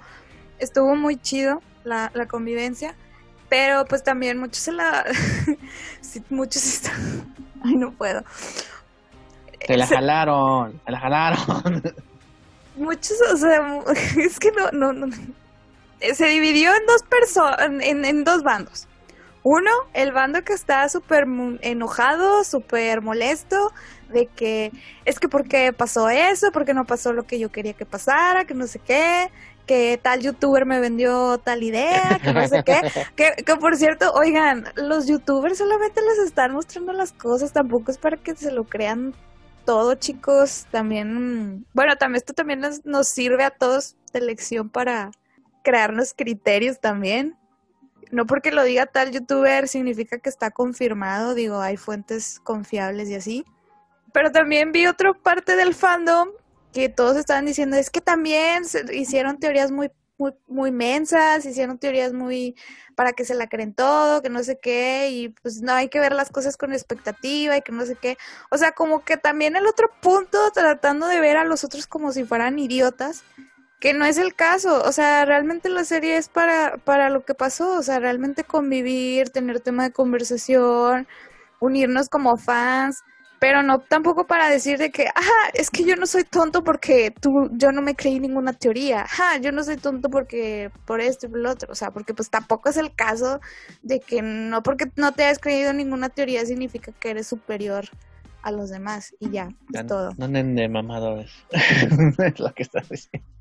estuvo 0.59 0.95
muy 0.95 1.17
chido 1.17 1.61
la, 1.83 2.11
la 2.13 2.27
convivencia. 2.27 2.95
Pero 3.47 3.85
pues 3.85 4.03
también 4.03 4.39
muchos 4.39 4.63
se 4.63 4.71
la... 4.71 5.05
muchos 6.29 6.65
están... 6.65 7.33
Ay, 7.63 7.75
no 7.75 7.91
puedo. 7.91 8.23
Te 9.67 9.77
la 9.77 9.85
jalaron, 9.85 10.79
te 10.85 10.91
la 10.91 10.99
jalaron. 10.99 11.83
Muchos, 12.75 13.17
o 13.31 13.37
sea, 13.37 13.79
es 14.17 14.39
que 14.39 14.51
no, 14.51 14.71
no, 14.71 14.93
no. 14.93 15.15
Se 16.15 16.25
dividió 16.25 16.73
en 16.73 16.85
dos 16.87 17.03
personas, 17.03 17.59
en, 17.61 18.03
en 18.03 18.23
dos 18.23 18.41
bandos. 18.41 18.87
Uno, 19.43 19.71
el 19.93 20.11
bando 20.11 20.43
que 20.43 20.53
está 20.53 20.87
súper 20.87 21.25
enojado, 21.61 22.43
súper 22.43 23.01
molesto, 23.01 23.71
de 24.09 24.27
que 24.27 24.71
es 25.05 25.19
que 25.19 25.27
por 25.27 25.47
qué 25.47 25.73
pasó 25.73 26.09
eso, 26.09 26.51
por 26.51 26.63
qué 26.63 26.73
no 26.73 26.85
pasó 26.85 27.11
lo 27.11 27.23
que 27.23 27.39
yo 27.39 27.51
quería 27.51 27.73
que 27.73 27.85
pasara, 27.85 28.45
que 28.45 28.53
no 28.53 28.67
sé 28.67 28.79
qué, 28.79 29.31
que 29.65 29.99
tal 30.01 30.21
youtuber 30.21 30.65
me 30.65 30.79
vendió 30.79 31.39
tal 31.39 31.63
idea, 31.63 32.19
que 32.21 32.33
no 32.33 32.47
sé 32.47 32.63
qué. 32.63 32.81
Que, 33.15 33.43
que 33.43 33.55
por 33.55 33.75
cierto, 33.77 34.11
oigan, 34.13 34.65
los 34.75 35.07
youtubers 35.07 35.57
solamente 35.57 36.01
les 36.01 36.19
están 36.19 36.53
mostrando 36.53 36.93
las 36.93 37.11
cosas, 37.11 37.51
tampoco 37.51 37.91
es 37.91 37.97
para 37.97 38.17
que 38.17 38.35
se 38.35 38.51
lo 38.51 38.65
crean 38.65 39.15
todo, 39.65 39.95
chicos. 39.95 40.67
También, 40.71 41.65
bueno, 41.73 41.95
también 41.95 42.17
esto 42.17 42.33
también 42.33 42.59
nos, 42.59 42.85
nos 42.85 43.07
sirve 43.07 43.43
a 43.43 43.49
todos 43.49 43.95
de 44.13 44.21
lección 44.21 44.69
para 44.69 45.11
crearnos 45.63 46.13
criterios 46.13 46.79
también 46.79 47.37
no 48.11 48.25
porque 48.25 48.51
lo 48.51 48.63
diga 48.63 48.85
tal 48.85 49.11
youtuber 49.11 49.67
significa 49.67 50.19
que 50.19 50.29
está 50.29 50.51
confirmado, 50.51 51.33
digo, 51.33 51.61
hay 51.61 51.77
fuentes 51.77 52.39
confiables 52.43 53.09
y 53.09 53.15
así. 53.15 53.45
Pero 54.13 54.31
también 54.31 54.71
vi 54.71 54.87
otra 54.87 55.13
parte 55.13 55.55
del 55.55 55.73
fandom 55.73 56.29
que 56.73 56.89
todos 56.89 57.17
estaban 57.17 57.45
diciendo, 57.45 57.77
es 57.77 57.89
que 57.89 58.01
también 58.01 58.63
hicieron 58.93 59.39
teorías 59.39 59.71
muy, 59.71 59.91
muy, 60.17 60.33
muy 60.47 60.71
mensas, 60.71 61.45
hicieron 61.45 61.77
teorías 61.77 62.13
muy 62.13 62.55
para 62.95 63.13
que 63.13 63.25
se 63.25 63.33
la 63.33 63.47
creen 63.47 63.73
todo, 63.73 64.21
que 64.21 64.29
no 64.29 64.43
sé 64.43 64.59
qué, 64.61 65.09
y 65.09 65.29
pues 65.29 65.61
no 65.61 65.73
hay 65.73 65.89
que 65.89 65.99
ver 65.99 66.13
las 66.13 66.29
cosas 66.29 66.57
con 66.57 66.73
expectativa 66.73 67.57
y 67.57 67.61
que 67.61 67.71
no 67.71 67.85
sé 67.85 67.95
qué. 67.95 68.17
O 68.51 68.57
sea, 68.57 68.73
como 68.73 69.03
que 69.03 69.17
también 69.17 69.55
el 69.55 69.67
otro 69.67 69.89
punto, 70.01 70.37
tratando 70.53 71.07
de 71.07 71.19
ver 71.19 71.37
a 71.37 71.43
los 71.43 71.63
otros 71.63 71.87
como 71.87 72.11
si 72.11 72.23
fueran 72.23 72.59
idiotas, 72.59 73.23
que 73.81 73.95
no 73.95 74.05
es 74.05 74.19
el 74.19 74.35
caso, 74.35 74.83
o 74.83 74.91
sea, 74.91 75.25
realmente 75.25 75.67
la 75.67 75.83
serie 75.83 76.15
es 76.15 76.29
para, 76.29 76.77
para 76.77 77.09
lo 77.09 77.25
que 77.25 77.33
pasó, 77.33 77.79
o 77.79 77.81
sea, 77.81 77.99
realmente 77.99 78.43
convivir, 78.43 79.31
tener 79.31 79.59
tema 79.59 79.83
de 79.83 79.91
conversación, 79.91 81.07
unirnos 81.59 82.07
como 82.07 82.37
fans, 82.37 83.01
pero 83.39 83.63
no 83.63 83.79
tampoco 83.79 84.27
para 84.27 84.49
decir 84.49 84.77
de 84.77 84.91
que, 84.91 85.07
ah, 85.07 85.49
es 85.55 85.71
que 85.71 85.83
yo 85.83 85.95
no 85.95 86.05
soy 86.05 86.23
tonto 86.23 86.63
porque 86.63 87.09
tú, 87.09 87.49
yo 87.53 87.71
no 87.71 87.81
me 87.81 87.95
creí 87.95 88.19
ninguna 88.19 88.53
teoría, 88.53 89.07
ah, 89.19 89.39
yo 89.41 89.51
no 89.51 89.63
soy 89.63 89.77
tonto 89.77 90.09
porque 90.09 90.69
por 90.85 91.01
esto 91.01 91.25
y 91.25 91.29
por 91.29 91.39
lo 91.39 91.49
otro, 91.49 91.71
o 91.71 91.75
sea, 91.75 91.89
porque 91.89 92.13
pues 92.13 92.29
tampoco 92.29 92.69
es 92.69 92.77
el 92.77 92.93
caso 92.93 93.41
de 93.81 93.99
que 93.99 94.21
no 94.21 94.61
porque 94.61 94.91
no 94.95 95.11
te 95.13 95.23
hayas 95.23 95.39
creído 95.39 95.73
ninguna 95.73 96.09
teoría 96.09 96.45
significa 96.45 96.91
que 96.91 97.09
eres 97.09 97.25
superior 97.25 97.85
a 98.43 98.51
los 98.51 98.69
demás 98.69 99.15
y 99.19 99.31
ya, 99.31 99.49
es 99.73 99.87
todo. 99.87 100.11
No 100.19 100.25
anden 100.25 100.53
de 100.53 100.69
mamadores, 100.69 101.31
es 101.51 102.39
lo 102.39 102.53
que 102.53 102.61
estás 102.61 102.87
diciendo. 102.87 103.40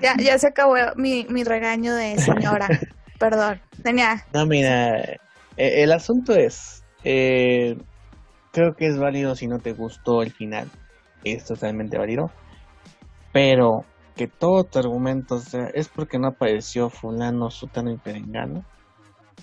Ya, 0.00 0.16
ya 0.16 0.38
se 0.38 0.48
acabó 0.48 0.74
mi, 0.96 1.26
mi 1.28 1.44
regaño 1.44 1.94
de 1.94 2.18
señora. 2.18 2.68
Perdón, 3.18 3.60
tenía. 3.82 4.24
No, 4.32 4.46
mira, 4.46 4.98
eh, 5.02 5.18
el 5.56 5.92
asunto 5.92 6.34
es, 6.34 6.84
eh, 7.04 7.76
creo 8.52 8.74
que 8.74 8.86
es 8.86 8.98
válido 8.98 9.34
si 9.36 9.46
no 9.46 9.58
te 9.58 9.72
gustó 9.72 10.22
el 10.22 10.32
final, 10.32 10.70
es 11.24 11.44
totalmente 11.44 11.98
válido, 11.98 12.30
pero 13.32 13.84
que 14.16 14.26
todo 14.26 14.64
tu 14.64 14.78
argumento 14.78 15.38
sea, 15.38 15.68
es 15.74 15.88
porque 15.88 16.18
no 16.18 16.28
apareció 16.28 16.88
fulano, 16.88 17.50
sutano 17.50 17.90
y 17.92 17.98
perengano, 17.98 18.64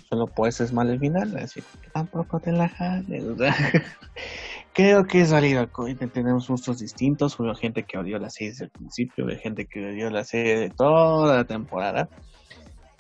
solo 0.09 0.27
pues 0.27 0.61
es 0.61 0.73
mal 0.73 0.89
el 0.89 0.99
final, 0.99 1.35
así 1.38 1.61
que 1.61 1.89
tampoco 1.89 2.39
te 2.39 2.51
la 2.51 2.69
jales, 2.69 3.23
Creo 4.73 5.07
que 5.07 5.21
es 5.21 5.31
válido, 5.31 5.67
tenemos 6.13 6.47
gustos 6.47 6.79
distintos, 6.79 7.39
hubo 7.39 7.53
gente 7.55 7.84
que 7.84 7.97
odió 7.97 8.19
la 8.19 8.29
serie 8.29 8.51
desde 8.51 8.65
el 8.65 8.71
principio, 8.71 9.25
hubo 9.25 9.35
gente 9.35 9.65
que 9.65 9.84
odió 9.84 10.11
la 10.11 10.23
serie 10.23 10.59
de 10.59 10.69
toda 10.69 11.38
la 11.38 11.43
temporada, 11.45 12.07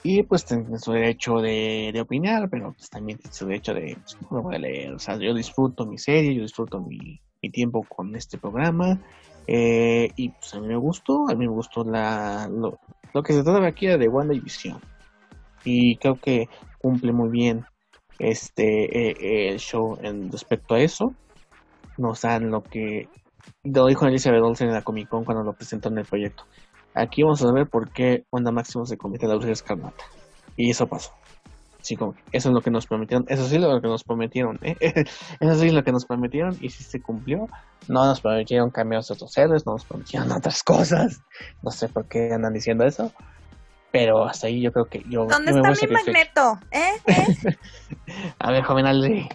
y 0.01 0.23
pues 0.23 0.43
tiene 0.45 0.79
su 0.79 0.91
derecho 0.91 1.39
de, 1.39 1.93
opinar, 2.01 2.49
pero 2.49 2.73
pues 2.73 2.89
también 2.89 3.19
tiene 3.19 3.33
su 3.33 3.45
derecho 3.45 3.73
de, 3.73 3.95
pues, 4.01 4.17
no 4.21 4.37
lo 4.37 4.43
voy 4.43 4.55
a 4.55 4.59
leer, 4.59 4.93
o 4.93 4.99
sea, 4.99 5.17
yo 5.17 5.33
disfruto 5.33 5.85
mi 5.85 5.97
serie, 5.97 6.33
yo 6.33 6.41
disfruto 6.41 6.81
mi, 6.81 7.21
tiempo 7.51 7.83
con 7.83 8.13
este 8.15 8.37
programa, 8.37 8.99
eh, 9.45 10.11
y 10.17 10.29
pues 10.29 10.53
a 10.53 10.59
mí 10.59 10.67
me 10.67 10.75
gustó, 10.75 11.29
a 11.29 11.35
mí 11.35 11.47
me 11.47 11.53
gustó 11.53 11.83
la, 11.85 12.49
lo, 12.49 12.77
que 13.23 13.33
se 13.33 13.43
trata 13.43 13.65
aquí 13.65 13.87
de 13.87 14.07
Wanda 14.07 14.33
y 14.33 14.39
Visión, 14.39 14.81
y 15.63 15.95
creo 15.97 16.15
que 16.15 16.49
cumple 16.77 17.11
muy 17.11 17.29
bien 17.29 17.65
este 18.19 19.09
eh, 19.09 19.49
el 19.49 19.59
show 19.59 19.97
en 20.01 20.31
respecto 20.31 20.75
a 20.75 20.79
eso 20.79 21.13
nos 21.97 22.21
dan 22.21 22.51
lo 22.51 22.63
que 22.63 23.09
lo 23.63 23.87
dijo 23.87 24.05
Elizabeth 24.05 24.41
Olsen 24.41 24.67
en 24.67 24.73
la 24.73 24.81
Comic 24.81 25.09
Con 25.09 25.23
cuando 25.23 25.43
lo 25.43 25.53
presentó 25.53 25.89
en 25.89 25.97
el 25.99 26.05
proyecto. 26.05 26.43
Aquí 26.93 27.23
vamos 27.23 27.43
a 27.43 27.51
ver 27.51 27.67
por 27.67 27.91
qué 27.91 28.25
Wanda 28.31 28.51
Máximo 28.51 28.85
se 28.85 28.97
convierte 28.97 29.25
en 29.25 29.31
la 29.31 29.37
Bruja 29.37 29.51
Escarlata. 29.51 30.03
Y 30.55 30.71
eso 30.71 30.87
pasó. 30.87 31.11
Sí, 31.81 31.95
eso 32.31 32.49
es 32.49 32.53
lo 32.53 32.61
que 32.61 32.71
nos 32.71 32.87
prometieron. 32.87 33.25
Eso 33.29 33.47
sí 33.47 33.55
es 33.55 33.61
lo 33.61 33.79
que 33.79 33.87
nos 33.87 34.03
prometieron. 34.03 34.59
¿eh? 34.61 34.75
eso 35.39 35.55
sí 35.55 35.67
es 35.67 35.73
lo 35.73 35.83
que 35.83 35.91
nos 35.91 36.05
prometieron 36.05 36.57
y 36.59 36.69
sí 36.69 36.83
se 36.83 37.01
cumplió. 37.01 37.47
No 37.87 38.05
nos 38.05 38.19
prometieron 38.19 38.71
cambios 38.71 39.07
de 39.07 39.13
otros 39.13 39.37
héroes, 39.37 39.65
no 39.65 39.73
nos 39.73 39.85
prometieron 39.85 40.31
otras 40.31 40.63
cosas. 40.63 41.21
No 41.61 41.71
sé 41.71 41.87
por 41.87 42.07
qué 42.07 42.33
andan 42.33 42.53
diciendo 42.53 42.83
eso. 42.83 43.11
Pero 43.91 44.25
hasta 44.25 44.47
ahí 44.47 44.61
yo 44.61 44.71
creo 44.71 44.85
que 44.85 45.03
yo... 45.07 45.25
¿Dónde 45.25 45.51
está 45.51 45.87
mi 45.87 45.93
magneto? 45.93 46.59
¿Eh? 46.71 46.91
¿Eh? 47.07 47.55
a 48.39 48.51
ver, 48.51 48.63
joven 48.63 48.85
Aldi 48.85 49.29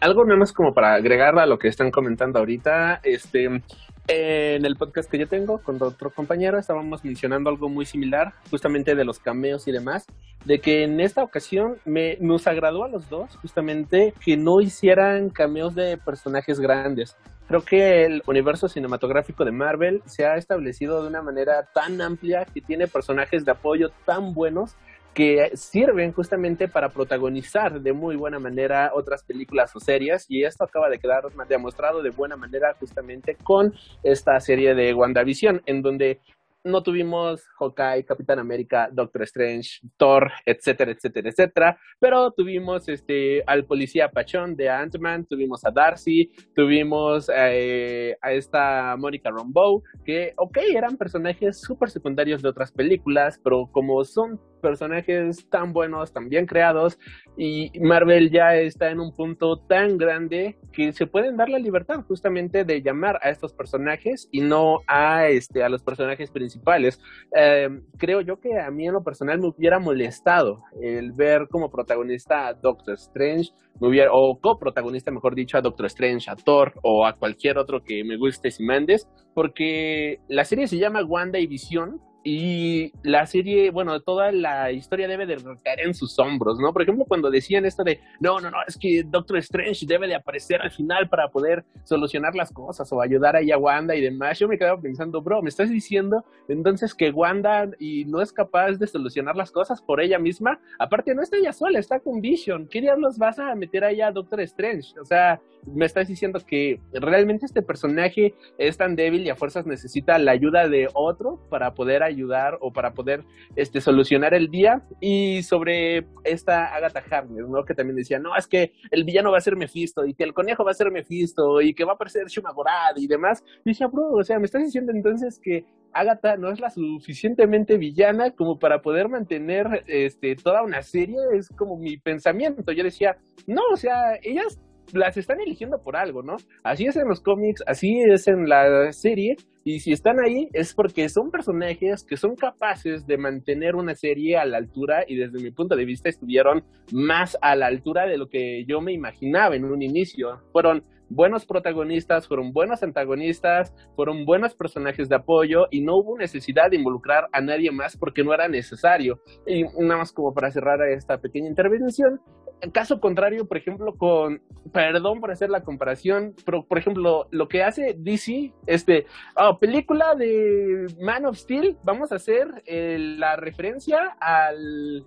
algo 0.00 0.24
menos 0.24 0.52
como 0.52 0.72
para 0.72 0.94
agregar 0.94 1.38
a 1.38 1.46
lo 1.46 1.58
que 1.58 1.68
están 1.68 1.90
comentando 1.90 2.38
ahorita, 2.38 3.00
este, 3.02 3.62
en 4.06 4.64
el 4.66 4.76
podcast 4.76 5.10
que 5.10 5.18
yo 5.18 5.26
tengo 5.26 5.58
con 5.58 5.82
otro 5.82 6.10
compañero 6.10 6.58
estábamos 6.58 7.04
mencionando 7.04 7.48
algo 7.48 7.68
muy 7.68 7.86
similar, 7.86 8.34
justamente 8.50 8.94
de 8.94 9.04
los 9.04 9.18
cameos 9.18 9.66
y 9.66 9.72
demás, 9.72 10.06
de 10.44 10.60
que 10.60 10.84
en 10.84 11.00
esta 11.00 11.22
ocasión 11.22 11.78
me, 11.84 12.18
nos 12.20 12.46
agradó 12.46 12.84
a 12.84 12.88
los 12.88 13.08
dos 13.08 13.36
justamente 13.36 14.12
que 14.22 14.36
no 14.36 14.60
hicieran 14.60 15.30
cameos 15.30 15.74
de 15.74 15.96
personajes 15.96 16.60
grandes. 16.60 17.16
Creo 17.48 17.62
que 17.62 18.04
el 18.04 18.22
universo 18.26 18.68
cinematográfico 18.68 19.44
de 19.44 19.52
Marvel 19.52 20.02
se 20.06 20.24
ha 20.24 20.36
establecido 20.36 21.02
de 21.02 21.08
una 21.08 21.22
manera 21.22 21.68
tan 21.74 22.00
amplia 22.00 22.46
que 22.46 22.60
tiene 22.60 22.88
personajes 22.88 23.44
de 23.44 23.52
apoyo 23.52 23.90
tan 24.06 24.32
buenos 24.32 24.76
que 25.14 25.52
sirven 25.54 26.12
justamente 26.12 26.68
para 26.68 26.88
protagonizar 26.88 27.80
de 27.80 27.92
muy 27.92 28.16
buena 28.16 28.38
manera 28.38 28.90
otras 28.94 29.22
películas 29.22 29.74
o 29.76 29.80
series 29.80 30.26
y 30.28 30.44
esto 30.44 30.64
acaba 30.64 30.90
de 30.90 30.98
quedar 30.98 31.24
demostrado 31.48 32.02
de 32.02 32.10
buena 32.10 32.36
manera 32.36 32.74
justamente 32.78 33.36
con 33.36 33.72
esta 34.02 34.38
serie 34.40 34.74
de 34.74 34.92
WandaVision 34.92 35.62
en 35.66 35.82
donde 35.82 36.20
no 36.64 36.82
tuvimos 36.82 37.46
Hawkeye, 37.58 38.04
Capitán 38.04 38.38
América, 38.38 38.88
Doctor 38.90 39.22
Strange, 39.24 39.80
Thor, 39.98 40.32
etcétera, 40.46 40.92
etcétera, 40.92 41.28
etcétera, 41.28 41.78
pero 42.00 42.30
tuvimos 42.32 42.88
este 42.88 43.42
al 43.46 43.66
policía 43.66 44.10
Pachón 44.10 44.56
de 44.56 44.70
Ant-Man, 44.70 45.26
tuvimos 45.26 45.64
a 45.66 45.70
Darcy, 45.70 46.32
tuvimos 46.54 47.30
eh, 47.34 48.16
a 48.22 48.32
esta 48.32 48.96
Mónica 48.96 49.30
Rambeau, 49.30 49.82
que, 50.06 50.32
ok, 50.36 50.58
eran 50.74 50.96
personajes 50.96 51.60
súper 51.60 51.90
secundarios 51.90 52.40
de 52.40 52.48
otras 52.48 52.72
películas, 52.72 53.38
pero 53.44 53.68
como 53.70 54.02
son 54.04 54.40
personajes 54.64 55.46
tan 55.50 55.74
buenos, 55.74 56.10
tan 56.10 56.30
bien 56.30 56.46
creados, 56.46 56.98
y 57.36 57.70
Marvel 57.80 58.30
ya 58.30 58.56
está 58.56 58.90
en 58.90 58.98
un 58.98 59.14
punto 59.14 59.58
tan 59.58 59.98
grande 59.98 60.56
que 60.72 60.92
se 60.92 61.06
pueden 61.06 61.36
dar 61.36 61.50
la 61.50 61.58
libertad 61.58 62.00
justamente 62.08 62.64
de 62.64 62.80
llamar 62.80 63.20
a 63.22 63.28
estos 63.28 63.52
personajes 63.52 64.28
y 64.32 64.40
no 64.40 64.80
a 64.86 65.28
este 65.28 65.62
a 65.62 65.68
los 65.68 65.82
personajes 65.82 66.30
principales. 66.30 66.98
Eh, 67.36 67.68
creo 67.98 68.22
yo 68.22 68.40
que 68.40 68.58
a 68.58 68.70
mí 68.70 68.86
en 68.86 68.94
lo 68.94 69.04
personal 69.04 69.38
me 69.38 69.48
hubiera 69.48 69.78
molestado 69.78 70.62
el 70.80 71.12
ver 71.12 71.46
como 71.50 71.70
protagonista 71.70 72.46
a 72.46 72.54
Doctor 72.54 72.94
Strange, 72.94 73.50
me 73.80 73.88
hubiera, 73.88 74.10
o 74.12 74.40
coprotagonista, 74.40 75.10
mejor 75.10 75.34
dicho, 75.34 75.58
a 75.58 75.60
Doctor 75.60 75.86
Strange, 75.86 76.30
a 76.30 76.36
Thor 76.36 76.72
o 76.82 77.04
a 77.04 77.12
cualquier 77.12 77.58
otro 77.58 77.82
que 77.82 78.02
me 78.04 78.16
guste 78.16 78.50
si 78.50 78.64
mandes, 78.64 79.08
porque 79.34 80.20
la 80.28 80.44
serie 80.44 80.68
se 80.68 80.78
llama 80.78 81.04
Wanda 81.04 81.38
y 81.38 81.46
Visión 81.46 82.00
y 82.26 82.90
la 83.02 83.26
serie, 83.26 83.70
bueno, 83.70 84.00
toda 84.00 84.32
la 84.32 84.72
historia 84.72 85.06
debe 85.06 85.26
de 85.26 85.36
recaer 85.36 85.80
en 85.80 85.92
sus 85.92 86.18
hombros, 86.18 86.58
¿no? 86.58 86.72
Por 86.72 86.80
ejemplo, 86.80 87.04
cuando 87.04 87.30
decían 87.30 87.66
esto 87.66 87.84
de, 87.84 88.00
no, 88.18 88.40
no, 88.40 88.50
no, 88.50 88.56
es 88.66 88.78
que 88.78 89.02
Doctor 89.04 89.36
Strange 89.36 89.84
debe 89.86 90.08
de 90.08 90.14
aparecer 90.14 90.62
al 90.62 90.70
final 90.70 91.06
para 91.10 91.28
poder 91.28 91.66
solucionar 91.84 92.34
las 92.34 92.50
cosas 92.50 92.90
o 92.90 93.02
ayudar 93.02 93.36
a 93.36 93.58
Wanda 93.58 93.94
y 93.94 94.00
demás, 94.00 94.38
yo 94.38 94.48
me 94.48 94.56
quedaba 94.56 94.80
pensando, 94.80 95.20
bro, 95.20 95.42
¿me 95.42 95.50
estás 95.50 95.68
diciendo 95.68 96.24
entonces 96.48 96.94
que 96.94 97.10
Wanda 97.10 97.68
y 97.78 98.06
no 98.06 98.22
es 98.22 98.32
capaz 98.32 98.72
de 98.72 98.86
solucionar 98.86 99.36
las 99.36 99.50
cosas 99.50 99.82
por 99.82 100.00
ella 100.00 100.18
misma? 100.18 100.58
Aparte, 100.78 101.14
no 101.14 101.20
está 101.20 101.36
ella 101.36 101.52
sola, 101.52 101.78
está 101.78 102.00
con 102.00 102.22
Vision. 102.22 102.66
¿Qué 102.68 102.80
diablos 102.80 103.18
vas 103.18 103.38
a 103.38 103.54
meter 103.54 103.84
ahí 103.84 104.00
a 104.00 104.10
Doctor 104.10 104.40
Strange? 104.40 104.98
O 104.98 105.04
sea, 105.04 105.42
me 105.66 105.84
estás 105.84 106.08
diciendo 106.08 106.40
que 106.46 106.80
realmente 106.92 107.44
este 107.44 107.60
personaje 107.60 108.34
es 108.56 108.78
tan 108.78 108.96
débil 108.96 109.26
y 109.26 109.30
a 109.30 109.36
fuerzas 109.36 109.66
necesita 109.66 110.18
la 110.18 110.32
ayuda 110.32 110.68
de 110.68 110.88
otro 110.94 111.38
para 111.50 111.74
poder 111.74 112.02
ayudar 112.02 112.13
o 112.60 112.72
para 112.72 112.94
poder 112.94 113.24
este, 113.56 113.80
solucionar 113.80 114.34
el 114.34 114.48
día. 114.48 114.82
Y 115.00 115.42
sobre 115.42 116.06
esta 116.24 116.74
Agatha 116.74 117.02
Harkness, 117.10 117.48
¿no? 117.48 117.64
Que 117.64 117.74
también 117.74 117.96
decía, 117.96 118.18
no, 118.18 118.36
es 118.36 118.46
que 118.46 118.72
el 118.90 119.04
villano 119.04 119.32
va 119.32 119.38
a 119.38 119.40
ser 119.40 119.56
Mephisto 119.56 120.04
y 120.06 120.14
que 120.14 120.24
el 120.24 120.34
conejo 120.34 120.64
va 120.64 120.70
a 120.70 120.74
ser 120.74 120.90
Mephisto 120.90 121.60
y 121.60 121.74
que 121.74 121.84
va 121.84 121.92
a 121.92 121.94
aparecer 121.94 122.26
Shumagorad 122.26 122.96
y 122.96 123.06
demás. 123.06 123.42
Y 123.64 123.70
decía, 123.70 123.86
bro, 123.86 124.12
o 124.12 124.24
sea, 124.24 124.38
me 124.38 124.46
estás 124.46 124.64
diciendo 124.64 124.92
entonces 124.92 125.38
que 125.38 125.64
Agatha 125.92 126.36
no 126.36 126.50
es 126.50 126.60
la 126.60 126.70
suficientemente 126.70 127.78
villana 127.78 128.32
como 128.32 128.58
para 128.58 128.82
poder 128.82 129.08
mantener 129.08 129.84
este, 129.86 130.34
toda 130.36 130.62
una 130.62 130.82
serie, 130.82 131.18
es 131.32 131.48
como 131.50 131.76
mi 131.76 131.96
pensamiento. 131.96 132.72
Yo 132.72 132.82
decía, 132.82 133.16
no, 133.46 133.62
o 133.72 133.76
sea, 133.76 134.18
ellas 134.22 134.60
las 134.92 135.16
están 135.16 135.40
eligiendo 135.40 135.78
por 135.82 135.96
algo, 135.96 136.22
¿no? 136.22 136.36
Así 136.62 136.86
es 136.86 136.96
en 136.96 137.08
los 137.08 137.20
cómics, 137.20 137.62
así 137.66 138.00
es 138.10 138.28
en 138.28 138.48
la 138.48 138.92
serie, 138.92 139.36
y 139.66 139.80
si 139.80 139.92
están 139.92 140.16
ahí 140.20 140.48
es 140.52 140.74
porque 140.74 141.08
son 141.08 141.30
personajes 141.30 142.04
que 142.04 142.18
son 142.18 142.36
capaces 142.36 143.06
de 143.06 143.16
mantener 143.16 143.76
una 143.76 143.94
serie 143.94 144.36
a 144.36 144.44
la 144.44 144.58
altura 144.58 145.04
y 145.08 145.16
desde 145.16 145.42
mi 145.42 145.50
punto 145.50 145.74
de 145.74 145.86
vista 145.86 146.10
estuvieron 146.10 146.64
más 146.92 147.38
a 147.40 147.56
la 147.56 147.66
altura 147.66 148.06
de 148.06 148.18
lo 148.18 148.28
que 148.28 148.66
yo 148.66 148.82
me 148.82 148.92
imaginaba 148.92 149.56
en 149.56 149.64
un 149.64 149.80
inicio. 149.80 150.42
Fueron 150.52 150.84
buenos 151.08 151.46
protagonistas, 151.46 152.28
fueron 152.28 152.52
buenos 152.52 152.82
antagonistas, 152.82 153.74
fueron 153.96 154.26
buenos 154.26 154.54
personajes 154.54 155.08
de 155.08 155.16
apoyo 155.16 155.66
y 155.70 155.80
no 155.80 155.96
hubo 155.96 156.18
necesidad 156.18 156.70
de 156.70 156.76
involucrar 156.76 157.28
a 157.32 157.40
nadie 157.40 157.70
más 157.70 157.96
porque 157.96 158.22
no 158.22 158.34
era 158.34 158.48
necesario. 158.48 159.20
Y 159.46 159.62
nada 159.62 159.98
más 159.98 160.12
como 160.12 160.34
para 160.34 160.50
cerrar 160.50 160.78
esta 160.90 161.18
pequeña 161.18 161.48
intervención, 161.48 162.20
en 162.60 162.70
caso 162.70 163.00
contrario, 163.00 163.46
por 163.46 163.56
ejemplo, 163.56 163.94
con, 163.96 164.40
perdón 164.72 165.20
por 165.20 165.30
hacer 165.30 165.50
la 165.50 165.62
comparación, 165.62 166.34
pero 166.44 166.64
por 166.64 166.78
ejemplo, 166.78 167.28
lo 167.30 167.48
que 167.48 167.62
hace 167.62 167.94
DC, 167.98 168.52
este, 168.66 169.06
oh, 169.36 169.58
película 169.58 170.14
de 170.14 170.86
Man 171.00 171.26
of 171.26 171.36
Steel, 171.36 171.76
vamos 171.84 172.12
a 172.12 172.16
hacer 172.16 172.62
eh, 172.66 172.96
la 173.18 173.36
referencia 173.36 174.16
al, 174.18 175.04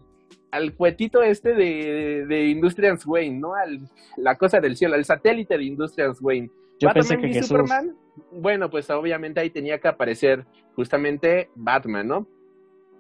al 0.52 0.74
cuetito 0.76 1.24
este 1.24 1.54
de, 1.54 2.26
de 2.28 2.46
Industrial 2.48 2.98
Wayne, 3.06 3.40
¿no? 3.40 3.56
Al, 3.56 3.80
la 4.18 4.36
cosa 4.38 4.60
del 4.60 4.76
cielo, 4.76 4.96
al 4.96 5.06
satélite 5.06 5.58
de 5.58 5.64
Industrial 5.64 6.14
Wayne. 6.22 6.50
Yo 6.80 6.90
pensé 6.92 7.18
que 7.18 7.42
Superman, 7.42 7.96
bueno, 8.32 8.70
pues 8.70 8.90
obviamente 8.90 9.40
ahí 9.40 9.50
tenía 9.50 9.80
que 9.80 9.88
aparecer 9.88 10.46
justamente 10.76 11.50
Batman, 11.56 12.08
¿no? 12.08 12.28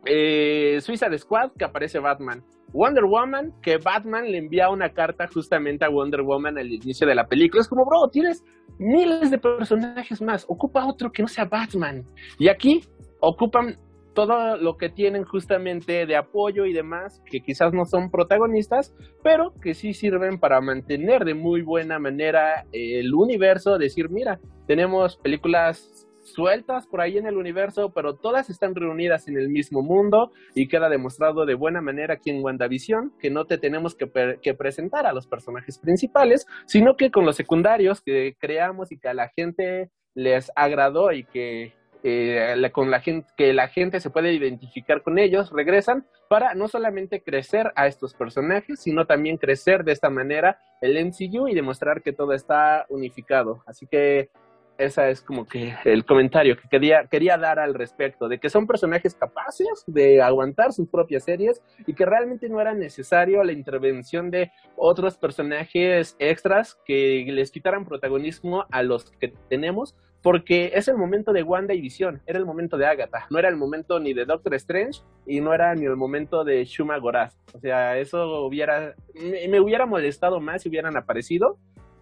Eh, 0.05 0.79
Suicide 0.81 1.17
Squad, 1.17 1.51
que 1.57 1.65
aparece 1.65 1.99
Batman. 1.99 2.43
Wonder 2.73 3.05
Woman, 3.05 3.53
que 3.61 3.77
Batman 3.77 4.31
le 4.31 4.37
envía 4.37 4.69
una 4.69 4.93
carta 4.93 5.27
justamente 5.27 5.85
a 5.85 5.89
Wonder 5.89 6.21
Woman 6.21 6.57
al 6.57 6.71
inicio 6.71 7.07
de 7.07 7.15
la 7.15 7.27
película. 7.27 7.61
Es 7.61 7.67
como, 7.67 7.85
bro, 7.85 8.07
tienes 8.09 8.43
miles 8.77 9.31
de 9.31 9.37
personajes 9.37 10.21
más, 10.21 10.45
ocupa 10.47 10.85
otro 10.85 11.11
que 11.11 11.21
no 11.21 11.27
sea 11.27 11.45
Batman. 11.45 12.05
Y 12.37 12.49
aquí 12.49 12.83
ocupan 13.19 13.77
todo 14.13 14.57
lo 14.57 14.77
que 14.77 14.89
tienen 14.89 15.23
justamente 15.25 16.07
de 16.07 16.15
apoyo 16.15 16.65
y 16.65 16.73
demás, 16.73 17.21
que 17.29 17.39
quizás 17.41 17.71
no 17.71 17.85
son 17.85 18.09
protagonistas, 18.09 18.95
pero 19.21 19.53
que 19.61 19.75
sí 19.75 19.93
sirven 19.93 20.39
para 20.39 20.59
mantener 20.59 21.23
de 21.23 21.35
muy 21.35 21.61
buena 21.61 21.99
manera 21.99 22.65
el 22.71 23.13
universo, 23.13 23.77
decir, 23.77 24.09
mira, 24.09 24.39
tenemos 24.65 25.17
películas 25.17 26.06
sueltas 26.27 26.87
por 26.87 27.01
ahí 27.01 27.17
en 27.17 27.25
el 27.25 27.37
universo, 27.37 27.91
pero 27.93 28.15
todas 28.15 28.49
están 28.49 28.75
reunidas 28.75 29.27
en 29.27 29.37
el 29.37 29.49
mismo 29.49 29.81
mundo 29.81 30.31
y 30.55 30.67
queda 30.67 30.89
demostrado 30.89 31.45
de 31.45 31.55
buena 31.55 31.81
manera 31.81 32.15
aquí 32.15 32.29
en 32.29 32.43
WandaVision 32.43 33.13
que 33.19 33.29
no 33.29 33.45
te 33.45 33.57
tenemos 33.57 33.95
que, 33.95 34.39
que 34.41 34.53
presentar 34.53 35.05
a 35.05 35.13
los 35.13 35.27
personajes 35.27 35.77
principales, 35.79 36.45
sino 36.65 36.95
que 36.97 37.11
con 37.11 37.25
los 37.25 37.35
secundarios 37.35 38.01
que 38.01 38.35
creamos 38.39 38.91
y 38.91 38.99
que 38.99 39.07
a 39.07 39.13
la 39.13 39.29
gente 39.29 39.89
les 40.13 40.51
agradó 40.55 41.11
y 41.11 41.23
que 41.23 41.73
eh, 42.03 42.69
con 42.71 42.91
la 42.91 43.01
gente, 43.01 43.27
que 43.35 43.53
la 43.53 43.67
gente 43.67 43.99
se 43.99 44.09
puede 44.09 44.33
identificar 44.33 45.01
con 45.01 45.17
ellos, 45.17 45.51
regresan 45.51 46.05
para 46.29 46.53
no 46.53 46.67
solamente 46.67 47.21
crecer 47.21 47.71
a 47.75 47.87
estos 47.87 48.13
personajes, 48.13 48.79
sino 48.79 49.05
también 49.05 49.37
crecer 49.37 49.83
de 49.83 49.93
esta 49.93 50.09
manera 50.09 50.59
el 50.81 50.97
MCU 51.05 51.47
y 51.47 51.55
demostrar 51.55 52.01
que 52.01 52.13
todo 52.13 52.33
está 52.33 52.85
unificado. 52.89 53.63
Así 53.65 53.87
que 53.87 54.29
esa 54.77 55.09
es 55.09 55.21
como 55.21 55.45
que 55.45 55.73
el 55.85 56.05
comentario 56.05 56.55
que 56.57 56.67
quería, 56.69 57.07
quería 57.07 57.37
dar 57.37 57.59
al 57.59 57.73
respecto, 57.73 58.27
de 58.27 58.39
que 58.39 58.49
son 58.49 58.67
personajes 58.67 59.15
capaces 59.15 59.83
de 59.87 60.21
aguantar 60.21 60.73
sus 60.73 60.87
propias 60.87 61.23
series 61.23 61.61
y 61.85 61.93
que 61.93 62.05
realmente 62.05 62.49
no 62.49 62.61
era 62.61 62.73
necesario 62.73 63.43
la 63.43 63.51
intervención 63.51 64.29
de 64.31 64.51
otros 64.75 65.17
personajes 65.17 66.15
extras 66.19 66.79
que 66.85 67.25
les 67.27 67.51
quitaran 67.51 67.85
protagonismo 67.85 68.65
a 68.71 68.83
los 68.83 69.11
que 69.11 69.33
tenemos, 69.49 69.95
porque 70.21 70.71
es 70.73 70.87
el 70.87 70.97
momento 70.97 71.31
de 71.31 71.43
Wanda 71.43 71.73
y 71.73 71.81
Visión, 71.81 72.21
era 72.25 72.39
el 72.39 72.45
momento 72.45 72.77
de 72.77 72.85
Agatha, 72.85 73.27
no 73.29 73.39
era 73.39 73.49
el 73.49 73.55
momento 73.55 73.99
ni 73.99 74.13
de 74.13 74.25
Doctor 74.25 74.55
Strange 74.55 75.01
y 75.25 75.41
no 75.41 75.53
era 75.53 75.73
ni 75.75 75.85
el 75.85 75.95
momento 75.95 76.43
de 76.43 76.65
Shuma 76.65 76.97
Gorath. 76.97 77.33
O 77.53 77.59
sea, 77.59 77.97
eso 77.97 78.45
hubiera, 78.45 78.95
me, 79.15 79.59
hubiera 79.59 79.85
molestado 79.85 80.39
más 80.39 80.63
si 80.63 80.69
hubieran 80.69 80.97
aparecido, 80.97 81.57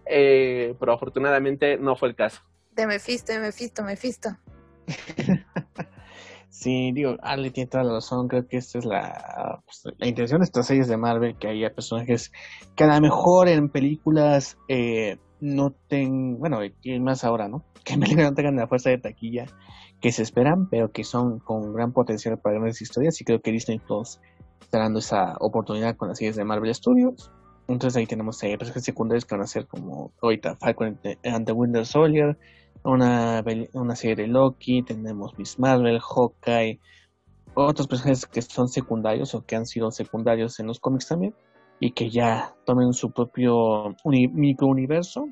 eh, 0.06 0.74
pero 0.78 0.92
afortunadamente 0.92 1.78
no 1.78 1.96
fue 1.96 2.08
el 2.08 2.14
caso. 2.14 2.42
De 2.76 2.86
Mephisto, 2.86 3.32
de 3.32 3.40
Mephisto, 3.40 3.82
Mephisto. 3.82 4.36
sí, 6.50 6.92
digo, 6.92 7.16
Ale 7.22 7.50
tiene 7.50 7.70
toda 7.70 7.84
la 7.84 7.94
razón. 7.94 8.28
Creo 8.28 8.46
que 8.46 8.58
esta 8.58 8.78
es 8.78 8.84
la, 8.84 9.62
pues, 9.64 9.94
la 9.96 10.06
intención 10.06 10.40
de 10.40 10.44
estas 10.44 10.66
series 10.66 10.86
de 10.86 10.98
Marvel: 10.98 11.38
que 11.38 11.48
haya 11.48 11.74
personajes 11.74 12.30
que 12.76 12.84
a 12.84 12.88
lo 12.88 13.00
mejor 13.00 13.48
en 13.48 13.70
películas 13.70 14.58
eh, 14.68 15.16
no 15.40 15.70
tengan, 15.88 16.38
bueno, 16.38 16.60
y 16.82 17.00
más 17.00 17.24
ahora, 17.24 17.48
¿no? 17.48 17.64
Que 17.86 17.94
en 17.94 18.00
películas 18.00 18.30
no 18.30 18.34
tengan 18.34 18.56
la 18.56 18.66
fuerza 18.66 18.90
de 18.90 18.98
taquilla 18.98 19.46
que 20.00 20.12
se 20.12 20.22
esperan, 20.22 20.68
pero 20.68 20.92
que 20.92 21.04
son 21.04 21.38
con 21.38 21.72
gran 21.72 21.92
potencial 21.92 22.38
para 22.38 22.56
grandes 22.56 22.82
historias. 22.82 23.18
Y 23.20 23.24
creo 23.24 23.40
que 23.40 23.52
Disney 23.52 23.78
Plus 23.78 24.20
está 24.60 24.80
dando 24.80 24.98
esa 24.98 25.36
oportunidad 25.40 25.96
con 25.96 26.08
las 26.08 26.18
series 26.18 26.36
de 26.36 26.44
Marvel 26.44 26.74
Studios. 26.74 27.30
Entonces 27.68 27.96
ahí 27.96 28.06
tenemos 28.06 28.42
eh, 28.42 28.56
personajes 28.58 28.84
secundarios 28.84 29.24
que 29.24 29.34
van 29.34 29.44
a 29.44 29.46
ser 29.46 29.66
como 29.66 30.12
ahorita 30.20 30.56
Falcon 30.56 31.00
and 31.24 31.46
the 31.46 31.52
Winter 31.52 31.86
Soldier, 31.86 32.36
una, 32.86 33.44
una 33.72 33.96
serie 33.96 34.16
de 34.16 34.26
Loki, 34.28 34.82
tenemos 34.82 35.36
Miss 35.38 35.58
Marvel, 35.58 36.00
Hawkeye, 36.00 36.80
otros 37.54 37.88
personajes 37.88 38.26
que 38.26 38.42
son 38.42 38.68
secundarios 38.68 39.34
o 39.34 39.44
que 39.44 39.56
han 39.56 39.66
sido 39.66 39.90
secundarios 39.90 40.60
en 40.60 40.66
los 40.66 40.78
cómics 40.78 41.08
también 41.08 41.34
y 41.80 41.92
que 41.92 42.10
ya 42.10 42.54
tomen 42.64 42.92
su 42.92 43.10
propio 43.10 43.94
microuniverso 44.04 45.28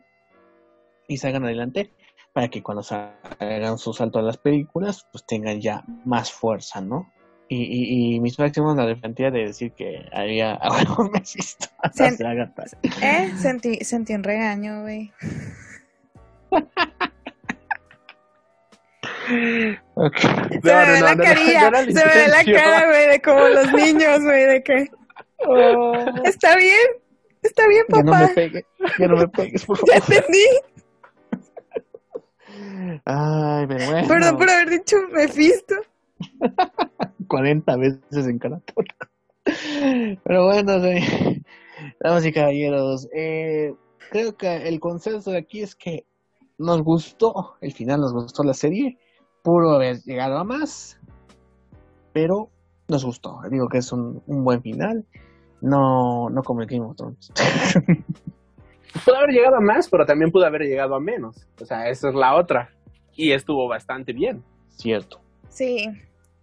y 1.06 1.16
salgan 1.18 1.44
adelante 1.44 1.92
para 2.32 2.48
que 2.48 2.62
cuando 2.62 2.82
hagan 3.38 3.78
su 3.78 3.92
salto 3.92 4.18
a 4.18 4.22
las 4.22 4.38
películas 4.38 5.06
pues 5.12 5.24
tengan 5.24 5.60
ya 5.60 5.84
más 6.04 6.32
fuerza, 6.32 6.80
¿no? 6.80 7.10
Y, 7.48 7.62
y, 7.62 8.14
y 8.16 8.20
mis 8.20 8.38
máximos 8.38 8.74
la 8.74 8.86
defendía 8.86 9.30
de 9.30 9.46
decir 9.46 9.72
que 9.72 10.08
había 10.12 10.54
algo 10.60 11.10
me 11.10 11.22
Sent 11.24 12.20
¿Eh? 13.02 13.32
Sentí, 13.36 13.76
sentí 13.84 14.14
un 14.14 14.24
regaño, 14.24 14.80
güey. 14.80 15.12
Okay. 19.94 20.60
Se 20.62 20.74
me 20.74 20.92
ve 20.92 21.00
la 21.00 21.16
carilla, 21.16 21.70
se 21.70 21.92
me 21.92 22.04
ve 22.04 22.28
la 22.28 22.44
cara, 22.44 22.86
güey, 22.86 23.08
de 23.08 23.22
como 23.22 23.48
los 23.48 23.72
niños, 23.72 24.20
güey, 24.22 24.44
de 24.46 24.62
que... 24.62 24.90
Oh. 25.46 25.94
Está 26.24 26.56
bien, 26.56 26.88
está 27.42 27.66
bien, 27.68 27.84
papá. 27.88 28.02
Ya 28.04 28.04
no 28.04 28.26
me 28.26 28.34
pegues, 28.34 28.64
ya 28.98 29.06
no 29.06 29.16
me 29.16 29.28
pegues, 29.28 29.64
por 29.64 29.78
favor. 29.78 29.92
Ya 29.92 29.96
entendí. 29.96 30.46
Ay, 33.04 33.66
pero 33.66 33.86
bueno. 33.90 34.08
Perdón 34.08 34.36
por 34.38 34.50
haber 34.50 34.70
dicho 34.70 34.96
Mephisto. 35.12 35.74
40 37.28 37.76
veces 37.78 38.26
en 38.26 38.38
cada. 38.38 38.60
Pero 40.24 40.44
bueno, 40.44 40.82
sí. 40.82 41.42
damas 42.00 42.24
y 42.24 42.32
caballeros, 42.32 43.08
eh, 43.14 43.74
creo 44.10 44.36
que 44.36 44.68
el 44.68 44.80
consenso 44.80 45.30
de 45.30 45.38
aquí 45.38 45.62
es 45.62 45.74
que 45.74 46.06
nos 46.58 46.82
gustó, 46.82 47.56
el 47.60 47.72
final 47.72 48.00
nos 48.00 48.12
gustó 48.12 48.42
la 48.42 48.54
serie, 48.54 48.98
pudo 49.44 49.76
haber 49.76 49.98
llegado 49.98 50.38
a 50.38 50.44
más, 50.44 50.98
pero 52.12 52.50
nos 52.88 53.04
gustó. 53.04 53.38
Digo 53.50 53.68
que 53.68 53.78
es 53.78 53.92
un, 53.92 54.22
buen 54.26 54.62
final, 54.62 55.04
no, 55.60 56.30
no 56.30 56.42
como 56.42 56.62
el 56.62 56.66
Game 56.66 56.84
of 56.84 56.96
Thrones. 56.96 57.30
pudo 59.04 59.16
haber 59.16 59.30
llegado 59.30 59.56
a 59.56 59.60
más, 59.60 59.88
pero 59.88 60.06
también 60.06 60.32
pudo 60.32 60.46
haber 60.46 60.62
llegado 60.62 60.96
a 60.96 61.00
menos. 61.00 61.46
O 61.60 61.66
sea, 61.66 61.88
esa 61.88 62.08
es 62.08 62.14
la 62.14 62.34
otra. 62.34 62.70
Y 63.14 63.32
estuvo 63.32 63.68
bastante 63.68 64.12
bien. 64.12 64.42
Cierto. 64.70 65.20
Sí, 65.50 65.86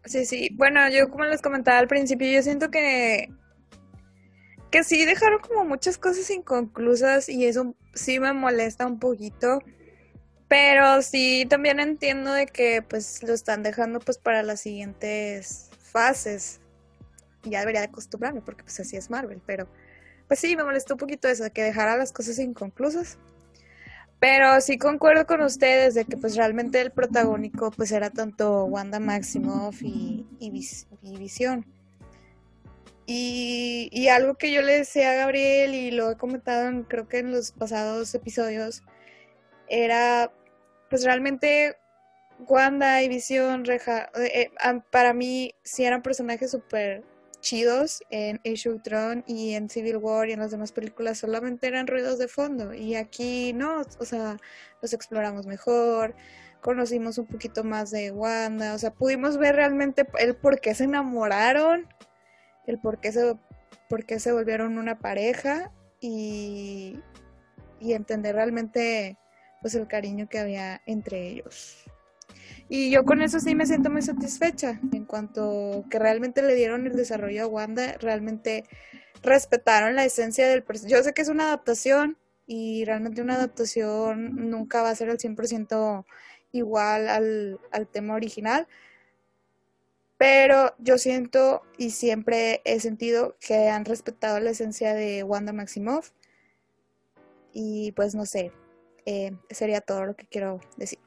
sí, 0.06 0.26
sí. 0.26 0.50
Bueno, 0.56 0.80
yo 0.90 1.10
como 1.10 1.26
les 1.26 1.42
comentaba 1.42 1.80
al 1.80 1.88
principio, 1.88 2.32
yo 2.32 2.42
siento 2.44 2.70
que 2.70 3.28
que 4.70 4.86
sí 4.86 5.06
dejaron 5.06 5.40
como 5.40 5.66
muchas 5.66 5.98
cosas 5.98 6.30
inconclusas 6.32 7.28
y 7.28 7.46
eso 7.46 7.76
sí 7.94 8.20
me 8.20 8.32
molesta 8.32 8.88
un 8.88 9.00
poquito. 9.00 9.60
Pero 10.52 11.02
sí, 11.02 11.46
también 11.50 11.80
entiendo 11.80 12.34
de 12.34 12.46
que 12.46 12.82
pues 12.82 13.24
lo 13.24 13.34
están 13.34 13.64
dejando 13.64 14.02
pues 14.02 14.18
para 14.18 14.44
las 14.44 14.60
siguientes 14.60 15.70
fases. 15.82 16.60
Ya 17.44 17.62
debería 17.62 17.80
de 17.80 17.88
acostumbrarme 17.88 18.42
porque 18.42 18.64
pues 18.64 18.78
así 18.82 18.98
es 18.98 19.10
Marvel, 19.10 19.42
pero 19.46 19.70
pues 20.28 20.42
sí, 20.42 20.58
me 20.58 20.66
molestó 20.66 20.96
un 20.96 20.98
poquito 20.98 21.30
eso, 21.30 21.46
que 21.54 21.64
dejara 21.64 21.96
las 21.96 22.12
cosas 22.12 22.38
inconclusas. 22.38 23.18
Pero 24.20 24.60
sí 24.60 24.78
concuerdo 24.78 25.26
con 25.26 25.42
ustedes 25.42 25.94
de 25.94 26.04
que 26.04 26.18
pues 26.18 26.36
realmente 26.36 26.82
el 26.82 26.92
protagónico 26.92 27.72
pues 27.72 27.94
era 27.94 28.10
tanto 28.10 28.66
Wanda 28.66 29.00
Maximoff 29.00 29.82
y, 29.82 30.28
y, 30.38 30.50
Visión. 31.18 31.66
Y, 33.06 33.88
y, 33.94 34.10
algo 34.10 34.36
que 34.36 34.52
yo 34.52 34.62
le 34.62 34.80
decía 34.80 35.12
a 35.12 35.16
Gabriel 35.16 35.74
y 35.76 35.92
lo 35.92 36.12
he 36.12 36.18
comentado 36.18 36.70
creo 36.90 37.08
que 37.08 37.20
en 37.20 37.32
los 37.32 37.54
pasados 37.54 38.14
episodios 38.14 38.84
era 39.70 40.30
pues 40.92 41.06
realmente 41.06 41.78
Wanda 42.48 43.02
y 43.02 43.08
Vision, 43.08 43.64
Reja, 43.64 44.12
eh, 44.16 44.52
eh, 44.64 44.82
para 44.92 45.14
mí 45.14 45.56
sí 45.64 45.86
eran 45.86 46.02
personajes 46.02 46.52
súper 46.52 47.04
chidos 47.40 48.04
en 48.10 48.42
Age 48.46 48.70
of 48.70 48.84
Tron 48.84 49.24
y 49.26 49.54
en 49.54 49.70
Civil 49.70 49.98
War 49.98 50.28
y 50.28 50.34
en 50.34 50.40
las 50.40 50.52
demás 50.52 50.74
películas 50.74 51.18
solamente 51.18 51.68
eran 51.68 51.88
ruidos 51.88 52.20
de 52.20 52.28
fondo. 52.28 52.74
Y 52.74 52.96
aquí 52.96 53.54
no, 53.54 53.82
o 54.00 54.06
sea, 54.06 54.38
los 54.82 54.92
exploramos 54.92 55.48
mejor, 55.48 56.14
conocimos 56.60 57.18
un 57.18 57.26
poquito 57.26 57.64
más 57.64 57.90
de 57.90 58.12
Wanda, 58.12 58.74
o 58.76 58.78
sea, 58.78 58.92
pudimos 58.94 59.38
ver 59.38 59.56
realmente 59.56 60.06
el 60.20 60.36
por 60.36 60.60
qué 60.60 60.76
se 60.76 60.84
enamoraron, 60.84 61.88
el 62.68 62.80
por 62.80 63.00
qué 63.00 63.14
se, 63.14 63.38
por 63.90 64.06
qué 64.06 64.20
se 64.20 64.34
volvieron 64.34 64.78
una 64.78 65.00
pareja 65.00 65.72
y, 66.02 67.00
y 67.80 67.94
entender 67.94 68.36
realmente 68.36 69.18
pues 69.62 69.76
el 69.76 69.88
cariño 69.88 70.28
que 70.28 70.40
había 70.40 70.82
entre 70.86 71.28
ellos. 71.28 71.86
Y 72.70 72.90
yo 72.90 73.04
con 73.04 73.22
eso 73.22 73.40
sí 73.40 73.54
me 73.54 73.66
siento 73.66 73.90
muy 73.90 74.02
satisfecha 74.02 74.80
en 74.94 75.06
cuanto 75.06 75.86
que 75.90 76.00
realmente 76.00 76.42
le 76.42 76.56
dieron 76.56 76.88
el 76.88 76.96
desarrollo 76.96 77.44
a 77.44 77.48
Wanda, 77.48 77.98
realmente 78.00 78.66
respetaron 79.22 79.96
la 79.96 80.06
esencia 80.06 80.48
del 80.48 80.64
personaje. 80.64 80.96
Yo 80.96 81.04
sé 81.04 81.14
que 81.14 81.22
es 81.22 81.30
una 81.30 81.46
adaptación 81.46 82.18
y 82.48 82.86
realmente 82.86 83.22
una 83.22 83.36
adaptación 83.36 84.50
nunca 84.50 84.82
va 84.82 84.90
a 84.90 84.96
ser 84.96 85.10
al 85.10 85.18
100% 85.18 86.06
igual 86.52 87.08
al, 87.08 87.60
al 87.72 87.88
tema 87.88 88.16
original, 88.16 88.68
pero 90.18 90.76
yo 90.80 90.98
siento 90.98 91.64
y 91.78 91.92
siempre 91.92 92.62
he 92.66 92.80
sentido 92.80 93.36
que 93.40 93.70
han 93.70 93.86
respetado 93.86 94.40
la 94.40 94.52
esencia 94.52 94.94
de 94.94 95.24
Wanda 95.24 95.54
Maximoff 95.54 96.12
y 97.54 97.92
pues 97.94 98.16
no 98.16 98.26
sé, 98.26 98.52
eh, 99.06 99.32
sería 99.50 99.82
todo 99.82 100.06
lo 100.06 100.16
que 100.16 100.28
quiero 100.28 100.60
decir. 100.78 101.00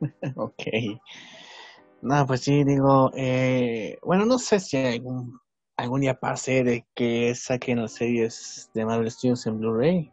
ok. 0.36 0.62
No, 2.02 2.26
pues 2.26 2.42
sí, 2.42 2.64
digo, 2.64 3.10
eh, 3.14 3.98
bueno, 4.02 4.26
no 4.26 4.38
sé 4.38 4.60
si 4.60 4.76
algún, 4.76 5.40
algún 5.76 6.02
día 6.02 6.20
pase 6.20 6.62
de 6.62 6.86
que 6.94 7.34
saquen 7.34 7.80
las 7.80 7.94
series 7.94 8.70
de 8.74 8.84
Marvel 8.84 9.10
Studios 9.10 9.46
en 9.46 9.58
Blu-ray. 9.58 10.12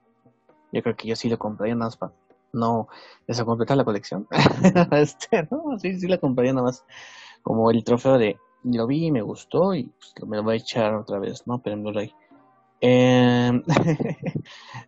Yo 0.72 0.82
creo 0.82 0.96
que 0.96 1.08
yo 1.08 1.16
sí 1.16 1.30
lo 1.30 1.38
compraría 1.38 1.76
nada 1.76 1.88
más 1.88 1.98
para 1.98 2.14
no 2.54 2.88
eso 3.28 3.46
completar 3.46 3.78
la 3.78 3.84
colección. 3.84 4.28
este, 4.92 5.48
no, 5.52 5.78
sí, 5.80 6.00
sí 6.00 6.08
la 6.08 6.20
compraría 6.20 6.54
nada 6.54 6.68
más 6.68 6.86
como 7.42 7.70
el 7.72 7.84
trofeo 7.84 8.18
de 8.18 8.38
lo 8.64 8.88
vi 8.88 9.08
y 9.08 9.12
me 9.12 9.22
gustó 9.22 9.76
y 9.76 9.84
pues, 9.84 10.28
me 10.28 10.38
lo 10.38 10.44
voy 10.44 10.54
a 10.54 10.58
echar 10.58 10.96
otra 10.96 11.20
vez, 11.20 11.46
¿no? 11.46 11.62
Pero 11.62 11.76
en 11.76 11.84
Blu-ray. 11.84 12.16
Em, 12.86 13.64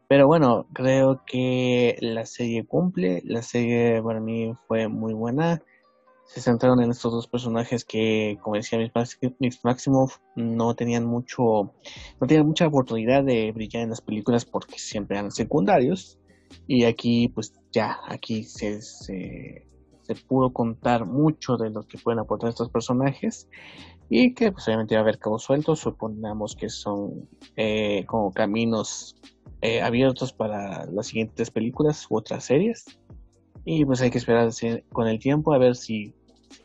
pero 0.09 0.27
bueno, 0.27 0.67
creo 0.73 1.21
que 1.25 1.95
la 2.01 2.25
serie 2.25 2.65
cumple. 2.65 3.21
La 3.23 3.41
serie 3.41 4.03
para 4.03 4.19
mí 4.19 4.53
fue 4.67 4.89
muy 4.89 5.13
buena. 5.13 5.61
Se 6.25 6.41
centraron 6.41 6.81
en 6.81 6.91
estos 6.91 7.13
dos 7.13 7.27
personajes 7.27 7.85
que, 7.85 8.37
como 8.41 8.57
decía 8.57 8.79
Mix 9.39 9.63
Maximoff, 9.63 10.17
no 10.35 10.75
tenían 10.75 11.05
mucho, 11.05 11.73
no 12.19 12.27
tenían 12.27 12.47
mucha 12.47 12.67
oportunidad 12.67 13.23
de 13.23 13.53
brillar 13.53 13.83
en 13.83 13.91
las 13.91 14.01
películas 14.01 14.43
porque 14.43 14.77
siempre 14.77 15.17
eran 15.17 15.31
secundarios. 15.31 16.19
Y 16.67 16.83
aquí, 16.83 17.29
pues 17.29 17.53
ya, 17.71 17.99
aquí 18.09 18.43
se, 18.43 18.81
se, 18.81 19.69
se 20.01 20.15
pudo 20.27 20.51
contar 20.51 21.05
mucho 21.05 21.55
de 21.55 21.69
lo 21.69 21.83
que 21.83 21.97
pueden 21.97 22.19
aportar 22.19 22.49
estos 22.49 22.69
personajes 22.69 23.47
y 24.09 24.33
que 24.33 24.51
pues 24.51 24.67
obviamente 24.67 24.95
va 24.95 25.01
a 25.01 25.03
haber 25.03 25.19
cabos 25.19 25.43
sueltos, 25.43 25.79
supongamos 25.79 26.55
que 26.55 26.69
son 26.69 27.27
eh, 27.55 28.05
como 28.05 28.31
caminos 28.31 29.15
eh, 29.61 29.81
abiertos 29.81 30.33
para 30.33 30.85
las 30.85 31.07
siguientes 31.07 31.51
películas 31.51 32.05
u 32.09 32.17
otras 32.17 32.43
series. 32.43 32.85
Y 33.63 33.83
pues 33.85 34.01
hay 34.01 34.11
que 34.11 34.19
esperar 34.19 34.49
con 34.91 35.07
el 35.07 35.17
tiempo 35.19 35.53
a 35.53 35.57
ver 35.57 35.75
si 35.75 36.13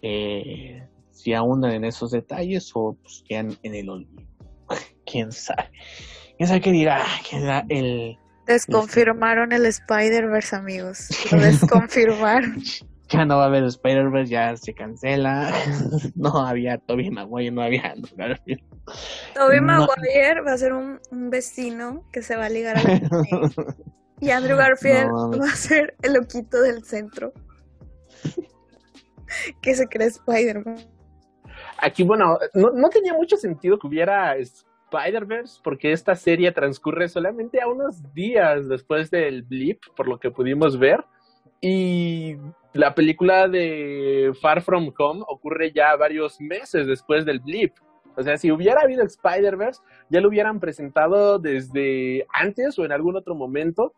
eh, 0.03 0.87
si 1.11 1.33
ahondan 1.33 1.73
en 1.73 1.85
esos 1.85 2.11
detalles 2.11 2.71
o 2.75 2.97
pues, 3.03 3.25
quedan 3.27 3.57
en 3.63 3.75
el 3.75 3.89
olvido. 3.89 4.27
Quién 5.07 5.33
sabe 5.33 5.71
quién 6.37 6.49
sabe 6.49 6.61
qué 6.61 6.73
dirá 6.73 7.05
quién 7.29 7.43
dirá 7.43 7.67
el 7.69 8.17
Desconfirmaron 8.51 9.53
el 9.53 9.65
Spider-Verse, 9.67 10.57
amigos. 10.57 11.09
Lo 11.33 11.39
desconfirmaron. 11.39 12.61
ya 13.11 13.25
no 13.25 13.39
va 13.39 13.45
a 13.45 13.47
haber 13.47 13.65
Spider-Verse, 13.65 14.31
ya 14.31 14.57
se 14.57 14.73
cancela. 14.73 15.53
no 16.15 16.47
había 16.47 16.79
Toby 16.79 17.11
Maguire, 17.11 17.51
no 17.51 17.63
había 17.63 17.91
Andrew 17.91 18.17
Garfield. 18.17 18.63
Toby 19.35 19.61
Maguire 19.61 20.41
va 20.47 20.53
a 20.53 20.59
ser 20.59 20.73
un, 20.73 21.01
vecino 21.11 22.05
que 22.13 22.23
se 22.23 22.37
va 22.37 22.47
a 22.47 22.49
ligar 22.49 22.79
a 22.79 22.83
la 22.83 23.45
Y 24.21 24.31
Andrew 24.31 24.57
Garfield 24.57 25.11
va 25.41 25.47
a 25.47 25.57
ser 25.57 25.97
el 26.03 26.15
loquito 26.15 26.63
del 26.63 26.85
centro. 26.85 27.33
que 29.61 29.75
se 29.75 29.89
cree 29.89 30.07
Spider-Man. 30.07 30.79
Aquí, 31.79 32.05
bueno, 32.05 32.39
no, 32.55 32.71
no 32.71 32.89
tenía 32.91 33.15
mucho 33.15 33.37
sentido 33.37 33.79
que 33.79 33.89
hubiera 33.89 34.37
Spider-Verse 34.37 35.61
porque 35.65 35.93
esta 35.93 36.15
serie 36.15 36.53
transcurre 36.53 37.09
solamente 37.09 37.61
a 37.61 37.67
unos 37.67 38.15
días 38.15 38.69
después 38.69 39.11
del 39.11 39.43
blip, 39.43 39.83
por 39.97 40.07
lo 40.07 40.21
que 40.21 40.31
pudimos 40.31 40.79
ver. 40.79 41.05
Y 41.61 42.37
la 42.73 42.95
película 42.95 43.49
de 43.49 44.33
Far 44.41 44.63
From 44.63 44.93
Home 44.99 45.23
ocurre 45.29 45.73
ya 45.73 45.97
varios 45.97 46.41
meses 46.41 46.87
después 46.87 47.25
del 47.25 47.41
blip. 47.41 47.73
O 48.17 48.23
sea, 48.23 48.37
si 48.37 48.51
hubiera 48.51 48.83
habido 48.83 49.05
Spider-Verse, 49.05 49.81
ya 50.09 50.21
lo 50.21 50.29
hubieran 50.29 50.61
presentado 50.61 51.39
desde 51.39 52.27
antes 52.33 52.79
o 52.79 52.85
en 52.85 52.93
algún 52.93 53.17
otro 53.17 53.35
momento 53.35 53.95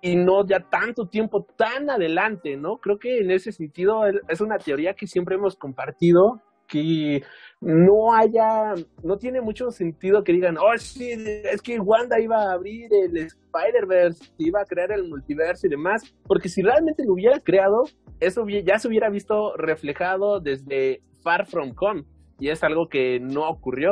y 0.00 0.16
no 0.16 0.46
ya 0.46 0.60
tanto 0.60 1.06
tiempo 1.08 1.46
tan 1.56 1.88
adelante, 1.90 2.56
¿no? 2.56 2.78
Creo 2.78 2.98
que 2.98 3.20
en 3.20 3.30
ese 3.30 3.52
sentido 3.52 4.02
es 4.28 4.40
una 4.40 4.58
teoría 4.58 4.94
que 4.94 5.06
siempre 5.06 5.36
hemos 5.36 5.56
compartido 5.56 6.40
que 6.66 7.22
no 7.60 8.14
haya, 8.14 8.74
no 9.02 9.16
tiene 9.16 9.40
mucho 9.40 9.70
sentido 9.70 10.22
que 10.22 10.32
digan, 10.32 10.58
oh, 10.58 10.76
sí, 10.78 11.10
es 11.10 11.62
que 11.62 11.80
Wanda 11.80 12.20
iba 12.20 12.42
a 12.42 12.52
abrir 12.52 12.90
el 12.92 13.16
Spider-Verse, 13.16 14.32
iba 14.38 14.60
a 14.60 14.64
crear 14.64 14.92
el 14.92 15.08
multiverso 15.08 15.66
y 15.66 15.70
demás, 15.70 16.02
porque 16.26 16.48
si 16.48 16.62
realmente 16.62 17.04
lo 17.04 17.14
hubiera 17.14 17.40
creado, 17.40 17.84
eso 18.20 18.46
ya 18.48 18.78
se 18.78 18.88
hubiera 18.88 19.08
visto 19.08 19.56
reflejado 19.56 20.40
desde 20.40 21.02
Far 21.22 21.46
From 21.46 21.72
Home, 21.80 22.04
y 22.38 22.50
es 22.50 22.62
algo 22.62 22.88
que 22.88 23.18
no 23.20 23.48
ocurrió. 23.48 23.90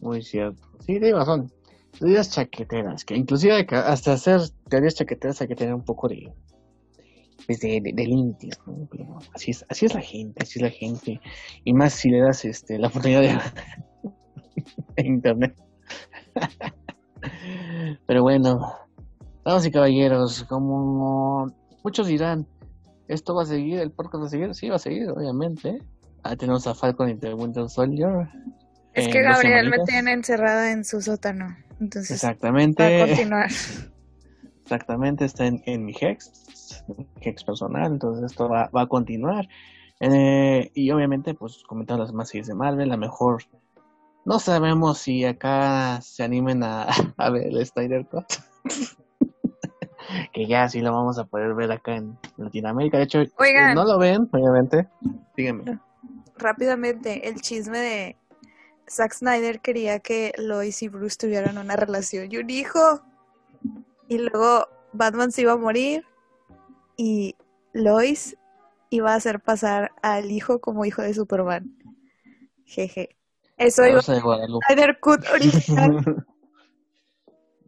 Muy 0.00 0.22
cierto. 0.22 0.62
Sí, 0.80 0.98
de 0.98 1.12
razón. 1.12 1.50
Teorías 1.98 2.30
chaqueteras, 2.30 3.04
que 3.04 3.16
inclusive 3.16 3.66
hasta 3.70 4.12
hacer 4.12 4.40
teorías 4.68 4.94
chaqueteras 4.94 5.40
hay 5.40 5.48
que 5.48 5.56
tener 5.56 5.74
un 5.74 5.84
poco 5.84 6.08
de 6.08 6.16
pues 7.46 7.60
de, 7.60 7.80
de, 7.80 8.46
así 9.34 9.52
es, 9.52 9.64
así 9.68 9.86
es 9.86 9.94
la 9.94 10.00
gente, 10.00 10.42
así 10.42 10.58
es 10.58 10.62
la 10.62 10.70
gente. 10.70 11.20
Y 11.64 11.72
más 11.72 11.92
si 11.92 12.10
le 12.10 12.20
das 12.20 12.44
este 12.44 12.78
la 12.78 12.88
oportunidad 12.88 13.22
de, 13.22 13.38
internet. 15.04 15.54
Pero 18.06 18.22
bueno, 18.22 18.60
damas 19.44 19.66
y 19.66 19.70
caballeros, 19.70 20.44
como 20.44 21.46
muchos 21.84 22.08
dirán, 22.08 22.46
¿esto 23.08 23.34
va 23.34 23.42
a 23.42 23.46
seguir? 23.46 23.78
¿El 23.78 23.92
podcast 23.92 24.22
va 24.22 24.26
a 24.26 24.30
seguir? 24.30 24.54
Sí, 24.54 24.68
va 24.68 24.76
a 24.76 24.80
seguir, 24.80 25.08
obviamente. 25.08 25.78
Ah, 26.24 26.34
tenemos 26.36 26.66
a 26.66 26.74
Falcon 26.74 27.08
y 27.10 27.32
Winter 27.32 27.68
Soldier. 27.68 28.28
Es 28.92 29.08
que 29.08 29.22
Gabriel 29.22 29.70
me 29.70 29.78
tiene 29.84 30.12
encerrada 30.12 30.72
en 30.72 30.84
su 30.84 31.00
sótano. 31.00 31.54
Entonces, 31.80 32.10
Exactamente. 32.12 32.82
Va 32.98 33.04
a 33.04 33.06
continuar. 33.06 33.50
Exactamente, 34.66 35.24
está 35.24 35.46
en, 35.46 35.62
en 35.66 35.84
mi 35.84 35.94
Hex, 35.98 36.82
Hex 37.20 37.44
personal, 37.44 37.92
entonces 37.92 38.32
esto 38.32 38.48
va, 38.48 38.68
va 38.74 38.82
a 38.82 38.88
continuar. 38.88 39.46
Eh, 40.00 40.72
y 40.74 40.90
obviamente, 40.90 41.34
pues 41.34 41.62
comentar 41.62 42.00
las 42.00 42.12
más 42.12 42.30
series 42.30 42.48
de 42.48 42.56
Marvel, 42.56 42.88
la 42.88 42.96
mejor. 42.96 43.44
No 44.24 44.40
sabemos 44.40 44.98
si 44.98 45.24
acá 45.24 46.00
se 46.02 46.24
animen 46.24 46.64
a, 46.64 46.88
a 47.16 47.30
ver 47.30 47.46
el 47.46 47.64
Snyder 47.64 48.06
Cut. 48.06 48.24
que 50.32 50.48
ya 50.48 50.68
sí 50.68 50.80
lo 50.80 50.92
vamos 50.92 51.16
a 51.20 51.26
poder 51.26 51.54
ver 51.54 51.70
acá 51.70 51.94
en 51.94 52.18
Latinoamérica. 52.36 52.98
De 52.98 53.04
hecho, 53.04 53.22
no 53.72 53.84
lo 53.84 54.00
ven, 54.00 54.28
obviamente. 54.32 54.88
Díganme. 55.36 55.78
Rápidamente, 56.38 57.28
el 57.28 57.40
chisme 57.40 57.78
de 57.78 58.16
Zack 58.90 59.14
Snyder 59.14 59.60
quería 59.60 60.00
que 60.00 60.32
Lois 60.38 60.82
y 60.82 60.88
Bruce 60.88 61.18
tuvieran 61.18 61.56
una 61.56 61.76
relación 61.76 62.32
y 62.32 62.38
un 62.38 62.50
hijo. 62.50 63.00
Y 64.08 64.18
luego 64.18 64.68
Batman 64.92 65.32
se 65.32 65.42
iba 65.42 65.52
a 65.52 65.56
morir 65.56 66.04
y 66.96 67.36
Lois 67.72 68.36
iba 68.90 69.12
a 69.12 69.16
hacer 69.16 69.40
pasar 69.40 69.92
al 70.02 70.30
hijo 70.30 70.60
como 70.60 70.84
hijo 70.84 71.02
de 71.02 71.14
Superman. 71.14 71.76
Jeje. 72.64 73.16
Eso 73.56 73.86
iba 73.86 73.98
a 73.98 74.02
Snyder 74.02 74.98
Cut 75.00 75.24
original. 75.32 76.04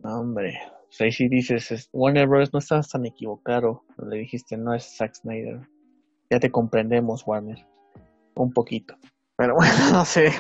no, 0.02 0.20
hombre. 0.20 0.59
O 0.89 0.93
sea, 0.93 1.10
si 1.10 1.28
dices, 1.28 1.89
Warner 1.93 2.27
Bros. 2.27 2.52
no 2.52 2.59
estás 2.59 2.89
tan 2.89 3.06
equivocado. 3.06 3.85
Le 3.98 4.19
dijiste, 4.19 4.56
no 4.56 4.74
es 4.74 4.97
Zack 4.97 5.15
Snyder. 5.15 5.60
Ya 6.31 6.40
te 6.40 6.51
comprendemos, 6.51 7.27
Warner. 7.27 7.66
Un 8.35 8.52
poquito. 8.52 8.97
Pero 9.36 9.55
bueno, 9.55 9.73
no 9.93 10.05
sé. 10.05 10.32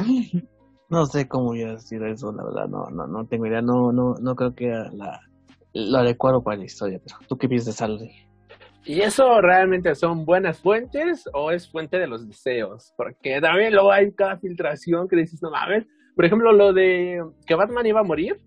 No 0.90 1.06
sé 1.06 1.28
cómo 1.28 1.50
hubiera 1.50 1.78
sido 1.78 2.06
eso, 2.06 2.32
la 2.32 2.44
verdad. 2.44 2.68
No, 2.68 2.90
no, 2.90 3.06
no 3.06 3.26
tengo 3.26 3.46
idea. 3.46 3.62
No, 3.62 3.92
no, 3.92 4.14
no 4.14 4.36
creo 4.36 4.54
que 4.54 4.68
la, 4.68 5.20
lo 5.72 5.98
adecuado 5.98 6.42
para 6.42 6.58
la 6.58 6.64
historia. 6.64 7.00
Pero, 7.04 7.18
¿tú 7.28 7.36
qué 7.36 7.48
piensas, 7.48 7.76
Salri? 7.76 8.10
¿Y 8.84 9.02
eso 9.02 9.40
realmente 9.42 9.94
son 9.94 10.24
buenas 10.24 10.60
fuentes 10.60 11.28
o 11.34 11.50
es 11.50 11.70
fuente 11.70 11.98
de 11.98 12.06
los 12.06 12.26
deseos? 12.26 12.94
Porque 12.96 13.40
también 13.40 13.74
luego 13.74 13.92
hay 13.92 14.10
cada 14.12 14.38
filtración 14.38 15.08
que 15.08 15.16
dices, 15.16 15.42
no 15.42 15.50
mames. 15.50 15.86
Por 16.16 16.24
ejemplo, 16.24 16.52
lo 16.52 16.72
de 16.72 17.22
que 17.46 17.54
Batman 17.54 17.86
iba 17.86 18.00
a 18.00 18.04
morir. 18.04 18.40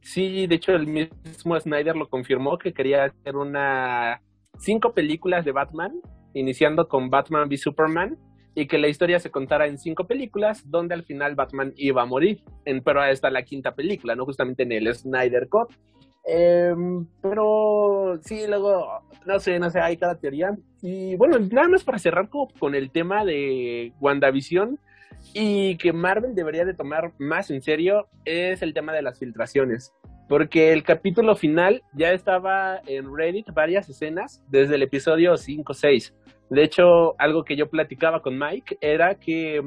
Sí, 0.00 0.46
de 0.46 0.56
hecho, 0.56 0.72
el 0.72 0.86
mismo 0.86 1.58
Snyder 1.58 1.96
lo 1.96 2.08
confirmó 2.08 2.58
que 2.58 2.74
quería 2.74 3.04
hacer 3.04 3.36
una. 3.36 4.20
cinco 4.58 4.92
películas 4.92 5.44
de 5.44 5.52
Batman, 5.52 5.92
iniciando 6.34 6.88
con 6.88 7.08
Batman 7.08 7.48
v 7.48 7.56
Superman, 7.56 8.18
y 8.54 8.66
que 8.66 8.78
la 8.78 8.88
historia 8.88 9.18
se 9.18 9.30
contara 9.30 9.66
en 9.66 9.78
cinco 9.78 10.06
películas, 10.06 10.68
donde 10.68 10.94
al 10.94 11.04
final 11.04 11.34
Batman 11.34 11.72
iba 11.76 12.02
a 12.02 12.06
morir. 12.06 12.42
En, 12.64 12.82
pero 12.82 13.02
está 13.04 13.30
la 13.30 13.44
quinta 13.44 13.74
película, 13.74 14.14
¿no? 14.14 14.24
Justamente 14.24 14.64
en 14.64 14.72
el 14.72 14.94
Snyder 14.94 15.48
Cut. 15.48 15.72
Em, 16.24 17.06
pero 17.20 18.18
sí, 18.22 18.46
luego, 18.48 19.02
no 19.26 19.38
sé, 19.38 19.58
no 19.58 19.70
sé, 19.70 19.80
hay 19.80 19.96
cada 19.96 20.14
teoría. 20.16 20.56
Y 20.80 21.16
bueno, 21.16 21.38
nada 21.38 21.68
más 21.68 21.84
para 21.84 21.98
cerrar 21.98 22.28
con, 22.28 22.74
el 22.74 22.90
tema 22.90 23.24
de 23.24 23.92
WandaVision 24.00 24.78
y 25.32 25.76
que 25.76 25.92
Marvel 25.92 26.34
debería 26.34 26.64
de 26.64 26.74
tomar 26.74 27.12
más 27.18 27.50
en 27.50 27.62
serio 27.62 28.08
es 28.24 28.62
el 28.62 28.74
tema 28.74 28.92
de 28.92 29.02
las 29.02 29.18
filtraciones. 29.18 29.92
Porque 30.26 30.72
el 30.72 30.82
capítulo 30.82 31.36
final 31.36 31.82
ya 31.92 32.12
estaba 32.12 32.80
en 32.86 33.14
Reddit 33.14 33.52
varias 33.52 33.88
escenas 33.90 34.42
desde 34.48 34.76
el 34.76 34.82
episodio 34.82 35.34
5-6. 35.34 36.14
De 36.48 36.62
hecho, 36.62 37.14
algo 37.18 37.44
que 37.44 37.56
yo 37.56 37.68
platicaba 37.68 38.22
con 38.22 38.38
Mike 38.38 38.78
era 38.80 39.16
que 39.16 39.62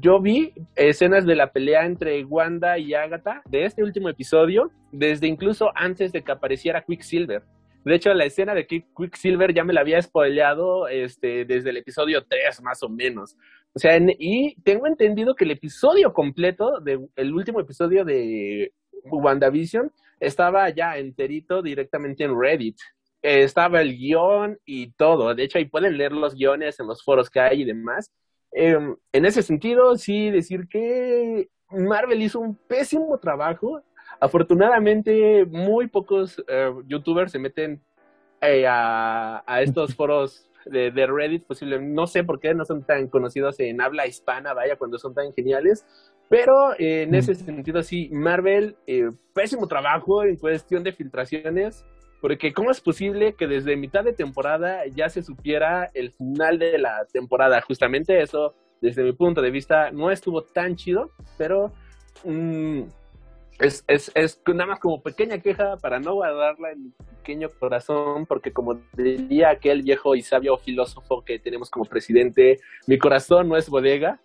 yo 0.00 0.20
vi 0.20 0.52
escenas 0.76 1.26
de 1.26 1.36
la 1.36 1.52
pelea 1.52 1.84
entre 1.84 2.24
Wanda 2.24 2.78
y 2.78 2.94
Agatha 2.94 3.42
de 3.46 3.64
este 3.64 3.82
último 3.82 4.08
episodio, 4.08 4.70
desde 4.92 5.26
incluso 5.26 5.70
antes 5.74 6.12
de 6.12 6.22
que 6.22 6.32
apareciera 6.32 6.84
Quicksilver. 6.84 7.42
De 7.84 7.94
hecho, 7.94 8.14
la 8.14 8.24
escena 8.24 8.54
de 8.54 8.66
Quicksilver 8.66 9.52
ya 9.52 9.62
me 9.62 9.74
la 9.74 9.82
había 9.82 10.00
spoileado 10.00 10.88
este, 10.88 11.44
desde 11.44 11.70
el 11.70 11.76
episodio 11.76 12.24
3, 12.26 12.62
más 12.62 12.82
o 12.82 12.88
menos. 12.88 13.36
O 13.74 13.78
sea, 13.78 13.98
y 14.18 14.54
tengo 14.62 14.86
entendido 14.86 15.34
que 15.34 15.44
el 15.44 15.50
episodio 15.50 16.12
completo, 16.14 16.80
de, 16.80 17.06
el 17.16 17.34
último 17.34 17.60
episodio 17.60 18.04
de 18.04 18.72
WandaVision, 19.04 19.92
estaba 20.18 20.70
ya 20.70 20.96
enterito 20.96 21.60
directamente 21.60 22.24
en 22.24 22.40
Reddit. 22.40 22.78
estaba 23.20 23.82
el 23.82 23.98
guion 23.98 24.58
y 24.64 24.92
todo. 24.92 25.34
De 25.34 25.44
hecho, 25.44 25.58
ahí 25.58 25.66
pueden 25.66 25.98
leer 25.98 26.12
los 26.12 26.34
guiones 26.34 26.80
en 26.80 26.86
los 26.86 27.02
foros 27.02 27.28
que 27.28 27.40
hay 27.40 27.62
y 27.62 27.64
demás. 27.64 28.10
Em, 28.56 28.96
en 29.12 29.26
ese 29.26 29.42
sentido, 29.42 29.96
sí 29.96 30.30
decir 30.30 30.68
que 30.68 31.48
Marvel 31.70 32.22
hizo 32.22 32.38
un 32.40 32.54
pésimo 32.54 33.18
trabajo. 33.18 33.82
Afortunadamente 34.20 35.44
muy 35.44 35.88
pocos 35.88 36.42
eh, 36.48 36.72
youtubers 36.86 37.32
se 37.32 37.40
meten 37.40 37.82
eh, 38.40 38.66
a, 38.66 39.42
a, 39.44 39.62
estos 39.62 39.94
foros 39.96 40.48
de, 40.66 40.90
de, 40.92 41.06
Reddit, 41.06 41.44
posiblemente, 41.44 41.94
no 41.94 42.06
sé 42.06 42.24
por 42.24 42.38
qué 42.40 42.54
no 42.54 42.64
son 42.64 42.84
tan 42.84 43.08
conocidos 43.08 43.58
en 43.60 43.80
habla 43.80 44.06
hispana, 44.06 44.54
vaya, 44.54 44.76
cuando 44.76 44.98
son 44.98 45.14
tan 45.14 45.32
geniales, 45.34 45.84
pero 46.28 46.72
eh, 46.78 47.02
en 47.02 47.14
ese 47.14 47.34
sentido 47.34 47.82
sí, 47.82 48.08
Marvel, 48.12 48.76
eh, 48.86 49.10
pésimo 49.34 49.66
trabajo 49.66 50.24
en 50.24 50.36
cuestión 50.36 50.82
de 50.82 50.92
filtraciones, 50.92 51.84
porque 52.24 52.54
¿cómo 52.54 52.70
es 52.70 52.80
posible 52.80 53.34
que 53.34 53.46
desde 53.46 53.76
mitad 53.76 54.02
de 54.02 54.14
temporada 54.14 54.86
ya 54.86 55.10
se 55.10 55.22
supiera 55.22 55.90
el 55.92 56.10
final 56.10 56.58
de 56.58 56.78
la 56.78 57.04
temporada? 57.12 57.60
Justamente 57.60 58.22
eso, 58.22 58.54
desde 58.80 59.04
mi 59.04 59.12
punto 59.12 59.42
de 59.42 59.50
vista, 59.50 59.90
no 59.90 60.10
estuvo 60.10 60.40
tan 60.42 60.74
chido, 60.74 61.10
pero... 61.36 61.70
Mmm, 62.24 62.84
es, 63.58 63.84
es, 63.86 64.10
es 64.14 64.40
nada 64.46 64.64
más 64.64 64.80
como 64.80 65.02
pequeña 65.02 65.36
queja 65.36 65.76
para 65.76 66.00
no 66.00 66.14
guardarla 66.14 66.72
en 66.72 66.84
mi 66.84 66.90
pequeño 67.18 67.50
corazón, 67.60 68.24
porque 68.24 68.54
como 68.54 68.80
diría 68.96 69.50
aquel 69.50 69.82
viejo 69.82 70.14
y 70.14 70.22
sabio 70.22 70.56
filósofo 70.56 71.22
que 71.26 71.38
tenemos 71.38 71.68
como 71.68 71.84
presidente, 71.84 72.58
mi 72.86 72.96
corazón 72.96 73.50
no 73.50 73.58
es 73.58 73.68
bodega, 73.68 74.18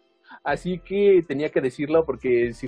así 0.44 0.80
que 0.80 1.24
tenía 1.28 1.50
que 1.50 1.62
decirlo 1.62 2.06
porque 2.06 2.54
si 2.54 2.68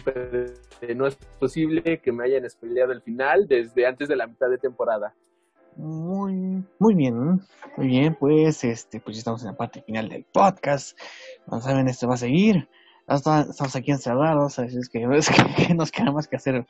no 0.95 1.07
es 1.07 1.15
posible 1.39 1.99
que 1.99 2.11
me 2.11 2.25
hayan 2.25 2.49
spoileado 2.49 2.91
el 2.91 3.01
final 3.01 3.47
desde 3.47 3.85
antes 3.85 4.07
de 4.07 4.15
la 4.15 4.27
mitad 4.27 4.49
de 4.49 4.57
temporada. 4.57 5.13
Muy, 5.77 6.63
muy 6.79 6.95
bien, 6.95 7.41
muy 7.77 7.87
bien, 7.87 8.15
pues 8.19 8.63
este, 8.63 8.99
pues 8.99 9.17
estamos 9.17 9.41
en 9.41 9.47
la 9.47 9.57
parte 9.57 9.81
final 9.81 10.09
del 10.09 10.25
podcast. 10.25 10.99
Como 11.45 11.61
saben, 11.61 11.87
esto 11.87 12.07
va 12.07 12.15
a 12.15 12.17
seguir 12.17 12.67
estamos 13.15 13.75
aquí 13.75 13.91
encerrados, 13.91 14.59
así 14.59 14.77
es 14.77 14.89
que, 14.89 15.03
es 15.17 15.29
que, 15.29 15.73
nos 15.73 15.91
queda 15.91 16.11
más 16.11 16.27
que 16.27 16.37
hacer 16.37 16.65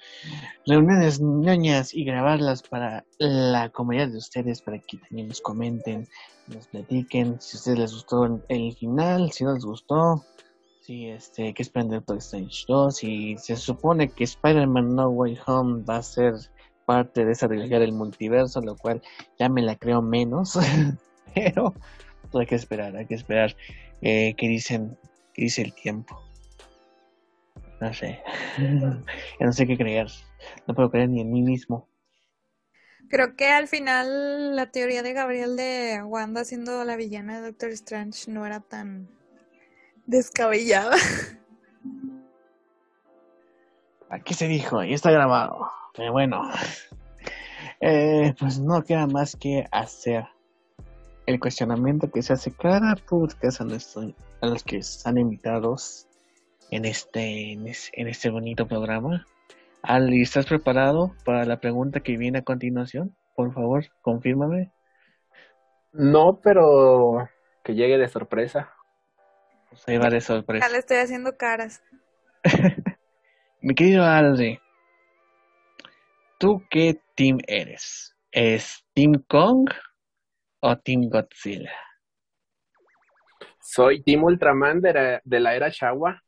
reuniones 0.65 1.21
ñoñas 1.21 1.93
y 1.93 2.03
grabarlas 2.03 2.63
para 2.63 3.05
la 3.19 3.69
comunidad 3.69 4.09
de 4.09 4.17
ustedes, 4.17 4.61
para 4.61 4.79
que 4.79 4.97
también 4.97 5.27
nos 5.27 5.41
comenten, 5.41 6.07
nos 6.47 6.67
platiquen, 6.67 7.39
si 7.39 7.57
a 7.57 7.59
ustedes 7.59 7.79
les 7.79 7.93
gustó 7.93 8.43
el 8.47 8.75
final, 8.75 9.31
si 9.31 9.43
no 9.43 9.53
les 9.53 9.65
gustó, 9.65 10.23
si 10.91 11.09
este, 11.09 11.53
que 11.53 11.61
esperan 11.61 11.89
de 11.89 11.95
Doctor 11.97 12.17
Strange 12.17 12.65
2, 12.67 12.95
si 12.95 13.37
se 13.37 13.55
supone 13.55 14.09
que 14.09 14.25
Spider-Man 14.25 14.93
No 14.93 15.07
Way 15.09 15.39
Home 15.45 15.83
va 15.83 15.97
a 15.97 16.03
ser 16.03 16.33
parte 16.85 17.23
de 17.23 17.31
esa 17.31 17.47
realidad 17.47 17.79
del 17.79 17.93
multiverso, 17.93 18.59
lo 18.59 18.75
cual 18.75 19.01
ya 19.39 19.47
me 19.47 19.61
la 19.61 19.77
creo 19.77 20.01
menos, 20.01 20.59
pero 21.33 21.73
hay 22.33 22.45
que 22.45 22.55
esperar, 22.55 22.97
hay 22.97 23.05
que 23.05 23.15
esperar 23.15 23.55
eh, 24.01 24.33
que 24.35 24.49
dicen 24.49 24.97
que 25.33 25.43
dice 25.43 25.61
el 25.61 25.73
tiempo. 25.73 26.21
No 27.79 27.93
sé. 27.93 28.21
no 29.39 29.53
sé 29.53 29.65
qué 29.65 29.77
creer. 29.77 30.07
No 30.67 30.75
puedo 30.75 30.91
creer 30.91 31.07
ni 31.07 31.21
en 31.21 31.31
mí 31.31 31.41
mismo. 31.41 31.87
Creo 33.09 33.37
que 33.37 33.49
al 33.49 33.69
final 33.69 34.57
la 34.57 34.71
teoría 34.71 35.03
de 35.03 35.13
Gabriel 35.13 35.55
de 35.55 36.01
Wanda 36.03 36.43
siendo 36.43 36.83
la 36.83 36.97
villana 36.97 37.39
de 37.39 37.47
Doctor 37.47 37.69
Strange 37.69 38.29
no 38.29 38.45
era 38.45 38.59
tan 38.59 39.20
descabellada. 40.05 40.95
Aquí 44.09 44.33
se 44.33 44.47
dijo, 44.47 44.83
y 44.83 44.93
está 44.93 45.11
grabado. 45.11 45.69
Pero 45.95 46.11
bueno, 46.11 46.41
eh, 47.79 48.33
pues 48.39 48.59
no 48.59 48.83
queda 48.83 49.07
más 49.07 49.35
que 49.35 49.65
hacer 49.71 50.25
el 51.25 51.39
cuestionamiento 51.39 52.11
que 52.11 52.21
se 52.21 52.33
hace 52.33 52.51
cada 52.51 52.95
podcast 52.95 53.61
a, 53.61 53.65
nuestro, 53.65 54.13
a 54.41 54.47
los 54.47 54.63
que 54.63 54.77
están 54.77 55.17
invitados 55.17 56.07
en 56.71 56.85
este, 56.85 57.53
en 57.53 58.07
este 58.07 58.29
bonito 58.29 58.67
programa. 58.67 59.25
Ali, 59.81 60.21
¿estás 60.21 60.45
preparado 60.45 61.15
para 61.25 61.45
la 61.45 61.59
pregunta 61.59 62.01
que 62.01 62.17
viene 62.17 62.39
a 62.39 62.43
continuación? 62.43 63.15
Por 63.35 63.53
favor, 63.53 63.85
confírmame. 64.01 64.71
No, 65.91 66.39
pero 66.41 67.27
que 67.63 67.75
llegue 67.75 67.97
de 67.97 68.07
sorpresa. 68.07 68.71
Pues 69.71 69.87
ahí 69.87 69.97
va 69.97 70.09
de 70.09 70.19
sorpresa. 70.19 70.67
Ya 70.67 70.71
le 70.71 70.79
estoy 70.79 70.97
haciendo 70.97 71.37
caras. 71.37 71.81
Mi 73.61 73.73
querido 73.73 74.03
Aldi, 74.03 74.59
¿tú 76.37 76.61
qué 76.69 76.99
team 77.15 77.37
eres? 77.47 78.13
¿Es 78.31 78.85
Team 78.93 79.23
Kong 79.29 79.69
o 80.59 80.77
Team 80.77 81.09
Godzilla? 81.09 81.71
Soy 83.61 84.03
Team 84.03 84.25
Ultraman 84.25 84.81
de 84.81 84.93
la, 84.93 85.21
de 85.23 85.39
la 85.39 85.55
era 85.55 85.69
Shawa. 85.69 86.21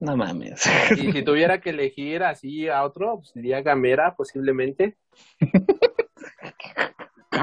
No 0.00 0.14
mames. 0.16 0.66
Y 0.98 1.12
si 1.12 1.22
tuviera 1.24 1.62
que 1.62 1.70
elegir 1.70 2.22
así 2.22 2.68
a 2.68 2.84
otro, 2.84 3.20
pues 3.20 3.32
diría 3.32 3.62
Gamera, 3.62 4.14
posiblemente. 4.14 4.98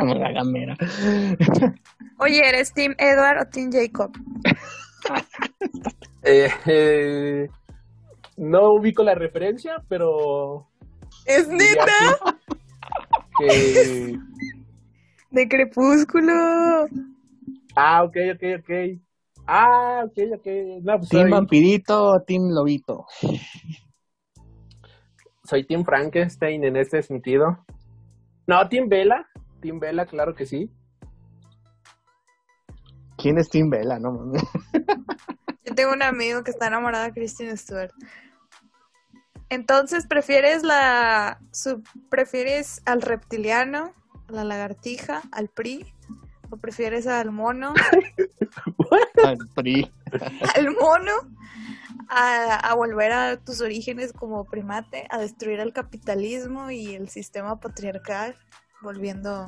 La 0.03 0.31
Gamera. 0.31 0.75
Oye, 2.19 2.47
¿eres 2.47 2.73
Team 2.73 2.95
Edward 2.97 3.41
o 3.41 3.45
Team 3.49 3.71
Jacob? 3.71 4.11
eh, 6.23 6.49
eh, 6.65 7.49
no 8.37 8.73
ubico 8.73 9.03
la 9.03 9.15
referencia, 9.15 9.83
pero. 9.87 10.67
¿Es 11.25 11.47
neta? 11.47 12.37
Que... 13.37 14.17
De 15.31 15.47
Crepúsculo. 15.47 16.33
Ah, 17.75 18.03
ok, 18.03 18.17
ok, 18.35 18.43
ok. 18.59 19.01
Ah, 19.47 20.03
ok, 20.05 20.17
ok. 20.35 20.47
No, 20.81 20.97
pues 20.97 21.09
¿Team 21.09 21.23
soy, 21.23 21.31
Vampirito 21.31 22.05
o 22.05 22.21
Team 22.21 22.49
Lobito? 22.49 23.05
soy 25.43 25.63
Team 25.65 25.83
Frankenstein 25.83 26.63
en 26.63 26.75
este 26.75 27.01
sentido. 27.03 27.65
No, 28.47 28.67
Team 28.67 28.89
Vela. 28.89 29.27
Team 29.65 29.79
Vela, 29.79 30.05
claro 30.05 30.35
que 30.35 30.45
sí. 30.45 30.69
¿Quién 33.17 33.39
es 33.39 33.49
Team 33.49 33.71
Vela? 33.71 33.97
No 33.97 34.11
mames. 34.11 34.43
Yo 35.65 35.73
tengo 35.73 35.91
un 35.91 36.03
amigo 36.03 36.43
que 36.43 36.51
está 36.51 36.67
enamorado 36.67 37.05
de 37.05 37.13
Kristen 37.13 37.57
Stewart. 37.57 37.91
Entonces, 39.49 40.05
¿prefieres 40.05 40.61
la 40.61 41.39
su, 41.51 41.81
prefieres 42.11 42.83
al 42.85 43.01
reptiliano, 43.01 43.91
a 44.27 44.31
la 44.33 44.43
lagartija, 44.43 45.23
al 45.31 45.49
PRI 45.49 45.91
o 46.51 46.57
prefieres 46.57 47.07
al 47.07 47.31
mono? 47.31 47.73
Al 49.23 49.37
PRI. 49.55 49.91
al 50.55 50.75
mono 50.75 51.11
a, 52.09 52.55
a, 52.55 52.75
volver 52.75 53.11
a 53.11 53.37
tus 53.37 53.61
orígenes 53.61 54.13
como 54.13 54.45
primate, 54.45 55.07
a 55.09 55.17
destruir 55.17 55.59
el 55.59 55.73
capitalismo 55.73 56.69
y 56.69 56.93
el 56.93 57.09
sistema 57.09 57.59
patriarcal, 57.59 58.35
volviendo 58.81 59.47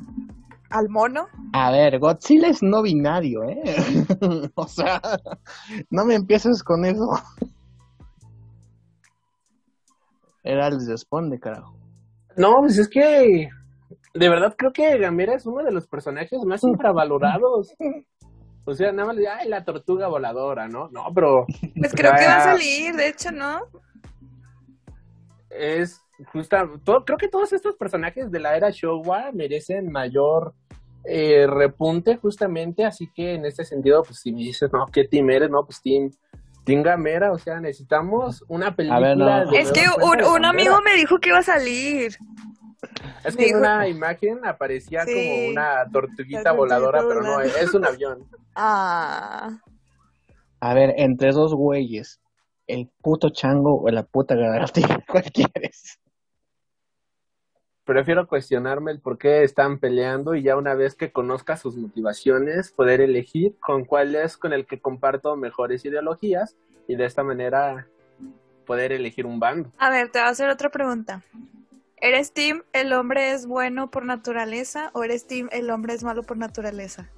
al 0.69 0.89
mono. 0.89 1.27
A 1.53 1.71
ver, 1.71 1.99
Godzilla 1.99 2.49
es 2.49 2.61
no 2.61 2.81
binario, 2.81 3.43
¿eh? 3.43 3.63
o 4.55 4.67
sea, 4.67 5.01
no 5.89 6.05
me 6.05 6.15
empieces 6.15 6.63
con 6.63 6.85
eso. 6.85 7.09
Era 10.43 10.67
el 10.67 10.85
responde, 10.87 11.39
carajo. 11.39 11.75
No, 12.37 12.55
pues 12.59 12.77
es 12.77 12.87
que 12.87 13.49
de 14.13 14.29
verdad 14.29 14.55
creo 14.57 14.71
que 14.71 14.97
Gamera 14.97 15.35
es 15.35 15.45
uno 15.45 15.63
de 15.63 15.71
los 15.71 15.87
personajes 15.87 16.39
más 16.45 16.63
infravalorados. 16.63 17.75
O 18.65 18.73
sea, 18.73 18.91
nada 18.91 19.07
más 19.07 19.15
le 19.15 19.27
ay, 19.27 19.47
la 19.47 19.63
tortuga 19.63 20.07
voladora, 20.07 20.67
¿no? 20.67 20.89
No, 20.89 21.05
pero. 21.13 21.45
Pues 21.75 21.93
creo 21.93 22.13
que 22.17 22.25
va 22.25 22.37
a 22.37 22.43
salir, 22.43 22.95
de 22.95 23.07
hecho, 23.07 23.31
¿no? 23.31 23.61
Es 25.49 26.01
justa. 26.31 26.67
Todo, 26.83 27.05
creo 27.05 27.17
que 27.17 27.27
todos 27.27 27.53
estos 27.53 27.75
personajes 27.75 28.31
de 28.31 28.39
la 28.39 28.55
era 28.55 28.69
Showa 28.69 29.31
merecen 29.33 29.91
mayor 29.91 30.53
eh, 31.03 31.47
repunte, 31.47 32.17
justamente. 32.17 32.85
Así 32.85 33.09
que 33.13 33.35
en 33.35 33.45
este 33.45 33.63
sentido, 33.63 34.03
pues 34.03 34.19
si 34.19 34.31
me 34.31 34.39
dices, 34.39 34.71
no, 34.71 34.85
¿qué 34.91 35.05
team 35.05 35.29
eres? 35.29 35.49
No, 35.49 35.63
pues 35.65 35.81
team. 35.81 36.11
Team 36.63 36.83
Gamera, 36.83 37.31
o 37.31 37.37
sea, 37.37 37.61
necesitamos 37.61 38.43
una 38.49 38.75
película. 38.75 38.99
Ver, 38.99 39.17
no. 39.17 39.51
Es 39.53 39.71
que 39.71 39.85
un, 40.03 40.21
un 40.21 40.43
amigo 40.43 40.81
me 40.83 40.95
dijo 40.95 41.17
que 41.17 41.29
iba 41.29 41.37
a 41.37 41.43
salir. 41.43 42.17
Es 43.23 43.35
que 43.35 43.49
en 43.49 43.57
una 43.57 43.87
imagen 43.87 44.45
aparecía 44.45 45.05
sí, 45.05 45.13
como 45.13 45.49
una 45.49 45.89
tortuguita 45.91 46.51
voladora, 46.51 47.01
pero 47.07 47.21
no, 47.21 47.39
es 47.39 47.73
un 47.73 47.85
avión. 47.85 48.25
Ah. 48.55 49.59
A 50.59 50.73
ver, 50.73 50.93
entre 50.97 51.31
dos 51.31 51.53
güeyes, 51.53 52.19
el 52.67 52.89
puto 53.01 53.29
chango 53.29 53.81
o 53.81 53.89
la 53.89 54.03
puta 54.03 54.35
lagartija, 54.35 54.99
¿cuál 55.07 55.23
quieres? 55.31 55.99
Prefiero 57.87 58.27
cuestionarme 58.27 58.91
el 58.91 58.99
por 58.99 59.17
qué 59.17 59.43
están 59.43 59.79
peleando 59.79 60.35
y 60.35 60.43
ya 60.43 60.57
una 60.57 60.75
vez 60.75 60.93
que 60.93 61.13
conozca 61.13 61.55
sus 61.55 61.77
motivaciones, 61.77 62.73
poder 62.73 62.99
elegir 62.99 63.55
con 63.61 63.85
cuál 63.85 64.13
es 64.13 64.35
con 64.35 64.51
el 64.51 64.65
que 64.65 64.81
comparto 64.81 65.37
mejores 65.37 65.85
ideologías 65.85 66.57
y 66.85 66.97
de 66.97 67.05
esta 67.05 67.23
manera 67.23 67.87
poder 68.65 68.91
elegir 68.91 69.25
un 69.25 69.39
bando. 69.39 69.71
A 69.77 69.89
ver, 69.89 70.11
te 70.11 70.19
voy 70.19 70.27
a 70.27 70.31
hacer 70.31 70.49
otra 70.49 70.69
pregunta. 70.69 71.23
¿Eres 71.95 72.33
team 72.33 72.63
el 72.73 72.91
hombre 72.91 73.31
es 73.31 73.47
bueno 73.47 73.89
por 73.89 74.03
naturaleza 74.03 74.91
o 74.93 75.05
eres 75.05 75.25
team 75.25 75.47
el 75.53 75.69
hombre 75.69 75.93
es 75.93 76.03
malo 76.03 76.23
por 76.23 76.35
naturaleza? 76.35 77.09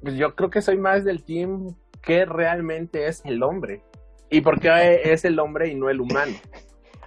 Pues 0.00 0.14
yo 0.14 0.34
creo 0.34 0.48
que 0.48 0.62
soy 0.62 0.78
más 0.78 1.04
del 1.04 1.22
team 1.22 1.76
que 2.00 2.24
realmente 2.24 3.08
es 3.08 3.20
el 3.26 3.42
hombre. 3.42 3.82
¿Y 4.30 4.40
por 4.40 4.58
qué 4.58 5.02
es 5.04 5.26
el 5.26 5.38
hombre 5.38 5.68
y 5.68 5.74
no 5.74 5.90
el 5.90 6.00
humano? 6.00 6.32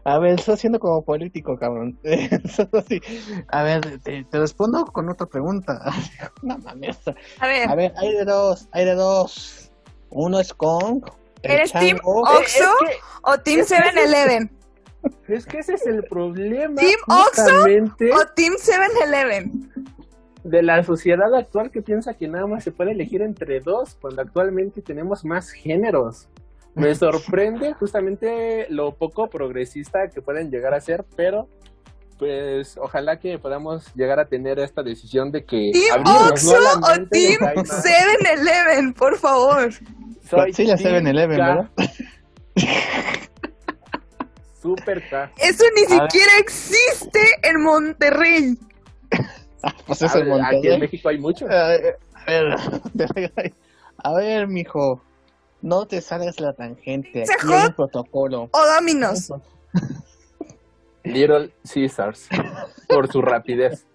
A 0.07 0.19
ver, 0.19 0.35
estoy 0.39 0.53
haciendo 0.53 0.79
como 0.79 1.03
político, 1.03 1.57
cabrón. 1.57 1.97
A 3.47 3.63
ver, 3.63 3.99
te, 4.01 4.23
respondo 4.31 4.85
con 4.85 5.09
otra 5.09 5.25
pregunta. 5.25 5.81
no 6.43 6.59
mames. 6.59 6.99
A 7.39 7.47
ver. 7.47 7.67
A 7.67 7.73
ver, 7.73 7.91
hay 7.97 8.13
de 8.13 8.23
dos, 8.23 8.69
hay 8.71 8.85
de 8.85 8.93
dos. 8.93 9.71
Uno 10.11 10.39
es 10.39 10.53
Kong. 10.53 11.03
¿Eres 11.41 11.71
Team 11.73 11.97
Oxo 12.03 12.71
o 13.23 13.37
Team 13.39 13.61
7-Eleven? 13.61 14.51
Es 15.27 15.45
que 15.47 15.59
ese 15.59 15.73
es 15.73 15.85
el 15.87 16.03
problema. 16.03 16.75
¿Team 16.75 16.99
Oxo 17.07 17.63
o 17.63 18.25
Team 18.35 18.53
7-Eleven? 18.59 19.71
De 20.43 20.61
la 20.61 20.83
sociedad 20.83 21.33
actual 21.33 21.71
que 21.71 21.81
piensa 21.81 22.13
que 22.13 22.27
nada 22.27 22.45
más 22.45 22.63
se 22.63 22.71
puede 22.71 22.91
elegir 22.91 23.23
entre 23.23 23.59
dos, 23.59 23.97
cuando 23.99 24.21
actualmente 24.21 24.83
tenemos 24.83 25.25
más 25.25 25.49
géneros 25.49 26.27
me 26.75 26.93
sorprende 26.93 27.73
justamente 27.73 28.67
lo 28.69 28.95
poco 28.95 29.29
progresista 29.29 30.09
que 30.09 30.21
pueden 30.21 30.51
llegar 30.51 30.73
a 30.73 30.81
ser, 30.81 31.05
pero 31.15 31.47
pues 32.17 32.77
ojalá 32.77 33.19
que 33.19 33.37
podamos 33.39 33.93
llegar 33.95 34.19
a 34.19 34.25
tener 34.25 34.59
esta 34.59 34.83
decisión 34.83 35.31
de 35.31 35.43
que 35.43 35.71
Team 35.73 36.03
Oxo 36.05 36.55
o 36.55 37.07
Team 37.09 37.41
7-Eleven, 37.41 38.93
por 38.93 39.17
favor. 39.17 39.73
Soy 40.29 40.53
sí, 40.53 40.65
la 40.65 40.75
7-Eleven, 40.75 41.29
¿verdad? 41.29 41.69
Super 44.61 45.07
K. 45.09 45.31
Eso 45.37 45.63
ni 45.75 45.81
siquiera 45.81 46.31
existe 46.39 47.19
en 47.43 47.61
Monterrey. 47.61 48.57
pues 49.85 50.01
eso 50.01 50.19
en 50.19 50.29
Monterrey. 50.29 50.57
Aquí 50.57 50.67
en 50.69 50.79
México 50.79 51.09
hay 51.09 51.19
mucho. 51.19 51.45
A 51.49 51.67
ver, 51.67 51.99
a 54.03 54.13
ver, 54.13 54.47
mijo. 54.47 55.01
No 55.65 55.87
te 55.87 55.99
salgas 55.99 56.39
la 56.39 56.53
tangente. 56.53 57.23
Aquí 57.23 57.51
hay 57.51 57.65
un 57.65 57.73
protocolo. 57.73 58.49
O 58.51 58.75
Dominos. 58.75 59.31
Little 61.03 61.55
Caesars. 61.63 62.29
Por 62.87 63.11
su 63.11 63.19
rapidez. 63.19 63.87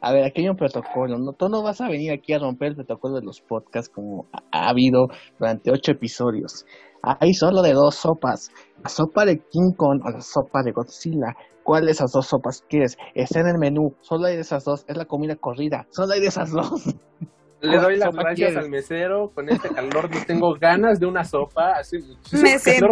A 0.00 0.12
ver, 0.12 0.24
aquí 0.24 0.40
hay 0.40 0.48
un 0.48 0.56
protocolo. 0.56 1.18
No, 1.18 1.32
tú 1.34 1.50
no 1.50 1.62
vas 1.62 1.82
a 1.82 1.88
venir 1.88 2.10
aquí 2.10 2.32
a 2.32 2.38
romper 2.38 2.68
el 2.68 2.76
protocolo 2.76 3.16
de 3.16 3.26
los 3.26 3.42
podcasts 3.42 3.92
como 3.94 4.24
ha 4.50 4.70
habido 4.70 5.08
durante 5.38 5.70
ocho 5.70 5.92
episodios. 5.92 6.64
Hay 7.02 7.34
solo 7.34 7.60
de 7.60 7.74
dos 7.74 7.96
sopas. 7.96 8.50
La 8.82 8.88
sopa 8.88 9.26
de 9.26 9.40
King 9.40 9.72
Kong 9.76 10.00
o 10.06 10.10
la 10.10 10.22
sopa 10.22 10.62
de 10.62 10.72
Godzilla. 10.72 11.36
¿Cuál 11.64 11.84
de 11.84 11.92
esas 11.92 12.12
dos 12.12 12.28
sopas 12.28 12.64
quieres? 12.66 12.96
Está 13.14 13.40
en 13.40 13.48
el 13.48 13.58
menú. 13.58 13.94
Solo 14.00 14.24
hay 14.24 14.36
de 14.36 14.40
esas 14.40 14.64
dos. 14.64 14.86
Es 14.88 14.96
la 14.96 15.04
comida 15.04 15.36
corrida. 15.36 15.86
Solo 15.90 16.14
hay 16.14 16.20
de 16.20 16.28
esas 16.28 16.50
dos. 16.50 16.82
Le 17.60 17.78
doy 17.78 17.96
las 17.96 18.14
gracias 18.14 18.56
al 18.56 18.68
mesero. 18.68 19.30
Con 19.34 19.48
este 19.48 19.68
calor 19.70 20.10
no 20.14 20.24
tengo 20.26 20.54
ganas 20.60 20.98
de 21.00 21.06
una 21.06 21.24
sopa. 21.24 21.72
Así, 21.78 21.98
me 22.32 22.58
siento, 22.58 22.88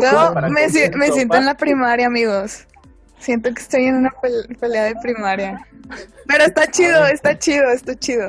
me, 0.51 0.69
siento 1.11 1.37
en 1.37 1.47
la 1.47 1.55
primaria, 1.55 2.07
amigos. 2.07 2.67
Siento 3.19 3.51
que 3.53 3.61
estoy 3.61 3.85
en 3.85 3.97
una 3.97 4.11
pelea 4.59 4.85
de 4.85 4.95
primaria. 5.03 5.57
Pero 6.27 6.45
está 6.45 6.67
chido, 6.67 7.07
está 7.07 7.39
chido, 7.39 7.71
está 7.71 7.95
chido. 7.95 8.29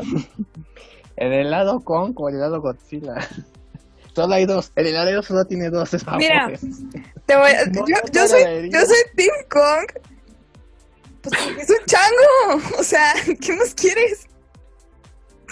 El 1.16 1.34
helado 1.34 1.80
con 1.80 2.14
o 2.16 2.30
el 2.30 2.36
helado 2.36 2.62
Godzilla. 2.62 3.16
Solo 4.16 4.34
hay 4.36 4.46
dos. 4.46 4.72
El 4.76 4.88
helado 4.88 5.24
solo 5.24 5.46
tiene 5.46 5.70
dos 5.70 5.96
Mira, 6.18 6.52
te 7.26 7.36
voy 7.36 7.52
yo, 7.74 7.96
yo, 8.12 8.28
soy, 8.28 8.70
yo 8.72 8.80
soy 8.82 8.98
Team 9.16 9.36
Kong. 9.50 10.04
Pues 11.22 11.34
es 11.60 11.70
un 11.70 11.86
chango. 11.86 12.80
O 12.80 12.84
sea, 12.84 13.14
¿qué 13.42 13.56
más 13.56 13.74
quieres? 13.74 14.28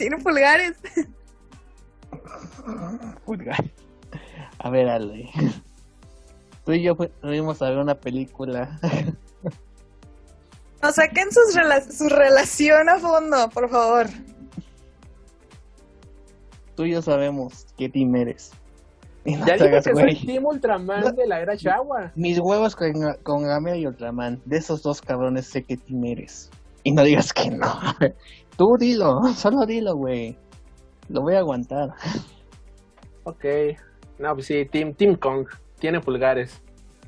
Tiene 0.02 0.18
pulgares. 0.18 0.74
Pulgares. 3.24 3.72
A 4.58 4.70
ver, 4.72 4.90
Ale. 4.90 5.30
Tú 6.66 6.72
y 6.72 6.82
yo 6.82 6.96
fuimos 6.96 7.62
a 7.62 7.70
ver 7.70 7.78
una 7.78 7.94
película. 7.94 8.80
No 10.82 10.92
saquen 10.92 11.28
sus 11.32 11.54
su 11.96 12.10
relación 12.10 12.90
a 12.90 12.98
fondo, 12.98 13.48
por 13.52 13.70
favor. 13.70 14.08
Tú 16.76 16.86
y 16.86 16.94
yo 16.94 17.04
sabemos 17.04 17.68
qué 17.78 17.88
team 17.88 18.16
eres. 18.16 18.54
ya 19.24 19.54
dije 19.54 19.70
que 19.70 19.82
soy 19.84 20.26
Team 20.26 20.46
Ultraman 20.46 21.16
de 21.16 21.28
la 21.28 21.42
era 21.42 21.54
Shawa. 21.54 22.12
Mis 22.16 22.40
huevos 22.40 22.76
con, 22.76 22.92
con 23.22 23.44
Gamera 23.44 23.78
y 23.78 23.86
Ultraman. 23.86 24.42
De 24.46 24.58
esos 24.58 24.82
dos 24.82 25.00
cabrones 25.00 25.46
sé 25.46 25.62
qué 25.62 25.78
team 25.78 26.04
eres. 26.06 26.50
Y 26.84 26.92
no 26.92 27.04
digas 27.04 27.32
que 27.32 27.52
no. 27.52 27.72
Tú 28.58 28.76
dilo, 28.80 29.22
solo 29.36 29.66
dilo, 29.66 29.96
güey. 29.96 30.38
Lo 31.10 31.22
voy 31.22 31.36
a 31.36 31.40
aguantar. 31.40 31.90
Ok. 33.24 33.46
No, 34.18 34.34
pues 34.34 34.48
sí, 34.48 34.66
Team, 34.66 34.96
Team 34.96 35.16
Kong. 35.16 35.48
Tiene 35.78 36.02
pulgares. 36.02 36.60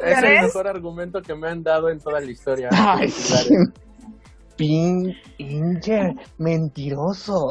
es 0.00 0.22
el 0.22 0.42
mejor 0.42 0.68
argumento 0.68 1.20
que 1.20 1.34
me 1.34 1.48
han 1.48 1.64
dado 1.64 1.88
en 1.90 1.98
toda 1.98 2.20
la 2.20 2.30
historia. 2.30 2.68
Ay, 2.70 3.12
Pin 4.56 5.12
mentiroso. 6.38 7.50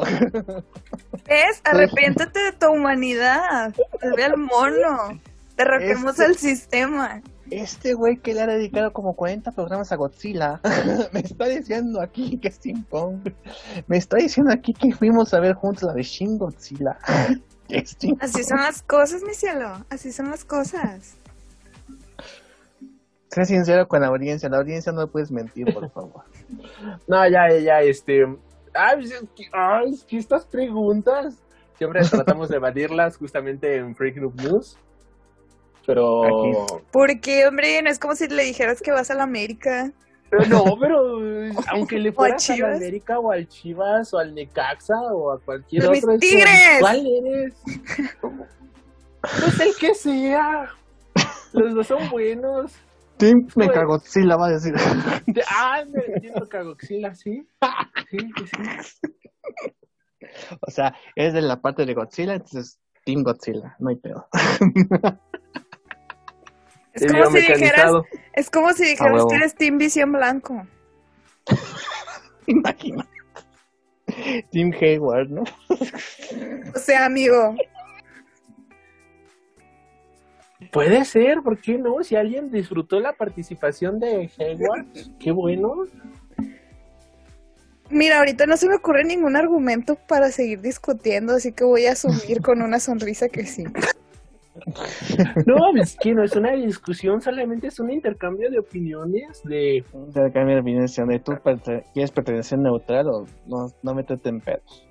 Es, 1.26 1.60
arrepiéntete 1.62 2.40
de 2.40 2.52
tu 2.52 2.72
humanidad. 2.72 3.74
Vuelve 4.00 4.24
al 4.24 4.38
mono. 4.38 5.20
Derroquemos 5.58 6.12
este... 6.12 6.24
el 6.24 6.36
sistema 6.36 7.20
este 7.62 7.94
güey 7.94 8.16
que 8.16 8.34
le 8.34 8.42
ha 8.42 8.46
dedicado 8.46 8.92
como 8.92 9.14
40 9.14 9.52
programas 9.52 9.92
a 9.92 9.96
Godzilla, 9.96 10.60
me 11.12 11.20
está 11.20 11.46
diciendo 11.46 12.00
aquí 12.00 12.38
que 12.38 12.48
es 12.48 12.58
Team 12.58 12.84
Kong. 12.90 13.20
Me 13.86 13.96
está 13.96 14.16
diciendo 14.16 14.52
aquí 14.52 14.72
que 14.72 14.92
fuimos 14.92 15.32
a 15.34 15.40
ver 15.40 15.54
juntos 15.54 15.84
la 15.84 15.92
de 15.92 16.02
Shin 16.02 16.38
Godzilla. 16.38 16.98
Así 18.20 18.44
son 18.44 18.58
las 18.58 18.82
cosas, 18.82 19.22
mi 19.22 19.34
cielo. 19.34 19.84
Así 19.88 20.12
son 20.12 20.30
las 20.30 20.44
cosas. 20.44 21.16
Sé 23.28 23.44
sincero 23.46 23.88
con 23.88 24.02
la 24.02 24.08
audiencia. 24.08 24.48
La 24.48 24.58
audiencia 24.58 24.92
no 24.92 25.08
puedes 25.08 25.30
mentir, 25.32 25.72
por 25.72 25.90
favor. 25.90 26.22
no, 27.08 27.28
ya, 27.28 27.48
ya, 27.58 27.80
este. 27.80 28.24
Ay, 28.74 29.10
ay, 29.52 30.00
que 30.06 30.18
estas 30.18 30.44
preguntas 30.46 31.36
siempre 31.76 32.02
tratamos 32.02 32.48
de 32.48 32.56
evadirlas 32.56 33.16
justamente 33.16 33.76
en 33.76 33.94
Freak 33.94 34.16
Noob 34.16 34.34
News. 34.36 34.78
Pero. 35.86 36.66
Porque, 36.90 37.46
hombre, 37.46 37.82
no 37.82 37.90
es 37.90 37.98
como 37.98 38.14
si 38.14 38.28
le 38.28 38.44
dijeras 38.44 38.80
que 38.80 38.92
vas 38.92 39.10
a 39.10 39.14
la 39.14 39.24
América. 39.24 39.92
Pero 40.30 40.46
no, 40.46 40.76
pero 40.80 41.18
aunque 41.72 41.98
le 41.98 42.12
fueras 42.12 42.48
a, 42.50 42.56
la 42.56 42.76
América 42.76 43.18
o 43.18 43.30
al 43.30 43.46
Chivas 43.48 44.12
o 44.14 44.18
al 44.18 44.34
Necaxa 44.34 44.94
o 45.12 45.32
a 45.32 45.40
cualquier 45.40 45.86
otro. 45.86 46.12
Mis 46.12 46.20
tigres! 46.20 46.80
¿Cuál 46.80 47.06
eres? 47.06 47.54
pues 49.20 49.60
el 49.60 49.76
que 49.78 49.94
sea. 49.94 50.70
Los 51.52 51.74
dos 51.74 51.86
son 51.86 52.10
buenos. 52.10 52.72
Team 53.16 53.46
me 53.54 53.68
cago, 53.68 54.00
sí, 54.00 54.22
la 54.24 54.36
va 54.36 54.46
a 54.46 54.50
decir. 54.50 54.74
ah, 55.48 55.84
me 55.88 56.14
entiendo 56.14 56.48
Cagoxila, 56.48 57.14
¿sí? 57.14 57.46
Sí, 58.10 58.18
sí. 58.18 59.10
O 60.60 60.70
sea, 60.70 60.94
es 61.14 61.32
de 61.32 61.42
la 61.42 61.60
parte 61.60 61.86
de 61.86 61.94
Godzilla, 61.94 62.34
entonces 62.34 62.80
Team 63.04 63.22
Godzilla, 63.22 63.76
no 63.78 63.90
hay 63.90 63.96
pedo. 63.96 64.26
Es 66.94 67.12
como, 67.12 67.30
si 67.30 67.40
dijeras, 67.40 67.92
es 68.34 68.50
como 68.50 68.72
si 68.72 68.84
dijeras 68.84 69.24
que 69.28 69.34
eres 69.34 69.54
Team 69.54 69.78
Visión 69.78 70.12
Blanco. 70.12 70.66
Imagina. 72.46 73.06
Team 74.50 74.72
Hayward, 74.80 75.28
¿no? 75.28 75.42
o 76.74 76.78
sea, 76.78 77.06
amigo. 77.06 77.56
Puede 80.70 81.04
ser, 81.04 81.40
¿por 81.42 81.60
qué 81.60 81.78
no? 81.78 82.02
Si 82.02 82.16
alguien 82.16 82.50
disfrutó 82.50 83.00
la 83.00 83.12
participación 83.12 83.98
de 83.98 84.30
Hayward, 84.38 84.86
qué 85.18 85.30
bueno. 85.32 85.86
Mira, 87.90 88.18
ahorita 88.18 88.46
no 88.46 88.56
se 88.56 88.68
me 88.68 88.76
ocurre 88.76 89.04
ningún 89.04 89.36
argumento 89.36 89.96
para 89.96 90.30
seguir 90.30 90.60
discutiendo, 90.60 91.34
así 91.34 91.52
que 91.52 91.64
voy 91.64 91.86
a 91.86 91.92
asumir 91.92 92.40
con 92.40 92.62
una 92.62 92.80
sonrisa 92.80 93.28
que 93.28 93.46
sí. 93.46 93.64
No, 95.46 95.56
es 95.76 95.96
que 96.00 96.14
no 96.14 96.22
es 96.22 96.36
una 96.36 96.52
discusión, 96.52 97.20
solamente 97.20 97.68
es 97.68 97.80
un 97.80 97.90
intercambio 97.90 98.50
de 98.50 98.58
opiniones. 98.58 99.42
De 99.44 99.84
intercambio 99.92 100.56
de 100.56 100.60
opiniones, 100.60 100.96
de 100.96 101.18
tú 101.18 101.32
quieres 101.92 102.10
pertenecer 102.12 102.58
neutral 102.58 103.08
o 103.08 103.26
no, 103.46 103.68
no 103.82 103.94
meterte 103.94 104.28
en 104.28 104.40
pedos. 104.40 104.86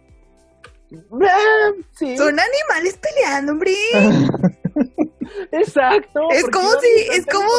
Ah, 1.21 1.71
Son 1.93 2.39
animales 2.39 2.99
peleando, 3.01 3.53
hombre. 3.53 3.71
Exacto. 5.51 6.19
Es 6.31 6.47
como 6.49 6.69
si, 6.69 6.87
es 7.11 7.25
como, 7.25 7.49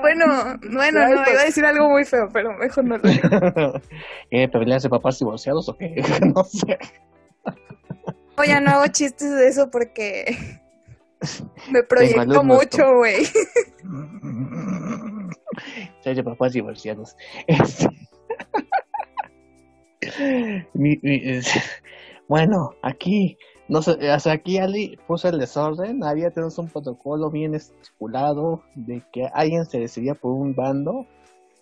bueno, 0.00 0.26
bueno, 0.72 1.00
no, 1.00 1.12
iba 1.12 1.40
a 1.40 1.44
decir 1.44 1.64
algo 1.64 1.88
muy 1.88 2.04
feo, 2.04 2.28
pero 2.32 2.52
mejor 2.54 2.84
no 2.84 2.98
lo 2.98 3.08
digo. 3.08 3.28
¿Eh, 4.30 4.48
peleas 4.48 4.82
de 4.82 4.90
papás 4.90 5.18
divorciados 5.18 5.68
o 5.68 5.76
qué? 5.76 6.02
no 6.34 6.44
sé. 6.44 6.78
Oye, 8.36 8.60
no 8.60 8.70
hago 8.70 8.86
chistes 8.88 9.30
de 9.30 9.48
eso 9.48 9.70
porque 9.70 10.36
me 11.70 11.82
proyecto 11.84 12.44
mucho, 12.44 12.96
güey. 12.96 13.24
Soy 16.04 16.14
de 16.14 16.22
papás 16.22 16.52
divorciados. 16.52 17.16
Este... 17.46 17.88
bueno, 22.28 22.70
aquí 22.82 23.38
No 23.68 23.82
sé, 23.82 23.98
sea, 24.20 24.32
aquí 24.32 24.58
Ali 24.58 24.98
puso 25.06 25.28
el 25.28 25.38
desorden, 25.38 26.02
había 26.04 26.30
tenemos 26.30 26.58
un 26.58 26.68
protocolo 26.68 27.30
bien 27.30 27.54
estipulado 27.54 28.62
de 28.74 29.02
que 29.12 29.28
alguien 29.34 29.66
se 29.66 29.80
decidía 29.80 30.14
por 30.14 30.32
un 30.32 30.54
bando. 30.54 31.06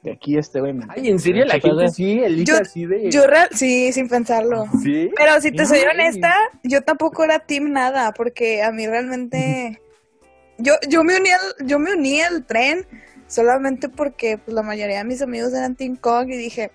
De 0.07 0.13
aquí 0.13 0.39
este 0.39 0.61
güey. 0.61 0.73
Ay, 0.89 1.09
¿en 1.09 1.19
serio 1.19 1.45
la 1.47 1.59
gente 1.59 1.89
sí 1.89 2.21
elige 2.23 2.45
Yo- 2.45 2.59
así 2.59 2.87
de...? 2.87 3.11
Yo 3.11 3.27
real, 3.27 3.49
sí, 3.51 3.93
sin 3.93 4.09
pensarlo. 4.09 4.67
¿Sí? 4.81 5.11
Pero 5.17 5.41
si 5.41 5.51
te 5.51 5.67
soy 5.67 5.81
honesta, 5.81 6.33
yo 6.63 6.83
tampoco 6.83 7.25
era 7.25 7.41
team 7.41 7.73
nada, 7.73 8.13
porque 8.13 8.63
a 8.63 8.71
mí 8.71 8.87
realmente 8.87 9.83
yo 10.59 10.75
yo 10.89 11.03
me 11.03 11.17
uní 11.17 11.31
al, 11.31 11.67
yo 11.67 11.81
me 11.81 11.93
uní 11.93 12.23
al 12.23 12.47
tren 12.47 12.87
solamente 13.27 13.89
porque 13.89 14.39
pues, 14.39 14.55
la 14.55 14.63
mayoría 14.63 14.99
de 14.99 15.05
mis 15.05 15.23
amigos 15.23 15.53
eran 15.53 15.75
Team 15.75 15.97
Kong 15.97 16.31
y 16.31 16.37
dije, 16.37 16.71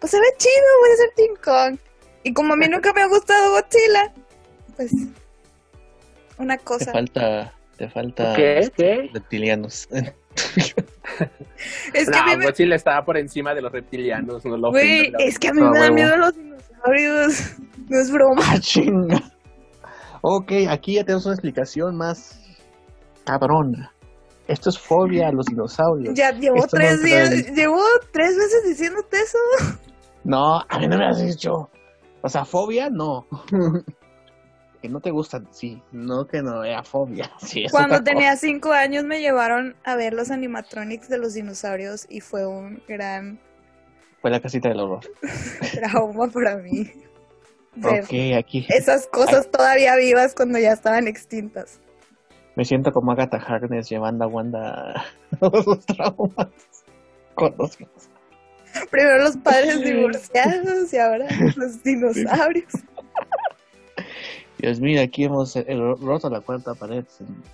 pues 0.00 0.10
se 0.10 0.18
ve 0.18 0.24
chido, 0.38 0.54
voy 0.80 0.90
a 0.92 0.96
ser 0.96 1.10
Team 1.14 1.34
Kong. 1.44 1.78
Y 2.22 2.32
como 2.32 2.54
a 2.54 2.56
mí 2.56 2.68
nunca 2.70 2.94
me 2.94 3.02
ha 3.02 3.06
gustado 3.06 3.50
Godzilla, 3.50 4.14
pues 4.76 4.92
una 6.38 6.56
Te 6.56 6.64
cosa. 6.64 6.90
falta, 6.90 7.52
te 7.76 7.86
falta 7.90 8.32
¿Qué? 8.34 8.70
¿Qué? 8.74 9.10
reptilianos. 9.12 9.90
Es 11.94 12.10
que 12.10 12.16
a 12.18 12.24
mí 12.24 12.32
No, 12.32 12.38
me, 12.38 12.44
Godzilla 12.46 12.74
estaba 12.74 13.04
por 13.04 13.16
encima 13.16 13.54
de 13.54 13.62
los 13.62 13.70
reptilianos, 13.70 14.44
no 14.44 14.56
lo 14.56 14.70
güey, 14.70 15.12
es 15.20 15.38
que 15.38 15.48
a 15.48 15.52
mí 15.52 15.60
Ah, 15.62 15.70
me 15.70 15.78
da 15.78 15.82
huevo. 15.84 15.94
miedo 15.94 16.16
los 16.16 16.34
dinosaurios. 16.34 17.54
No 17.88 17.98
es 18.00 18.10
broma. 18.10 18.42
¡Ah, 18.46 18.58
chinga! 18.58 19.20
Ok, 20.22 20.52
aquí 20.68 20.94
ya 20.94 21.04
tenemos 21.04 21.24
una 21.26 21.34
explicación 21.34 21.96
más 21.96 22.40
cabrona. 23.24 23.92
Esto 24.48 24.70
es 24.70 24.78
fobia 24.78 25.28
a 25.28 25.32
los 25.32 25.46
dinosaurios. 25.46 26.14
Ya 26.14 26.32
llevo 26.32 26.56
Esto 26.56 26.76
no 26.76 26.82
tres 26.82 27.02
días, 27.02 27.30
en- 27.32 27.54
llevo 27.54 27.80
tres 28.12 28.36
veces 28.36 28.64
diciéndote 28.66 29.18
eso. 29.20 29.38
No, 30.24 30.60
a 30.68 30.78
mí 30.78 30.88
no 30.88 30.98
me 30.98 31.06
has 31.06 31.20
dicho. 31.24 31.70
O 32.22 32.28
sea, 32.28 32.44
fobia, 32.44 32.88
no. 32.90 33.26
que 34.82 34.88
no 34.90 35.00
te 35.00 35.10
gustan, 35.10 35.48
sí. 35.52 35.80
No 35.92 36.26
que 36.26 36.42
no, 36.42 36.62
era 36.64 36.82
fobia. 36.82 37.30
Sí, 37.38 37.64
Cuando 37.70 38.02
tenía 38.02 38.36
cinco 38.36 38.72
años 38.72 39.04
me 39.04 39.20
llevaron 39.20 39.76
a 39.84 39.94
ver 39.96 40.12
los 40.12 40.30
animatronics 40.30 41.08
de 41.08 41.16
los 41.18 41.32
dinosaurios 41.34 42.06
y 42.10 42.20
fue 42.20 42.46
un 42.46 42.82
gran. 42.86 43.40
Fue 44.20 44.30
la 44.30 44.40
casita 44.40 44.68
del 44.68 44.80
horror. 44.80 45.04
trauma 45.72 46.28
para 46.28 46.56
mí. 46.58 46.90
Ver 47.74 48.02
Ok, 48.04 48.10
aquí 48.36 48.66
esas 48.68 49.06
cosas 49.06 49.50
todavía 49.50 49.96
vivas 49.96 50.34
cuando 50.34 50.58
ya 50.58 50.72
estaban 50.72 51.08
extintas. 51.08 51.80
me 52.54 52.66
siento 52.66 52.92
como 52.92 53.12
Agatha 53.12 53.38
Harkness 53.38 53.88
llevando 53.88 54.24
a 54.24 54.28
Wanda 54.28 54.90
a 54.92 55.04
los 55.40 55.86
traumas. 55.86 56.48
Con 57.34 57.54
los- 57.58 57.78
Primero 58.90 59.18
los 59.24 59.38
padres 59.38 59.82
divorciados 59.82 60.92
y 60.92 60.98
ahora 60.98 61.26
los 61.56 61.82
dinosaurios. 61.82 62.72
Dios 64.62 64.80
mío, 64.80 65.02
aquí 65.02 65.24
hemos 65.24 65.56
eh, 65.56 65.66
roto 66.00 66.30
la 66.30 66.40
cuarta 66.40 66.72
pared, 66.74 67.04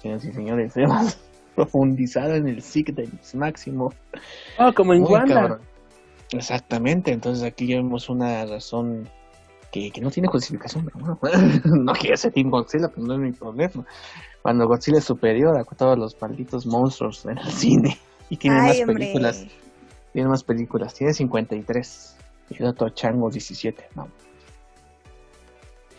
señores 0.03 0.27
y 0.27 0.33
señores. 0.33 0.77
Hemos 0.77 1.19
profundizado 1.57 2.35
en 2.35 2.47
el 2.47 2.61
Sigdens 2.61 3.35
máximo. 3.35 3.89
Oh, 4.59 4.71
como 4.75 4.93
en 4.93 5.01
Muy 5.01 5.13
Wanda. 5.13 5.35
cabrón. 5.35 5.61
Exactamente, 6.33 7.11
entonces 7.11 7.43
aquí 7.43 7.67
ya 7.67 7.77
vemos 7.77 8.11
una 8.11 8.45
razón 8.45 9.09
que, 9.73 9.91
que 9.91 10.03
no 10.03 10.11
tiene 10.11 10.29
justificación, 10.29 10.85
pero 10.85 11.17
bueno, 11.19 11.39
no 11.83 11.93
quiere 11.95 12.19
ser 12.19 12.33
Team 12.33 12.51
Godzilla, 12.51 12.89
pues 12.89 13.07
no 13.07 13.15
es 13.15 13.21
mi 13.21 13.33
problema. 13.33 13.87
Cuando 14.43 14.67
Godzilla 14.67 14.99
es 14.99 15.05
superior 15.05 15.59
a 15.59 15.65
todos 15.65 15.99
los 15.99 16.15
malditos 16.21 16.67
monstruos 16.67 17.25
en 17.25 17.39
el 17.39 17.51
cine 17.51 17.97
y 18.29 18.37
tiene 18.37 18.59
Ay, 18.61 18.67
más 18.67 18.81
hombre. 18.81 18.95
películas, 18.97 19.47
tiene 20.13 20.29
más 20.29 20.45
películas, 20.45 20.93
tiene 20.93 21.15
53 21.15 22.17
y 22.51 22.63
el 22.63 22.69
otro 22.69 22.91
Chango 22.91 23.31
17, 23.31 23.89
no. 23.97 24.09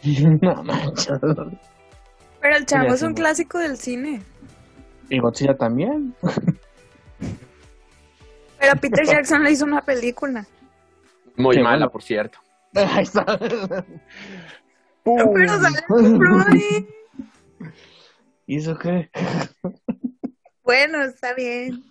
No 0.42 0.64
manches. 0.64 1.20
Pero 2.42 2.56
el 2.56 2.66
Mira, 2.72 2.94
es 2.94 3.02
un 3.02 3.14
clásico 3.14 3.58
del 3.58 3.78
cine. 3.78 4.22
Y 5.10 5.20
Godzilla 5.20 5.58
también. 5.58 6.16
Pero 8.60 8.76
Peter 8.80 9.06
Jackson 9.08 9.44
le 9.44 9.52
hizo 9.52 9.66
una 9.66 9.82
película. 9.82 10.46
Muy 11.36 11.56
Qué 11.58 11.64
mala, 11.64 11.78
bueno. 11.78 11.92
por 11.92 12.02
cierto. 12.04 12.40
Ahí 12.76 13.04
está. 13.04 13.26
Pero 15.04 15.60
sale. 15.60 16.88
¿Y 18.46 18.58
eso 18.58 18.78
qué? 18.78 19.10
Bueno, 20.64 21.02
está 21.04 21.34
bien. 21.34 21.84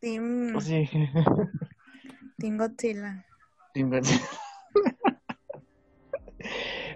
Team, 0.00 0.58
sí. 0.60 0.88
Team 2.38 2.56
Godzilla. 2.56 3.24
Inven- 3.74 4.20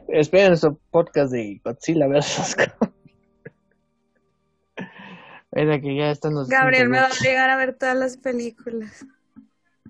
Esperen 0.09 0.49
nuestro 0.49 0.79
podcast 0.91 1.33
de 1.33 1.61
Godzilla 1.65 2.07
vs. 2.07 2.57
Kong. 2.79 2.91
Mira 5.53 5.81
que 5.81 5.97
ya 5.97 6.11
están 6.11 6.35
los. 6.35 6.49
Gabriel 6.49 6.89
me 6.89 6.99
va 6.99 7.07
a 7.07 7.13
obligar 7.13 7.51
a 7.51 7.57
ver 7.57 7.77
todas 7.79 7.97
las 7.97 8.17
películas. 8.17 9.07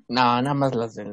No, 0.09 0.43
nada 0.43 0.55
más 0.55 0.74
las 0.74 0.95
de 0.95 1.07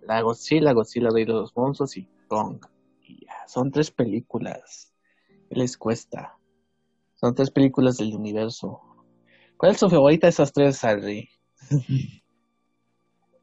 la 0.00 0.20
Godzilla, 0.20 0.72
Godzilla 0.72 1.08
de 1.10 1.24
los 1.24 1.56
monstruos 1.56 1.96
y 1.96 2.08
Kong. 2.28 2.64
Y 3.02 3.24
ya, 3.24 3.48
son 3.48 3.70
tres 3.70 3.90
películas. 3.90 4.92
¿Qué 5.48 5.56
les 5.56 5.76
cuesta? 5.76 6.36
Son 7.14 7.34
tres 7.34 7.50
películas 7.50 7.96
del 7.96 8.14
universo. 8.14 8.82
¿Cuál 9.56 9.72
es 9.72 9.78
tu 9.78 9.88
favorita 9.88 10.26
de 10.26 10.30
esas 10.30 10.52
tres, 10.52 10.84
Alri? 10.84 11.30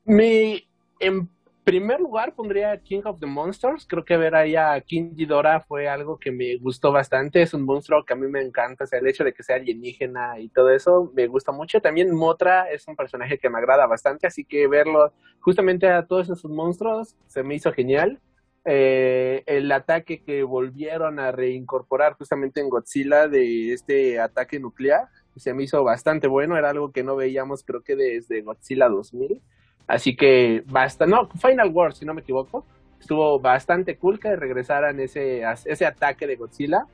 Mi, 0.06 0.70
en 1.00 1.28
primer 1.64 2.00
lugar 2.00 2.36
pondría 2.36 2.78
King 2.78 3.02
of 3.06 3.20
the 3.20 3.26
Monsters. 3.26 3.86
Creo 3.88 4.04
que 4.04 4.18
ver 4.18 4.36
ahí 4.36 4.56
a 4.56 4.80
King 4.82 5.12
Ghidorah 5.16 5.62
fue 5.62 5.88
algo 5.88 6.18
que 6.18 6.32
me 6.32 6.58
gustó 6.58 6.92
bastante. 6.92 7.42
Es 7.42 7.54
un 7.54 7.64
monstruo 7.64 8.04
que 8.06 8.14
a 8.14 8.16
mí 8.16 8.28
me 8.28 8.42
encanta. 8.42 8.84
O 8.84 8.88
sea, 8.88 9.00
el 9.00 9.08
hecho 9.08 9.24
de 9.24 9.34
que 9.34 9.44
sea 9.44 9.56
alienígena 9.56 10.40
y 10.40 10.50
todo 10.50 10.70
eso 10.70 11.12
me 11.16 11.28
gusta 11.28 11.52
mucho. 11.52 11.82
También 11.82 12.14
Motra 12.14 12.70
es 12.70 12.88
un 12.88 12.96
personaje 12.96 13.38
que 13.38 13.50
me 13.50 13.58
agrada 13.58 13.88
bastante. 13.88 14.28
Así 14.28 14.46
que 14.46 14.68
verlo 14.68 15.14
justamente 15.40 15.88
a 15.88 16.06
todos 16.06 16.30
esos 16.30 16.52
monstruos 16.52 17.16
se 17.28 17.44
me 17.44 17.56
hizo 17.56 17.72
genial. 17.72 18.20
Eh, 18.66 19.44
el 19.46 19.72
ataque 19.72 20.24
que 20.24 20.44
volvieron 20.44 21.20
a 21.20 21.32
reincorporar 21.32 22.14
justamente 22.14 22.62
en 22.62 22.70
Godzilla 22.70 23.28
de 23.28 23.74
este 23.74 24.22
ataque 24.22 24.58
nuclear 24.58 25.10
se 25.36 25.54
me 25.54 25.64
hizo 25.64 25.84
bastante 25.84 26.28
bueno. 26.28 26.58
Era 26.58 26.70
algo 26.70 26.92
que 26.92 27.04
no 27.04 27.16
veíamos 27.16 27.64
creo 27.64 27.82
que 27.84 27.96
desde 27.96 28.42
Godzilla 28.42 28.88
2000. 28.90 29.42
Así 29.88 30.16
que 30.16 30.64
basta, 30.66 31.06
no, 31.06 31.30
Final 31.30 31.70
War, 31.70 31.94
si 31.94 32.06
no 32.06 32.14
me 32.14 32.22
equivoco, 32.22 32.66
estuvo 33.00 33.40
bastante 33.40 33.98
cool 33.98 34.20
que 34.20 34.36
regresaran 34.36 35.00
ese, 35.00 35.44
ese 35.66 35.86
ataque 35.86 36.26
de 36.26 36.36
Godzilla. 36.36 36.88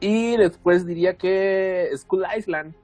Y 0.00 0.36
después 0.36 0.84
diría 0.84 1.14
que 1.14 1.88
School 1.96 2.24
Island. 2.36 2.74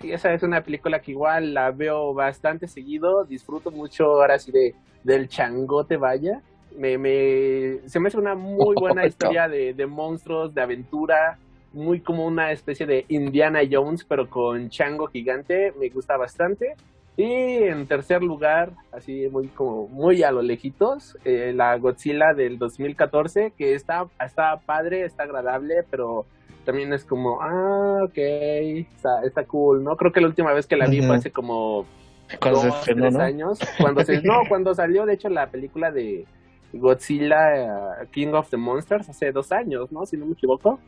Sí, 0.00 0.12
esa 0.12 0.32
es 0.32 0.42
una 0.42 0.62
película 0.62 1.00
que 1.00 1.12
igual 1.12 1.54
la 1.54 1.70
veo 1.70 2.14
bastante 2.14 2.68
seguido, 2.68 3.24
disfruto 3.24 3.70
mucho 3.70 4.04
ahora 4.04 4.38
sí 4.38 4.52
de, 4.52 4.74
del 5.02 5.28
changote, 5.28 5.96
vaya. 5.96 6.42
Me, 6.76 6.98
me, 6.98 7.80
se 7.88 7.98
me 7.98 8.08
hace 8.08 8.18
una 8.18 8.34
muy 8.34 8.74
buena 8.78 9.06
historia 9.06 9.48
de, 9.48 9.74
de 9.74 9.86
monstruos, 9.86 10.54
de 10.54 10.60
aventura, 10.60 11.38
muy 11.72 12.00
como 12.00 12.26
una 12.26 12.52
especie 12.52 12.86
de 12.86 13.04
Indiana 13.08 13.60
Jones, 13.68 14.04
pero 14.04 14.28
con 14.28 14.68
chango 14.68 15.06
gigante, 15.06 15.72
me 15.78 15.88
gusta 15.88 16.16
bastante. 16.16 16.76
Y 17.18 17.64
en 17.64 17.88
tercer 17.88 18.22
lugar, 18.22 18.70
así 18.92 19.28
muy 19.28 19.48
como 19.48 19.88
muy 19.88 20.22
a 20.22 20.30
lo 20.30 20.40
lejitos, 20.40 21.18
eh, 21.24 21.52
la 21.52 21.76
Godzilla 21.76 22.32
del 22.32 22.58
2014, 22.58 23.54
que 23.58 23.74
está, 23.74 24.06
está 24.24 24.56
padre, 24.64 25.04
está 25.04 25.24
agradable, 25.24 25.82
pero 25.90 26.26
también 26.64 26.92
es 26.92 27.04
como, 27.04 27.42
ah, 27.42 28.04
ok, 28.04 28.16
está, 28.16 29.22
está 29.24 29.44
cool, 29.46 29.82
¿no? 29.82 29.96
Creo 29.96 30.12
que 30.12 30.20
la 30.20 30.28
última 30.28 30.52
vez 30.52 30.68
que 30.68 30.76
la 30.76 30.86
vi 30.86 31.02
fue 31.02 31.16
hace 31.16 31.32
como 31.32 31.86
Cuando 32.40 32.60
se 32.60 32.68
dos, 32.68 32.78
estrenó, 32.78 33.02
tres 33.02 33.14
¿no? 33.14 33.20
años. 33.20 33.58
Cuando 33.80 34.04
se, 34.04 34.22
no, 34.22 34.34
cuando 34.48 34.72
salió, 34.72 35.04
de 35.04 35.14
hecho, 35.14 35.28
la 35.28 35.48
película 35.48 35.90
de 35.90 36.24
Godzilla, 36.72 38.06
King 38.12 38.28
of 38.28 38.48
the 38.48 38.56
Monsters, 38.56 39.08
hace 39.08 39.32
dos 39.32 39.50
años, 39.50 39.90
¿no? 39.90 40.06
Si 40.06 40.16
no 40.16 40.24
me 40.24 40.34
equivoco 40.34 40.78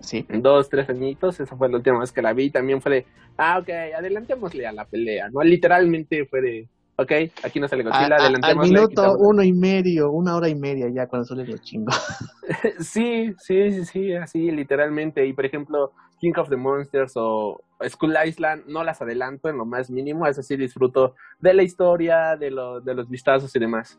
Sí. 0.00 0.26
dos, 0.28 0.68
tres 0.68 0.88
añitos, 0.88 1.40
esa 1.40 1.56
fue 1.56 1.68
la 1.68 1.78
última 1.78 1.98
vez 2.00 2.12
que 2.12 2.22
la 2.22 2.32
vi, 2.32 2.50
también 2.50 2.80
fue 2.80 2.92
de, 2.92 3.06
ah, 3.38 3.58
ok, 3.58 3.68
adelantémosle 3.96 4.66
a 4.66 4.72
la 4.72 4.84
pelea, 4.86 5.28
¿no? 5.30 5.42
Literalmente 5.42 6.26
fue 6.26 6.40
de, 6.40 6.68
ok, 6.96 7.12
aquí 7.42 7.60
no 7.60 7.68
sale 7.68 7.82
Godzilla, 7.82 8.16
a- 8.16 8.26
al 8.26 8.56
minuto 8.58 9.16
uno 9.18 9.42
y 9.42 9.52
medio, 9.52 10.10
una 10.10 10.36
hora 10.36 10.48
y 10.48 10.54
media 10.54 10.88
ya 10.88 11.06
cuando 11.06 11.26
sale 11.26 11.44
lo 11.46 11.58
chingo. 11.58 11.92
Sí, 12.80 13.32
sí, 13.38 13.72
sí, 13.72 13.84
sí, 13.84 14.14
así, 14.14 14.50
literalmente, 14.50 15.26
y 15.26 15.32
por 15.32 15.44
ejemplo, 15.44 15.92
King 16.20 16.32
of 16.36 16.48
the 16.48 16.56
Monsters 16.56 17.12
o 17.16 17.60
School 17.88 18.14
Island, 18.24 18.64
no 18.68 18.84
las 18.84 19.02
adelanto 19.02 19.48
en 19.48 19.58
lo 19.58 19.66
más 19.66 19.90
mínimo, 19.90 20.26
es 20.26 20.38
así, 20.38 20.56
disfruto 20.56 21.14
de 21.40 21.52
la 21.54 21.62
historia, 21.62 22.36
de, 22.36 22.50
lo, 22.50 22.80
de 22.80 22.94
los 22.94 23.08
vistazos 23.08 23.54
y 23.54 23.58
demás. 23.58 23.98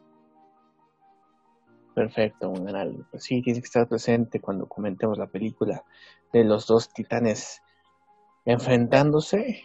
Perfecto, 1.97 2.51
muy 2.51 2.71
bien. 2.71 3.07
Pues 3.09 3.23
sí, 3.23 3.41
tienes 3.41 3.63
que 3.63 3.65
estar 3.65 3.87
presente 3.87 4.39
cuando 4.39 4.67
comentemos 4.67 5.17
la 5.17 5.25
película 5.25 5.83
de 6.31 6.43
los 6.43 6.67
dos 6.67 6.93
titanes 6.93 7.63
enfrentándose. 8.45 9.63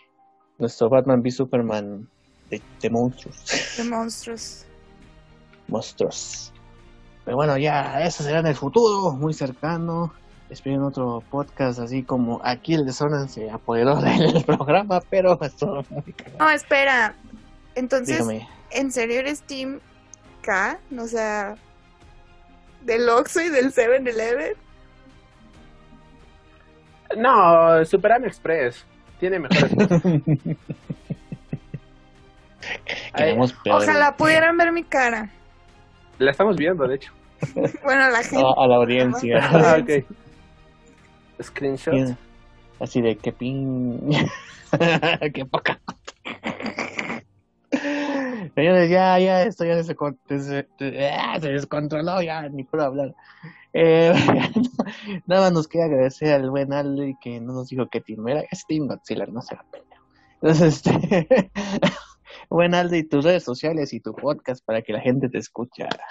Nuestro 0.57 0.89
Batman 0.89 1.21
v 1.21 1.31
Superman 1.31 2.09
de, 2.49 2.63
de 2.81 2.89
monstruos. 2.89 3.37
De 3.77 3.85
monstruos. 3.85 4.65
monstruos. 5.69 6.55
Pero 7.27 7.37
bueno, 7.37 7.59
ya, 7.59 8.03
eso 8.03 8.23
será 8.23 8.39
en 8.39 8.47
el 8.47 8.57
futuro, 8.57 9.13
muy 9.13 9.35
cercano. 9.35 10.15
Esperen 10.49 10.81
otro 10.81 11.23
podcast 11.31 11.81
así 11.81 12.03
como 12.03 12.41
aquí 12.45 12.73
el 12.73 12.87
desorden 12.87 13.29
se 13.29 13.51
apoderó 13.51 13.97
del 14.01 14.43
programa, 14.47 15.03
pero 15.11 15.39
esto 15.43 15.85
muy 15.91 16.15
No, 16.39 16.49
espera. 16.49 17.15
Entonces, 17.75 18.27
¿en 18.71 18.91
serio 18.91 19.19
eres 19.19 19.43
Team 19.43 19.81
K? 20.41 20.79
O 20.99 21.07
sea, 21.07 21.59
del 22.85 23.09
Oxxo 23.09 23.41
y 23.41 23.49
del 23.49 23.73
7-Eleven. 23.73 24.55
No, 27.17 27.85
Superam 27.85 28.25
Express. 28.25 28.85
Tiene 29.21 29.39
mejores 29.39 29.71
Ojalá 33.71 34.17
pudieran 34.17 34.57
ver 34.57 34.73
mi 34.73 34.83
cara. 34.85 35.31
La 36.19 36.31
estamos 36.31 36.57
viendo, 36.57 36.87
de 36.87 36.97
hecho. 36.97 37.13
bueno, 37.83 38.09
la 38.11 38.23
gente. 38.23 38.45
a 38.57 38.67
la 38.67 38.77
audiencia. 38.77 39.41
ah, 39.43 39.79
ok. 39.83 40.05
Screenshot. 41.43 42.17
Así 42.81 43.01
de 43.01 43.17
que 43.17 43.33
ping. 43.33 43.99
Qué 45.35 45.45
poca. 45.45 45.82
Señores, 48.55 48.91
ya, 48.91 49.19
ya, 49.19 49.43
esto 49.45 49.65
ya 49.65 49.83
se, 49.83 49.97
ah, 51.19 51.41
se, 51.41 51.49
descontroló, 51.49 52.21
ya 52.21 52.49
ni 52.51 52.65
puedo 52.65 52.85
hablar. 52.85 53.15
Eh, 53.73 54.13
nada 55.27 55.43
más 55.43 55.53
nos 55.53 55.69
queda 55.69 55.87
agradecer 55.87 56.35
al 56.35 56.51
buen 56.51 56.73
Aldi 56.73 57.17
que 57.21 57.41
no 57.41 57.55
nos 57.55 57.69
dijo 57.69 57.89
que 57.89 58.03
Team 58.03 58.29
era. 58.29 58.45
Es 58.51 58.67
Team 58.67 58.89
Godzilla, 58.89 59.27
no 59.27 59.41
se 59.41 59.55
la 59.55 59.65
pena. 59.71 59.85
Entonces, 60.43 60.83
este, 60.85 61.51
buen 62.51 62.75
Aldi, 62.75 63.05
tus 63.05 63.25
redes 63.25 63.45
sociales 63.45 63.95
y 63.95 64.01
tu 64.01 64.15
podcast 64.15 64.63
para 64.65 64.83
que 64.83 64.93
la 64.93 65.01
gente 65.01 65.31
te 65.31 65.39
escuchara. 65.39 66.05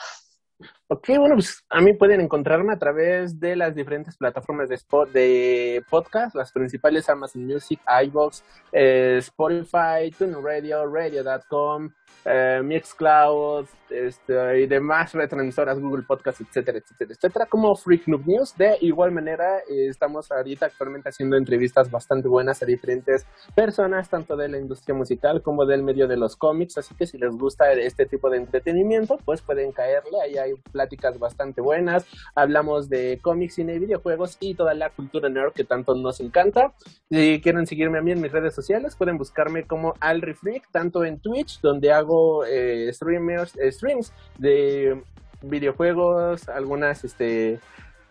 Ok, 0.94 1.08
bueno, 1.18 1.36
pues 1.36 1.64
a 1.70 1.80
mí 1.80 1.94
pueden 1.94 2.20
encontrarme 2.20 2.74
a 2.74 2.78
través 2.78 3.40
de 3.40 3.56
las 3.56 3.74
diferentes 3.74 4.18
plataformas 4.18 4.68
de, 4.68 4.78
de 5.14 5.86
podcast, 5.90 6.36
las 6.36 6.52
principales 6.52 7.08
Amazon 7.08 7.46
Music, 7.46 7.80
iVoox, 8.08 8.44
eh, 8.74 9.16
Spotify, 9.20 10.12
TuneRadio, 10.18 10.86
Radio, 10.86 11.24
Radio.com, 11.24 11.92
eh, 12.26 12.62
Mixcloud 12.62 13.68
este, 13.90 14.60
y 14.60 14.68
demás 14.68 15.14
retransmisoras, 15.14 15.80
Google 15.80 16.04
Podcast, 16.04 16.42
etcétera, 16.42 16.78
etcétera, 16.78 17.14
etcétera, 17.14 17.46
como 17.46 17.76
Freak 17.76 18.08
Noob 18.08 18.28
News. 18.28 18.56
De 18.58 18.78
igual 18.82 19.12
manera, 19.12 19.60
eh, 19.60 19.88
estamos 19.88 20.32
ahorita 20.32 20.68
actualmente 20.68 21.10
haciendo 21.10 21.36
entrevistas 21.38 21.90
bastante 21.90 22.28
buenas 22.28 22.62
a 22.62 22.66
diferentes 22.66 23.26
personas, 23.56 24.10
tanto 24.10 24.36
de 24.36 24.50
la 24.50 24.60
industria 24.60 24.94
musical 24.94 25.42
como 25.42 25.66
del 25.66 25.84
medio 25.84 26.08
de 26.08 26.18
los 26.18 26.36
cómics, 26.36 26.78
así 26.78 26.94
que 26.96 27.08
si 27.08 27.18
les 27.18 27.36
gusta 27.36 27.72
este 27.72 28.06
tipo 28.06 28.30
de 28.30 28.38
entretenimiento, 28.38 29.18
pues 29.26 29.42
pueden 29.42 29.72
caerle, 29.72 30.22
ahí 30.24 30.38
hay 30.38 30.54
pláticas 30.82 31.20
bastante 31.20 31.62
buenas, 31.62 32.08
hablamos 32.34 32.90
de 32.90 33.20
cómics, 33.22 33.53
cine 33.53 33.76
y 33.76 33.80
videojuegos 33.80 34.38
y 34.40 34.56
toda 34.56 34.74
la 34.74 34.90
cultura 34.90 35.30
nerd 35.30 35.53
que 35.53 35.64
tanto 35.64 35.94
nos 35.94 36.20
encanta. 36.20 36.74
Si 37.12 37.40
quieren 37.40 37.68
seguirme 37.68 37.99
a 37.99 38.02
mí 38.02 38.12
en 38.12 38.20
mis 38.20 38.32
redes 38.32 38.56
sociales, 38.56 38.95
pueden 38.95 39.20
buscarme 39.20 39.68
como 39.68 39.94
AlriFreak, 39.99 40.72
tanto 40.72 41.06
en 41.06 41.20
Twitch, 41.20 41.62
donde 41.62 41.91
hago 41.91 42.45
eh, 42.45 42.91
streamers, 42.91 43.56
eh, 43.58 43.72
streams 43.72 44.12
de 44.40 45.03
videojuegos, 45.44 46.49
algunas 46.49 47.03
este 47.03 47.60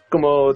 como 0.08 0.54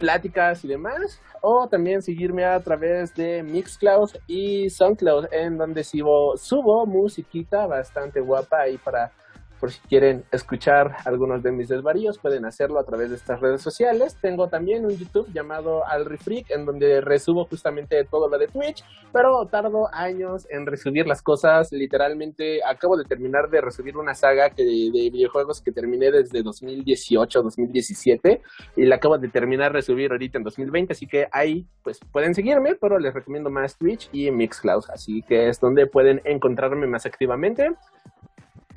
pláticas 0.00 0.64
y 0.64 0.68
demás, 0.68 1.20
o 1.42 1.68
también 1.68 2.02
seguirme 2.02 2.44
a 2.44 2.58
través 2.58 3.14
de 3.14 3.44
Mixcloud 3.44 4.10
y 4.26 4.68
Soundcloud, 4.68 5.26
en 5.30 5.58
donde 5.58 5.84
subo, 5.84 6.36
subo 6.36 6.86
musiquita 6.86 7.68
bastante 7.68 8.20
guapa 8.20 8.62
ahí 8.62 8.78
para 8.78 9.12
por 9.60 9.70
si 9.72 9.80
quieren 9.88 10.24
escuchar 10.32 10.96
algunos 11.04 11.42
de 11.42 11.52
mis 11.52 11.68
desvaríos, 11.68 12.18
pueden 12.18 12.44
hacerlo 12.44 12.78
a 12.78 12.84
través 12.84 13.10
de 13.10 13.16
estas 13.16 13.40
redes 13.40 13.62
sociales. 13.62 14.16
Tengo 14.20 14.48
también 14.48 14.84
un 14.84 14.96
YouTube 14.96 15.32
llamado 15.32 15.86
AlriFreak, 15.86 16.50
en 16.50 16.66
donde 16.66 17.00
resubo 17.00 17.46
justamente 17.46 18.04
todo 18.04 18.28
lo 18.28 18.38
de 18.38 18.48
Twitch, 18.48 18.84
pero 19.12 19.46
tardo 19.46 19.88
años 19.92 20.46
en 20.50 20.66
resubir 20.66 21.06
las 21.06 21.22
cosas. 21.22 21.72
Literalmente 21.72 22.60
acabo 22.64 22.96
de 22.96 23.04
terminar 23.04 23.48
de 23.50 23.60
resubir 23.60 23.96
una 23.96 24.14
saga 24.14 24.50
que 24.50 24.62
de, 24.62 25.10
videojuegos 25.10 25.62
que 25.62 25.72
terminé 25.72 26.10
desde 26.10 26.42
2018, 26.42 27.42
2017, 27.42 28.42
y 28.76 28.84
la 28.84 28.96
acabo 28.96 29.18
de 29.18 29.28
terminar 29.28 29.72
de 29.72 29.78
resubir 29.78 30.10
ahorita 30.10 30.38
en 30.38 30.44
2020, 30.44 30.92
así 30.92 31.06
que 31.06 31.26
ahí 31.32 31.66
pues 31.82 32.00
pueden 32.12 32.34
seguirme, 32.34 32.74
pero 32.74 32.98
les 32.98 33.14
recomiendo 33.14 33.50
más 33.50 33.76
Twitch 33.78 34.08
y 34.12 34.30
Mixcloud, 34.30 34.84
así 34.92 35.22
que 35.22 35.48
es 35.48 35.60
donde 35.60 35.86
pueden 35.86 36.20
encontrarme 36.24 36.86
más 36.86 37.06
activamente 37.06 37.70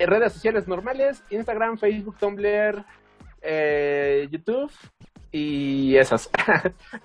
redes 0.06 0.32
sociales 0.32 0.66
normales, 0.66 1.22
Instagram, 1.30 1.78
Facebook, 1.78 2.16
Tumblr, 2.18 2.84
eh, 3.42 4.28
YouTube 4.30 4.72
y 5.32 5.96
esas. 5.96 6.30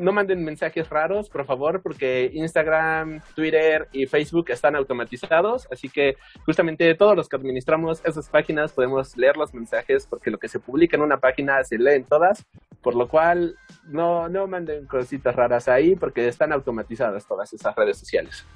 no 0.00 0.12
manden 0.12 0.44
mensajes 0.44 0.88
raros, 0.88 1.28
por 1.28 1.44
favor, 1.44 1.82
porque 1.82 2.30
Instagram, 2.32 3.20
Twitter 3.34 3.88
y 3.92 4.06
Facebook 4.06 4.50
están 4.50 4.74
automatizados, 4.74 5.68
así 5.70 5.88
que 5.88 6.16
justamente 6.46 6.94
todos 6.94 7.14
los 7.14 7.28
que 7.28 7.36
administramos 7.36 8.00
esas 8.04 8.28
páginas 8.28 8.72
podemos 8.72 9.16
leer 9.16 9.36
los 9.36 9.52
mensajes, 9.52 10.06
porque 10.06 10.30
lo 10.30 10.38
que 10.38 10.48
se 10.48 10.58
publica 10.58 10.96
en 10.96 11.02
una 11.02 11.18
página 11.18 11.62
se 11.64 11.78
lee 11.78 11.94
en 11.94 12.04
todas, 12.04 12.46
por 12.82 12.94
lo 12.94 13.08
cual 13.08 13.56
no, 13.84 14.28
no 14.28 14.46
manden 14.46 14.86
cositas 14.86 15.36
raras 15.36 15.68
ahí, 15.68 15.94
porque 15.96 16.26
están 16.26 16.52
automatizadas 16.52 17.26
todas 17.26 17.52
esas 17.52 17.74
redes 17.76 17.98
sociales. 17.98 18.46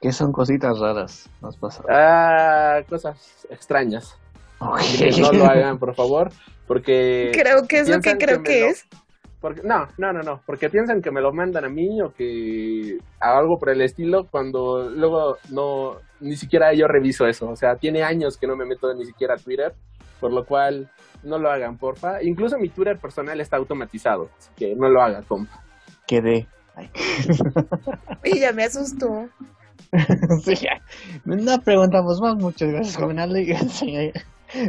¿Qué 0.00 0.12
son 0.12 0.32
cositas 0.32 0.78
raras? 0.78 1.28
Nos 1.42 1.56
pasa. 1.56 1.82
Ah, 1.88 2.80
cosas 2.88 3.46
extrañas. 3.50 4.16
no 4.60 5.32
lo 5.32 5.44
hagan, 5.44 5.78
por 5.78 5.94
favor, 5.94 6.30
porque... 6.66 7.30
Creo 7.32 7.66
que 7.66 7.80
es 7.80 7.88
lo 7.88 8.00
que 8.00 8.16
creo 8.16 8.42
que, 8.42 8.68
es. 8.68 8.86
Porque, 9.40 9.62
no, 9.62 9.86
no, 9.98 10.12
no, 10.12 10.22
no, 10.22 10.40
porque 10.46 10.68
piensan 10.68 11.00
que 11.00 11.10
me 11.10 11.20
lo 11.20 11.32
mandan 11.32 11.64
a 11.64 11.68
mí 11.68 12.00
o 12.02 12.12
que 12.12 12.98
algo 13.20 13.58
por 13.58 13.70
el 13.70 13.80
estilo 13.80 14.26
cuando 14.28 14.88
luego 14.88 15.36
no, 15.50 15.96
ni 16.20 16.36
siquiera 16.36 16.72
yo 16.74 16.86
reviso 16.88 17.26
eso. 17.26 17.48
O 17.48 17.56
sea, 17.56 17.76
tiene 17.76 18.02
años 18.02 18.36
que 18.36 18.46
no 18.46 18.56
me 18.56 18.66
meto 18.66 18.92
ni 18.94 19.04
siquiera 19.04 19.34
a 19.34 19.38
Twitter, 19.38 19.74
por 20.20 20.32
lo 20.32 20.44
cual 20.44 20.90
no 21.22 21.38
lo 21.38 21.50
hagan, 21.50 21.76
porfa. 21.76 22.22
Incluso 22.22 22.58
mi 22.58 22.68
Twitter 22.68 22.98
personal 22.98 23.40
está 23.40 23.56
automatizado, 23.56 24.28
así 24.38 24.50
que 24.56 24.74
no 24.74 24.88
lo 24.88 25.02
hagan, 25.02 25.24
compa. 25.24 25.62
Quedé. 26.06 26.46
Y 28.24 28.38
ya 28.40 28.52
me 28.52 28.64
asustó. 28.64 29.28
No 31.24 31.60
preguntamos 31.62 32.20
más. 32.20 32.36
Muchas 32.36 32.70
gracias, 32.70 32.96
joven 32.96 33.18
Ale. 33.18 34.12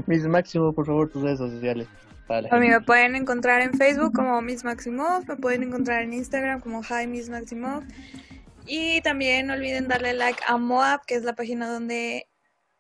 Miss 0.07 0.27
Máximo, 0.27 0.73
por 0.73 0.86
favor, 0.86 1.10
tus 1.10 1.23
redes 1.23 1.40
sociales. 1.40 1.88
A 2.30 2.57
mí 2.57 2.69
me 2.69 2.81
pueden 2.81 3.15
encontrar 3.15 3.61
en 3.61 3.73
Facebook 3.73 4.14
como 4.14 4.40
Miss 4.41 4.64
Maximov, 4.64 5.27
me 5.27 5.36
pueden 5.36 5.64
encontrar 5.64 6.03
en 6.03 6.14
Instagram 6.14 6.61
como 6.61 6.84
Hi 6.84 7.07
Miss 7.07 7.27
Maximov. 7.27 7.84
Y 8.68 9.02
también 9.02 9.48
no 9.48 9.56
olviden 9.56 9.88
darle 9.88 10.14
like 10.14 10.40
a 10.48 10.57
Moab, 10.57 11.03
que 11.07 11.15
es 11.15 11.23
la 11.23 11.34
página 11.34 11.68
donde 11.68 12.27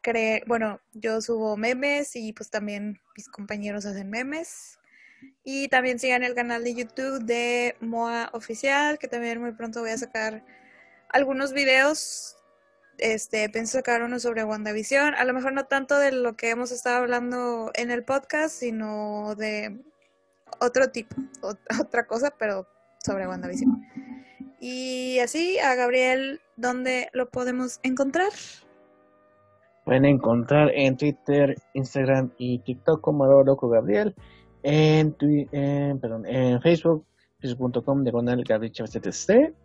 cree, 0.01 0.43
bueno, 0.45 0.79
yo 0.93 1.19
subo 1.19 1.57
memes 1.57 2.15
y 2.15 2.31
pues 2.33 2.51
también 2.51 2.99
mis 3.17 3.27
compañeros 3.27 3.87
hacen 3.87 4.11
memes. 4.11 4.77
Y 5.43 5.67
también 5.69 5.97
sigan 5.97 6.23
el 6.23 6.35
canal 6.35 6.63
de 6.63 6.75
YouTube 6.75 7.23
de 7.23 7.75
Moa 7.79 8.29
Oficial, 8.33 8.99
que 8.99 9.07
también 9.07 9.41
muy 9.41 9.53
pronto 9.53 9.81
voy 9.81 9.89
a 9.89 9.97
sacar 9.97 10.45
algunos 11.09 11.53
videos. 11.53 12.35
Este, 12.97 13.49
pienso 13.49 13.77
sacar 13.77 14.03
uno 14.03 14.19
sobre 14.19 14.43
WandaVision. 14.43 15.15
A 15.15 15.23
lo 15.23 15.33
mejor 15.33 15.53
no 15.53 15.65
tanto 15.65 15.97
de 15.97 16.11
lo 16.11 16.35
que 16.35 16.49
hemos 16.49 16.71
estado 16.71 16.97
hablando 16.97 17.71
en 17.75 17.91
el 17.91 18.03
podcast, 18.03 18.53
sino 18.55 19.35
de 19.35 19.79
otro 20.59 20.89
tipo, 20.91 21.15
otra 21.81 22.05
cosa, 22.07 22.33
pero 22.37 22.67
sobre 23.03 23.27
WandaVision. 23.27 23.81
Y 24.59 25.19
así, 25.19 25.57
a 25.59 25.75
Gabriel, 25.75 26.41
¿dónde 26.57 27.07
lo 27.13 27.29
podemos 27.29 27.79
encontrar? 27.83 28.31
Pueden 29.85 30.05
encontrar 30.05 30.69
en 30.75 30.97
Twitter, 30.97 31.55
Instagram 31.73 32.31
y 32.37 32.59
TikTok 32.59 32.99
como 33.01 33.25
Loco 33.43 33.69
Gabriel. 33.69 34.13
En, 34.63 35.15
en, 35.21 35.99
perdón, 35.99 36.25
en 36.25 36.61
Facebook, 36.61 37.05
facebook.com 37.39 38.03
de 38.03 38.11
Gabriel 38.11 39.55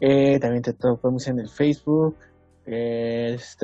eh, 0.00 0.38
también 0.40 0.62
te 0.62 0.72
topamos 0.72 1.26
en 1.28 1.38
el 1.40 1.48
Facebook, 1.48 2.16
es, 2.64 3.56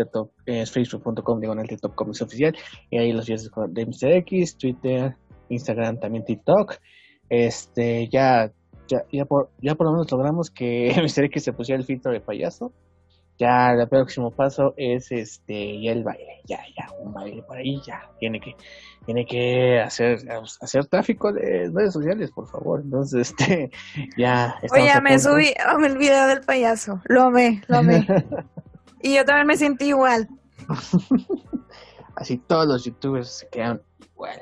es 0.47 0.71
facebook.com 0.71 1.41
diagonal 1.41 1.67
de 1.67 1.77
Top 1.77 1.95
Comics 1.95 2.23
Oficial, 2.23 2.57
y 2.91 2.99
ahí 2.99 3.13
los 3.13 3.27
días 3.27 3.51
de 3.69 3.87
Mr. 3.87 4.13
X, 4.19 4.57
Twitter, 4.57 5.17
Instagram, 5.49 5.99
también 5.99 6.25
TikTok. 6.25 6.77
Este, 7.29 8.09
ya, 8.09 8.53
ya, 8.89 9.05
ya, 9.11 9.25
por, 9.25 9.51
ya 9.61 9.75
por 9.75 9.87
lo 9.87 9.93
menos 9.93 10.11
logramos 10.11 10.51
que 10.51 10.93
Mr. 10.97 11.25
X 11.25 11.45
se 11.45 11.53
pusiera 11.53 11.81
el 11.81 11.87
filtro 11.87 12.13
de 12.13 12.21
payaso. 12.21 12.73
Ya 13.39 13.73
el 13.73 13.89
próximo 13.89 14.31
paso 14.31 14.75
es 14.77 15.11
este 15.11 15.81
ya 15.81 15.93
el 15.93 16.05
baile, 16.05 16.41
ya, 16.45 16.61
ya, 16.77 16.87
un 17.01 17.13
baile 17.13 17.43
por 17.43 17.57
ahí, 17.57 17.81
ya, 17.85 18.03
tiene 18.21 18.41
que, 18.41 18.55
tiene 19.05 19.27
que 19.27 19.81
hacer, 19.81 20.21
hacer 20.61 20.87
tráfico 20.87 21.33
de 21.33 21.71
redes 21.75 21.95
sociales, 21.95 22.31
por 22.31 22.47
favor. 22.49 22.81
Entonces, 22.85 23.31
este, 23.31 23.71
ya. 24.17 24.55
Oye, 24.71 25.01
me 25.01 25.19
subí 25.19 25.53
oh, 25.75 25.85
el 25.85 25.99
video 25.99 26.27
del 26.29 26.43
payaso. 26.43 27.01
Lo 27.07 27.23
amé, 27.25 27.63
lo 27.69 27.79
amé. 27.79 28.07
y 29.03 29.17
yo 29.17 29.25
también 29.25 29.47
me 29.47 29.57
sentí 29.57 29.87
igual. 29.87 30.29
Así 32.17 32.39
todos 32.39 32.67
los 32.67 32.85
youtubers 32.85 33.39
se 33.39 33.49
quedan 33.49 33.83
igual. 34.15 34.41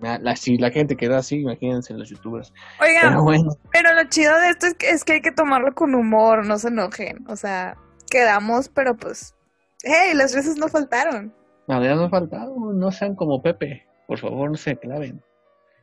La, 0.00 0.18
la- 0.18 0.34
si 0.34 0.58
la 0.58 0.70
gente 0.70 0.96
quedó 0.96 1.16
así, 1.16 1.36
imagínense 1.36 1.94
los 1.94 2.10
youtubers. 2.10 2.52
Oigan, 2.80 3.10
Pero 3.10 3.22
bueno, 3.22 3.52
pero 3.70 3.94
lo 3.94 4.02
chido 4.08 4.36
de 4.40 4.48
esto 4.48 4.66
es 4.66 4.74
que, 4.74 4.90
es 4.90 5.04
que 5.04 5.12
hay 5.12 5.20
que 5.22 5.30
tomarlo 5.30 5.72
con 5.74 5.94
humor, 5.94 6.44
no 6.44 6.58
se 6.58 6.68
enojen. 6.68 7.24
O 7.28 7.36
sea, 7.36 7.76
quedamos, 8.12 8.68
pero 8.68 8.94
pues, 8.94 9.34
hey, 9.82 10.12
las 10.14 10.34
risas 10.34 10.56
no 10.56 10.68
faltaron. 10.68 11.32
no 11.66 11.74
ha 12.04 12.10
faltado. 12.10 12.54
No 12.72 12.92
sean 12.92 13.14
como 13.16 13.42
Pepe. 13.42 13.86
Por 14.06 14.18
favor, 14.18 14.50
no 14.50 14.56
se 14.56 14.76
claven. 14.76 15.22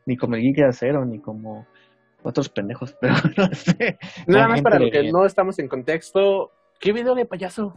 Ni 0.05 0.15
como 0.15 0.35
el 0.35 0.41
Geek 0.41 0.57
de 0.57 0.65
Acero, 0.65 1.03
ni 1.05 1.19
como 1.19 1.65
otros 2.21 2.49
pendejos. 2.49 2.95
Pero 3.01 3.15
no 3.37 3.53
sé. 3.53 3.97
Nada 4.27 4.41
La 4.43 4.47
más 4.47 4.61
para 4.61 4.79
lo 4.79 4.91
que 4.91 5.11
no 5.11 5.25
estamos 5.25 5.57
en 5.59 5.67
contexto. 5.67 6.51
¿Qué 6.79 6.93
video 6.93 7.15
de 7.15 7.25
payaso? 7.25 7.73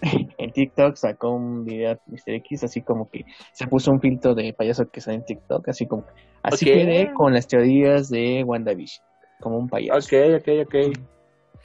en 0.38 0.52
TikTok 0.52 0.94
sacó 0.96 1.30
un 1.30 1.64
video 1.64 1.94
de 1.94 2.00
Mr. 2.06 2.34
X, 2.36 2.64
así 2.64 2.82
como 2.82 3.08
que 3.10 3.24
se 3.52 3.66
puso 3.66 3.90
un 3.90 4.00
filtro 4.00 4.34
de 4.34 4.52
payaso 4.52 4.88
que 4.90 5.00
sale 5.00 5.16
en 5.16 5.24
TikTok, 5.24 5.68
así 5.68 5.86
como, 5.86 6.04
así 6.42 6.68
Ok. 6.68 6.74
quedé 6.74 7.12
con 7.14 7.32
las 7.32 7.46
teorías 7.46 8.10
de 8.10 8.44
WandaVision, 8.44 9.04
como 9.40 9.58
un 9.58 9.68
payaso. 9.68 9.98
Ok, 9.98 10.40
ok, 10.40 10.48
ok. 10.66 10.98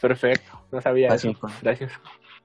Perfecto. 0.02 0.52
No 0.72 0.82
sabía 0.82 1.12
Así 1.14 1.30
eso. 1.30 1.40
con- 1.40 1.52
Gracias. 1.62 1.92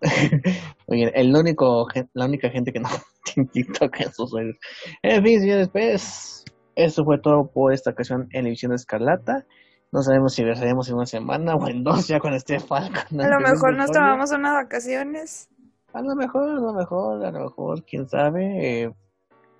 Oye, 0.86 1.10
el 1.14 1.34
único, 1.34 1.88
la 2.12 2.26
única 2.26 2.50
gente 2.50 2.72
que 2.72 2.80
no 2.80 2.88
tiene 3.24 3.48
TikTok 3.48 4.00
en 4.00 4.12
sus 4.12 4.32
redes. 4.32 4.56
En 5.02 5.22
fin, 5.24 5.40
señores, 5.40 5.68
pues, 5.70 6.44
eso 6.74 7.04
fue 7.04 7.18
todo 7.18 7.50
por 7.50 7.72
esta 7.72 7.90
ocasión 7.90 8.28
en 8.32 8.44
la 8.44 8.48
edición 8.50 8.70
de 8.70 8.76
Escarlata. 8.76 9.46
No 9.92 10.02
sabemos 10.02 10.34
si 10.34 10.42
regresaremos 10.42 10.88
en 10.88 10.96
una 10.96 11.06
semana 11.06 11.54
o 11.54 11.68
en 11.68 11.82
dos 11.82 12.06
ya 12.08 12.18
con 12.20 12.34
este 12.34 12.60
Falcon. 12.60 13.20
A 13.20 13.28
lo 13.28 13.40
mejor 13.40 13.74
nos 13.74 13.90
tomamos 13.90 14.30
unas 14.32 14.52
vacaciones. 14.52 15.48
A 15.94 16.02
lo 16.02 16.14
mejor, 16.14 16.50
a 16.50 16.54
lo 16.54 16.72
mejor, 16.74 17.24
a 17.24 17.30
lo 17.30 17.40
mejor, 17.44 17.84
quién 17.84 18.06
sabe. 18.08 18.82
eh, 18.82 18.92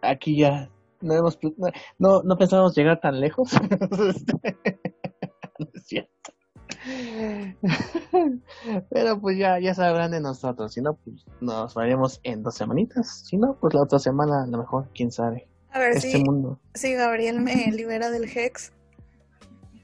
aquí 0.03 0.37
ya 0.37 0.69
no 1.01 1.15
hemos 1.15 1.39
no, 1.99 2.23
no 2.23 2.37
pensábamos 2.37 2.77
llegar 2.77 3.01
tan 3.01 3.21
lejos. 3.21 3.51
no 5.59 5.69
es 5.73 5.87
cierto. 5.87 6.33
Pero 8.91 9.21
pues 9.21 9.39
ya, 9.39 9.59
ya 9.59 9.75
sabrán 9.75 10.13
de 10.13 10.21
nosotros. 10.21 10.75
Si 10.75 10.81
no, 10.81 10.95
pues 10.95 11.25
nos 11.41 11.75
veremos 11.75 12.21
en 12.23 12.43
dos 12.43 12.55
semanitas. 12.55 13.25
Si 13.27 13.37
no, 13.37 13.57
pues 13.61 13.75
la 13.75 13.83
otra 13.83 13.99
semana 13.99 14.45
a 14.45 14.47
lo 14.47 14.59
mejor, 14.59 14.89
quién 14.95 15.11
sabe. 15.11 15.49
A 15.71 15.79
ver 15.79 15.93
Este 15.93 16.13
si, 16.13 16.25
mundo, 16.25 16.59
si 16.75 16.95
Gabriel 16.95 17.41
me 17.41 17.71
libera 17.73 18.11
del 18.11 18.25
Hex. 18.25 18.73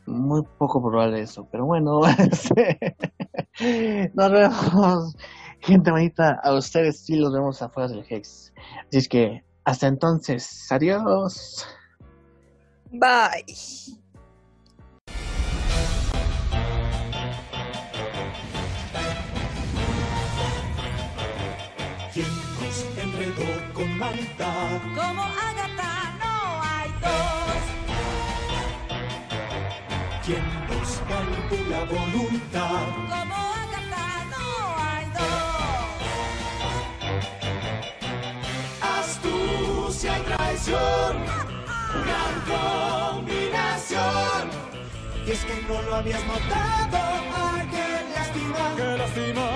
muy 0.06 0.42
poco 0.58 0.80
probable 0.82 1.22
eso. 1.22 1.46
Pero 1.50 1.66
bueno, 1.66 2.00
este, 2.18 2.78
nos 4.14 4.32
vemos. 4.32 5.16
Gente 5.60 5.90
bonita, 5.92 6.40
a 6.42 6.54
ustedes 6.54 7.00
sí 7.04 7.16
los 7.16 7.32
vemos 7.32 7.62
afuera 7.62 7.88
del 7.88 8.04
Hex. 8.08 8.52
Así 8.88 8.98
es 8.98 9.08
que, 9.08 9.44
hasta 9.64 9.86
entonces, 9.86 10.66
adiós. 10.70 11.64
Bye. 12.90 14.01
Como 24.02 25.22
Agatha 25.22 25.94
no 26.18 26.34
hay 26.60 26.90
dos. 27.00 27.62
¿Quién 30.26 30.44
nos 30.66 30.90
palpó 31.08 31.56
la 31.70 31.82
voluntad? 31.84 32.82
Como 33.08 33.36
Agatha 33.62 34.08
no 34.32 34.46
hay 34.82 35.06
dos. 35.14 36.02
Astucia 38.98 40.12
y 40.18 40.22
traición, 40.22 41.12
gran 42.04 42.34
combinación. 43.14 44.42
Y 45.24 45.30
es 45.30 45.44
que 45.44 45.56
no 45.68 45.80
lo 45.80 45.94
habías 45.94 46.24
notado, 46.26 46.98
ay, 47.36 47.68
qué 47.70 47.86
lástima. 48.16 48.62
Qué 48.76 48.96
lástima. 48.98 49.46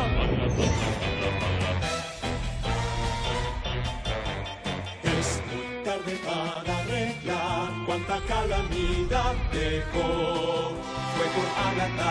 Cuánta 8.16 8.34
calamidad 8.34 9.34
dejó. 9.52 10.70
Fue 11.16 11.26
por 11.34 11.46
Agatha, 11.66 12.10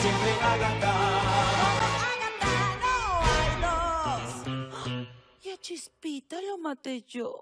siempre 0.00 0.32
Agatha. 0.42 0.94
Agatha 2.12 2.54
no 2.82 2.94
hay 3.30 3.52
dos. 3.62 5.06
Y 5.44 5.50
a 5.50 5.56
Chispita 5.58 6.40
lo 6.42 6.58
maté 6.58 7.02
yo. 7.02 7.40